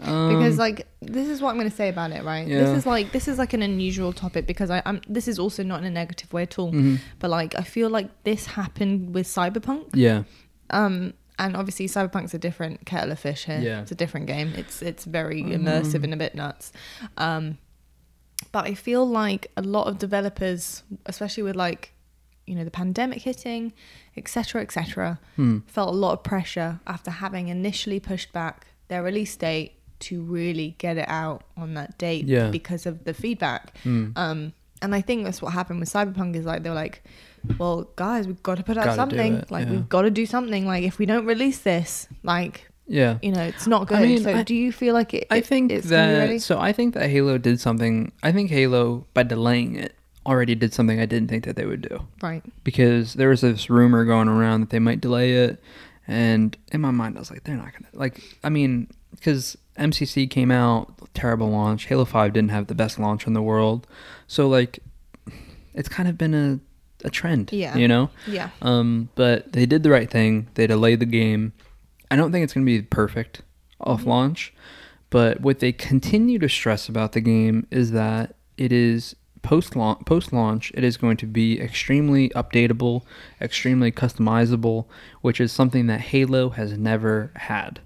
Um, 0.00 0.28
because 0.30 0.58
like 0.58 0.86
this 1.00 1.28
is 1.28 1.40
what 1.40 1.50
I'm 1.50 1.56
going 1.58 1.70
to 1.70 1.76
say 1.76 1.88
about 1.88 2.10
it, 2.10 2.24
right? 2.24 2.46
Yeah. 2.48 2.60
This 2.64 2.78
is 2.78 2.86
like 2.86 3.12
this 3.12 3.28
is 3.28 3.38
like 3.38 3.52
an 3.52 3.62
unusual 3.62 4.12
topic 4.12 4.46
because 4.46 4.70
I, 4.70 4.82
I'm. 4.84 5.00
This 5.08 5.28
is 5.28 5.38
also 5.38 5.62
not 5.62 5.80
in 5.80 5.84
a 5.86 5.90
negative 5.90 6.32
way 6.32 6.42
at 6.42 6.58
all. 6.58 6.72
mhm. 6.72 6.98
But 7.20 7.30
like 7.30 7.54
I 7.58 7.62
feel 7.62 7.88
like 7.90 8.08
this 8.24 8.46
happened 8.46 9.14
with 9.14 9.26
Cyberpunk. 9.26 9.90
yeah, 9.94 10.24
Um, 10.70 11.12
and 11.38 11.56
obviously 11.56 11.86
Cyberpunk's 11.86 12.34
a 12.34 12.38
different 12.38 12.84
kettle 12.84 13.12
of 13.12 13.18
fish 13.20 13.44
here. 13.44 13.60
Yeah. 13.60 13.82
It's 13.82 13.92
a 13.92 13.94
different 13.94 14.26
game. 14.26 14.52
It's 14.56 14.82
it's 14.82 15.04
very 15.04 15.42
Mm. 15.42 15.62
immersive 15.62 16.02
and 16.02 16.12
a 16.14 16.16
bit 16.16 16.34
nuts. 16.34 16.72
Um, 17.16 17.58
but 18.50 18.66
I 18.66 18.74
feel 18.74 19.06
like 19.08 19.52
a 19.56 19.62
lot 19.62 19.86
of 19.86 19.98
developers, 19.98 20.82
especially 21.06 21.44
with 21.44 21.54
like, 21.54 21.94
you 22.46 22.54
know, 22.54 22.64
the 22.64 22.70
pandemic 22.70 23.22
hitting, 23.22 23.72
etc., 24.16 24.60
etc., 24.62 25.18
Hmm. 25.36 25.58
felt 25.66 25.88
a 25.88 25.96
lot 25.96 26.12
of 26.12 26.22
pressure 26.22 26.80
after 26.86 27.10
having 27.10 27.48
initially 27.48 28.00
pushed 28.00 28.32
back 28.32 28.66
their 28.88 29.02
release 29.02 29.34
date 29.36 29.74
to 30.00 30.20
really 30.22 30.74
get 30.78 30.96
it 30.96 31.08
out 31.08 31.44
on 31.56 31.74
that 31.74 31.96
date 31.98 32.24
Yeah. 32.26 32.50
because 32.50 32.84
of 32.86 33.04
the 33.04 33.14
feedback. 33.14 33.76
Hmm. 33.84 34.08
Um, 34.16 34.52
and 34.82 34.94
I 34.94 35.00
think 35.00 35.24
that's 35.24 35.40
what 35.40 35.52
happened 35.52 35.78
with 35.80 35.88
Cyberpunk 35.92 36.34
is 36.34 36.44
like 36.44 36.64
they're 36.64 36.74
like, 36.74 37.04
well, 37.58 37.88
guys, 37.96 38.26
we've 38.26 38.42
got 38.42 38.56
to 38.56 38.64
put 38.64 38.76
out 38.76 38.84
Gotta 38.84 38.96
something. 38.96 39.44
like 39.48 39.66
yeah. 39.66 39.70
we've 39.72 39.88
got 39.88 40.02
to 40.02 40.10
do 40.10 40.26
something. 40.26 40.66
Like 40.66 40.82
if 40.84 40.98
we 40.98 41.06
don't 41.06 41.24
release 41.24 41.60
this, 41.60 42.08
like 42.24 42.68
yeah. 42.88 43.18
you 43.22 43.30
know, 43.30 43.42
it's 43.44 43.68
not 43.68 43.86
good. 43.86 43.98
I 43.98 44.02
mean, 44.06 44.22
so 44.24 44.34
I- 44.34 44.42
do 44.42 44.54
you 44.56 44.72
feel 44.72 44.92
like 44.94 45.14
it? 45.14 45.28
I 45.30 45.36
it- 45.38 45.46
think 45.46 45.70
ready? 45.70 45.80
that 45.86 46.40
so. 46.42 46.58
I 46.58 46.72
think 46.72 46.94
that 46.94 47.08
Halo 47.08 47.38
did 47.38 47.60
something. 47.60 48.10
I 48.24 48.32
think 48.32 48.50
Halo 48.50 49.06
by 49.14 49.22
delaying 49.22 49.76
it 49.76 49.94
already 50.26 50.54
did 50.54 50.72
something 50.72 51.00
I 51.00 51.06
didn't 51.06 51.28
think 51.28 51.44
that 51.44 51.56
they 51.56 51.66
would 51.66 51.82
do 51.82 52.06
right. 52.22 52.42
because 52.64 53.14
there 53.14 53.28
was 53.28 53.40
this 53.40 53.68
rumor 53.68 54.04
going 54.04 54.28
around 54.28 54.60
that 54.60 54.70
they 54.70 54.78
might 54.78 55.00
delay 55.00 55.32
it, 55.44 55.62
and 56.06 56.56
in 56.72 56.80
my 56.80 56.90
mind 56.90 57.16
I 57.16 57.20
was 57.20 57.30
like, 57.30 57.44
they're 57.44 57.56
not 57.56 57.72
gonna 57.72 57.88
like. 57.92 58.20
I 58.44 58.48
mean, 58.48 58.88
because 59.12 59.56
MCC 59.78 60.28
came 60.30 60.50
out 60.50 60.92
terrible 61.14 61.50
launch. 61.50 61.86
Halo 61.86 62.04
Five 62.04 62.32
didn't 62.32 62.50
have 62.50 62.66
the 62.68 62.74
best 62.74 62.98
launch 62.98 63.26
in 63.26 63.32
the 63.32 63.42
world, 63.42 63.86
so 64.26 64.48
like 64.48 64.78
it's 65.74 65.88
kind 65.88 66.08
of 66.08 66.16
been 66.18 66.34
a 66.34 66.60
a 67.04 67.10
trend. 67.10 67.50
Yeah. 67.52 67.76
you 67.76 67.88
know. 67.88 68.10
Yeah. 68.28 68.50
Um, 68.60 69.08
but 69.16 69.52
they 69.52 69.66
did 69.66 69.82
the 69.82 69.90
right 69.90 70.08
thing. 70.08 70.48
They 70.54 70.66
delayed 70.68 71.00
the 71.00 71.06
game. 71.06 71.52
I 72.12 72.16
don't 72.16 72.30
think 72.30 72.44
it's 72.44 72.52
going 72.52 72.64
to 72.64 72.70
be 72.70 72.82
perfect 72.82 73.42
off 73.80 74.00
Mm-hmm. 74.02 74.08
launch, 74.10 74.54
but 75.10 75.40
what 75.40 75.58
they 75.58 75.72
continue 75.72 76.38
to 76.38 76.48
stress 76.48 76.88
about 76.88 77.10
the 77.12 77.20
game 77.20 77.66
is 77.72 77.90
that 77.90 78.36
it 78.56 78.70
is 78.70 79.16
post 79.42 79.76
launch. 79.76 80.04
Post 80.06 80.32
launch, 80.32 80.72
it 80.74 80.84
is 80.84 80.96
going 80.96 81.16
to 81.18 81.26
be 81.26 81.60
extremely 81.60 82.30
updatable, 82.30 83.02
extremely 83.40 83.92
customizable, 83.92 84.86
which 85.20 85.40
is 85.40 85.52
something 85.52 85.86
that 85.88 86.00
Halo 86.00 86.50
has 86.50 86.78
never 86.78 87.30
had. 87.34 87.80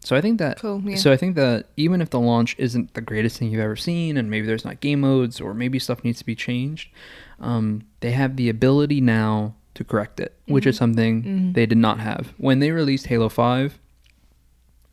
So 0.00 0.16
I 0.16 0.20
think 0.20 0.38
that 0.38 0.58
Cool, 0.58 0.82
yeah. 0.84 0.96
so 0.96 1.12
I 1.12 1.16
think 1.16 1.36
that 1.36 1.66
even 1.76 2.00
if 2.00 2.10
the 2.10 2.18
launch 2.18 2.56
isn't 2.58 2.94
the 2.94 3.00
greatest 3.00 3.38
thing 3.38 3.52
you've 3.52 3.60
ever 3.60 3.76
seen, 3.76 4.16
and 4.16 4.28
maybe 4.28 4.46
there's 4.46 4.64
not 4.64 4.80
game 4.80 5.00
modes, 5.00 5.40
or 5.40 5.54
maybe 5.54 5.78
stuff 5.78 6.02
needs 6.02 6.18
to 6.18 6.26
be 6.26 6.34
changed, 6.34 6.90
um, 7.38 7.84
they 8.00 8.10
have 8.10 8.34
the 8.36 8.48
ability 8.48 9.00
now 9.00 9.54
to 9.74 9.84
correct 9.84 10.18
it, 10.18 10.36
which 10.46 10.66
is 10.66 10.76
something 10.76 11.52
they 11.52 11.66
did 11.66 11.78
not 11.78 12.00
have 12.00 12.34
when 12.36 12.58
they 12.58 12.72
released 12.72 13.06
Halo 13.06 13.28
Five. 13.28 13.78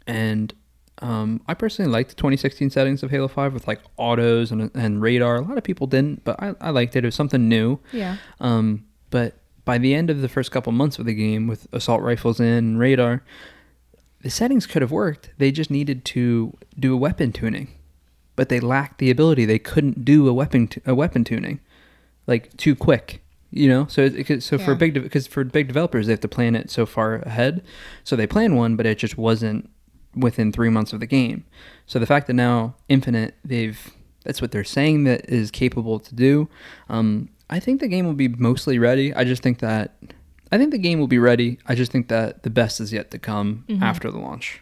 And 0.06 0.54
um, 1.02 1.42
I 1.48 1.54
personally 1.54 1.92
liked 1.92 2.10
the 2.10 2.16
2016 2.16 2.70
settings 2.70 3.04
of 3.04 3.12
Halo 3.12 3.28
Five 3.28 3.54
with 3.54 3.68
like 3.68 3.82
autos 3.98 4.52
and 4.52 4.70
and 4.74 5.02
radar. 5.02 5.38
A 5.38 5.42
lot 5.42 5.58
of 5.58 5.64
people 5.64 5.88
didn't, 5.88 6.24
but 6.24 6.42
I, 6.42 6.56
I 6.60 6.70
liked 6.72 6.96
it. 6.96 7.04
It 7.04 7.08
was 7.08 7.16
something 7.16 7.48
new. 7.48 7.80
Yeah. 7.92 8.18
Um, 8.40 8.86
but 9.10 9.36
by 9.66 9.78
the 9.78 9.94
end 9.94 10.10
of 10.10 10.22
the 10.22 10.30
first 10.30 10.52
couple 10.52 10.72
months 10.72 11.00
of 11.00 11.06
the 11.06 11.14
game, 11.14 11.48
with 11.48 11.68
assault 11.74 12.02
rifles 12.02 12.40
in 12.40 12.48
and 12.48 12.80
radar, 12.80 13.24
the 14.22 14.30
settings 14.30 14.66
could 14.66 14.82
have 14.82 14.92
worked. 14.92 15.32
They 15.38 15.52
just 15.52 15.72
needed 15.72 16.04
to 16.06 16.58
do 16.78 16.94
a 16.94 16.98
weapon 16.98 17.32
tuning, 17.32 17.70
but 18.36 18.50
they 18.50 18.60
lacked 18.60 18.98
the 18.98 19.10
ability. 19.10 19.46
They 19.46 19.60
couldn't 19.60 20.04
do 20.04 20.28
a 20.28 20.34
weapon 20.34 20.68
t- 20.68 20.82
a 20.86 20.94
weapon 20.94 21.24
tuning, 21.24 21.62
like 22.28 22.56
too 22.58 22.76
quick. 22.76 23.22
You 23.52 23.68
know, 23.68 23.88
so 23.88 24.04
it, 24.04 24.44
so 24.44 24.60
for 24.60 24.76
big 24.76 24.94
because 24.94 25.26
for 25.26 25.44
big 25.44 25.68
developers 25.68 26.06
they 26.06 26.14
have 26.14 26.20
to 26.20 26.28
plan 26.28 26.56
it 26.56 26.70
so 26.70 26.86
far 26.86 27.16
ahead. 27.16 27.64
So 28.04 28.16
they 28.16 28.28
plan 28.28 28.56
one, 28.56 28.76
but 28.76 28.86
it 28.86 29.00
just 29.00 29.18
wasn't 29.18 29.72
within 30.16 30.52
three 30.52 30.70
months 30.70 30.94
of 30.94 31.00
the 31.00 31.06
game. 31.06 31.46
So 31.86 32.00
the 32.00 32.06
fact 32.06 32.28
that 32.28 32.34
now 32.34 32.76
Infinite, 32.88 33.36
they've 33.46 33.80
that's 34.24 34.42
what 34.42 34.52
they're 34.52 34.64
saying 34.66 35.06
that 35.06 35.30
is 35.30 35.50
capable 35.52 36.00
to 36.00 36.14
do. 36.16 36.50
Um, 36.90 37.30
I 37.50 37.60
think 37.60 37.80
the 37.80 37.88
game 37.88 38.06
will 38.06 38.14
be 38.14 38.28
mostly 38.28 38.78
ready. 38.78 39.14
I 39.14 39.24
just 39.24 39.42
think 39.42 39.60
that 39.60 39.96
I 40.52 40.58
think 40.58 40.72
the 40.72 40.78
game 40.78 41.00
will 41.00 41.08
be 41.08 41.20
ready. 41.20 41.60
I 41.68 41.76
just 41.76 41.92
think 41.92 42.08
that 42.10 42.44
the 42.44 42.50
best 42.50 42.80
is 42.80 42.92
yet 42.92 43.12
to 43.12 43.20
come 43.20 43.66
Mm-hmm. 43.70 43.84
after 43.84 44.12
the 44.12 44.18
launch. 44.20 44.62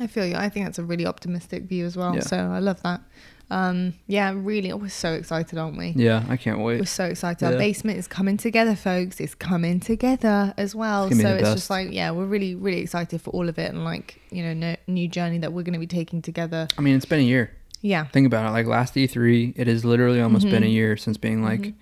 I 0.00 0.06
feel 0.06 0.26
you. 0.26 0.34
I 0.36 0.48
think 0.50 0.66
that's 0.66 0.78
a 0.78 0.84
really 0.84 1.06
optimistic 1.06 1.64
view 1.64 1.86
as 1.86 1.96
well. 1.96 2.14
Yeah. 2.14 2.20
So 2.20 2.36
I 2.36 2.58
love 2.58 2.82
that. 2.82 3.00
Um, 3.48 3.94
yeah, 4.08 4.32
really. 4.34 4.72
We're 4.72 4.88
so 4.88 5.12
excited, 5.12 5.56
aren't 5.58 5.76
we? 5.78 5.92
Yeah, 5.96 6.24
I 6.28 6.36
can't 6.36 6.58
wait. 6.58 6.80
We're 6.80 6.86
so 6.86 7.04
excited. 7.04 7.44
Yeah. 7.44 7.52
Our 7.52 7.58
basement 7.58 7.98
is 7.98 8.08
coming 8.08 8.36
together, 8.36 8.74
folks. 8.74 9.20
It's 9.20 9.34
coming 9.36 9.78
together 9.78 10.52
as 10.56 10.74
well. 10.74 11.06
It's 11.06 11.20
so 11.20 11.28
it's 11.34 11.42
best. 11.42 11.56
just 11.56 11.70
like, 11.70 11.92
yeah, 11.92 12.10
we're 12.10 12.24
really, 12.26 12.54
really 12.56 12.80
excited 12.80 13.20
for 13.22 13.30
all 13.30 13.48
of 13.48 13.58
it 13.58 13.70
and 13.72 13.84
like, 13.84 14.20
you 14.30 14.42
know, 14.42 14.52
no, 14.52 14.76
new 14.88 15.06
journey 15.08 15.38
that 15.38 15.52
we're 15.52 15.62
going 15.62 15.74
to 15.74 15.78
be 15.78 15.86
taking 15.86 16.22
together. 16.22 16.66
I 16.76 16.80
mean, 16.80 16.96
it's 16.96 17.04
been 17.04 17.20
a 17.20 17.22
year. 17.22 17.52
Yeah. 17.82 18.04
Think 18.06 18.26
about 18.26 18.48
it. 18.48 18.50
Like 18.50 18.66
last 18.66 18.94
E3, 18.96 19.52
it 19.56 19.68
has 19.68 19.84
literally 19.84 20.20
almost 20.20 20.50
been 20.50 20.64
a 20.64 20.66
Mhm. 20.66 20.72
year 20.72 20.96
since 20.96 21.16
being 21.16 21.44
like 21.44 21.74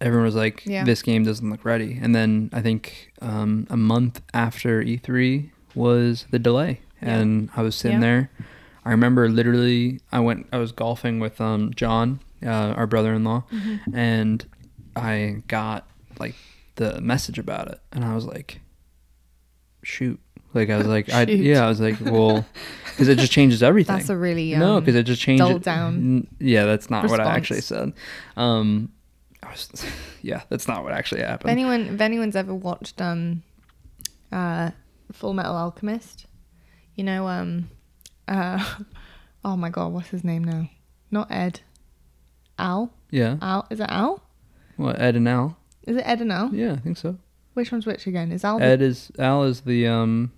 everyone 0.00 0.24
was 0.24 0.34
like, 0.34 0.62
Yeah. 0.64 0.84
this 0.84 1.02
game 1.02 1.24
doesn't 1.24 1.48
look 1.48 1.64
ready. 1.64 1.98
And 2.00 2.14
then 2.14 2.50
I 2.52 2.60
think 2.62 3.12
um, 3.20 3.66
a 3.70 3.76
month 3.76 4.20
after 4.34 4.82
E3 4.82 5.50
was 5.74 6.26
the 6.30 6.38
delay, 6.38 6.80
Yeah. 7.02 7.18
and 7.18 7.50
I 7.56 7.62
was 7.62 7.74
sitting 7.76 7.98
Yeah. 8.00 8.06
there. 8.06 8.30
I 8.84 8.90
remember 8.90 9.28
literally, 9.28 10.00
I 10.10 10.20
went, 10.20 10.46
I 10.52 10.58
was 10.58 10.72
golfing 10.72 11.20
with 11.20 11.40
um, 11.40 11.72
John, 11.74 12.20
uh, 12.44 12.48
our 12.76 12.86
brother-in-law, 12.86 13.44
Mm-hmm. 13.52 13.96
and 13.96 14.44
I 14.96 15.42
got 15.48 15.86
like 16.18 16.34
the 16.76 17.00
message 17.00 17.38
about 17.38 17.68
it, 17.68 17.80
and 17.92 18.04
I 18.04 18.14
was 18.14 18.24
like, 18.26 18.60
shoot. 19.82 20.20
Like 20.54 20.68
I 20.68 20.76
was 20.76 20.86
like, 20.86 21.10
I 21.10 21.22
yeah, 21.28 21.64
I 21.64 21.68
was 21.68 21.80
like, 21.80 21.96
well, 22.00 22.44
because 22.90 23.08
it 23.08 23.18
just 23.18 23.32
changes 23.32 23.62
everything. 23.62 23.96
That's 23.96 24.10
a 24.10 24.16
really, 24.16 24.54
um, 24.54 24.60
no, 24.60 24.80
because 24.80 24.94
it 24.96 25.04
just 25.04 25.22
changed. 25.22 25.42
dulled 25.42 25.62
down 25.62 26.26
Yeah, 26.38 26.64
that's 26.66 26.90
not 26.90 27.08
what 27.08 27.20
I 27.20 27.24
actually 27.36 27.62
said. 27.62 27.92
Um, 28.36 28.92
I 29.42 29.50
was, 29.50 29.70
yeah, 30.22 30.42
that's 30.50 30.68
not 30.68 30.82
what 30.84 30.92
actually 30.92 31.22
if 31.22 31.28
happened. 31.28 31.50
anyone, 31.50 31.86
if 31.94 32.00
anyone's 32.00 32.36
ever 32.36 32.54
watched, 32.54 33.00
um, 33.00 33.42
uh, 34.30 34.70
Fullmetal 35.12 35.54
Alchemist, 35.54 36.26
you 36.96 37.04
know, 37.04 37.28
um, 37.28 37.68
uh, 38.28 38.64
oh 39.44 39.56
my 39.56 39.70
God, 39.70 39.92
what's 39.92 40.08
his 40.08 40.24
name 40.24 40.44
now? 40.44 40.68
Not 41.10 41.30
Ed. 41.30 41.60
Al? 42.58 42.92
yeah, 43.10 43.36
Al? 43.40 43.66
Is 43.70 43.80
it 43.80 43.88
Al? 43.88 44.22
what 44.76 45.00
Ed 45.00 45.16
and 45.16 45.28
Al? 45.28 45.56
Is 45.86 45.96
it 45.96 46.02
Ed 46.06 46.20
and 46.20 46.32
Al? 46.32 46.54
Yeah, 46.54 46.72
I 46.72 46.76
think 46.76 46.96
so. 46.96 47.18
Which 47.54 47.70
one's 47.70 47.86
which 47.86 48.06
again? 48.06 48.32
Is 48.32 48.44
Al 48.44 48.58
the 48.58 48.64
Ed 48.64 48.82
is 48.82 49.10
Al 49.18 49.44
is 49.44 49.62
the 49.62 49.86
um, 49.86 50.32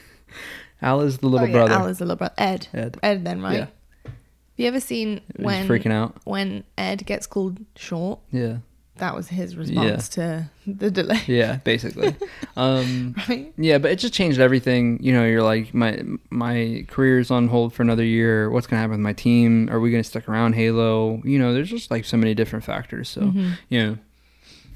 Al 0.82 1.00
is 1.00 1.18
the 1.18 1.28
little 1.28 1.46
oh, 1.46 1.48
yeah, 1.48 1.52
brother. 1.52 1.74
Al 1.74 1.86
is 1.86 1.98
the 1.98 2.04
little 2.04 2.16
brother. 2.16 2.34
Ed. 2.36 2.68
Ed. 2.74 2.98
Ed 3.02 3.24
then, 3.24 3.40
right? 3.42 3.54
Yeah. 3.54 3.66
Have 4.04 4.62
you 4.62 4.68
ever 4.68 4.80
seen 4.80 5.20
He's 5.36 5.44
when 5.44 5.68
freaking 5.68 5.92
out. 5.92 6.16
when 6.24 6.64
Ed 6.78 7.04
gets 7.06 7.26
called 7.26 7.58
short? 7.76 8.20
Yeah, 8.32 8.58
That 8.98 9.14
was 9.14 9.28
his 9.28 9.56
response 9.56 10.08
to 10.10 10.48
the 10.66 10.90
delay, 10.90 11.20
yeah, 11.26 11.56
basically. 11.56 12.16
um, 12.56 13.14
right? 13.28 13.52
Yeah, 13.58 13.76
but 13.78 13.90
it 13.90 13.96
just 13.98 14.14
changed 14.14 14.40
everything. 14.40 14.98
You 15.02 15.12
know, 15.12 15.24
you're 15.26 15.42
like 15.42 15.74
my 15.74 16.02
my 16.30 16.84
career's 16.88 17.30
on 17.30 17.48
hold 17.48 17.74
for 17.74 17.82
another 17.82 18.04
year. 18.04 18.48
What's 18.50 18.66
gonna 18.66 18.80
happen 18.80 18.92
with 18.92 19.00
my 19.00 19.12
team? 19.12 19.68
Are 19.70 19.80
we 19.80 19.90
gonna 19.90 20.02
stick 20.02 20.28
around 20.28 20.54
Halo? 20.54 21.20
You 21.24 21.38
know, 21.38 21.52
there's 21.52 21.68
just 21.70 21.90
like 21.90 22.04
so 22.06 22.16
many 22.16 22.34
different 22.34 22.64
factors. 22.64 23.08
So 23.10 23.20
Mhm. 23.22 23.58
you 23.68 23.82
know, 23.86 23.98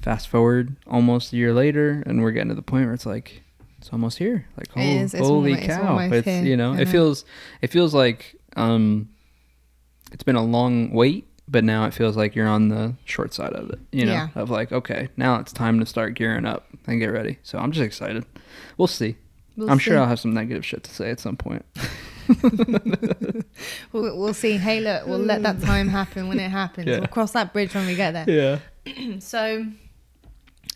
fast 0.03 0.29
forward 0.29 0.77
almost 0.87 1.33
a 1.33 1.37
year 1.37 1.53
later, 1.55 2.03
and 2.07 2.23
we're 2.23 2.33
getting 2.33 2.51
to 2.51 2.55
the 2.55 2.63
point 2.63 2.85
where 2.85 2.95
it's 2.95 3.07
like 3.07 3.43
it's 3.79 3.89
almost 3.91 4.19
here. 4.19 4.45
Like 4.59 4.69
It 4.69 4.73
hol- 4.75 4.83
is, 5.05 5.15
holy 5.15 5.53
it's 5.55 5.67
cow! 5.67 5.97
almost 5.97 6.27
It's, 6.27 6.47
you 6.47 6.57
know, 6.59 6.75
it 6.75 6.89
feels 6.89 7.25
it 7.63 7.69
feels 7.69 7.95
like 7.95 8.37
um, 8.57 9.09
it's 10.13 10.23
been 10.25 10.37
a 10.37 10.45
long 10.45 10.93
wait. 10.93 11.27
But 11.51 11.65
now 11.65 11.85
it 11.87 11.93
feels 11.95 12.17
like 12.17 12.37
you're 12.37 12.47
on 12.47 12.69
the 12.69 12.95
short 13.05 13.35
side 13.35 13.55
of 13.55 13.71
it, 13.71 13.81
you 13.91 14.07
know, 14.07 14.13
Yeah. 14.13 14.29
of 14.37 14.51
like, 14.51 14.71
okay, 14.71 15.09
now 15.17 15.37
it's 15.41 15.53
time 15.53 15.81
to 15.81 15.87
start 15.87 16.15
gearing 16.15 16.47
up 16.47 16.67
and 16.87 17.01
get 17.01 17.09
ready. 17.09 17.39
So 17.43 17.59
I'm 17.59 17.73
just 17.73 17.85
excited. 17.85 18.25
We'll 18.79 18.87
see. 18.87 19.17
We'll 19.57 19.69
I'm 19.69 19.79
see. 19.79 19.85
sure 19.87 19.99
I'll 19.99 20.07
have 20.07 20.21
some 20.21 20.33
negative 20.33 20.65
shit 20.65 20.85
to 20.85 20.91
say 20.95 21.11
at 21.11 21.19
some 21.21 21.37
point. 21.37 21.65
We'll, 23.93 24.17
we'll 24.19 24.35
see. 24.35 24.57
Hey, 24.57 24.81
look, 24.81 25.07
we'll 25.07 25.19
let 25.19 25.43
that 25.43 25.61
time 25.61 25.89
happen 25.89 26.29
when 26.29 26.39
it 26.39 26.51
happens. 26.61 26.87
Yeah. 26.87 26.99
We'll 26.99 27.09
cross 27.09 27.33
that 27.33 27.53
bridge 27.53 27.75
when 27.75 27.87
we 27.87 27.95
get 27.97 28.13
there. 28.13 28.61
Yeah. 28.87 29.19
So, 29.21 29.67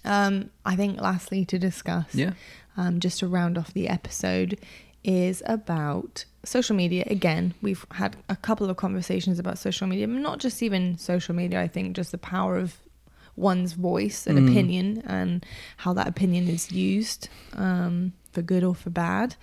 um, 0.05 0.51
I 0.65 0.77
think 0.77 1.01
lastly 1.01 1.45
to 1.47 1.59
discuss, 1.59 2.15
Yeah. 2.15 2.33
um, 2.77 3.01
just 3.01 3.21
to 3.21 3.27
round 3.29 3.57
off 3.57 3.73
the 3.73 3.89
episode, 3.89 4.59
is 5.03 5.43
about 5.47 6.25
social 6.45 6.77
media. 6.77 7.05
Again, 7.07 7.55
we've 7.63 7.85
had 7.93 8.17
a 8.29 8.37
couple 8.37 8.69
of 8.71 8.77
conversations 8.77 9.39
about 9.39 9.59
social 9.59 9.87
media, 9.87 10.07
not 10.07 10.39
just 10.39 10.63
even 10.63 10.97
social 10.99 11.35
media. 11.35 11.61
I 11.61 11.69
think 11.69 11.97
just 11.97 12.13
the 12.13 12.19
power 12.19 12.57
of 12.57 12.77
one's 13.37 13.73
voice 13.73 14.27
and 14.27 14.39
Mm. 14.39 14.49
opinion 14.49 15.03
and 15.07 15.45
how 15.79 15.93
that 15.95 16.07
opinion 16.07 16.49
is 16.49 16.71
used 16.71 17.29
um, 17.55 18.13
for 18.33 18.43
good 18.43 18.63
or 18.63 18.75
for 18.75 18.91
bad. 18.91 19.35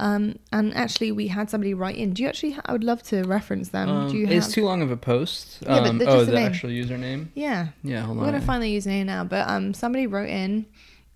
Um, 0.00 0.38
and 0.52 0.74
actually, 0.74 1.12
we 1.12 1.28
had 1.28 1.50
somebody 1.50 1.72
write 1.72 1.96
in. 1.96 2.14
Do 2.14 2.22
you 2.24 2.28
actually? 2.28 2.56
I 2.66 2.72
would 2.72 2.82
love 2.82 3.02
to 3.04 3.22
reference 3.22 3.68
them. 3.68 3.88
Um, 3.88 4.10
Do 4.10 4.16
you 4.18 4.26
it's 4.26 4.46
have? 4.46 4.54
too 4.54 4.64
long 4.64 4.82
of 4.82 4.90
a 4.90 4.96
post. 4.96 5.58
Yeah, 5.62 5.80
but 5.82 5.88
Um, 5.88 6.02
oh, 6.06 6.24
the 6.24 6.40
actual 6.40 6.70
username. 6.70 7.28
yeah, 7.34 7.68
Yeah, 7.84 8.00
hold 8.00 8.18
we're 8.18 8.24
on. 8.24 8.32
gonna 8.32 8.40
find 8.44 8.60
the 8.62 8.76
username 8.76 9.06
now. 9.06 9.22
But 9.22 9.48
um, 9.48 9.72
somebody 9.72 10.08
wrote 10.08 10.28
in, 10.30 10.66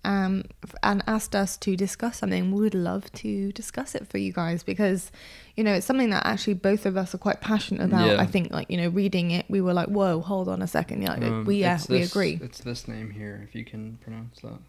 um, 0.05 0.43
and 0.81 1.03
asked 1.07 1.35
us 1.35 1.57
to 1.57 1.75
discuss 1.75 2.19
something. 2.19 2.51
We 2.51 2.61
would 2.61 2.75
love 2.75 3.11
to 3.13 3.51
discuss 3.51 3.95
it 3.95 4.07
for 4.07 4.17
you 4.17 4.31
guys 4.31 4.63
because, 4.63 5.11
you 5.55 5.63
know, 5.63 5.73
it's 5.73 5.85
something 5.85 6.09
that 6.11 6.25
actually 6.25 6.53
both 6.53 6.85
of 6.85 6.95
us 6.95 7.13
are 7.13 7.17
quite 7.17 7.41
passionate 7.41 7.83
about. 7.83 8.07
Yeah. 8.07 8.21
I 8.21 8.25
think, 8.25 8.51
like 8.51 8.69
you 8.69 8.77
know, 8.77 8.89
reading 8.89 9.31
it, 9.31 9.45
we 9.49 9.61
were 9.61 9.73
like, 9.73 9.89
"Whoa, 9.89 10.21
hold 10.21 10.47
on 10.47 10.61
a 10.61 10.67
second. 10.67 11.01
Yeah, 11.01 11.13
Um, 11.13 11.45
we 11.45 11.57
yeah, 11.57 11.75
it's 11.75 11.89
we 11.89 12.01
agree. 12.01 12.39
It's 12.41 12.59
this 12.59 12.87
name 12.87 13.11
here, 13.11 13.45
if 13.47 13.55
you 13.55 13.65
can 13.65 13.97
pronounce 14.01 14.39
that. 14.41 14.59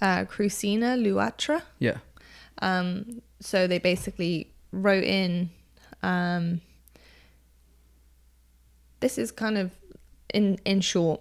Uh, 0.00 0.24
Crucina 0.26 1.00
Luatra. 1.00 1.62
Yeah. 1.78 1.98
Um, 2.60 3.22
so 3.40 3.66
they 3.66 3.78
basically 3.78 4.50
wrote 4.72 5.04
in. 5.04 5.50
Um, 6.02 6.60
this 9.00 9.18
is 9.18 9.30
kind 9.30 9.56
of 9.56 9.70
in 10.32 10.58
in 10.64 10.80
short. 10.80 11.20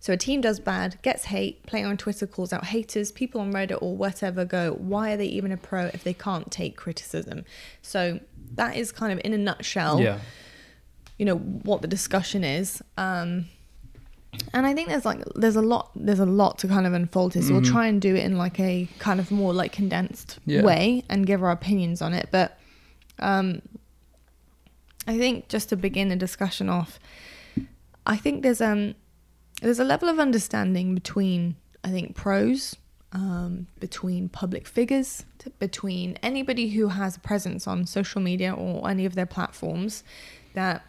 So 0.00 0.12
a 0.12 0.16
team 0.16 0.40
does 0.40 0.60
bad, 0.60 0.96
gets 1.02 1.24
hate, 1.24 1.64
player 1.66 1.86
on 1.86 1.96
Twitter 1.96 2.26
calls 2.26 2.52
out 2.52 2.66
haters, 2.66 3.10
people 3.10 3.40
on 3.40 3.52
Reddit 3.52 3.78
or 3.82 3.96
whatever 3.96 4.44
go, 4.44 4.74
why 4.74 5.12
are 5.12 5.16
they 5.16 5.26
even 5.26 5.50
a 5.50 5.56
pro 5.56 5.86
if 5.86 6.04
they 6.04 6.14
can't 6.14 6.50
take 6.52 6.76
criticism? 6.76 7.44
So 7.82 8.20
that 8.54 8.76
is 8.76 8.92
kind 8.92 9.12
of 9.12 9.20
in 9.24 9.32
a 9.32 9.38
nutshell, 9.38 10.00
Yeah. 10.00 10.20
you 11.18 11.24
know, 11.24 11.36
what 11.36 11.82
the 11.82 11.88
discussion 11.88 12.44
is. 12.44 12.80
Um, 12.96 13.46
and 14.54 14.66
I 14.66 14.72
think 14.74 14.88
there's 14.88 15.04
like 15.04 15.20
there's 15.34 15.56
a 15.56 15.62
lot 15.62 15.90
there's 15.96 16.20
a 16.20 16.26
lot 16.26 16.58
to 16.58 16.68
kind 16.68 16.86
of 16.86 16.92
unfold 16.92 17.34
here. 17.34 17.42
So 17.42 17.54
we'll 17.54 17.62
Mhm. 17.62 17.72
try 17.72 17.86
and 17.88 18.00
do 18.00 18.14
it 18.14 18.22
in 18.24 18.38
like 18.38 18.60
a 18.60 18.86
kind 19.00 19.18
of 19.18 19.32
more 19.32 19.52
like 19.52 19.72
condensed 19.72 20.38
Yeah. 20.46 20.62
way 20.62 21.02
and 21.08 21.26
give 21.26 21.42
our 21.42 21.50
opinions 21.50 22.00
on 22.02 22.14
it. 22.14 22.28
But 22.30 22.56
um, 23.18 23.62
I 25.08 25.18
think 25.18 25.48
just 25.48 25.70
to 25.70 25.76
begin 25.76 26.08
the 26.08 26.14
discussion 26.16 26.68
off, 26.68 27.00
I 28.06 28.16
think 28.16 28.42
there's 28.44 28.60
um 28.60 28.94
there's 29.62 29.78
a 29.78 29.84
level 29.84 30.08
of 30.08 30.18
understanding 30.18 30.94
between 30.94 31.56
I 31.84 31.90
think 31.90 32.14
pros, 32.16 32.76
um, 33.12 33.66
between 33.80 34.28
public 34.28 34.66
figures, 34.66 35.24
to, 35.38 35.50
between 35.50 36.18
anybody 36.22 36.70
who 36.70 36.88
has 36.88 37.16
a 37.16 37.20
presence 37.20 37.66
on 37.66 37.86
social 37.86 38.20
media 38.20 38.52
or 38.52 38.88
any 38.90 39.06
of 39.06 39.14
their 39.14 39.26
platforms, 39.26 40.02
that 40.54 40.84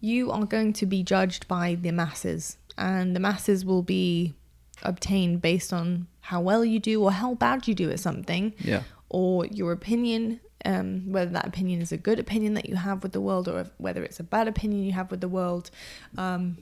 you 0.00 0.30
are 0.30 0.44
going 0.44 0.72
to 0.74 0.86
be 0.86 1.02
judged 1.02 1.48
by 1.48 1.74
the 1.74 1.90
masses, 1.90 2.56
and 2.78 3.16
the 3.16 3.20
masses 3.20 3.64
will 3.64 3.82
be 3.82 4.34
obtained 4.82 5.42
based 5.42 5.72
on 5.72 6.06
how 6.20 6.40
well 6.40 6.64
you 6.64 6.78
do 6.78 7.02
or 7.02 7.12
how 7.12 7.34
bad 7.34 7.66
you 7.66 7.74
do 7.74 7.90
at 7.90 8.00
something 8.00 8.54
Yeah. 8.58 8.82
or 9.08 9.46
your 9.46 9.72
opinion, 9.72 10.40
um, 10.64 11.10
whether 11.12 11.30
that 11.32 11.46
opinion 11.46 11.80
is 11.82 11.92
a 11.92 11.96
good 11.98 12.18
opinion 12.18 12.54
that 12.54 12.68
you 12.68 12.76
have 12.76 13.02
with 13.02 13.12
the 13.12 13.20
world 13.20 13.48
or 13.48 13.60
if, 13.60 13.70
whether 13.78 14.02
it's 14.02 14.20
a 14.20 14.22
bad 14.22 14.48
opinion 14.48 14.84
you 14.84 14.92
have 14.92 15.10
with 15.10 15.20
the 15.20 15.28
world. 15.28 15.70
Um, 16.16 16.58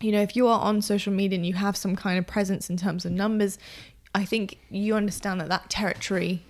you 0.00 0.12
know, 0.12 0.20
if 0.20 0.36
you 0.36 0.46
are 0.48 0.60
on 0.60 0.82
social 0.82 1.12
media 1.12 1.36
and 1.36 1.46
you 1.46 1.54
have 1.54 1.76
some 1.76 1.96
kind 1.96 2.18
of 2.18 2.26
presence 2.26 2.68
in 2.68 2.76
terms 2.76 3.04
of 3.04 3.12
numbers, 3.12 3.58
I 4.14 4.24
think 4.24 4.58
you 4.70 4.94
understand 4.94 5.40
that 5.40 5.48
that 5.48 5.70
territory 5.70 6.42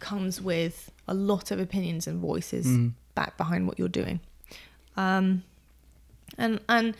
comes 0.00 0.40
with 0.40 0.90
a 1.08 1.14
lot 1.14 1.50
of 1.50 1.58
opinions 1.58 2.06
and 2.06 2.20
voices 2.20 2.66
Mhm. 2.66 2.92
back 3.14 3.36
behind 3.36 3.66
what 3.66 3.78
you're 3.78 3.88
doing. 3.88 4.20
Um, 4.96 5.42
and 6.38 6.60
and 6.68 6.94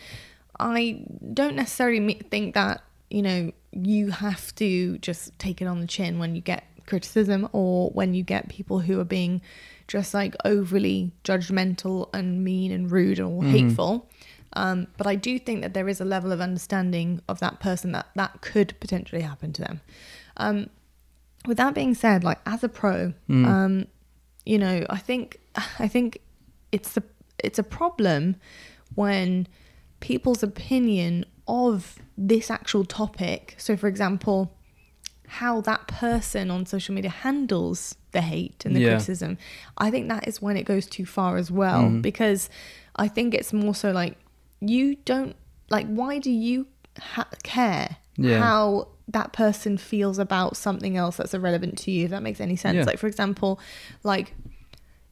I 0.59 1.03
don't 1.33 1.55
necessarily 1.55 2.13
think 2.29 2.53
that 2.55 2.81
you 3.09 3.21
know 3.21 3.51
you 3.71 4.11
have 4.11 4.53
to 4.55 4.97
just 4.99 5.37
take 5.39 5.61
it 5.61 5.65
on 5.65 5.79
the 5.79 5.87
chin 5.87 6.19
when 6.19 6.35
you 6.35 6.41
get 6.41 6.63
criticism 6.85 7.47
or 7.53 7.89
when 7.91 8.13
you 8.13 8.23
get 8.23 8.49
people 8.49 8.79
who 8.81 8.99
are 8.99 9.03
being 9.05 9.41
just 9.87 10.13
like 10.13 10.35
overly 10.45 11.11
judgmental 11.23 12.09
and 12.13 12.43
mean 12.43 12.71
and 12.71 12.91
rude 12.91 13.19
or 13.19 13.41
Mhm. 13.41 13.49
hateful. 13.51 14.09
Um, 14.55 14.87
but 14.97 15.07
I 15.07 15.15
do 15.15 15.39
think 15.39 15.61
that 15.61 15.73
there 15.73 15.89
is 15.89 15.99
a 15.99 16.05
level 16.05 16.31
of 16.31 16.39
understanding 16.41 17.21
of 17.27 17.39
that 17.39 17.59
person 17.59 17.91
that 17.93 18.07
that 18.15 18.41
could 18.41 18.79
potentially 18.79 19.21
happen 19.21 19.51
to 19.53 19.61
them. 19.61 19.81
Um, 20.37 20.69
with 21.45 21.57
that 21.57 21.73
being 21.73 21.93
said, 21.93 22.23
like 22.23 22.39
as 22.45 22.63
a 22.63 22.69
pro, 22.69 23.13
Mm. 23.29 23.45
um, 23.47 23.85
you 24.45 24.57
know, 24.59 24.85
I 24.89 24.97
think 24.97 25.39
I 25.79 25.87
think 25.87 26.19
it's 26.71 26.93
the 26.93 27.03
it's 27.43 27.59
a 27.59 27.63
problem 27.63 28.35
when 28.95 29.47
people's 29.99 30.43
opinion 30.43 31.25
of 31.47 31.97
this 32.17 32.49
actual 32.51 32.85
topic. 32.85 33.55
So, 33.57 33.75
for 33.75 33.87
example, 33.87 34.55
how 35.27 35.61
that 35.61 35.87
person 35.87 36.51
on 36.51 36.65
social 36.65 36.93
media 36.93 37.09
handles 37.09 37.95
the 38.11 38.21
hate 38.21 38.65
and 38.65 38.75
the 38.75 38.81
Yeah. 38.81 38.89
criticism. 38.89 39.37
I 39.77 39.89
think 39.89 40.07
that 40.09 40.27
is 40.27 40.41
when 40.41 40.57
it 40.57 40.63
goes 40.63 40.85
too 40.85 41.05
far 41.05 41.37
as 41.37 41.49
well 41.49 41.83
Mhm. 41.83 42.01
because 42.03 42.49
I 42.95 43.07
think 43.07 43.33
it's 43.33 43.51
more 43.51 43.73
so 43.73 43.91
like 43.91 44.15
you 44.69 44.95
don't 45.05 45.35
like 45.69 45.87
why 45.87 46.19
do 46.19 46.31
you 46.31 46.67
ha- 46.99 47.27
care 47.43 47.97
Yeah. 48.17 48.39
how 48.39 48.87
that 49.07 49.33
person 49.33 49.77
feels 49.77 50.17
about 50.19 50.55
something 50.55 50.95
else 50.97 51.17
that's 51.17 51.33
irrelevant 51.33 51.77
to 51.79 51.91
you 51.91 52.05
if 52.05 52.11
that 52.11 52.23
makes 52.23 52.39
any 52.39 52.55
sense 52.55 52.75
Yeah. 52.77 52.83
like 52.85 52.97
for 52.99 53.07
example 53.07 53.59
like 54.03 54.33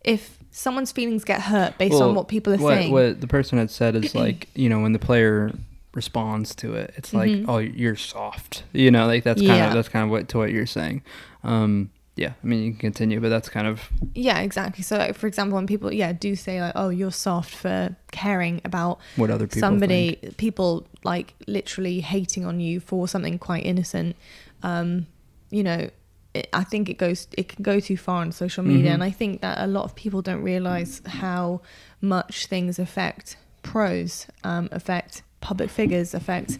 if 0.04 0.38
someone's 0.52 0.92
feelings 0.92 1.24
get 1.24 1.42
hurt 1.42 1.78
based 1.78 1.94
Well, 1.94 2.10
on 2.10 2.16
what 2.16 2.28
people 2.28 2.54
are 2.54 2.58
what, 2.58 2.74
saying 2.76 2.92
What 2.92 3.22
the 3.22 3.28
person 3.28 3.58
had 3.58 3.70
said 3.70 3.96
is 3.96 4.16
like, 4.26 4.48
you 4.56 4.68
know, 4.70 4.80
when 4.82 4.94
the 4.94 5.00
player 5.00 5.52
responds 5.94 6.56
to 6.56 6.74
it, 6.74 6.94
it's 6.98 7.14
like, 7.14 7.30
Mhm. 7.32 7.46
oh, 7.48 7.58
you're 7.60 7.96
soft. 7.96 8.64
You 8.74 8.92
know, 8.92 9.06
like 9.08 9.24
that's 9.24 9.40
kind 9.42 9.48
Yeah. 9.58 9.68
of 9.68 9.74
that's 9.74 9.90
kind 9.90 10.06
of 10.06 10.10
what 10.10 10.28
to 10.30 10.38
what 10.40 10.52
you're 10.52 10.66
saying. 10.66 11.04
Um, 11.44 11.90
yeah, 12.22 12.34
I 12.44 12.48
mean, 12.48 12.64
you 12.64 12.72
can 12.72 12.80
continue, 12.80 13.20
but 13.20 13.30
that's 13.30 13.50
kind 13.50 13.68
of 13.68 13.90
yeah 14.14 14.40
exactly 14.40 14.84
so 14.84 14.98
like 14.98 15.16
for 15.16 15.28
example 15.28 15.56
when 15.56 15.68
people 15.68 15.92
yeah 15.92 16.12
do 16.14 16.36
say 16.36 16.62
like 16.62 16.74
oh 16.76 16.90
you're 16.90 17.12
soft 17.30 17.54
for 17.64 17.96
caring 18.12 18.62
about 18.66 19.00
what 19.16 19.30
other 19.30 19.48
people 19.48 19.60
somebody 19.68 20.16
think. 20.22 20.38
people 20.38 20.86
like 21.04 21.34
literally 21.48 22.00
hating 22.02 22.44
on 22.46 22.60
you 22.60 22.80
for 22.80 23.08
something 23.08 23.38
quite 23.40 23.66
innocent 23.66 24.16
um 24.64 25.08
you 25.50 25.64
know 25.64 25.90
it, 26.34 26.48
i 26.54 26.64
think 26.72 26.90
it 26.90 26.98
goes 26.98 27.28
it 27.38 27.48
can 27.50 27.64
go 27.64 27.80
too 27.80 27.96
far 27.98 28.22
on 28.22 28.32
social 28.32 28.64
media 28.64 28.92
Mhm. 28.92 28.94
and 28.96 29.04
i 29.04 29.12
think 29.12 29.42
that 29.42 29.58
a 29.60 29.68
lot 29.68 29.84
of 29.86 29.96
people 29.96 30.22
don't 30.22 30.44
realize 30.44 31.02
how 31.06 31.62
much 32.02 32.48
things 32.48 32.80
affect 32.80 33.38
pros 33.64 34.28
um 34.44 34.68
affect 34.72 35.24
public 35.40 35.70
figures 35.70 36.14
affect 36.14 36.60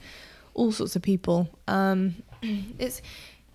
all 0.54 0.72
sorts 0.72 0.96
of 0.96 1.02
people 1.02 1.38
um 1.68 2.16
it's 2.80 3.02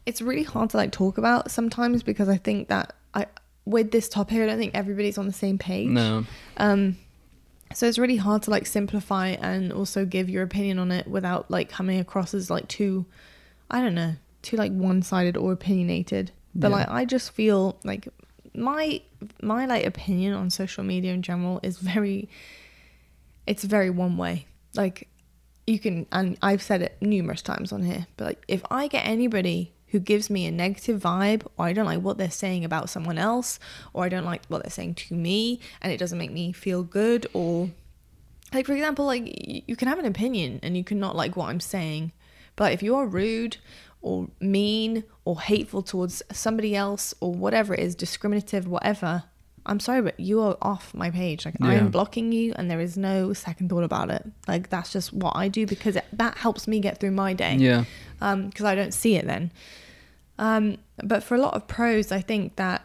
it's 0.07 0.23
really 0.23 0.45
hard 0.45 0.71
to 0.71 0.77
like 0.77 0.93
talk 0.93 1.19
about 1.19 1.51
sometimes 1.51 2.03
because 2.03 2.29
i 2.29 2.37
think 2.37 2.69
that 2.69 2.95
i 3.15 3.27
with 3.65 3.91
this 3.91 4.09
topic 4.09 4.39
i 4.39 4.47
don't 4.47 4.59
think 4.59 4.75
everybody's 4.75 5.19
on 5.19 5.27
the 5.27 5.33
same 5.33 5.59
page 5.59 5.89
No, 5.89 6.25
um, 6.59 6.97
so 7.75 7.87
it's 7.87 7.99
really 7.99 8.17
hard 8.17 8.43
to 8.45 8.51
like 8.51 8.65
simplify 8.67 9.29
and 9.31 9.73
also 9.73 10.05
give 10.05 10.31
your 10.31 10.45
opinion 10.45 10.79
on 10.79 10.93
it 10.93 11.07
without 11.09 11.51
like 11.51 11.69
coming 11.69 11.99
across 11.99 12.33
as 12.33 12.49
like 12.49 12.69
too, 12.69 13.05
I 13.69 13.81
don't 13.83 13.95
know, 13.97 14.15
too 14.43 14.57
like 14.57 14.71
one-sided 14.73 15.37
or 15.37 15.53
opinionated. 15.53 16.31
But 16.55 16.69
Yeah. 16.71 16.77
like 16.77 16.89
I 16.89 17.05
just 17.05 17.33
feel 17.33 17.79
like 17.83 18.09
my 18.55 19.03
my 19.43 19.67
like 19.67 19.85
opinion 19.85 20.33
on 20.35 20.49
social 20.51 20.85
media 20.85 21.13
in 21.13 21.23
general 21.23 21.59
is 21.65 21.79
very, 21.79 22.29
it's 23.49 23.65
very 23.65 23.91
one 23.91 24.17
way. 24.17 24.47
Like 24.77 25.09
you 25.67 25.81
can, 25.81 26.07
and 26.13 26.39
I've 26.43 26.63
said 26.63 26.83
it 26.83 26.97
numerous 27.01 27.43
times 27.43 27.73
on 27.73 27.83
here, 27.83 28.07
but 28.17 28.27
like 28.27 28.45
if 28.47 28.63
I 28.71 28.87
get 28.87 29.05
anybody 29.05 29.73
who 29.89 29.99
gives 29.99 30.29
me 30.29 30.47
a 30.47 30.51
negative 30.51 31.01
vibe, 31.01 31.47
or 31.57 31.67
I 31.67 31.73
don't 31.73 31.87
like 31.87 32.01
what 32.01 32.19
they're 32.19 32.31
saying 32.31 32.65
about 32.65 32.91
someone 32.91 33.19
else, 33.19 33.59
or 33.93 34.05
I 34.05 34.09
don't 34.09 34.25
like 34.25 34.43
what 34.49 34.63
they're 34.63 34.71
saying 34.71 34.95
to 34.95 35.15
me, 35.15 35.61
and 35.81 35.93
it 35.93 35.99
doesn't 35.99 36.19
make 36.19 36.33
me 36.33 36.53
feel 36.53 36.83
good, 36.83 37.27
or 37.33 37.71
like 38.53 38.67
for 38.67 38.73
example, 38.73 39.07
like 39.07 39.23
you 39.69 39.77
can 39.77 39.89
have 39.89 39.99
an 39.99 40.07
opinion 40.07 40.61
and 40.63 40.77
you 40.77 40.85
can 40.85 40.99
not 40.99 41.17
like 41.17 41.37
what 41.37 41.49
I'm 41.49 41.61
saying, 41.61 42.13
but 42.55 42.73
if 42.73 42.83
you 42.83 42.95
are 42.97 43.07
rude 43.07 43.59
or 44.01 44.29
mean 44.41 45.05
or 45.25 45.41
hateful 45.41 45.83
towards 45.83 46.23
somebody 46.33 46.77
else 46.77 47.15
or 47.21 47.33
whatever 47.35 47.75
it 47.75 47.81
is, 47.81 47.95
discriminative, 47.95 48.67
whatever, 48.69 49.25
I'm 49.67 49.81
sorry, 49.81 50.03
but 50.03 50.19
you 50.19 50.41
are 50.41 50.57
off 50.63 50.95
my 50.95 51.11
page. 51.11 51.45
Like 51.45 51.57
Yeah. 51.61 51.69
I'm 51.69 51.91
blocking 51.91 52.33
you, 52.33 52.53
and 52.57 52.71
there 52.71 52.81
is 52.81 52.97
no 52.97 53.33
second 53.33 53.69
thought 53.69 53.85
about 53.85 54.11
it. 54.11 54.25
Like 54.49 54.71
that's 54.71 54.93
just 54.93 55.13
what 55.13 55.37
I 55.37 55.49
do 55.49 55.67
because 55.67 55.97
it, 55.97 56.05
that 56.13 56.39
helps 56.39 56.67
me 56.67 56.81
get 56.81 56.99
through 57.01 57.13
my 57.13 57.33
day 57.33 57.57
yeah, 57.57 57.85
Um, 58.21 58.49
because 58.49 58.65
I 58.65 58.75
don't 58.75 58.95
see 58.95 59.17
it 59.17 59.27
then. 59.27 59.53
Um, 60.39 60.79
but 61.03 61.23
for 61.23 61.35
a 61.35 61.39
lot 61.39 61.55
of 61.55 61.67
pros, 61.67 62.13
I 62.13 62.21
think 62.21 62.57
that 62.57 62.83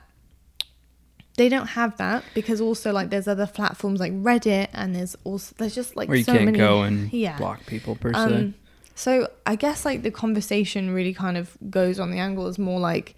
they 1.37 1.49
don't 1.49 1.67
have 1.67 1.97
that 1.97 2.23
because 2.33 2.59
also 2.61 2.91
like 2.91 3.09
there's 3.09 3.27
other 3.27 3.47
platforms 3.47 3.99
like 3.99 4.11
Reddit 4.11 4.67
and 4.73 4.95
there's 4.95 5.15
also 5.23 5.55
there's 5.57 5.73
just 5.73 5.95
like 5.95 6.09
where 6.09 6.17
you 6.17 6.23
so 6.23 6.33
can't 6.33 6.45
many 6.45 6.57
go 6.57 6.83
and 6.83 7.11
yeah. 7.13 7.37
block 7.37 7.65
people 7.65 7.95
per 7.95 8.13
se. 8.13 8.19
Um, 8.19 8.53
so 8.95 9.29
I 9.45 9.55
guess 9.55 9.85
like 9.85 10.03
the 10.03 10.11
conversation 10.11 10.93
really 10.93 11.13
kind 11.13 11.37
of 11.37 11.57
goes 11.69 11.99
on 11.99 12.11
the 12.11 12.19
angle 12.19 12.47
is 12.47 12.59
more 12.59 12.79
like, 12.79 13.15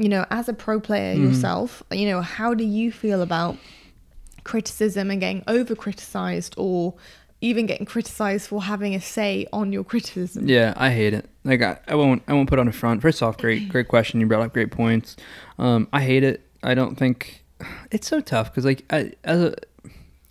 you 0.00 0.08
know, 0.08 0.24
as 0.30 0.48
a 0.48 0.52
pro 0.54 0.80
player 0.80 1.14
Mhm. 1.14 1.22
yourself, 1.22 1.82
you 1.92 2.06
know, 2.08 2.22
how 2.22 2.54
do 2.54 2.64
you 2.64 2.90
feel 2.90 3.20
about 3.22 3.56
criticism 4.44 5.10
and 5.10 5.20
getting 5.20 5.42
over 5.46 5.74
criticized 5.74 6.54
or 6.56 6.94
even 7.42 7.66
getting 7.66 7.86
criticized 7.86 8.48
for 8.48 8.62
having 8.62 8.94
a 8.94 9.00
say 9.00 9.46
on 9.52 9.72
your 9.72 9.84
criticism? 9.84 10.48
Yeah, 10.48 10.72
I 10.76 10.90
hate 10.90 11.12
it. 11.14 11.28
Like 11.44 11.62
I, 11.62 11.78
I 11.86 11.94
won't 11.94 12.22
I 12.26 12.32
won't 12.32 12.48
put 12.48 12.58
on 12.58 12.66
the 12.66 12.72
front. 12.72 13.02
First 13.02 13.22
off, 13.22 13.36
great 13.36 13.68
great 13.68 13.88
question. 13.88 14.20
You 14.20 14.26
brought 14.26 14.42
up 14.42 14.52
great 14.54 14.70
points. 14.70 15.16
Um, 15.58 15.86
I 15.92 16.00
hate 16.02 16.24
it. 16.24 16.46
I 16.62 16.74
don't 16.74 16.96
think 16.96 17.44
it's 17.90 18.08
so 18.08 18.20
tough 18.20 18.50
because 18.50 18.64
like 18.64 18.84
I, 18.90 19.12
as 19.24 19.40
a 19.40 19.54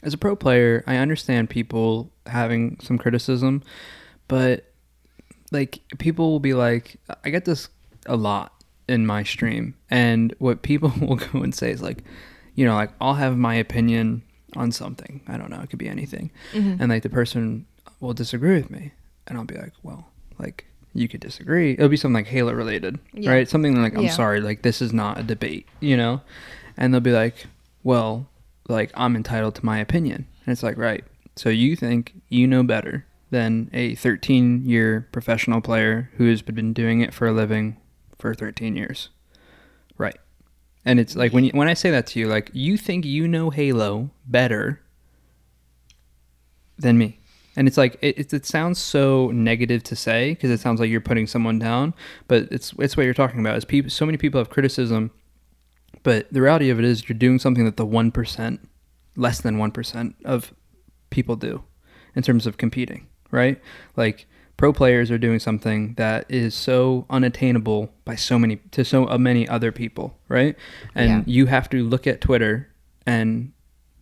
as 0.04 0.14
a 0.14 0.18
pro 0.18 0.36
player, 0.36 0.84
I 0.88 0.96
understand 0.98 1.50
people 1.50 2.12
having 2.26 2.78
some 2.82 2.98
criticism, 2.98 3.62
but 4.28 4.66
like 5.52 5.80
people 6.00 6.32
will 6.32 6.40
be 6.40 6.54
like, 6.54 6.98
I 7.24 7.30
get 7.30 7.46
this 7.46 7.70
a 8.06 8.16
lot 8.16 8.54
in 8.90 9.06
my 9.06 9.24
stream, 9.24 9.76
and 9.90 10.34
what 10.40 10.62
people 10.64 10.92
will 11.02 11.16
go 11.16 11.42
and 11.42 11.54
say 11.56 11.72
is 11.72 11.82
like, 11.82 12.04
you 12.56 12.66
know, 12.66 12.76
like 12.76 12.92
I'll 13.00 13.14
have 13.16 13.38
my 13.38 13.56
opinion 13.56 14.24
on 14.56 14.72
something. 14.72 15.22
I 15.28 15.38
don't 15.38 15.50
know. 15.52 15.62
It 15.62 15.70
could 15.70 15.80
be 15.80 15.88
anything 15.88 16.32
Mhm. 16.54 16.78
and 16.80 16.90
like 16.90 17.04
the 17.04 17.10
person 17.10 17.66
will 18.02 18.14
disagree 18.14 18.56
with 18.56 18.70
me 18.72 18.92
and 19.28 19.38
i'll 19.38 19.44
be 19.44 19.56
like 19.56 19.74
well 19.84 20.08
like 20.40 20.66
you 20.94 21.08
could 21.10 21.20
disagree 21.20 21.74
it'll 21.74 21.90
be 21.90 21.98
something 21.98 22.16
like 22.24 22.28
halo 22.28 22.54
related 22.54 22.98
Yeah. 23.14 23.30
right 23.32 23.48
something 23.50 23.80
like 23.82 23.96
i'm 23.96 24.06
Yeah. 24.06 24.10
sorry 24.12 24.40
like 24.42 24.62
this 24.64 24.82
is 24.82 24.92
not 24.94 25.20
a 25.20 25.24
debate 25.24 25.68
you 25.82 25.96
know 25.98 26.22
and 26.78 26.92
they'll 26.94 27.02
be 27.02 27.12
like 27.12 27.46
well 27.84 28.28
like 28.70 28.90
i'm 28.96 29.16
entitled 29.18 29.54
to 29.56 29.66
my 29.66 29.78
opinion 29.80 30.26
and 30.46 30.52
it's 30.54 30.64
like 30.64 30.78
right 30.78 31.04
so 31.36 31.50
you 31.50 31.76
think 31.76 32.14
you 32.30 32.48
know 32.48 32.64
better 32.64 33.06
than 33.32 33.70
a 33.74 33.94
13 33.96 34.66
year 34.66 35.06
professional 35.12 35.60
player 35.62 36.10
who 36.18 36.28
has 36.30 36.42
been 36.42 36.72
doing 36.74 37.02
it 37.02 37.14
for 37.14 37.28
a 37.28 37.34
living 37.34 37.76
for 38.20 38.34
13 38.34 38.76
years 38.76 39.10
right 39.98 40.18
and 40.86 41.00
it's 41.00 41.16
like 41.16 41.34
when 41.34 41.46
you, 41.46 41.52
when 41.54 41.68
i 41.68 41.74
say 41.74 41.90
that 41.90 42.06
to 42.08 42.20
you 42.20 42.28
like 42.28 42.52
you 42.54 42.78
think 42.78 43.06
you 43.06 43.28
know 43.28 43.50
halo 43.50 44.12
better 44.28 44.82
than 46.78 46.98
me 46.98 47.20
and 47.60 47.68
it's 47.68 47.76
like 47.76 47.98
it, 48.02 48.18
it, 48.18 48.34
it 48.34 48.46
sounds 48.46 48.80
so 48.80 49.32
negative 49.32 49.84
to 49.84 49.96
say 49.96 50.30
because 50.30 50.50
it 50.50 50.62
sounds 50.62 50.80
like 50.80 50.90
you're 50.90 51.02
putting 51.02 51.28
someone 51.28 51.60
down, 51.60 51.94
but 52.30 52.48
it's 52.52 52.74
it's 52.80 52.96
what 52.96 53.04
you're 53.04 53.14
talking 53.14 53.42
about. 53.42 53.58
Is 53.58 53.66
people 53.66 53.92
so 53.92 54.06
many 54.06 54.18
people 54.18 54.40
have 54.40 54.50
criticism, 54.50 55.12
but 56.04 56.32
the 56.32 56.42
reality 56.42 56.70
of 56.70 56.80
it 56.80 56.86
is 56.86 57.10
you're 57.10 57.18
doing 57.18 57.38
something 57.38 57.66
that 57.66 57.76
the 57.76 57.86
one 57.86 58.12
percent, 58.12 58.66
less 59.18 59.42
than 59.42 59.58
one 59.58 59.72
percent 59.72 60.16
of 60.24 60.54
people 61.10 61.36
do, 61.36 61.62
in 62.16 62.24
terms 62.24 62.48
of 62.48 62.56
competing, 62.56 63.08
right? 63.30 63.60
Like 63.98 64.26
pro 64.60 64.74
players 64.74 65.10
are 65.10 65.18
doing 65.18 65.40
something 65.40 65.94
that 65.96 66.26
is 66.28 66.54
so 66.54 67.06
unattainable 67.10 67.90
by 68.04 68.14
so 68.16 68.38
many 68.38 68.58
to 68.72 68.84
so 68.84 69.08
uh, 69.10 69.18
many 69.18 69.48
other 69.48 69.72
people, 69.72 70.18
right? 70.28 70.56
And 70.94 71.10
Yeah. 71.10 71.22
you 71.26 71.46
have 71.46 71.70
to 71.70 71.82
look 71.84 72.06
at 72.06 72.20
Twitter 72.20 72.68
and 73.08 73.54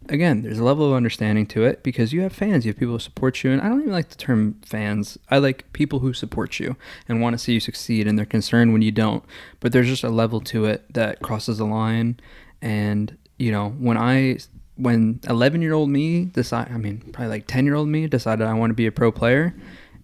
again, 0.10 0.42
there's 0.42 0.58
a 0.58 0.64
level 0.64 0.88
of 0.88 0.94
understanding 0.94 1.46
to 1.46 1.64
it 1.64 1.84
because 1.84 2.12
you 2.14 2.22
have 2.22 2.34
fans, 2.34 2.66
you 2.66 2.72
have 2.72 2.80
people 2.80 2.94
who 2.96 3.00
support 3.00 3.44
you, 3.44 3.52
and 3.52 3.62
I 3.62 3.70
don't 3.70 3.82
even 3.82 3.92
like 3.92 4.10
the 4.10 4.16
term 4.16 4.56
fans. 4.66 5.18
I 5.30 5.38
like 5.38 5.72
people 5.74 6.00
who 6.00 6.12
support 6.14 6.60
you 6.60 6.76
and 7.08 7.22
want 7.22 7.34
to 7.36 7.38
see 7.38 7.54
you 7.54 7.60
succeed, 7.60 8.08
and 8.08 8.18
they're 8.18 8.26
concerned 8.26 8.74
when 8.74 8.82
you 8.82 8.92
don't. 8.92 9.24
But 9.60 9.74
there's 9.74 9.88
just 9.88 10.04
a 10.06 10.10
level 10.10 10.40
to 10.42 10.66
it 10.66 10.92
that 10.94 11.22
crosses 11.22 11.60
a 11.60 11.66
line, 11.66 12.20
and 12.62 13.16
you 13.38 13.52
know, 13.52 13.70
when 13.78 13.98
I 13.98 14.38
when 14.78 15.20
11 15.28 15.62
year 15.62 15.74
old 15.74 15.90
me 15.90 16.26
decide, 16.26 16.72
I 16.72 16.78
mean, 16.78 17.02
probably 17.12 17.28
like 17.30 17.48
10 17.48 17.66
year 17.66 17.76
old 17.76 17.88
me 17.90 18.08
decided 18.08 18.46
I 18.48 18.54
want 18.54 18.70
to 18.70 18.76
be 18.76 18.86
a 18.88 18.92
pro 18.92 19.12
player, 19.12 19.54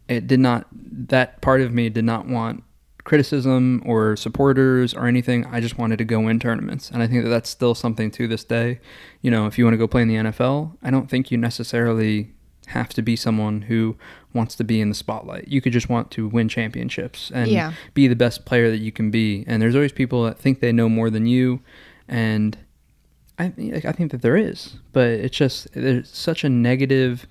it 0.07 0.27
did 0.27 0.39
not. 0.39 0.67
That 0.73 1.41
part 1.41 1.61
of 1.61 1.73
me 1.73 1.89
did 1.89 2.05
not 2.05 2.27
want 2.27 2.63
criticism 3.03 3.83
or 3.85 4.15
supporters 4.15 4.93
or 4.93 5.07
anything. 5.07 5.45
I 5.47 5.59
just 5.59 5.77
wanted 5.77 5.97
to 5.97 6.05
go 6.05 6.19
win 6.21 6.39
tournaments. 6.39 6.89
And 6.89 7.03
I 7.03 7.07
think 7.07 7.23
that 7.23 7.29
that's 7.29 7.49
still 7.49 7.75
something 7.75 8.09
to 8.11 8.27
this 8.27 8.43
day. 8.45 8.79
You 9.21 9.29
know, 9.29 9.45
if 9.45 9.57
you 9.57 9.65
want 9.65 9.73
to 9.73 9.77
go 9.77 9.87
play 9.87 10.01
in 10.03 10.07
the 10.07 10.15
NFL, 10.15 10.77
I 10.81 10.89
don't 10.89 11.09
think 11.09 11.29
you 11.29 11.37
necessarily 11.37 12.31
have 12.67 12.89
to 12.93 13.01
be 13.01 13.17
someone 13.17 13.63
who 13.63 13.97
wants 14.33 14.55
to 14.55 14.63
be 14.63 14.79
in 14.79 14.87
the 14.87 14.95
spotlight. 14.95 15.49
You 15.49 15.59
could 15.59 15.73
just 15.73 15.89
want 15.89 16.11
to 16.11 16.29
win 16.29 16.47
championships 16.47 17.29
and 17.33 17.51
Yeah. 17.51 17.73
be 17.93 18.07
the 18.07 18.15
best 18.15 18.45
player 18.45 18.69
that 18.71 18.77
you 18.79 18.91
can 18.91 19.11
be. 19.11 19.43
And 19.47 19.61
there's 19.61 19.75
always 19.75 19.91
people 19.91 20.23
that 20.23 20.39
think 20.39 20.61
they 20.61 20.71
know 20.71 20.87
more 20.87 21.09
than 21.09 21.25
you 21.25 21.59
and 22.07 22.57
I 23.37 23.45
I 23.83 23.91
think 23.91 24.11
that 24.11 24.21
there 24.21 24.37
is, 24.37 24.75
but 24.91 25.07
it's 25.07 25.35
just 25.35 25.67
there's 25.73 26.07
such 26.09 26.43
a 26.43 26.49
negative 26.49 27.25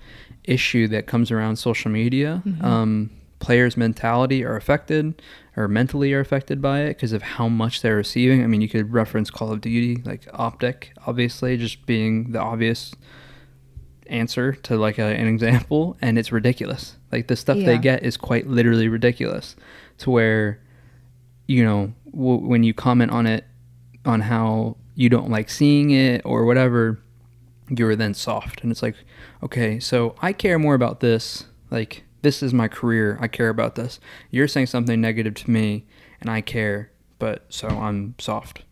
issue 0.45 0.87
that 0.89 1.07
comes 1.07 1.31
around 1.31 1.55
social 1.57 1.89
media. 1.91 2.41
Mhm. 2.45 2.63
Um, 2.63 3.09
players' 3.39 3.75
mentality 3.75 4.43
are 4.43 4.55
affected 4.55 5.21
or 5.57 5.67
mentally 5.67 6.13
are 6.13 6.19
affected 6.21 6.61
by 6.61 6.81
it 6.81 6.89
because 6.89 7.11
of 7.13 7.21
how 7.21 7.47
much 7.49 7.81
they're 7.81 7.95
receiving. 7.97 8.41
I 8.43 8.47
mean, 8.47 8.61
you 8.61 8.69
could 8.69 8.93
reference 8.93 9.29
Call 9.29 9.51
of 9.51 9.59
Duty, 9.61 10.01
like 10.05 10.27
Optic, 10.33 10.91
obviously, 11.05 11.57
just 11.57 11.85
being 11.85 12.31
the 12.31 12.39
obvious 12.39 12.93
answer 14.07 14.53
to 14.53 14.77
like 14.77 14.97
a, 14.97 15.03
an 15.03 15.27
example, 15.27 15.97
and 16.01 16.17
it's 16.17 16.31
ridiculous. 16.31 16.97
Like 17.11 17.27
the 17.27 17.35
stuff 17.35 17.57
they 17.57 17.77
get 17.77 18.03
is 18.03 18.17
quite 18.17 18.47
literally 18.47 18.87
ridiculous, 18.87 19.55
to 19.99 20.09
where, 20.09 20.59
you 21.47 21.63
know, 21.63 21.93
w- 22.11 22.45
when 22.47 22.63
you 22.63 22.73
comment 22.73 23.11
on 23.11 23.27
it, 23.27 23.45
on 24.05 24.21
how 24.21 24.77
you 24.95 25.09
don't 25.09 25.29
like 25.29 25.49
seeing 25.49 25.91
it 25.91 26.21
or 26.25 26.45
whatever, 26.45 26.99
you're 27.69 27.95
then 27.95 28.13
soft, 28.13 28.61
and 28.63 28.71
it's 28.71 28.81
like, 28.83 28.95
okay, 29.43 29.79
so 29.79 30.15
I 30.21 30.33
care 30.33 30.57
more 30.57 30.73
about 30.73 30.99
this, 30.99 31.45
like 31.69 32.03
this 32.21 32.41
is 32.41 32.53
my 32.53 32.67
career. 32.67 33.17
I 33.21 33.27
care 33.27 33.49
about 33.49 33.75
this. 33.75 33.99
You're 34.31 34.47
saying 34.47 34.67
something 34.67 34.99
negative 34.99 35.33
to 35.35 35.51
me, 35.51 35.85
and 36.21 36.29
I 36.29 36.41
care, 36.41 36.91
but 37.19 37.45
so 37.49 37.67
I'm 37.67 38.15
soft 38.17 38.63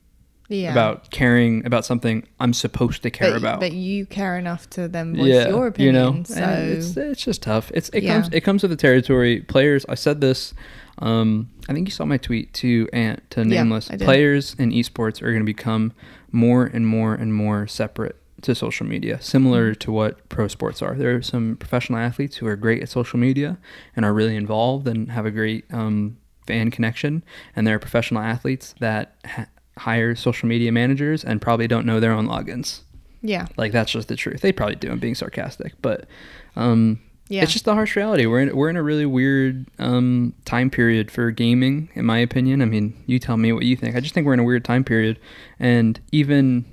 Yeah. 0.47 0.71
about 0.71 1.11
caring 1.11 1.65
about 1.65 1.85
something 1.85 2.25
I'm 2.39 2.53
supposed 2.53 3.03
to 3.03 3.09
care 3.11 3.31
but, 3.31 3.37
about. 3.37 3.59
But 3.59 3.73
you 3.73 4.05
care 4.05 4.37
enough 4.37 4.69
to 4.71 4.87
then 4.87 5.15
voice 5.15 5.47
your 5.47 5.67
opinion. 5.67 5.95
You 5.95 6.01
know, 6.01 6.23
so 6.23 6.35
and 6.41 6.71
it's 6.71 6.95
it's 6.97 7.23
just 7.23 7.41
tough. 7.41 7.71
It's 7.73 7.89
it 7.89 8.03
Yeah. 8.03 8.21
comes 8.21 8.29
it 8.33 8.41
comes 8.41 8.61
with 8.63 8.71
the 8.71 8.77
territory. 8.77 9.41
Players, 9.41 9.85
I 9.89 9.95
said 9.95 10.21
this. 10.21 10.53
Um, 10.99 11.49
I 11.67 11.73
think 11.73 11.87
you 11.87 11.91
saw 11.91 12.05
my 12.05 12.17
tweet 12.17 12.53
to 12.55 12.87
Ant 12.93 13.27
to 13.31 13.43
nameless. 13.43 13.87
Did. 13.87 14.01
Players 14.01 14.55
in 14.59 14.71
esports 14.71 15.21
are 15.21 15.31
going 15.31 15.39
to 15.39 15.45
become 15.45 15.93
more 16.31 16.65
and 16.65 16.85
more 16.85 17.13
and 17.15 17.33
more 17.33 17.65
separate 17.65 18.17
to 18.43 18.55
social 18.55 18.85
media, 18.85 19.21
similar 19.21 19.71
Mm-hmm. 19.71 19.79
to 19.79 19.91
what 19.91 20.27
pro 20.29 20.47
sports 20.47 20.81
are. 20.81 20.95
There 20.95 21.15
are 21.15 21.21
some 21.21 21.55
professional 21.57 21.99
athletes 21.99 22.37
who 22.37 22.47
are 22.47 22.55
great 22.55 22.81
at 22.81 22.89
social 22.89 23.19
media 23.19 23.57
and 23.95 24.05
are 24.05 24.13
really 24.13 24.35
involved 24.35 24.87
and 24.87 25.11
have 25.11 25.25
a 25.25 25.31
great 25.31 25.65
um, 25.73 26.17
fan 26.47 26.71
connection, 26.71 27.23
and 27.55 27.65
there 27.67 27.75
are 27.75 27.79
professional 27.79 28.21
athletes 28.21 28.73
that 28.79 29.15
ha- 29.25 29.47
hire 29.77 30.15
social 30.15 30.47
media 30.49 30.71
managers 30.71 31.23
and 31.23 31.41
probably 31.41 31.67
don't 31.67 31.85
know 31.85 31.99
their 31.99 32.11
own 32.11 32.27
logins. 32.27 32.81
yeah, 33.21 33.47
Like 33.57 33.71
that's 33.71 33.91
just 33.91 34.07
the 34.07 34.15
truth. 34.15 34.41
They 34.41 34.51
probably 34.51 34.75
do. 34.75 34.89
I'm 34.91 34.99
being 34.99 35.15
sarcastic, 35.15 35.73
but 35.81 36.07
um, 36.55 36.99
yeah, 37.29 37.43
it's 37.43 37.53
just 37.53 37.63
the 37.65 37.73
harsh 37.73 37.95
reality. 37.95 38.25
We're 38.25 38.41
in, 38.41 38.55
we're 38.55 38.69
in 38.69 38.75
a 38.75 38.83
really 38.83 39.05
weird 39.05 39.65
um, 39.79 40.33
time 40.43 40.69
period 40.69 41.09
for 41.11 41.31
gaming, 41.31 41.89
in 41.93 42.03
my 42.05 42.17
opinion. 42.17 42.61
I 42.61 42.65
mean, 42.65 43.01
you 43.05 43.19
tell 43.19 43.37
me 43.37 43.53
what 43.53 43.63
you 43.63 43.75
think. 43.77 43.95
I 43.95 44.01
just 44.01 44.13
think 44.13 44.25
we're 44.27 44.33
in 44.33 44.39
a 44.39 44.43
weird 44.43 44.65
time 44.65 44.83
period, 44.83 45.17
and 45.59 45.99
even 46.11 46.65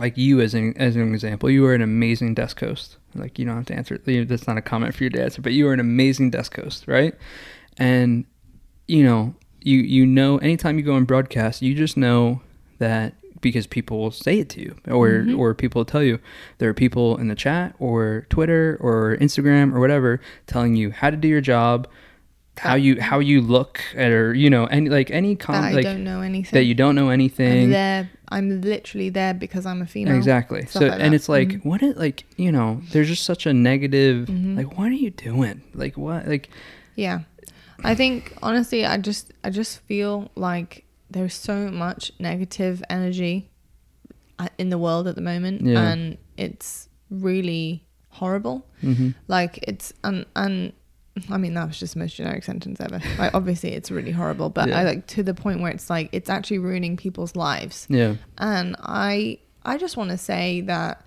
like 0.00 0.16
you 0.16 0.40
as 0.40 0.54
an 0.54 0.74
as 0.76 0.96
an 0.96 1.12
example, 1.14 1.48
you 1.50 1.64
are 1.66 1.74
an 1.74 1.82
amazing 1.82 2.34
desk 2.34 2.58
host. 2.60 2.96
Like 3.14 3.38
you 3.38 3.44
don't 3.44 3.56
have 3.56 3.66
to 3.66 3.74
answer. 3.74 4.00
you 4.06 4.20
know, 4.20 4.24
That's 4.24 4.46
not 4.46 4.56
a 4.56 4.62
comment 4.62 4.94
for 4.94 5.04
you 5.04 5.10
to 5.10 5.22
answer, 5.22 5.42
but 5.42 5.52
you 5.52 5.68
are 5.68 5.72
an 5.72 5.80
amazing 5.80 6.30
desk 6.30 6.56
host, 6.56 6.88
right? 6.88 7.14
And 7.78 8.24
you 8.88 9.04
know, 9.04 9.34
you 9.62 9.78
you 9.78 10.06
know, 10.06 10.38
anytime 10.38 10.78
you 10.78 10.84
go 10.84 10.94
on 10.94 11.04
broadcast, 11.04 11.62
you 11.62 11.74
just 11.74 11.96
know 11.96 12.40
that 12.78 13.14
because 13.40 13.66
people 13.66 13.98
will 13.98 14.10
say 14.10 14.38
it 14.40 14.48
to 14.50 14.60
you, 14.60 14.76
or 14.86 15.08
Mhm. 15.08 15.38
or 15.38 15.54
people 15.54 15.80
will 15.80 15.86
tell 15.86 16.02
you. 16.02 16.18
There 16.58 16.68
are 16.68 16.74
people 16.74 17.16
in 17.18 17.28
the 17.28 17.34
chat 17.34 17.74
or 17.78 18.26
Twitter 18.30 18.76
or 18.80 19.16
Instagram 19.20 19.72
or 19.74 19.80
whatever 19.80 20.20
telling 20.46 20.76
you 20.76 20.90
how 20.90 21.10
to 21.10 21.16
do 21.16 21.26
your 21.28 21.40
job, 21.40 21.88
how 22.60 22.74
you 22.74 23.00
how 23.00 23.18
you 23.20 23.40
look, 23.40 23.80
or 23.96 24.34
you 24.34 24.50
know, 24.50 24.64
any 24.66 24.88
like 24.90 25.10
any 25.10 25.34
that 25.34 25.50
I 25.50 25.72
like 25.72 25.84
don't 25.84 26.04
know 26.04 26.20
anything. 26.20 26.56
that 26.56 26.64
you 26.64 26.74
don't 26.74 26.94
know 26.94 27.06
I'm 27.08 27.14
anything. 27.20 27.70
there. 27.70 28.10
I'm 28.28 28.60
literally 28.60 29.08
there 29.10 29.34
because 29.34 29.64
I'm 29.66 29.82
a 29.82 29.86
female. 29.86 30.14
Exactly. 30.16 30.62
Stuff 30.66 30.72
So 30.72 30.80
like 30.88 31.00
and 31.00 31.12
that. 31.12 31.16
it's 31.16 31.28
like 31.28 31.48
Mhm. 31.48 31.64
what 31.64 31.82
it 31.82 31.96
like 31.96 32.24
you 32.36 32.52
know 32.52 32.80
there's 32.92 33.08
just 33.08 33.24
such 33.24 33.46
a 33.46 33.52
negative 33.52 34.28
Mhm. 34.28 34.56
like 34.56 34.78
what 34.78 34.86
are 34.88 35.00
you 35.06 35.10
doing 35.10 35.62
like 35.74 35.96
what 35.98 36.28
like 36.28 36.48
Yeah. 36.96 37.20
I 37.82 37.94
think 37.94 38.34
honestly 38.42 38.84
I 38.84 38.98
just 38.98 39.32
I 39.42 39.50
just 39.50 39.80
feel 39.88 40.30
like 40.36 40.84
there's 41.10 41.34
so 41.34 41.70
much 41.70 42.12
negative 42.20 42.82
energy 42.88 43.48
uh, 44.38 44.48
in 44.58 44.70
the 44.70 44.78
world 44.78 45.08
at 45.08 45.14
the 45.16 45.22
moment 45.32 45.62
Yeah. 45.62 45.80
and 45.90 46.16
it's 46.36 46.88
really 47.10 47.84
horrible. 48.10 48.66
mhm. 48.82 49.14
Like 49.28 49.58
it's 49.66 49.92
and 50.04 50.24
and 50.36 50.72
I 51.28 51.36
mean 51.38 51.54
that 51.54 51.66
was 51.66 51.78
just 51.78 51.94
the 51.94 51.98
most 52.00 52.14
generic 52.16 52.44
sentence 52.44 52.80
ever. 52.80 53.00
Like 53.18 53.34
obviously 53.34 53.72
it's 53.72 53.90
really 53.90 54.12
horrible, 54.12 54.48
but 54.48 54.68
Yeah. 54.68 54.78
I 54.78 54.84
like 54.84 55.06
to 55.08 55.22
the 55.22 55.34
point 55.34 55.60
where 55.60 55.70
it's 55.72 55.90
like 55.90 56.08
it's 56.12 56.30
actually 56.30 56.58
ruining 56.58 56.96
people's 56.96 57.34
lives. 57.36 57.86
yeah 57.90 58.14
And 58.38 58.76
I 58.80 59.38
I 59.64 59.76
just 59.76 59.96
want 59.96 60.10
to 60.10 60.18
say 60.18 60.60
that 60.62 61.04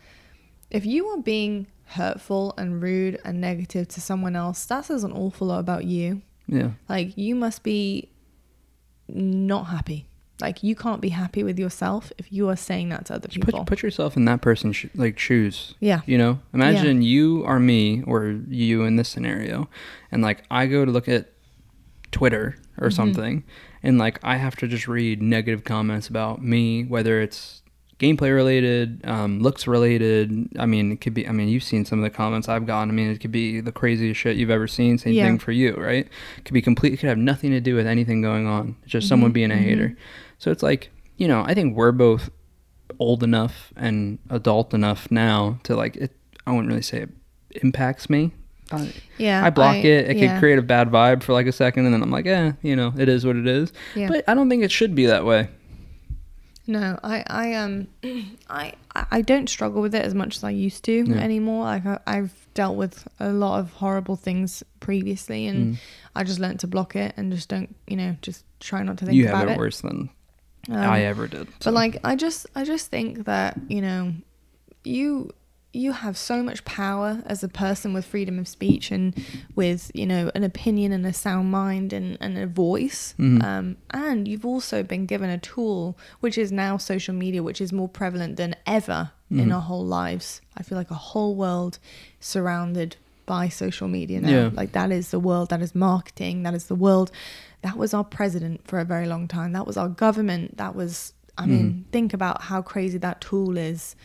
if 0.70 0.86
you 0.86 1.08
are 1.08 1.18
being 1.22 1.68
hurtful 1.86 2.54
and 2.58 2.82
rude 2.82 3.20
and 3.26 3.40
negative 3.40 3.88
to 3.90 4.02
someone 4.02 4.36
else, 4.36 4.66
that 4.66 4.86
says 4.86 5.04
an 5.04 5.12
awful 5.14 5.48
lot 5.48 5.60
about 5.60 5.86
you. 5.86 6.22
yeah 6.48 6.72
Like 6.90 7.18
you 7.18 7.36
must 7.36 7.64
be 7.64 8.10
not 9.08 9.66
happy. 9.66 10.08
Like 10.42 10.64
you 10.64 10.76
can't 10.76 11.00
be 11.00 11.10
happy 11.10 11.44
with 11.44 11.58
yourself 11.60 12.12
if 12.18 12.32
you 12.34 12.50
are 12.50 12.56
saying 12.56 12.90
that 12.90 13.06
to 13.06 13.16
other 13.16 13.28
Just 13.28 13.46
people. 13.46 13.60
put 13.60 13.68
put 13.68 13.84
yourself 13.84 14.18
in 14.18 14.26
that 14.26 14.42
person's 14.42 14.76
sh- 14.76 14.86
like 14.96 15.18
shoes 15.20 15.76
yeah. 15.80 16.02
you 16.06 16.18
know 16.18 16.40
imagine 16.54 17.02
you 17.02 17.44
are 17.46 17.60
me 17.60 18.04
or 18.06 18.40
you 18.50 18.84
in 18.84 18.96
this 18.98 19.08
scenario 19.10 19.70
and 20.12 20.22
like 20.22 20.44
I 20.52 20.66
go 20.68 20.86
to 20.86 20.92
look 20.92 21.08
at 21.08 21.30
Twitter 22.12 22.58
or 22.78 22.90
Mhm. 22.90 22.94
something 22.94 23.44
and 23.82 23.98
like 23.98 24.20
I 24.24 24.38
have 24.38 24.56
to 24.58 24.68
just 24.68 24.88
read 24.88 25.22
negative 25.22 25.64
comments 25.64 26.08
about 26.08 26.44
me 26.44 26.84
whether 26.84 27.22
it's 27.22 27.62
gameplay 28.00 28.34
related 28.34 29.02
um, 29.06 29.40
looks 29.40 29.68
related 29.68 30.48
i 30.60 30.66
mean 30.66 30.92
it 30.92 31.00
could 31.02 31.14
be 31.14 31.28
i 31.28 31.32
mean 31.32 31.48
you've 31.48 31.64
seen 31.64 31.86
some 31.86 32.00
of 32.00 32.04
the 32.04 32.10
comments 32.10 32.50
i've 32.50 32.66
gotten 32.66 32.90
i 32.90 32.92
mean 32.94 33.10
it 33.10 33.20
could 33.20 33.32
be 33.32 33.62
the 33.62 33.72
craziest 33.72 34.20
shit 34.20 34.36
you've 34.36 34.50
ever 34.50 34.68
seen 34.68 34.98
same 34.98 35.14
Yeah. 35.14 35.26
thing 35.26 35.40
for 35.40 35.52
you 35.52 35.74
right 35.76 36.08
it 36.38 36.46
could 36.46 36.54
be 36.54 36.62
complete 36.62 36.94
it 36.94 36.98
could 36.98 37.10
have 37.10 37.18
nothing 37.18 37.52
to 37.52 37.62
do 37.62 37.76
with 37.76 37.88
anything 37.88 38.22
going 38.22 38.48
on 38.48 38.76
it's 38.84 38.92
just 38.92 39.08
someone 39.08 39.32
Mhm, 39.32 39.34
being 39.36 39.52
a 39.52 39.56
mhm. 39.56 39.60
hater 39.64 39.98
so 40.40 40.52
it's 40.52 40.64
like 40.64 40.90
you 41.18 41.28
know 41.28 41.44
i 41.46 41.54
think 41.54 41.76
we're 41.78 41.92
both 41.92 42.30
old 43.00 43.24
enough 43.24 43.72
and 43.78 44.20
adult 44.30 44.74
enough 44.74 45.10
now 45.12 45.60
to 45.64 45.76
like 45.76 45.96
it 45.96 46.12
i 46.48 46.52
wouldn't 46.52 46.68
really 46.70 46.82
say 46.82 47.02
it 47.04 47.10
impacts 47.62 48.10
me 48.10 48.32
I, 48.72 48.92
Yeah. 49.18 49.46
I 49.46 49.50
block 49.52 49.76
it. 49.76 50.10
It 50.10 50.18
yeah, 50.18 50.32
could 50.34 50.40
create 50.40 50.58
a 50.58 50.62
bad 50.64 50.90
vibe 50.90 51.22
for 51.22 51.34
like 51.34 51.46
a 51.46 51.52
second, 51.52 51.86
and 51.86 51.94
then 51.94 52.02
I'm 52.02 52.10
like, 52.10 52.26
eh, 52.26 52.54
you 52.64 52.76
know, 52.76 52.92
it 52.98 53.08
is 53.08 53.24
what 53.24 53.36
it 53.36 53.46
is. 53.46 53.72
Yeah. 53.94 54.08
But 54.08 54.24
I 54.28 54.34
don't 54.34 54.50
think 54.50 54.64
it 54.64 54.72
should 54.72 54.96
be 54.96 55.06
that 55.06 55.26
way. 55.26 55.50
No, 56.66 56.98
I, 57.04 57.24
I 57.28 57.54
um, 57.56 57.88
I, 58.50 58.74
I 59.12 59.22
don't 59.22 59.50
struggle 59.50 59.82
with 59.82 59.94
it 59.94 60.06
as 60.06 60.14
much 60.16 60.38
as 60.38 60.44
I 60.46 60.52
used 60.52 60.84
to 60.86 61.04
Yeah. 61.08 61.16
anymore. 61.18 61.66
Like 61.66 61.86
I, 61.86 62.00
I've 62.08 62.48
dealt 62.54 62.78
with 62.78 63.06
a 63.20 63.30
lot 63.34 63.60
of 63.60 63.72
horrible 63.74 64.16
things 64.16 64.64
previously, 64.80 65.48
and 65.48 65.76
Mm. 65.76 65.78
I 66.16 66.24
just 66.24 66.40
learned 66.40 66.60
to 66.62 66.68
block 66.68 66.96
it 66.96 67.14
and 67.18 67.32
just 67.34 67.50
don't, 67.50 67.76
you 67.88 67.98
know, 67.98 68.16
just 68.22 68.46
try 68.60 68.82
not 68.84 68.98
to 69.00 69.06
think 69.06 69.18
You 69.18 69.28
about 69.28 69.40
have 69.42 69.50
it 69.50 69.52
it. 69.54 69.58
worse 69.58 69.82
than 69.82 70.10
Um, 70.70 70.78
I 70.78 71.02
ever 71.02 71.28
did. 71.28 71.48
so. 71.50 71.54
But 71.66 71.74
like, 71.74 71.98
I 72.06 72.16
just, 72.16 72.48
I 72.56 72.64
just 72.64 72.90
think 72.90 73.26
that 73.26 73.60
you 73.68 73.82
know, 73.82 74.14
you 74.86 75.32
you 75.76 75.92
have 75.92 76.16
so 76.16 76.44
much 76.44 76.64
power 76.66 77.24
as 77.26 77.44
a 77.44 77.48
person 77.48 77.94
with 77.94 78.06
freedom 78.06 78.38
of 78.38 78.48
speech 78.48 78.92
and 78.92 79.16
with 79.56 79.90
you 79.96 80.06
know 80.06 80.30
an 80.36 80.44
opinion 80.44 80.92
and 80.92 81.06
a 81.06 81.12
sound 81.14 81.50
mind 81.52 81.92
and, 81.92 82.16
and 82.22 82.38
a 82.38 82.46
voice. 82.48 83.16
Mhm. 83.18 83.44
um, 83.44 83.78
and 83.92 84.28
you've 84.28 84.46
also 84.46 84.84
been 84.84 85.06
given 85.08 85.30
a 85.32 85.38
tool 85.40 85.98
which 86.20 86.38
is 86.38 86.52
now 86.52 86.78
social 86.78 87.16
media 87.16 87.42
which 87.42 87.60
is 87.60 87.74
more 87.74 87.90
prevalent 87.90 88.38
than 88.38 88.56
ever 88.68 89.12
in 89.32 89.48
Mhm. 89.48 89.56
our 89.56 89.62
whole 89.62 89.86
lives. 89.86 90.42
I 90.56 90.62
feel 90.62 90.78
like 90.78 90.92
a 90.92 90.96
whole 91.12 91.34
world 91.36 91.80
surrounded 92.20 92.96
by 93.26 93.50
social 93.50 93.88
media 93.88 94.22
now. 94.22 94.30
Yeah. 94.30 94.50
like 94.54 94.74
that 94.74 94.92
is 94.92 95.10
the 95.10 95.20
world 95.20 95.50
that 95.50 95.62
is 95.62 95.74
marketing 95.74 96.44
that 96.44 96.54
is 96.54 96.66
the 96.68 96.76
world. 96.76 97.10
That 97.62 97.78
was 97.78 97.94
our 97.94 98.04
president 98.04 98.68
for 98.68 98.80
a 98.80 98.86
very 98.86 99.08
long 99.08 99.28
time. 99.28 99.54
That 99.54 99.66
was 99.66 99.78
our 99.78 99.90
government. 99.90 100.58
That 100.58 100.76
was 100.76 101.14
i 101.36 101.48
mean 101.48 101.84
think 101.92 102.14
about 102.14 102.44
how 102.44 102.62
crazy 102.62 103.00
that 103.00 103.20
tool 103.22 103.58
is. 103.58 103.96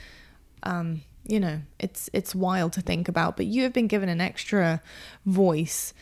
Um, 0.62 1.02
you 1.28 1.38
know, 1.38 1.60
it's 1.78 2.10
it's 2.12 2.34
wild 2.34 2.72
to 2.72 2.80
think 2.80 3.06
about. 3.08 3.36
But 3.36 3.46
you 3.46 3.62
have 3.62 3.72
been 3.72 3.86
given 3.86 4.08
an 4.08 4.20
extra 4.20 4.82
voice 5.26 5.94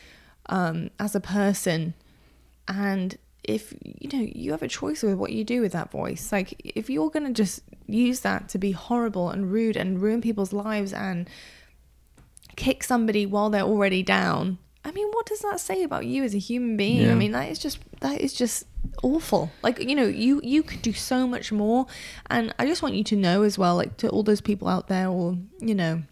um, 0.46 0.90
as 0.98 1.14
a 1.14 1.20
person, 1.20 1.94
and 2.68 3.18
if 3.42 3.74
you 3.82 4.08
know 4.12 4.26
you 4.32 4.52
have 4.52 4.62
a 4.62 4.68
choice 4.68 5.02
with 5.02 5.14
what 5.14 5.32
you 5.32 5.44
do 5.44 5.60
with 5.60 5.72
that 5.72 5.90
voice. 5.90 6.32
Like 6.32 6.60
if 6.64 6.88
you're 6.88 7.10
gonna 7.10 7.32
just 7.32 7.60
use 7.86 8.20
that 8.20 8.48
to 8.50 8.58
be 8.58 8.70
horrible 8.70 9.30
and 9.30 9.52
rude 9.52 9.76
and 9.76 10.00
ruin 10.00 10.20
people's 10.20 10.52
lives 10.52 10.92
and 10.92 11.28
kick 12.56 12.82
somebody 12.82 13.26
while 13.26 13.50
they're 13.50 13.62
already 13.62 14.02
down. 14.02 14.58
I 14.86 14.92
mean, 14.92 15.08
what 15.10 15.26
does 15.26 15.40
that 15.40 15.58
say 15.58 15.82
about 15.82 16.06
you 16.06 16.22
as 16.22 16.32
a 16.34 16.38
human 16.38 16.76
being? 16.76 17.02
Yeah. 17.06 17.10
I 17.12 17.14
mean, 17.16 17.32
that 17.32 17.50
is 17.50 17.58
just 17.58 17.78
that 18.00 18.20
is 18.20 18.32
just 18.32 18.64
awful. 19.02 19.50
Like, 19.62 19.82
you 19.82 19.96
know, 19.96 20.06
you 20.06 20.40
you 20.44 20.62
could 20.62 20.80
do 20.80 20.92
so 20.92 21.26
much 21.26 21.50
more. 21.50 21.86
And 22.30 22.54
I 22.58 22.66
just 22.66 22.82
want 22.82 22.94
you 22.94 23.02
to 23.04 23.16
know 23.16 23.42
as 23.42 23.58
well, 23.58 23.74
like 23.76 23.96
to 23.98 24.08
all 24.08 24.22
those 24.22 24.40
people 24.40 24.68
out 24.68 24.86
there 24.86 25.08
or, 25.08 25.36
you 25.58 25.74
know, 25.74 26.02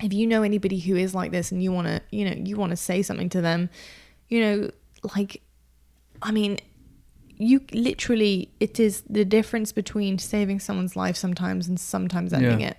if 0.00 0.12
you 0.12 0.26
know 0.28 0.42
anybody 0.44 0.78
who 0.78 0.94
is 0.94 1.12
like 1.12 1.32
this 1.32 1.50
and 1.50 1.60
you 1.60 1.72
want 1.72 1.88
to, 1.88 2.00
you 2.10 2.24
know, 2.24 2.36
you 2.36 2.56
want 2.56 2.70
to 2.70 2.76
say 2.76 3.02
something 3.02 3.28
to 3.30 3.40
them, 3.40 3.68
you 4.28 4.40
know, 4.40 4.70
like 5.16 5.42
I 6.22 6.30
mean, 6.30 6.58
you 7.36 7.62
literally 7.72 8.48
it 8.60 8.78
is 8.78 9.02
the 9.10 9.24
difference 9.24 9.72
between 9.72 10.18
saving 10.18 10.60
someone's 10.60 10.94
life 10.94 11.16
sometimes 11.16 11.66
and 11.66 11.80
sometimes 11.80 12.32
ending 12.32 12.60
Yeah. 12.60 12.68
it. 12.68 12.76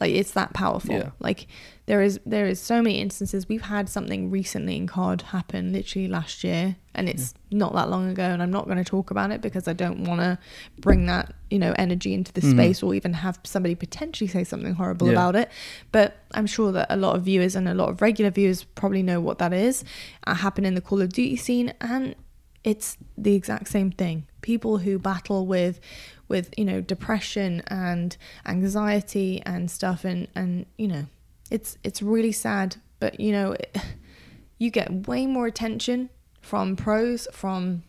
Like 0.00 0.12
it's 0.12 0.32
that 0.32 0.52
powerful. 0.52 0.94
Yeah. 0.96 1.10
Like 1.20 1.46
there 1.86 2.02
is 2.02 2.18
there 2.26 2.46
is 2.46 2.60
so 2.60 2.82
many 2.82 3.00
instances. 3.00 3.48
We've 3.48 3.62
had 3.62 3.88
something 3.88 4.30
recently 4.30 4.76
in 4.76 4.86
COD 4.86 5.22
happen 5.22 5.72
literally 5.72 6.08
last 6.08 6.42
year, 6.42 6.76
and 6.94 7.08
it's 7.08 7.34
not 7.50 7.74
that 7.74 7.90
long 7.90 8.08
ago. 8.10 8.22
And 8.24 8.42
I'm 8.42 8.50
not 8.50 8.64
going 8.64 8.78
to 8.78 8.84
talk 8.84 9.10
about 9.10 9.30
it 9.30 9.40
because 9.40 9.68
I 9.68 9.72
don't 9.72 10.04
want 10.04 10.20
to 10.20 10.38
bring 10.80 11.06
that 11.06 11.32
you 11.50 11.58
know 11.58 11.74
energy 11.78 12.12
into 12.14 12.32
the 12.32 12.40
Mhm. 12.40 12.50
space 12.52 12.82
or 12.82 12.94
even 12.94 13.12
have 13.12 13.38
somebody 13.44 13.74
potentially 13.74 14.26
say 14.28 14.42
something 14.44 14.74
horrible 14.74 15.06
Yeah. 15.06 15.12
about 15.12 15.36
it. 15.36 15.48
But 15.92 16.16
I'm 16.32 16.46
sure 16.46 16.72
that 16.72 16.86
a 16.90 16.96
lot 16.96 17.14
of 17.16 17.22
viewers 17.24 17.54
and 17.54 17.68
a 17.68 17.74
lot 17.74 17.90
of 17.90 18.02
regular 18.02 18.30
viewers 18.30 18.64
probably 18.64 19.02
know 19.02 19.20
what 19.20 19.38
that 19.38 19.52
is. 19.52 19.84
It 20.26 20.34
happened 20.34 20.66
in 20.66 20.74
the 20.74 20.80
Call 20.80 21.00
of 21.02 21.10
Duty 21.12 21.36
scene, 21.36 21.72
and 21.80 22.14
it's 22.64 22.96
the 23.16 23.34
exact 23.34 23.68
same 23.68 23.90
thing. 23.92 24.26
People 24.40 24.78
who 24.78 24.98
battle 24.98 25.46
with 25.46 25.80
with 26.28 26.52
you 26.56 26.64
know 26.64 26.80
depression 26.80 27.62
and 27.68 28.16
anxiety 28.46 29.42
and 29.44 29.70
stuff 29.70 30.04
and 30.04 30.26
and 30.34 30.66
you 30.78 30.88
know 30.88 31.04
it's 31.50 31.76
it's 31.84 32.00
really 32.00 32.32
sad 32.32 32.76
but 32.98 33.20
you 33.20 33.30
know 33.30 33.54
you 34.58 34.70
get 34.70 35.06
way 35.06 35.26
more 35.26 35.46
attention 35.46 36.08
from 36.40 36.76
pros 36.76 37.28
from 37.30 37.82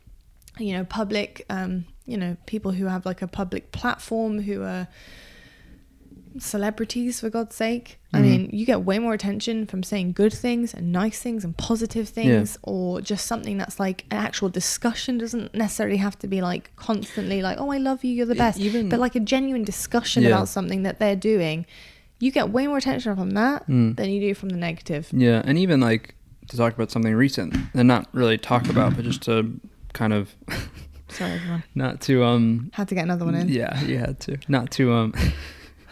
you 0.59 0.73
know 0.73 0.83
public 0.83 1.45
um 1.49 1.85
you 2.05 2.17
know 2.17 2.35
people 2.45 2.71
who 2.71 2.85
have 2.85 3.05
like 3.05 3.21
a 3.21 3.27
public 3.27 3.71
platform 3.71 4.41
who 4.41 4.61
are 4.63 4.87
celebrities 6.37 7.19
for 7.21 7.29
god's 7.29 7.55
sake 7.55 7.97
i 8.13 8.19
Mhm. 8.19 8.21
mean 8.23 8.49
you 8.51 8.65
get 8.65 8.83
way 8.83 8.99
more 8.99 9.13
attention 9.13 9.65
from 9.65 9.83
saying 9.83 10.11
good 10.13 10.33
things 10.33 10.73
and 10.73 10.91
nice 10.91 11.19
things 11.19 11.43
and 11.45 11.55
positive 11.57 12.07
things 12.09 12.57
or 12.63 13.01
just 13.01 13.25
something 13.25 13.57
that's 13.57 13.79
like 13.79 14.05
an 14.11 14.17
actual 14.17 14.49
discussion 14.49 15.17
doesn't 15.17 15.53
necessarily 15.55 15.97
have 15.97 16.17
to 16.19 16.27
be 16.27 16.41
like 16.41 16.71
constantly 16.75 17.41
like 17.41 17.57
oh 17.59 17.71
i 17.71 17.77
love 17.77 18.03
you 18.03 18.11
you're 18.13 18.25
the 18.25 18.35
best 18.35 18.59
even- 18.59 18.89
but 18.89 18.99
like 18.99 19.15
a 19.15 19.19
genuine 19.19 19.63
discussion 19.63 20.23
Yeah. 20.23 20.29
about 20.29 20.47
something 20.49 20.83
that 20.83 20.99
they're 20.99 21.15
doing 21.15 21.65
you 22.19 22.31
get 22.31 22.49
way 22.49 22.65
more 22.67 22.77
attention 22.77 23.15
from 23.15 23.31
that 23.31 23.67
Mm. 23.67 23.95
than 23.97 24.09
you 24.09 24.19
do 24.21 24.33
from 24.33 24.49
the 24.49 24.57
negative 24.57 25.07
Yeah, 25.11 25.41
and 25.45 25.57
even 25.57 25.79
like 25.79 26.15
to 26.47 26.55
talk 26.57 26.73
about 26.73 26.91
something 26.91 27.13
recent 27.13 27.55
and 27.73 27.87
not 27.87 28.07
really 28.13 28.37
talk 28.37 28.69
about, 28.69 28.95
but 28.95 29.03
just 29.03 29.21
to 29.23 29.59
kind 29.93 30.13
of 30.13 30.35
sorry 31.09 31.31
everyone 31.33 31.63
not 31.75 32.01
to 32.01 32.23
um 32.23 32.69
had 32.73 32.87
to 32.87 32.95
get 32.95 33.03
another 33.03 33.25
one 33.25 33.35
in 33.35 33.49
Yeah, 33.49 33.81
you 33.83 33.97
had 33.97 34.19
to. 34.21 34.37
Not 34.47 34.71
to 34.71 34.93
um 34.93 35.13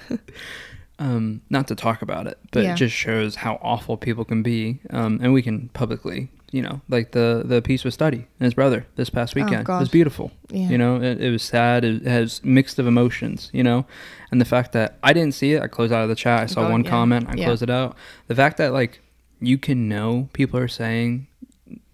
um 0.99 1.41
not 1.49 1.67
to 1.67 1.75
talk 1.75 2.01
about 2.01 2.27
it, 2.27 2.37
but 2.51 2.63
Yeah. 2.63 2.73
it 2.73 2.77
just 2.77 2.95
shows 2.95 3.35
how 3.35 3.59
awful 3.61 3.97
people 3.97 4.25
can 4.25 4.43
be. 4.43 4.79
Um 4.89 5.19
and 5.21 5.33
we 5.33 5.41
can 5.41 5.69
publicly, 5.69 6.29
you 6.51 6.61
know, 6.61 6.81
like 6.87 7.11
the 7.11 7.41
the 7.45 7.61
piece 7.61 7.83
with 7.83 7.93
Study 7.93 8.27
and 8.39 8.45
his 8.45 8.53
brother 8.53 8.85
this 8.95 9.09
past 9.09 9.33
Oh, 9.35 9.43
weekend. 9.43 9.67
it 9.67 9.71
was 9.71 9.89
beautiful. 9.89 10.31
yeah 10.49 10.69
You 10.69 10.77
know, 10.77 11.01
it, 11.01 11.19
it 11.21 11.31
was 11.31 11.41
sad. 11.43 11.83
It 11.83 12.03
has 12.05 12.43
mixed 12.43 12.77
of 12.79 12.85
emotions, 12.87 13.49
you 13.53 13.63
know, 13.63 13.85
and 14.31 14.39
the 14.39 14.45
fact 14.45 14.71
that 14.73 14.97
I 15.03 15.13
didn't 15.13 15.33
see 15.33 15.53
it, 15.53 15.61
I 15.63 15.67
closed 15.67 15.91
out 15.93 16.03
of 16.03 16.09
the 16.09 16.15
chat. 16.15 16.41
I 16.41 16.45
saw 16.45 16.61
God, 16.63 16.71
one 16.71 16.83
yeah. 16.83 16.89
comment, 16.91 17.25
I 17.29 17.35
closed 17.35 17.63
it 17.63 17.69
out. 17.71 17.95
The 18.27 18.35
fact 18.35 18.57
that 18.57 18.71
like 18.73 19.01
you 19.41 19.57
can 19.57 19.89
know 19.89 20.29
people 20.33 20.59
are 20.59 20.67
saying 20.69 21.27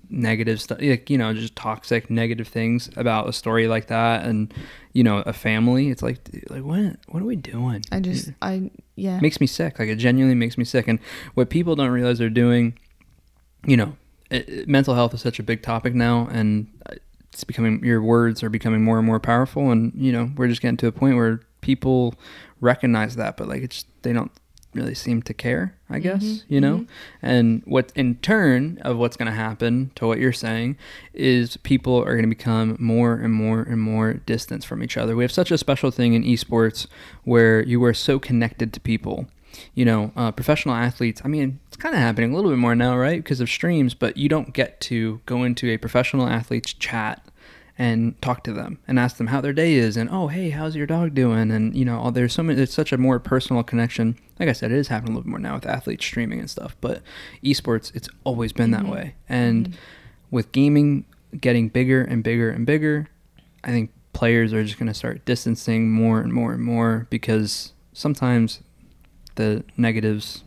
negative 0.09 0.59
stuff, 0.61 0.79
like 0.81 1.09
you 1.09 1.17
know, 1.17 1.33
just 1.33 1.55
toxic, 1.55 2.09
negative 2.09 2.47
things 2.47 2.89
about 2.95 3.29
a 3.29 3.33
story 3.33 3.67
like 3.67 3.87
that, 3.87 4.25
and 4.25 4.53
you 4.93 5.03
know, 5.03 5.19
a 5.25 5.33
family. 5.33 5.89
It's 5.89 6.01
like, 6.01 6.17
like 6.49 6.63
what? 6.63 6.97
What 7.09 7.21
are 7.21 7.25
we 7.25 7.35
doing? 7.35 7.83
i 7.91 7.99
just 7.99 8.31
i 8.41 8.71
yeah 8.95 9.17
It 9.17 9.21
makes 9.21 9.39
me 9.39 9.47
sick. 9.47 9.79
Like 9.79 9.89
it 9.89 9.95
genuinely 9.97 10.35
makes 10.35 10.57
me 10.57 10.65
sick. 10.65 10.87
And 10.87 10.99
what 11.35 11.49
people 11.49 11.75
don't 11.75 11.89
realize 11.91 12.17
they're 12.19 12.29
doing, 12.29 12.77
you 13.65 13.77
know, 13.77 13.95
it, 14.31 14.49
it- 14.49 14.67
mental 14.67 14.95
health 14.95 15.13
is 15.13 15.21
such 15.21 15.39
a 15.39 15.43
big 15.43 15.61
topic 15.61 15.93
now, 15.93 16.27
and 16.31 16.67
it's 17.31 17.43
becoming 17.43 17.83
your 17.85 18.01
words 18.01 18.41
are 18.43 18.49
becoming 18.49 18.83
more 18.83 18.97
and 18.97 19.05
more 19.05 19.19
powerful. 19.19 19.71
And 19.71 19.93
you 19.95 20.11
know, 20.11 20.31
we're 20.35 20.47
just 20.47 20.61
getting 20.61 20.77
to 20.77 20.87
a 20.87 20.91
point 20.91 21.15
where 21.15 21.41
people 21.61 22.15
recognize 22.61 23.15
that, 23.15 23.37
but 23.37 23.47
like 23.47 23.61
it's 23.61 23.85
they 24.01 24.11
don't 24.13 24.31
really 24.73 24.93
seem 24.95 25.21
to 25.23 25.33
care. 25.33 25.75
I 25.89 25.97
guess 25.99 26.23
Mhm, 26.23 26.43
you 26.47 26.61
know. 26.61 26.77
mhm. 26.79 26.87
And 27.23 27.61
what 27.65 27.91
in 27.95 28.15
turn 28.17 28.77
of 28.81 28.97
what's 28.97 29.17
going 29.17 29.31
to 29.31 29.35
happen 29.35 29.89
to 29.95 30.05
what 30.05 30.19
you're 30.19 30.31
saying 30.31 30.77
is 31.13 31.57
people 31.57 31.97
are 31.99 32.11
going 32.13 32.21
to 32.29 32.35
become 32.35 32.77
more 32.79 33.13
and 33.15 33.33
more 33.33 33.61
and 33.63 33.81
more 33.81 34.13
distant 34.13 34.63
from 34.63 34.83
each 34.83 34.97
other. 34.97 35.15
We 35.15 35.23
have 35.23 35.31
such 35.31 35.49
a 35.51 35.57
special 35.57 35.89
thing 35.89 36.13
in 36.13 36.23
esports 36.23 36.85
where 37.23 37.63
you 37.65 37.83
are 37.83 37.93
so 37.95 38.19
connected 38.19 38.71
to 38.73 38.79
people. 38.79 39.25
You 39.73 39.83
know, 39.83 40.11
uh, 40.15 40.31
professional 40.31 40.75
athletes. 40.75 41.21
I 41.25 41.27
mean, 41.27 41.59
it's 41.67 41.75
kind 41.75 41.95
of 41.95 41.99
happening 42.01 42.31
a 42.31 42.35
little 42.35 42.51
bit 42.51 42.59
more 42.59 42.75
now, 42.75 42.95
right? 42.95 43.21
Because 43.21 43.41
of 43.41 43.49
streams, 43.49 43.95
but 43.95 44.15
you 44.15 44.29
don't 44.29 44.53
get 44.53 44.79
to 44.81 45.21
go 45.25 45.43
into 45.43 45.67
a 45.71 45.77
professional 45.77 46.27
athlete's 46.27 46.71
chat 46.73 47.23
and 47.81 48.21
talk 48.21 48.43
to 48.43 48.51
them 48.53 48.77
and 48.87 48.99
ask 48.99 49.15
them 49.17 49.27
how 49.27 49.39
their 49.39 49.53
day 49.53 49.73
is 49.75 49.95
and 49.95 50.09
oh 50.11 50.27
hey 50.27 50.49
how's 50.49 50.75
your 50.75 50.85
dog 50.85 51.15
doing 51.15 51.49
and 51.49 51.73
you 51.75 51.85
know 51.85 51.97
all- 51.97 52.11
there's 52.11 52.33
so 52.33 52.43
many 52.43 52.61
it's 52.61 52.73
such 52.73 52.91
a 52.91 52.97
more 52.97 53.19
personal 53.19 53.63
connection 53.63 54.17
like 54.37 54.49
i 54.49 54.51
said 54.51 54.69
it 54.71 54.77
is 54.77 54.89
happening 54.89 55.13
a 55.13 55.15
little 55.15 55.23
bit 55.23 55.29
more 55.29 55.39
now 55.39 55.55
with 55.55 55.65
athletes 55.65 56.05
streaming 56.05 56.39
and 56.39 56.49
stuff 56.49 56.75
but 56.81 57.01
esports 57.43 57.95
it's 57.95 58.09
always 58.25 58.51
been 58.51 58.71
that 58.71 58.83
Mhm. 58.83 58.91
way 58.91 59.15
and 59.29 59.69
Mhm. 59.69 59.73
with 60.29 60.51
gaming 60.51 61.05
getting 61.39 61.69
bigger 61.69 62.01
and 62.01 62.21
bigger 62.21 62.49
and 62.51 62.65
bigger 62.65 63.07
i 63.63 63.69
think 63.69 63.91
players 64.11 64.51
are 64.51 64.63
just 64.63 64.77
going 64.77 64.87
to 64.87 64.93
start 64.93 65.23
distancing 65.23 65.89
more 65.89 66.19
and 66.19 66.33
more 66.33 66.51
and 66.53 66.61
more 66.63 67.07
because 67.09 67.71
sometimes 67.93 68.59
the 69.35 69.63
negatives 69.77 70.43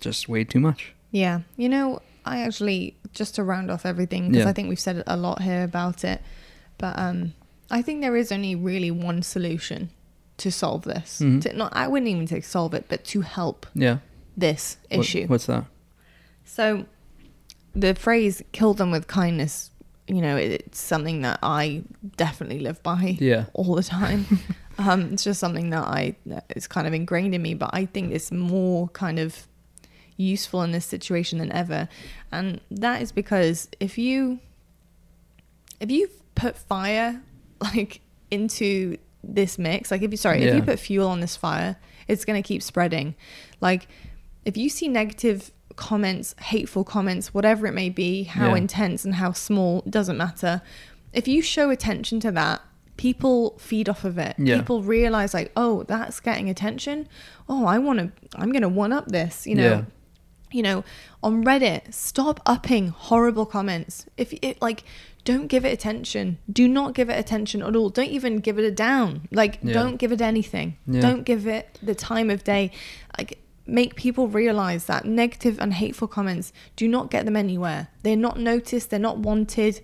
just 0.00 0.28
weigh 0.28 0.42
too 0.44 0.58
much 0.60 0.92
Yeah, 1.12 1.42
you 1.56 1.68
know, 1.68 2.02
I 2.26 2.40
actually 2.42 2.96
just 3.12 3.36
to 3.36 3.44
round 3.44 3.70
off 3.70 3.86
everything 3.86 4.28
because 4.28 4.44
Yeah. 4.44 4.50
I 4.50 4.52
think 4.52 4.68
we've 4.68 4.80
said 4.80 5.02
a 5.06 5.16
lot 5.16 5.40
here 5.42 5.62
about 5.62 6.02
it, 6.04 6.20
but 6.78 6.98
um, 6.98 7.32
I 7.70 7.82
think 7.82 8.00
there 8.00 8.16
is 8.16 8.30
only 8.32 8.54
really 8.54 8.90
one 8.90 9.22
solution 9.22 9.90
to 10.38 10.50
solve 10.52 10.82
this. 10.82 11.20
Mhm. 11.22 11.40
To, 11.42 11.52
not, 11.54 11.74
I 11.74 11.88
wouldn't 11.88 12.08
even 12.10 12.26
say 12.26 12.40
solve 12.40 12.74
it, 12.74 12.86
but 12.88 13.04
to 13.06 13.22
help 13.22 13.66
yeah 13.74 13.98
this 14.36 14.76
What- 14.90 15.00
issue. 15.00 15.26
what's 15.26 15.46
that 15.46 15.64
So, 16.44 16.86
the 17.74 17.94
phrase 17.94 18.42
"kill 18.52 18.74
them 18.74 18.90
with 18.90 19.06
kindness," 19.06 19.70
you 20.06 20.20
know, 20.20 20.36
it, 20.36 20.50
it's 20.66 20.78
something 20.78 21.22
that 21.22 21.38
I 21.42 21.82
definitely 22.16 22.60
live 22.60 22.82
by 22.82 23.16
yeah 23.20 23.46
all 23.54 23.74
the 23.74 23.82
time. 23.82 24.26
um, 24.78 25.12
it's 25.12 25.24
just 25.24 25.40
something 25.40 25.70
that 25.70 25.84
I 25.84 26.16
that 26.26 26.44
is 26.54 26.66
kind 26.66 26.86
of 26.86 26.92
ingrained 26.94 27.34
in 27.34 27.42
me, 27.42 27.54
but 27.54 27.70
I 27.72 27.86
think 27.86 28.12
it's 28.12 28.30
more 28.30 28.88
kind 28.90 29.18
of 29.18 29.48
useful 30.18 30.62
in 30.62 30.70
this 30.72 30.86
situation 30.86 31.38
than 31.38 31.50
ever, 31.52 31.88
and 32.30 32.60
that 32.70 33.02
is 33.02 33.10
because 33.12 33.68
if 33.80 33.96
you 33.98 34.38
if 35.80 35.90
you 35.90 36.08
put 36.36 36.56
fire 36.56 37.20
like 37.60 38.00
into 38.30 38.96
this 39.24 39.58
mix, 39.58 39.90
like 39.90 40.02
if 40.02 40.10
you 40.12 40.16
sorry, 40.16 40.42
if 40.44 40.54
you 40.54 40.62
put 40.62 40.78
fuel 40.78 41.08
on 41.08 41.18
this 41.20 41.36
fire, 41.36 41.76
it's 42.06 42.24
gonna 42.24 42.42
keep 42.42 42.62
spreading. 42.62 43.16
Like 43.60 43.88
if 44.44 44.56
you 44.56 44.68
see 44.68 44.86
negative 44.86 45.50
comments, 45.74 46.34
hateful 46.40 46.84
comments, 46.84 47.34
whatever 47.34 47.66
it 47.66 47.72
may 47.74 47.90
be, 47.90 48.22
how 48.22 48.50
Yeah. 48.50 48.56
intense 48.56 49.04
and 49.04 49.16
how 49.16 49.32
small, 49.32 49.82
doesn't 49.88 50.16
matter. 50.16 50.62
If 51.12 51.26
you 51.26 51.42
show 51.42 51.70
attention 51.70 52.20
to 52.20 52.30
that, 52.32 52.60
people 52.96 53.58
feed 53.58 53.88
off 53.88 54.04
of 54.04 54.16
it. 54.18 54.36
Yeah. 54.38 54.56
People 54.58 54.82
realize 54.82 55.34
like, 55.34 55.52
oh, 55.56 55.82
that's 55.82 56.20
getting 56.20 56.48
attention. 56.48 57.08
Oh, 57.48 57.66
I 57.66 57.78
want 57.78 57.98
to. 57.98 58.12
I'm 58.36 58.52
gonna 58.52 58.68
one 58.68 58.92
up 58.92 59.08
this. 59.08 59.46
You 59.46 59.56
know. 59.56 59.62
Yeah. 59.70 59.82
You 60.52 60.62
know, 60.62 60.84
on 61.24 61.44
Reddit, 61.44 61.92
stop 61.92 62.40
upping 62.46 62.88
horrible 62.88 63.46
comments. 63.46 64.06
If 64.16 64.32
it 64.42 64.62
like, 64.62 64.84
don't 65.26 65.48
give 65.48 65.64
it 65.66 65.72
attention. 65.72 66.38
Do 66.50 66.66
not 66.68 66.94
give 66.94 67.10
it 67.10 67.18
attention 67.18 67.62
at 67.62 67.76
all. 67.76 67.90
Don't 67.90 68.08
even 68.08 68.38
give 68.38 68.58
it 68.58 68.64
a 68.64 68.70
down. 68.70 69.28
Like, 69.30 69.58
Yeah. 69.62 69.74
don't 69.74 69.96
give 69.96 70.12
it 70.12 70.22
anything. 70.22 70.76
Yeah. 70.86 71.00
Don't 71.02 71.24
give 71.24 71.46
it 71.46 71.78
the 71.82 71.94
time 71.94 72.30
of 72.30 72.42
day. 72.44 72.70
Like, 73.18 73.38
make 73.66 73.96
people 73.96 74.28
realize 74.28 74.86
that 74.86 75.04
negative 75.04 75.58
and 75.60 75.74
hateful 75.74 76.08
comments 76.08 76.52
do 76.76 76.86
not 76.88 77.10
get 77.10 77.24
them 77.24 77.36
anywhere. 77.36 77.88
They're 78.02 78.16
not 78.16 78.38
noticed. 78.38 78.90
They're 78.90 79.00
not 79.00 79.18
wanted, 79.18 79.80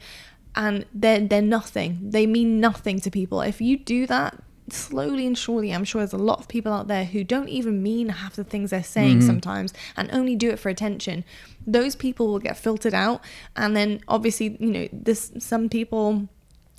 and 0.54 0.84
they're 0.94 1.20
they're 1.20 1.42
nothing. 1.42 1.98
They 2.10 2.26
mean 2.26 2.60
nothing 2.60 3.00
to 3.00 3.10
people. 3.10 3.40
If 3.42 3.60
you 3.60 3.76
do 3.76 4.06
that. 4.06 4.41
Slowly 4.70 5.26
and 5.26 5.36
surely, 5.36 5.72
I'm 5.72 5.84
sure 5.84 6.00
there's 6.00 6.12
a 6.12 6.18
lot 6.18 6.38
of 6.38 6.48
people 6.48 6.72
out 6.72 6.86
there 6.86 7.04
who 7.04 7.24
don't 7.24 7.48
even 7.48 7.82
mean 7.82 8.08
half 8.08 8.36
the 8.36 8.44
things 8.44 8.70
they're 8.70 8.82
saying 8.82 9.18
Mm-hmm. 9.18 9.26
sometimes 9.26 9.74
and 9.96 10.08
only 10.12 10.36
do 10.36 10.50
it 10.50 10.58
for 10.58 10.68
attention. 10.68 11.24
Those 11.66 11.96
people 11.96 12.28
will 12.28 12.38
get 12.38 12.56
filtered 12.56 12.94
out, 12.94 13.22
and 13.56 13.76
then 13.76 14.00
obviously, 14.06 14.56
you 14.60 14.70
know, 14.70 14.88
this 14.92 15.32
some 15.38 15.68
people 15.68 16.28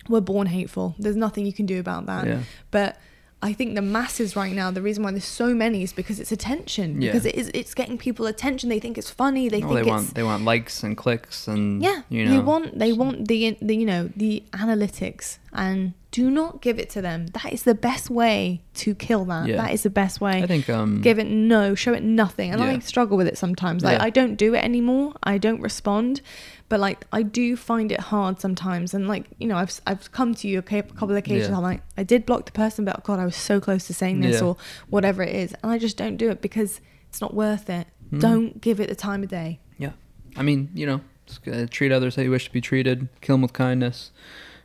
were 0.10 0.22
born 0.22 0.48
hateful. 0.48 0.96
There's 0.98 1.16
nothing 1.16 1.46
you 1.46 1.54
can 1.54 1.66
do 1.66 1.80
about 1.80 2.06
that. 2.06 2.26
Yeah. 2.26 2.40
But 2.72 2.98
I 3.42 3.52
think 3.52 3.76
the 3.76 3.82
masses 3.82 4.38
right 4.38 4.54
now, 4.54 4.72
the 4.72 4.82
reason 4.82 5.04
why 5.04 5.12
there's 5.12 5.26
so 5.26 5.54
many 5.54 5.84
is 5.84 5.92
because 5.92 6.22
it's 6.22 6.32
attention. 6.32 7.02
Yeah. 7.02 7.12
Because 7.12 7.26
it 7.26 7.36
is 7.36 7.52
it's 7.54 7.74
getting 7.74 7.98
people 7.98 8.26
attention. 8.26 8.70
They 8.70 8.80
think 8.80 8.98
it's 8.98 9.10
funny. 9.10 9.50
They 9.50 9.60
think 9.60 9.74
they 9.74 9.84
want 9.84 10.16
they 10.16 10.24
want 10.24 10.46
likes 10.46 10.84
and 10.84 10.96
clicks 10.96 11.50
and 11.50 11.84
yeah. 11.84 12.04
you 12.08 12.24
know 12.24 12.32
they 12.32 12.40
want 12.40 12.80
they 12.80 12.94
want 12.94 13.28
the 13.28 13.58
the 13.62 13.76
you 13.76 13.86
know 13.86 14.10
the 14.16 14.44
analytics 14.54 15.40
and 15.52 15.94
do 16.14 16.30
not 16.30 16.62
give 16.62 16.78
it 16.78 16.90
to 16.92 17.02
them. 17.02 17.26
That 17.28 17.52
is 17.52 17.64
the 17.64 17.74
best 17.74 18.10
way 18.10 18.62
to 18.76 18.94
kill 18.94 19.26
that. 19.26 19.48
Yeah. 19.48 19.58
That 19.58 19.74
is 19.74 19.82
the 19.82 19.90
best 19.90 20.22
way. 20.22 20.44
I 20.44 20.48
think 20.48 20.70
um 20.70 21.02
give 21.02 21.18
it 21.20 21.28
no, 21.28 21.74
show 21.76 21.92
it 21.94 22.04
nothing. 22.04 22.52
And 22.52 22.64
I 22.64 22.80
struggle 22.80 23.18
with 23.18 23.28
it 23.28 23.38
sometimes. 23.38 23.84
Like 23.84 23.98
Yeah. 23.98 24.06
I 24.06 24.10
don't 24.12 24.36
do 24.36 24.54
it 24.54 24.64
anymore. 24.64 25.14
I 25.24 25.38
don't 25.40 25.60
respond, 25.60 26.22
but 26.70 26.80
like 26.80 27.06
I 27.12 27.24
do 27.24 27.58
find 27.58 27.92
it 27.92 28.00
hard 28.00 28.40
sometimes. 28.40 28.94
And 28.94 29.08
like 29.08 29.26
you 29.40 29.48
know, 29.48 29.58
I've 29.58 29.82
I've 29.88 30.12
come 30.12 30.36
to 30.36 30.48
you 30.48 30.60
a 30.60 30.62
couple 30.62 31.10
of 31.12 31.18
occasions. 31.18 31.50
Yeah. 31.50 31.58
I'm 31.58 31.64
like, 31.64 31.82
I 31.98 32.04
did 32.04 32.26
block 32.28 32.46
the 32.46 32.52
person, 32.52 32.86
but 32.86 33.04
God, 33.04 33.18
I 33.20 33.26
was 33.26 33.36
so 33.36 33.60
close 33.60 33.88
to 33.88 33.94
saying 33.94 34.22
this 34.22 34.40
Yeah. 34.40 34.48
or 34.48 34.58
whatever 34.90 35.24
it 35.24 35.36
is, 35.36 35.56
and 35.64 35.72
I 35.72 35.80
just 35.80 35.98
don't 35.98 36.18
do 36.18 36.30
it 36.30 36.42
because 36.42 36.80
it's 37.10 37.22
not 37.22 37.34
worth 37.34 37.70
it. 37.72 37.88
Mhm. 38.12 38.20
Don't 38.20 38.62
give 38.62 38.80
it 38.80 38.88
the 38.88 38.96
time 38.96 39.24
of 39.24 39.30
day. 39.30 39.60
Yeah. 39.80 39.94
I 40.38 40.44
mean, 40.44 40.70
you 40.76 40.86
know, 40.86 41.02
uh, 41.52 41.66
treat 41.72 41.92
others 41.92 42.16
how 42.18 42.22
you 42.22 42.30
wish 42.32 42.46
to 42.46 42.52
be 42.54 42.62
treated. 42.62 43.08
Kill 43.22 43.34
them 43.36 43.42
with 43.42 43.54
kindness. 43.54 44.12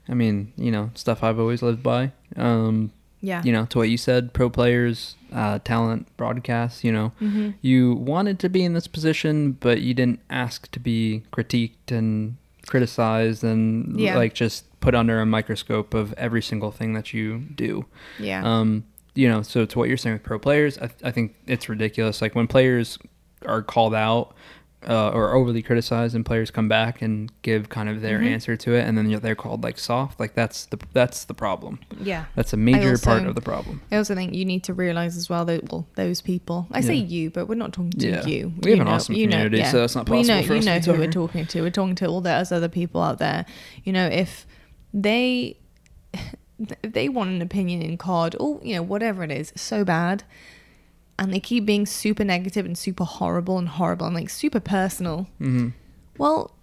I 0.09 0.15
mean, 0.15 0.53
you 0.57 0.71
know, 0.71 0.91
stuff 0.95 1.23
I've 1.23 1.39
always 1.39 1.63
lived 1.63 1.83
by. 1.83 2.13
Um, 2.37 2.93
Yeah. 3.21 3.43
you 3.45 3.53
know, 3.53 3.67
to 3.67 3.79
what 3.79 3.89
you 3.91 3.97
said, 3.97 4.33
pro 4.33 4.49
players, 4.49 5.17
uh, 5.33 5.59
talent, 5.65 6.07
broadcasts, 6.17 6.85
you 6.85 6.93
know, 6.93 7.09
hmm 7.19 7.51
you 7.61 7.93
wanted 7.95 8.39
to 8.41 8.49
be 8.49 8.63
in 8.65 8.73
this 8.75 8.87
position, 8.87 9.53
but 9.53 9.81
you 9.81 9.93
didn't 9.95 10.21
ask 10.31 10.71
to 10.71 10.81
be 10.81 11.23
critiqued 11.33 11.91
and 11.91 12.37
criticized 12.67 13.43
and 13.45 13.99
Yeah. 13.99 14.17
like 14.17 14.35
just 14.35 14.65
put 14.81 14.95
under 14.95 15.21
a 15.21 15.27
microscope 15.27 15.95
of 15.95 16.13
every 16.17 16.43
single 16.43 16.71
thing 16.71 16.93
that 16.93 17.13
you 17.13 17.39
do. 17.55 17.87
Yeah. 18.19 18.43
Um, 18.45 18.85
you 19.15 19.29
know, 19.29 19.43
so 19.43 19.65
to 19.67 19.79
what 19.79 19.89
you're 19.89 19.97
saying 19.97 20.15
with 20.15 20.23
pro 20.23 20.39
players, 20.39 20.79
I, 20.79 20.91
I 21.03 21.11
think 21.11 21.35
it's 21.47 21.69
ridiculous. 21.69 22.23
Like 22.23 22.35
when 22.37 22.47
players 22.47 22.99
are 23.47 23.63
called 23.63 23.95
out 23.95 24.35
uh, 24.87 25.09
or 25.11 25.35
overly 25.35 25.61
criticized, 25.61 26.15
and 26.15 26.25
players 26.25 26.51
come 26.53 26.69
back 26.69 27.03
and 27.03 27.33
give 27.43 27.69
kind 27.69 27.89
of 27.89 28.01
their 28.01 28.21
Mhm. 28.21 28.27
answer 28.33 28.57
to 28.57 28.75
it, 28.75 28.87
and 28.87 28.97
then 28.97 29.11
they're 29.21 29.35
called 29.35 29.65
like 29.65 29.77
soft. 29.79 30.21
Like 30.21 30.35
that's 30.35 30.67
the 30.67 30.79
that's 30.93 31.25
the 31.25 31.35
problem. 31.35 31.81
yeah. 32.01 32.27
That's 32.37 32.53
a 32.53 32.57
major 32.57 32.97
part 32.97 33.27
of 33.27 33.35
the 33.35 33.41
problem. 33.41 33.81
I 33.91 33.97
also 33.97 34.15
think 34.15 34.35
you 34.35 34.45
need 34.45 34.63
to 34.65 34.75
realize 34.75 35.17
as 35.17 35.29
well 35.29 35.45
that 35.47 35.71
well 35.73 35.87
those 35.97 36.21
people. 36.23 36.69
I 36.71 36.81
say 36.81 36.95
Yeah. 36.95 37.07
you, 37.07 37.31
but 37.31 37.49
we're 37.49 37.57
not 37.57 37.73
talking 37.73 37.91
to 37.91 38.09
Yeah. 38.09 38.25
you. 38.27 38.53
We 38.63 38.71
You 38.71 38.77
have 38.77 38.81
an 38.81 38.87
know- 38.87 38.93
awesome 38.95 39.15
you 39.17 39.27
know- 39.27 39.33
community, 39.33 39.59
yeah. 39.59 39.71
so 39.73 39.83
it's 39.83 39.97
not 39.97 40.09
we 40.09 40.19
possible 40.19 40.37
know, 40.37 40.43
for 40.47 40.53
you 40.55 40.59
us 40.61 40.65
know 40.67 40.79
who 40.93 40.99
we're 41.01 41.11
talking. 41.11 41.47
to. 41.47 41.63
We're 41.63 41.71
talking 41.71 41.95
to 41.97 42.07
all 42.07 42.21
those 42.21 42.53
other 42.53 42.69
people 42.69 43.03
out 43.03 43.19
there. 43.19 43.47
You 43.85 43.93
know, 43.93 44.07
if 44.07 44.47
they 44.95 45.57
if 46.15 46.35
they 46.83 47.09
want 47.09 47.31
an 47.31 47.43
opinion 47.43 47.83
in 47.83 47.97
COD 47.99 48.37
or 48.39 48.61
you 48.63 48.75
know 48.77 48.83
whatever 48.83 49.23
it 49.25 49.31
is, 49.31 49.53
so 49.57 49.85
bad, 49.85 50.23
and 51.19 51.33
they 51.33 51.41
keep 51.41 51.67
being 51.67 51.87
super 51.87 52.25
negative 52.25 52.65
and 52.67 52.77
super 52.79 53.05
horrible 53.05 53.59
and 53.59 53.69
horrible 53.69 54.07
and 54.07 54.15
like 54.15 54.31
super 54.31 54.61
personal. 54.61 55.27
hmm 55.39 55.69
Well, 56.17 56.55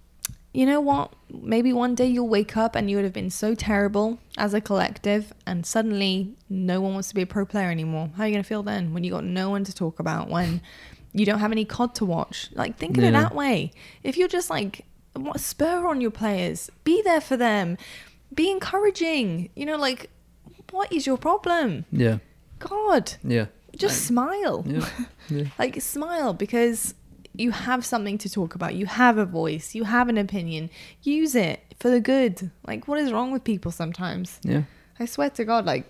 you 0.53 0.65
know 0.65 0.80
what? 0.80 1.11
Maybe 1.30 1.73
one 1.73 1.95
day 1.95 2.07
you'll 2.07 2.30
wake 2.30 2.56
up 2.56 2.76
and 2.76 2.90
you 2.90 2.95
would 2.95 3.03
have 3.03 3.14
been 3.14 3.30
so 3.30 3.56
terrible 3.56 4.19
as 4.38 4.53
a 4.53 4.61
collective, 4.61 5.34
and 5.45 5.65
suddenly 5.65 6.34
no 6.49 6.80
one 6.80 6.94
wants 6.94 7.10
to 7.10 7.15
be 7.15 7.22
a 7.23 7.26
pro 7.26 7.45
player 7.45 7.69
anymore. 7.69 8.10
How 8.15 8.23
are 8.23 8.27
you 8.27 8.34
going 8.34 8.44
to 8.44 8.48
feel 8.48 8.64
then 8.64 8.94
when 8.94 9.03
you 9.03 9.11
got 9.11 9.26
no 9.26 9.49
one 9.49 9.65
to 9.65 9.73
talk 9.76 9.99
about, 9.99 10.30
when 10.30 10.61
you 11.11 11.26
don't 11.26 11.40
have 11.40 11.52
any 11.52 11.65
COD 11.65 11.94
to 11.95 12.06
watch? 12.06 12.49
Like, 12.53 12.77
think 12.77 12.98
of 12.98 13.03
it 13.03 13.11
that 13.11 13.36
way. 13.36 13.72
If 14.03 14.15
you're 14.18 14.30
just 14.30 14.49
like, 14.49 14.86
what, 15.14 15.41
spur 15.41 15.88
on 15.88 15.99
your 15.99 16.11
players, 16.11 16.69
be 16.86 17.02
there 17.02 17.19
for 17.22 17.36
them, 17.36 17.77
be 18.34 18.49
encouraging. 18.49 19.49
You 19.56 19.65
know, 19.65 19.76
like, 19.77 20.10
what 20.72 20.91
is 20.91 21.06
your 21.06 21.18
problem? 21.18 21.84
Yeah. 21.91 22.19
God, 22.60 23.14
Yeah. 23.26 23.48
Just 23.76 24.06
smile. 24.06 24.64
Yeah. 24.68 24.89
yeah. 25.30 25.43
Like 25.60 25.81
smile 25.81 26.34
because 26.34 26.93
you 27.34 27.52
have 27.52 27.85
something 27.85 28.18
to 28.19 28.30
talk 28.30 28.56
about. 28.56 28.76
You 28.76 28.85
have 28.85 29.18
a 29.18 29.26
voice. 29.26 29.76
You 29.76 29.84
have 29.84 30.07
an 30.10 30.18
opinion. 30.18 30.69
Use 31.03 31.35
it 31.35 31.60
for 31.80 31.89
the 31.89 31.99
good. 31.99 32.52
Like 32.65 32.88
what 32.88 32.99
is 32.99 33.11
wrong 33.11 33.31
with 33.31 33.43
people 33.43 33.72
sometimes? 33.72 34.39
Yeah. 34.43 34.64
I 34.99 35.06
swear 35.06 35.30
to 35.31 35.43
God, 35.43 35.65
like 35.65 35.85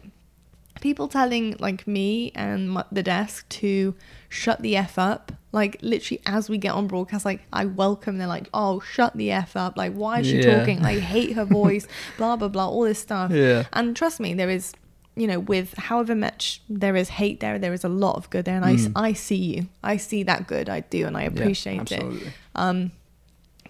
people 0.81 1.07
telling 1.07 1.55
like 1.59 1.87
me 1.87 2.31
and 2.35 2.69
my, 2.71 2.83
the 2.91 3.03
desk 3.03 3.47
to 3.49 3.95
shut 4.29 4.61
the 4.61 4.75
f 4.75 4.97
up. 4.97 5.31
Like 5.51 5.77
literally 5.81 6.21
as 6.25 6.49
we 6.49 6.57
get 6.57 6.73
on 6.73 6.87
broadcast, 6.87 7.23
like 7.23 7.41
I 7.53 7.65
welcome. 7.65 8.17
They're 8.17 8.27
like, 8.27 8.49
"Oh, 8.53 8.81
shut 8.81 9.15
the 9.15 9.31
f 9.31 9.55
up!" 9.55 9.77
Like 9.77 9.93
why 9.93 10.19
is 10.19 10.27
she 10.27 10.41
Yeah. 10.41 10.57
talking? 10.59 10.83
I 10.83 10.99
hate 10.99 11.33
her 11.33 11.45
voice. 11.61 11.87
blah 12.17 12.35
blah 12.35 12.49
blah. 12.49 12.67
All 12.67 12.81
this 12.83 12.99
stuff. 12.99 13.31
Yeah. 13.31 13.65
And 13.71 13.95
trust 13.95 14.19
me, 14.19 14.33
there 14.33 14.49
is, 14.49 14.73
you 15.15 15.27
know, 15.27 15.39
with 15.39 15.73
however 15.75 16.13
much 16.15 16.61
there 16.69 16.95
is 16.95 17.09
hate 17.09 17.39
there, 17.39 17.57
there 17.57 17.73
is 17.73 17.83
a 17.83 17.89
lot 17.89 18.15
of 18.17 18.29
good 18.29 18.45
there. 18.45 18.55
And 18.55 18.65
I, 18.65 18.75
Mm. 18.75 18.91
I 18.95 19.13
see 19.13 19.35
you. 19.35 19.67
I 19.83 19.97
see 19.97 20.23
that 20.23 20.45
good. 20.47 20.69
I 20.69 20.81
do. 20.81 21.05
And 21.07 21.15
I 21.15 21.23
appreciate 21.23 21.91
it. 21.91 22.01
absolutely. 22.01 22.33
Um, 22.55 22.91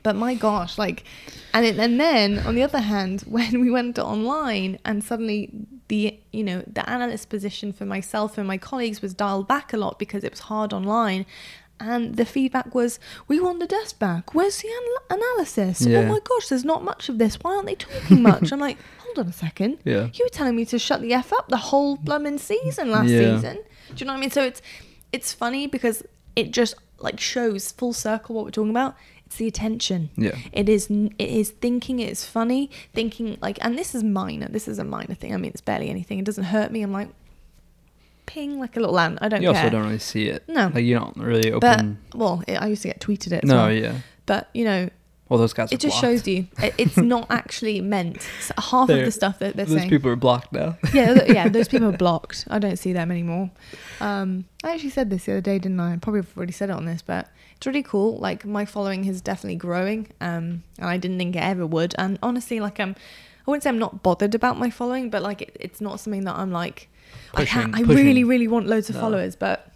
but 0.04 0.16
my 0.16 0.36
gosh, 0.36 0.78
like, 0.78 1.04
and 1.54 1.66
it, 1.66 1.78
and 1.80 2.00
then 2.00 2.40
on 2.40 2.54
the 2.56 2.64
other 2.64 2.80
hand, 2.80 3.22
when 3.28 3.60
we 3.62 3.70
went 3.72 3.98
online 4.00 4.78
and 4.86 5.04
suddenly 5.04 5.50
the 5.88 6.18
you 6.32 6.44
know 6.44 6.64
the 6.66 6.88
analyst 6.90 7.30
position 7.30 7.72
for 7.72 7.86
myself 7.86 8.38
and 8.40 8.48
my 8.48 8.58
colleagues 8.58 9.02
was 9.04 9.14
dialed 9.14 9.48
back 9.48 9.72
a 9.72 9.78
lot 9.78 10.00
because 10.00 10.24
it 10.24 10.32
was 10.32 10.42
hard 10.42 10.74
online. 10.74 11.26
And 11.78 12.16
the 12.16 12.24
feedback 12.26 12.74
was, 12.74 13.00
we 13.28 13.38
want 13.42 13.60
the 13.60 13.68
desk 13.68 14.00
back. 14.00 14.34
Where's 14.34 14.60
the 14.62 14.70
anal- 14.70 15.20
analysis? 15.22 15.86
Oh 15.86 16.04
my 16.06 16.20
gosh, 16.24 16.48
there's 16.48 16.64
not 16.64 16.86
much 16.86 17.10
of 17.10 17.18
this. 17.18 17.36
Why 17.42 17.54
aren't 17.56 17.66
they 17.68 17.76
talking 17.76 18.22
much? 18.22 18.52
I'm 18.54 18.60
like, 18.62 18.78
hold 19.16 19.26
on 19.26 19.30
a 19.30 19.34
second. 19.34 19.78
Yeah. 19.84 20.10
You 20.14 20.26
were 20.26 20.30
telling 20.30 20.56
me 20.56 20.66
to 20.66 20.80
shut 20.80 21.02
the 21.02 21.14
F 21.14 21.32
up 21.34 21.48
the 21.50 21.58
whole 21.58 21.96
blooming 21.98 22.38
season 22.38 22.92
last 22.92 23.10
Yeah. 23.10 23.36
season. 23.36 23.58
Do 23.58 23.96
you 23.98 24.06
know 24.06 24.14
what 24.14 24.18
I 24.18 24.22
mean? 24.22 24.32
So 24.32 24.44
it's 24.44 24.62
it's 25.12 25.34
funny 25.34 25.68
because 25.68 26.04
it 26.36 26.52
just 26.52 26.76
like 27.00 27.20
shows 27.20 27.72
full 27.72 27.94
circle 27.94 28.36
what 28.36 28.46
we're 28.46 28.52
talking 28.52 28.72
about. 28.72 28.96
It's 29.26 29.38
the 29.38 29.48
attention. 29.48 30.10
Yeah. 30.16 30.38
It 30.52 30.70
is 30.70 30.90
it 30.90 31.30
is 31.30 31.50
thinking 31.52 32.00
it's 32.00 32.26
funny, 32.26 32.70
thinking 32.94 33.38
like 33.42 33.58
and 33.62 33.78
this 33.78 33.96
is 33.96 34.04
minor. 34.04 34.48
This 34.50 34.68
is 34.68 34.80
a 34.80 34.84
minor 34.84 35.16
thing. 35.16 35.34
I 35.34 35.38
mean 35.38 35.52
it's 35.52 35.62
barely 35.62 35.90
anything. 35.90 36.20
It 36.20 36.26
doesn't 36.26 36.46
hurt 36.46 36.72
me. 36.72 36.82
I'm 36.82 36.92
like 36.92 37.10
ping 38.26 38.60
like 38.60 38.76
a 38.76 38.80
little 38.80 39.00
ant. 39.00 39.20
I 39.22 39.28
don't 39.30 39.42
You 39.42 39.52
care. 39.52 39.64
also 39.66 39.70
don't 39.72 39.84
really 39.84 40.00
see 40.00 40.28
it. 40.28 40.44
No. 40.48 40.72
Like 40.74 40.84
you 40.84 40.96
don't 41.00 41.16
really 41.18 41.52
but 41.52 41.80
open. 41.80 42.00
well, 42.14 42.44
it, 42.48 42.56
I 42.56 42.68
used 42.68 42.82
to 42.84 42.88
get 42.90 43.00
tweeted 43.00 43.32
it 43.32 43.44
as 43.44 43.50
no. 43.50 43.56
well. 43.56 43.72
Yeah. 43.72 44.00
But 44.26 44.50
you 44.54 44.66
know, 44.66 44.90
Well, 45.28 45.40
those 45.40 45.54
guys. 45.54 45.72
it 45.72 45.80
just 45.80 46.00
blocked. 46.00 46.06
shows 46.06 46.28
you 46.28 46.48
it's 46.78 46.98
not 46.98 47.26
actually 47.32 47.82
meant. 47.82 48.22
Half 48.60 48.74
of 48.74 48.88
They're- 48.90 49.06
the 49.06 49.12
stuff 49.12 49.40
that 49.40 49.56
they're 49.56 49.66
Those 49.66 49.78
saying. 49.78 49.90
people 49.90 50.12
are 50.12 50.16
blocked 50.16 50.54
now. 50.54 50.78
yeah, 50.94 51.24
yeah, 51.26 51.50
those 51.58 51.68
people 51.68 51.88
are 51.88 51.98
blocked. 51.98 52.46
I 52.50 52.60
don't 52.60 52.78
see 52.78 52.94
them 52.94 53.10
anymore. 53.10 53.50
Um, 54.00 54.46
I 54.64 54.74
actually 54.76 54.92
said 54.92 55.10
this 55.10 55.26
the 55.26 55.32
other 55.34 55.42
day, 55.42 55.58
didn't 55.58 55.80
I? 55.80 55.94
I 55.94 55.98
probably 55.98 56.22
already 56.38 56.52
said 56.54 56.70
it 56.70 56.74
on 56.74 56.86
this, 56.86 57.02
but 57.02 57.28
it's 57.58 57.66
really 57.66 57.82
cool. 57.82 58.18
Like 58.20 58.46
my 58.46 58.66
following 58.66 59.06
is 59.06 59.20
definitely 59.22 59.56
growing, 59.58 60.08
um, 60.22 60.62
and 60.78 60.86
I 60.88 60.98
didn't 60.98 61.18
think 61.18 61.36
it 61.36 61.40
ever 61.44 61.66
would. 61.66 61.96
And 61.98 62.20
honestly, 62.22 62.60
like 62.60 62.80
I'm, 62.80 62.92
I 63.48 63.52
wouldn't 63.52 63.64
say 63.64 63.70
I'm 63.70 63.80
not 63.80 64.04
bothered 64.04 64.36
about 64.36 64.60
my 64.60 64.70
following, 64.70 65.10
but 65.10 65.24
like 65.24 65.42
it, 65.42 65.58
it's 65.60 65.82
not 65.82 66.00
something 66.00 66.24
that 66.26 66.36
I'm 66.36 66.52
like, 66.52 66.88
I, 67.34 67.38
Pushing- 67.46 67.62
can't, 67.72 67.76
I 67.76 67.82
really, 67.82 68.24
really 68.24 68.48
want 68.48 68.68
loads 68.68 68.90
of 68.90 68.96
No. 68.96 69.02
followers, 69.02 69.36
but 69.36 69.72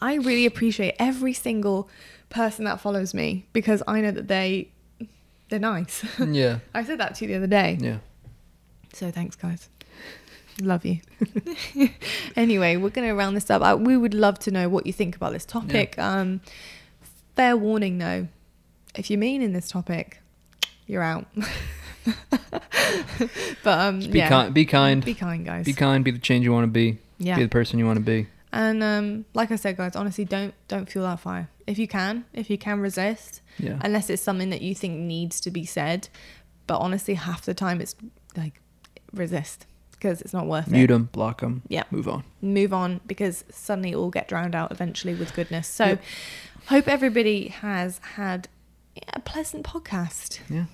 I 0.00 0.14
really 0.14 0.46
appreciate 0.46 0.94
every 0.98 1.32
single 1.34 1.88
person 2.32 2.64
that 2.64 2.80
follows 2.80 3.14
me 3.14 3.46
because 3.52 3.82
I 3.86 4.00
know 4.00 4.10
that 4.10 4.26
they, 4.28 4.68
they're 5.48 5.58
nice. 5.60 6.04
yeah. 6.18 6.58
I 6.74 6.82
said 6.84 6.98
that 6.98 7.14
to 7.16 7.24
you 7.24 7.28
the 7.30 7.36
other 7.36 7.46
day. 7.46 7.78
Yeah. 7.80 7.98
So 8.92 9.10
thanks, 9.10 9.36
guys. 9.36 9.68
Love 10.60 10.84
you. 10.84 11.00
anyway, 12.36 12.76
we're 12.76 12.90
going 12.90 13.08
to 13.08 13.14
round 13.14 13.36
this 13.36 13.48
up. 13.50 13.62
I, 13.62 13.74
we 13.74 13.96
would 13.96 14.14
love 14.14 14.38
to 14.40 14.50
know 14.50 14.68
what 14.68 14.86
you 14.86 14.92
think 14.92 15.16
about 15.16 15.32
this 15.32 15.44
topic. 15.46 15.98
Um, 15.98 16.40
fair 17.36 17.56
warning, 17.56 17.98
though. 17.98 18.28
If 18.94 19.10
you're 19.10 19.18
mean 19.18 19.40
in 19.40 19.54
this 19.54 19.68
topic, 19.68 20.20
you're 20.86 21.02
out. 21.02 21.26
but 23.64 23.78
um, 23.78 24.00
Be 24.00 24.18
yeah, 24.18 24.28
kind. 24.28 24.52
Be 24.52 24.66
kind. 24.66 25.04
be 25.04 25.14
kind, 25.14 25.44
guys. 25.46 25.64
Be 25.64 25.72
kind. 25.72 26.04
Be 26.04 26.10
the 26.10 26.18
change 26.18 26.44
you 26.44 26.52
want 26.52 26.64
to 26.64 26.70
be. 26.70 26.98
yeah, 27.18 27.36
Be 27.36 27.44
the 27.44 27.48
person 27.48 27.78
you 27.78 27.86
want 27.86 27.96
to 27.98 28.04
be. 28.04 28.26
and 28.52 28.82
um, 28.82 29.24
like 29.32 29.50
I 29.50 29.56
said, 29.56 29.78
guys, 29.78 29.96
honestly, 29.96 30.26
don't 30.26 30.52
don't 30.68 30.86
fuel 30.90 31.06
that 31.06 31.20
fire. 31.20 31.48
If 31.66 31.78
you 31.78 31.86
can, 31.88 32.24
if 32.32 32.50
you 32.50 32.58
can 32.58 32.80
resist, 32.80 33.40
Yeah. 33.58 33.78
unless 33.82 34.10
it's 34.10 34.22
something 34.22 34.50
that 34.50 34.62
you 34.62 34.74
think 34.74 34.98
needs 34.98 35.40
to 35.42 35.50
be 35.50 35.64
said. 35.64 36.08
But 36.66 36.78
honestly, 36.78 37.14
half 37.14 37.42
the 37.42 37.54
time 37.54 37.80
it's 37.80 37.94
like 38.36 38.60
resist 39.12 39.66
because 39.92 40.20
it's 40.22 40.32
not 40.32 40.46
worth 40.46 40.68
Mute 40.68 40.84
it. 40.84 40.92
them. 40.92 41.08
Block 41.12 41.40
them. 41.40 41.62
Yeah. 41.68 41.84
Move 41.90 42.08
on. 42.08 42.24
Move 42.40 42.72
on 42.72 43.00
because 43.06 43.44
suddenly 43.50 43.90
it 43.92 43.96
will 43.96 44.10
get 44.10 44.28
drowned 44.28 44.54
out 44.54 44.72
eventually 44.72 45.14
with 45.14 45.34
goodness. 45.34 45.68
So, 45.68 45.84
Yep. 45.84 46.02
hope 46.66 46.88
everybody 46.88 47.48
has 47.48 47.98
had 48.16 48.48
a 49.12 49.20
pleasant 49.20 49.64
podcast. 49.64 50.40
Yeah. 50.48 50.64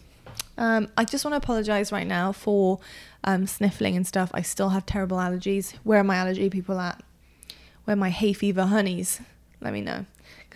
Um, 0.57 0.89
I 0.97 1.05
just 1.05 1.25
want 1.25 1.33
to 1.35 1.37
apologize 1.37 1.93
right 1.93 2.07
now 2.07 2.33
for 2.33 2.81
um, 3.25 3.47
sniffling 3.47 3.97
and 3.97 4.07
stuff. 4.07 4.31
I 4.35 4.43
still 4.43 4.71
have 4.71 4.87
terrible 4.87 5.19
allergies. 5.19 5.75
Where 5.85 6.01
are 6.01 6.05
my 6.05 6.17
allergy 6.17 6.49
people 6.51 6.81
at? 6.81 7.03
Where 7.85 7.95
are 7.95 7.97
my 7.99 8.11
hay 8.11 8.33
fever 8.33 8.67
honeys? 8.67 9.21
Let 9.61 9.73
me 9.73 9.81
know 9.81 10.07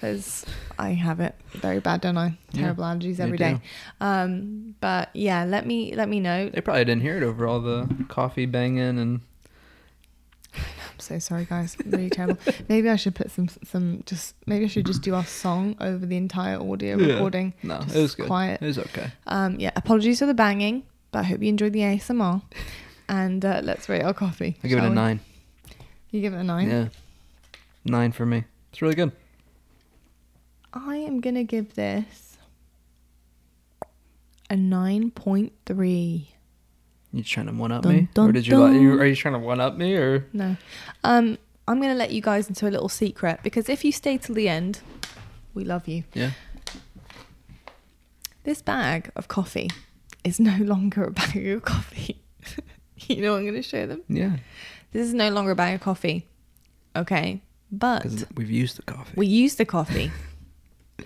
because 0.02 0.44
I 0.80 0.90
have 0.90 1.20
it 1.20 1.34
very 1.52 1.78
bad, 1.78 2.00
don't 2.00 2.18
I? 2.18 2.36
Yeah, 2.52 2.62
Terrible 2.62 2.82
allergies 2.84 3.20
every 3.20 3.38
day. 3.38 3.60
Um, 4.00 4.74
but 4.80 5.10
yeah, 5.14 5.44
let 5.44 5.64
me 5.64 5.94
let 5.94 6.08
me 6.08 6.18
know. 6.18 6.48
They 6.48 6.60
probably 6.60 6.84
didn't 6.84 7.02
hear 7.02 7.16
it 7.16 7.22
over 7.22 7.46
all 7.46 7.60
the 7.60 7.88
coffee 8.08 8.46
banging 8.46 8.98
and 8.98 9.20
I'm 10.54 10.98
so 10.98 11.20
sorry, 11.20 11.44
guys. 11.44 11.76
Really 11.86 12.10
terrible. 12.10 12.38
Maybe 12.68 12.90
I 12.90 12.96
should 12.96 13.14
put 13.14 13.30
some 13.30 13.48
some 13.64 14.02
just 14.04 14.34
maybe 14.46 14.64
I 14.64 14.68
should 14.68 14.86
just 14.86 15.02
do 15.02 15.14
our 15.14 15.24
song 15.24 15.76
over 15.80 16.04
the 16.04 16.16
entire 16.16 16.58
audio 16.60 16.98
Yeah. 16.98 17.12
recording. 17.14 17.54
no, 17.62 17.78
Just 17.82 17.94
it 17.96 18.00
was 18.00 18.14
good. 18.16 18.26
quiet. 18.26 18.60
It 18.60 18.66
was 18.66 18.78
okay. 18.78 19.06
Um, 19.28 19.58
yeah, 19.60 19.70
apologies 19.76 20.18
for 20.18 20.26
the 20.26 20.34
banging, 20.34 20.82
but 21.12 21.20
I 21.20 21.22
hope 21.22 21.42
you 21.42 21.48
enjoyed 21.48 21.72
the 21.72 21.80
ASMR. 21.80 22.42
And 23.08 23.44
uh, 23.44 23.60
let's 23.62 23.90
rate 23.90 24.02
our 24.02 24.14
coffee. 24.14 24.56
I 24.64 24.68
give 24.68 24.78
it 24.78 24.84
a 24.84 24.88
we? 24.88 24.94
nine. 24.94 25.20
You 26.12 26.22
give 26.22 26.32
it 26.32 26.38
a 26.38 26.44
nine. 26.44 26.70
Yeah. 26.70 26.88
Nine 27.84 28.10
for 28.12 28.24
me. 28.24 28.44
It's 28.70 28.80
really 28.80 28.94
good. 28.94 29.12
I 30.74 30.96
am 30.96 31.20
gonna 31.20 31.44
give 31.44 31.74
this 31.74 32.38
a 34.50 34.56
nine 34.56 35.10
point 35.10 35.52
three. 35.66 36.28
You 37.12 37.22
trying 37.22 37.46
to 37.46 37.52
one 37.52 37.72
up 37.72 37.82
Dun, 37.82 37.94
me, 37.94 38.08
or 38.16 38.32
did 38.32 38.46
you? 38.46 38.56
Like, 38.58 38.72
dun. 38.72 38.80
you 38.82 38.92
are 39.00 39.06
you 39.06 39.14
trying 39.16 39.34
to 39.34 39.40
one 39.40 39.60
up 39.60 39.76
me, 39.76 39.94
or 39.94 40.26
No, 40.32 40.56
um, 41.04 41.36
I'm 41.68 41.80
gonna 41.80 41.94
let 41.94 42.10
you 42.12 42.22
guys 42.22 42.48
into 42.48 42.66
a 42.66 42.70
little 42.70 42.88
secret 42.88 43.40
because 43.42 43.68
if 43.68 43.84
you 43.84 43.92
stay 43.92 44.16
till 44.18 44.34
the 44.34 44.48
end, 44.48 44.80
we 45.54 45.64
love 45.64 45.86
you. 45.88 46.04
yeah? 46.14 46.30
This 48.44 48.60
bag 48.62 49.10
of 49.14 49.28
coffee 49.28 49.70
is 50.24 50.40
no 50.40 50.56
longer 50.60 51.04
a 51.04 51.10
bag 51.10 51.46
of 51.48 51.62
coffee. 51.62 52.22
you 52.96 53.20
know, 53.20 53.36
I'm 53.36 53.44
gonna 53.44 53.62
show 53.62 53.86
them. 53.86 54.02
Yeah, 54.08 54.36
This 54.92 55.06
is 55.06 55.14
no 55.14 55.28
longer 55.30 55.50
a 55.52 55.56
bag 55.56 55.74
of 55.74 55.80
coffee. 55.82 56.26
Okay, 56.96 57.42
but 57.70 58.06
we've 58.34 58.50
used 58.50 58.78
the 58.78 58.82
coffee. 58.82 59.12
we 59.16 59.26
used 59.26 59.58
the 59.58 59.64
coffee. 59.66 60.10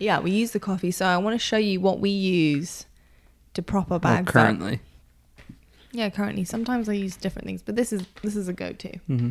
yeah, 0.01 0.21
we 0.21 0.31
use 0.31 0.51
the 0.53 0.61
coffee. 0.61 0.91
So 0.91 1.07
I 1.07 1.17
want 1.19 1.35
to 1.35 1.39
show 1.39 1.57
you 1.57 1.81
what 1.81 2.01
we 2.01 2.11
use 2.11 2.87
to 3.55 3.63
prop 3.63 3.91
our 3.91 3.97
oh, 3.97 4.01
bags 4.01 4.29
up. 4.29 4.33
currently. 4.33 4.81
Yeah, 5.93 6.11
currently. 6.11 6.45
Sometimes 6.45 6.89
I 6.89 6.93
use 6.93 7.17
different 7.17 7.47
things, 7.47 7.63
but 7.63 7.77
this 7.77 7.93
is 7.93 8.05
this 8.23 8.37
is 8.37 8.49
a 8.49 8.53
go-to. 8.53 8.91
Mm-hmm. 9.09 9.31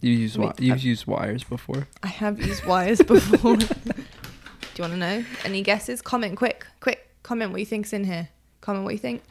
You 0.00 0.10
use 0.12 0.34
wi- 0.34 0.54
you've 0.58 0.76
uh, 0.78 0.80
used 0.80 1.06
wires 1.06 1.44
before. 1.44 1.86
I 2.02 2.08
have 2.08 2.40
used 2.40 2.64
wires 2.66 3.00
before. 3.02 3.56
Do 3.56 3.66
you 3.66 4.82
want 4.82 4.92
to 4.92 4.96
know? 4.96 5.24
Any 5.44 5.62
guesses? 5.62 6.02
Comment 6.02 6.36
quick, 6.36 6.66
quick. 6.80 7.08
Comment 7.22 7.50
what 7.52 7.60
you 7.60 7.66
think's 7.66 7.92
in 7.92 8.04
here. 8.04 8.28
Comment 8.60 8.84
what 8.84 8.92
you 8.94 8.98
think. 8.98 9.22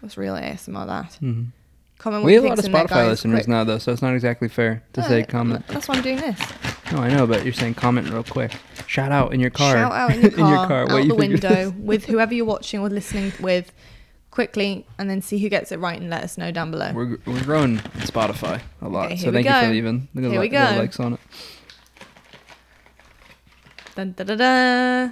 What's 0.00 0.16
real 0.16 0.34
ASMR 0.34 0.86
that? 0.86 1.18
Mm-hmm. 1.22 1.44
Comment 1.98 2.22
what 2.22 2.26
We 2.26 2.34
you 2.34 2.42
have 2.42 2.44
a 2.44 2.54
lot 2.54 2.58
of 2.58 2.64
Spotify 2.90 3.06
listeners 3.08 3.38
quick. 3.40 3.48
now, 3.48 3.64
though, 3.64 3.78
so 3.78 3.92
it's 3.92 4.02
not 4.02 4.14
exactly 4.14 4.48
fair 4.48 4.82
to 4.92 5.00
No, 5.00 5.08
say 5.08 5.22
comment. 5.24 5.66
That's 5.68 5.88
why 5.88 5.94
I'm 5.96 6.02
doing 6.02 6.18
this. 6.18 6.38
No, 6.94 7.00
I 7.00 7.08
know, 7.08 7.26
but 7.26 7.42
you're 7.42 7.52
saying 7.52 7.74
comment 7.74 8.08
real 8.08 8.22
quick. 8.22 8.52
Shout 8.86 9.10
out 9.10 9.34
in 9.34 9.40
your 9.40 9.50
car. 9.50 9.74
Shout 9.74 9.90
out 9.90 10.14
in 10.14 10.22
your 10.22 10.30
car, 10.30 10.42
in 10.44 10.48
your 10.48 10.86
what 10.86 10.90
out 10.92 11.02
you 11.02 11.08
the 11.08 11.14
window 11.16 11.70
with 11.76 12.04
whoever 12.04 12.32
you're 12.32 12.44
watching 12.44 12.78
or 12.78 12.88
listening 12.88 13.32
with, 13.40 13.72
quickly, 14.30 14.86
and 14.96 15.10
then 15.10 15.20
see 15.20 15.40
who 15.40 15.48
gets 15.48 15.72
it 15.72 15.80
right 15.80 16.00
and 16.00 16.08
let 16.08 16.22
us 16.22 16.38
know 16.38 16.52
down 16.52 16.70
below. 16.70 16.92
We're, 16.92 17.18
we're 17.26 17.42
growing 17.42 17.78
Spotify 17.78 18.60
a 18.80 18.88
lot, 18.88 19.06
Okay, 19.06 19.16
so 19.16 19.32
thank 19.32 19.44
you 19.44 19.50
go. 19.50 19.60
for 19.62 19.68
leaving 19.70 20.06
the, 20.14 20.20
Here 20.20 20.30
li- 20.30 20.38
we 20.38 20.48
the 20.50 20.56
likes 20.56 21.00
on 21.00 21.14
it. 21.14 21.20
Dun, 23.96 24.14
da, 24.16 24.22
da, 24.22 24.36
da. 24.36 25.08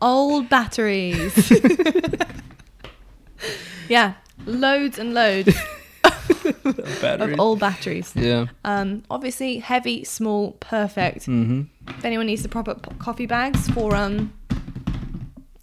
Old 0.00 0.48
batteries. 0.48 1.52
yeah, 3.90 4.14
loads 4.46 4.98
and 4.98 5.12
loads 5.12 5.54
of 7.02 7.38
all 7.40 7.56
batteries. 7.56 8.12
yeah. 8.14 8.46
Um, 8.64 9.02
obviously 9.10 9.58
heavy, 9.58 10.04
small, 10.04 10.52
perfect. 10.60 11.26
Mm-hmm. 11.26 11.62
If 11.88 12.04
anyone 12.04 12.26
needs 12.26 12.42
the 12.42 12.48
proper 12.48 12.74
p- 12.74 12.94
coffee 12.98 13.26
bags 13.26 13.68
for 13.70 13.94
um, 13.94 14.32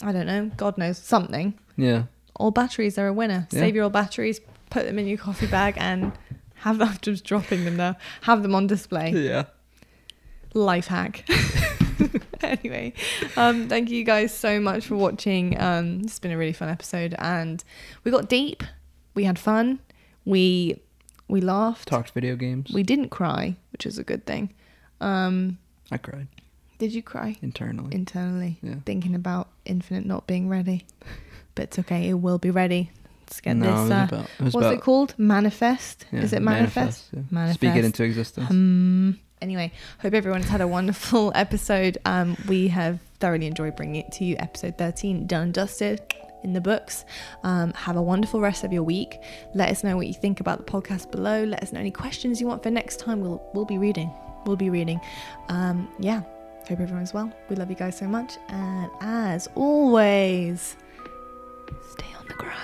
I 0.02 0.12
don't 0.12 0.26
know, 0.28 0.52
God 0.58 0.78
knows 0.78 0.98
something. 0.98 1.54
Yeah. 1.78 2.04
All 2.36 2.52
batteries 2.52 2.98
are 2.98 3.08
a 3.08 3.14
winner. 3.14 3.48
Yeah. 3.52 3.60
Save 3.60 3.76
your 3.76 3.84
old 3.86 3.94
batteries, 3.94 4.40
put 4.70 4.86
them 4.86 4.98
in 5.00 5.08
your 5.08 5.18
coffee 5.18 5.48
bag, 5.48 5.76
and 5.78 6.12
have 6.56 6.78
them 6.78 6.94
just 7.02 7.26
dropping 7.26 7.66
them 7.66 7.78
there. 7.78 7.96
Have 8.22 8.44
them 8.44 8.56
on 8.56 8.68
display. 8.68 9.12
Yeah. 9.12 9.46
life 10.54 10.88
hack. 10.88 11.28
anyway, 12.42 12.94
um, 13.36 13.68
thank 13.68 13.90
you 13.90 14.04
guys 14.04 14.34
so 14.34 14.60
much 14.60 14.88
for 14.88 14.96
watching. 14.96 15.60
Um, 15.62 16.02
it's 16.04 16.20
been 16.20 16.32
a 16.32 16.38
really 16.38 16.54
fun 16.54 16.70
episode, 16.70 17.14
and 17.20 17.64
we 18.04 18.12
got 18.12 18.30
deep. 18.30 18.64
We 19.16 19.26
had 19.26 19.38
fun. 19.38 19.80
We 20.30 20.82
we 21.28 21.42
laughed. 21.42 21.88
Talked 21.88 22.12
video 22.12 22.36
games. 22.36 22.72
We 22.74 22.84
didn't 22.84 23.10
cry, 23.10 23.56
which 23.72 23.86
is 23.86 23.98
a 23.98 24.04
good 24.04 24.26
thing. 24.26 24.54
Um, 25.02 25.58
I 25.92 25.98
cried 25.98 26.28
did 26.80 26.94
you 26.94 27.04
cry 27.04 27.36
internally. 27.42 27.94
internally, 27.94 28.58
Yeah. 28.64 28.76
thinking 28.86 29.14
about 29.14 29.50
Infinite 29.66 30.06
not 30.06 30.26
being 30.26 30.50
ready? 30.50 30.86
But 31.56 31.64
it's 31.64 31.80
okay. 31.80 32.08
It 32.08 32.14
will 32.14 32.38
be 32.38 32.52
ready. 32.52 32.90
Let's 33.24 33.42
get 33.42 33.56
no, 33.58 33.66
this. 33.66 33.92
Uh, 33.92 34.08
about, 34.08 34.30
it 34.40 34.44
was 34.46 34.54
what's 34.54 34.66
about, 34.68 34.74
it 34.76 34.82
called? 34.82 35.14
Manifest. 35.18 36.06
yeah, 36.10 36.22
is 36.22 36.32
it 36.32 36.42
manifest? 36.42 37.10
yeah. 37.12 37.24
Manifest. 37.32 37.60
Speak 37.60 37.76
it 37.76 37.84
into 37.84 38.04
existence. 38.04 38.50
Um, 38.50 39.20
anyway, 39.42 39.74
hope 39.98 40.14
everyone's 40.14 40.48
had 40.48 40.62
a 40.62 40.68
wonderful 40.70 41.34
episode. 41.36 41.98
Um, 42.06 42.38
we 42.48 42.70
have 42.70 43.00
thoroughly 43.20 43.48
enjoyed 43.48 43.76
bringing 43.76 43.96
it 44.06 44.12
to 44.14 44.24
you. 44.24 44.38
Episode 44.40 44.78
13 44.78 45.28
done 45.28 45.52
dusted 45.52 46.00
in 46.44 46.54
the 46.54 46.62
books. 46.62 47.06
Um, 47.44 47.74
have 47.74 47.96
a 47.96 48.02
wonderful 48.02 48.40
rest 48.40 48.64
of 48.64 48.74
your 48.74 48.84
week. 48.84 49.22
Let 49.54 49.70
us 49.70 49.84
know 49.84 49.96
what 49.96 50.08
you 50.08 50.14
think 50.14 50.40
about 50.40 50.66
the 50.66 50.72
podcast 50.72 51.12
below. 51.12 51.44
Let 51.44 51.64
us 51.64 51.72
know 51.72 51.80
any 51.80 51.92
questions 51.92 52.40
you 52.40 52.48
want 52.48 52.64
for 52.64 52.72
next 52.72 53.00
time. 53.00 53.22
We'll 53.22 53.42
we'll 53.54 53.66
be 53.66 53.78
reading. 53.78 54.12
We'll 54.46 54.56
be 54.56 54.70
reading. 54.70 55.00
Um, 55.50 55.90
yeah. 56.00 56.22
Hope 56.68 56.80
everyone's 56.80 57.14
well. 57.14 57.32
We 57.50 57.56
love 57.56 57.70
you 57.70 57.76
guys 57.76 57.98
so 57.98 58.08
much. 58.08 58.38
And 58.50 58.90
as 59.02 59.50
always, 59.56 60.76
stay 61.92 62.08
on 62.18 62.26
the 62.28 62.36
grind. 62.36 62.60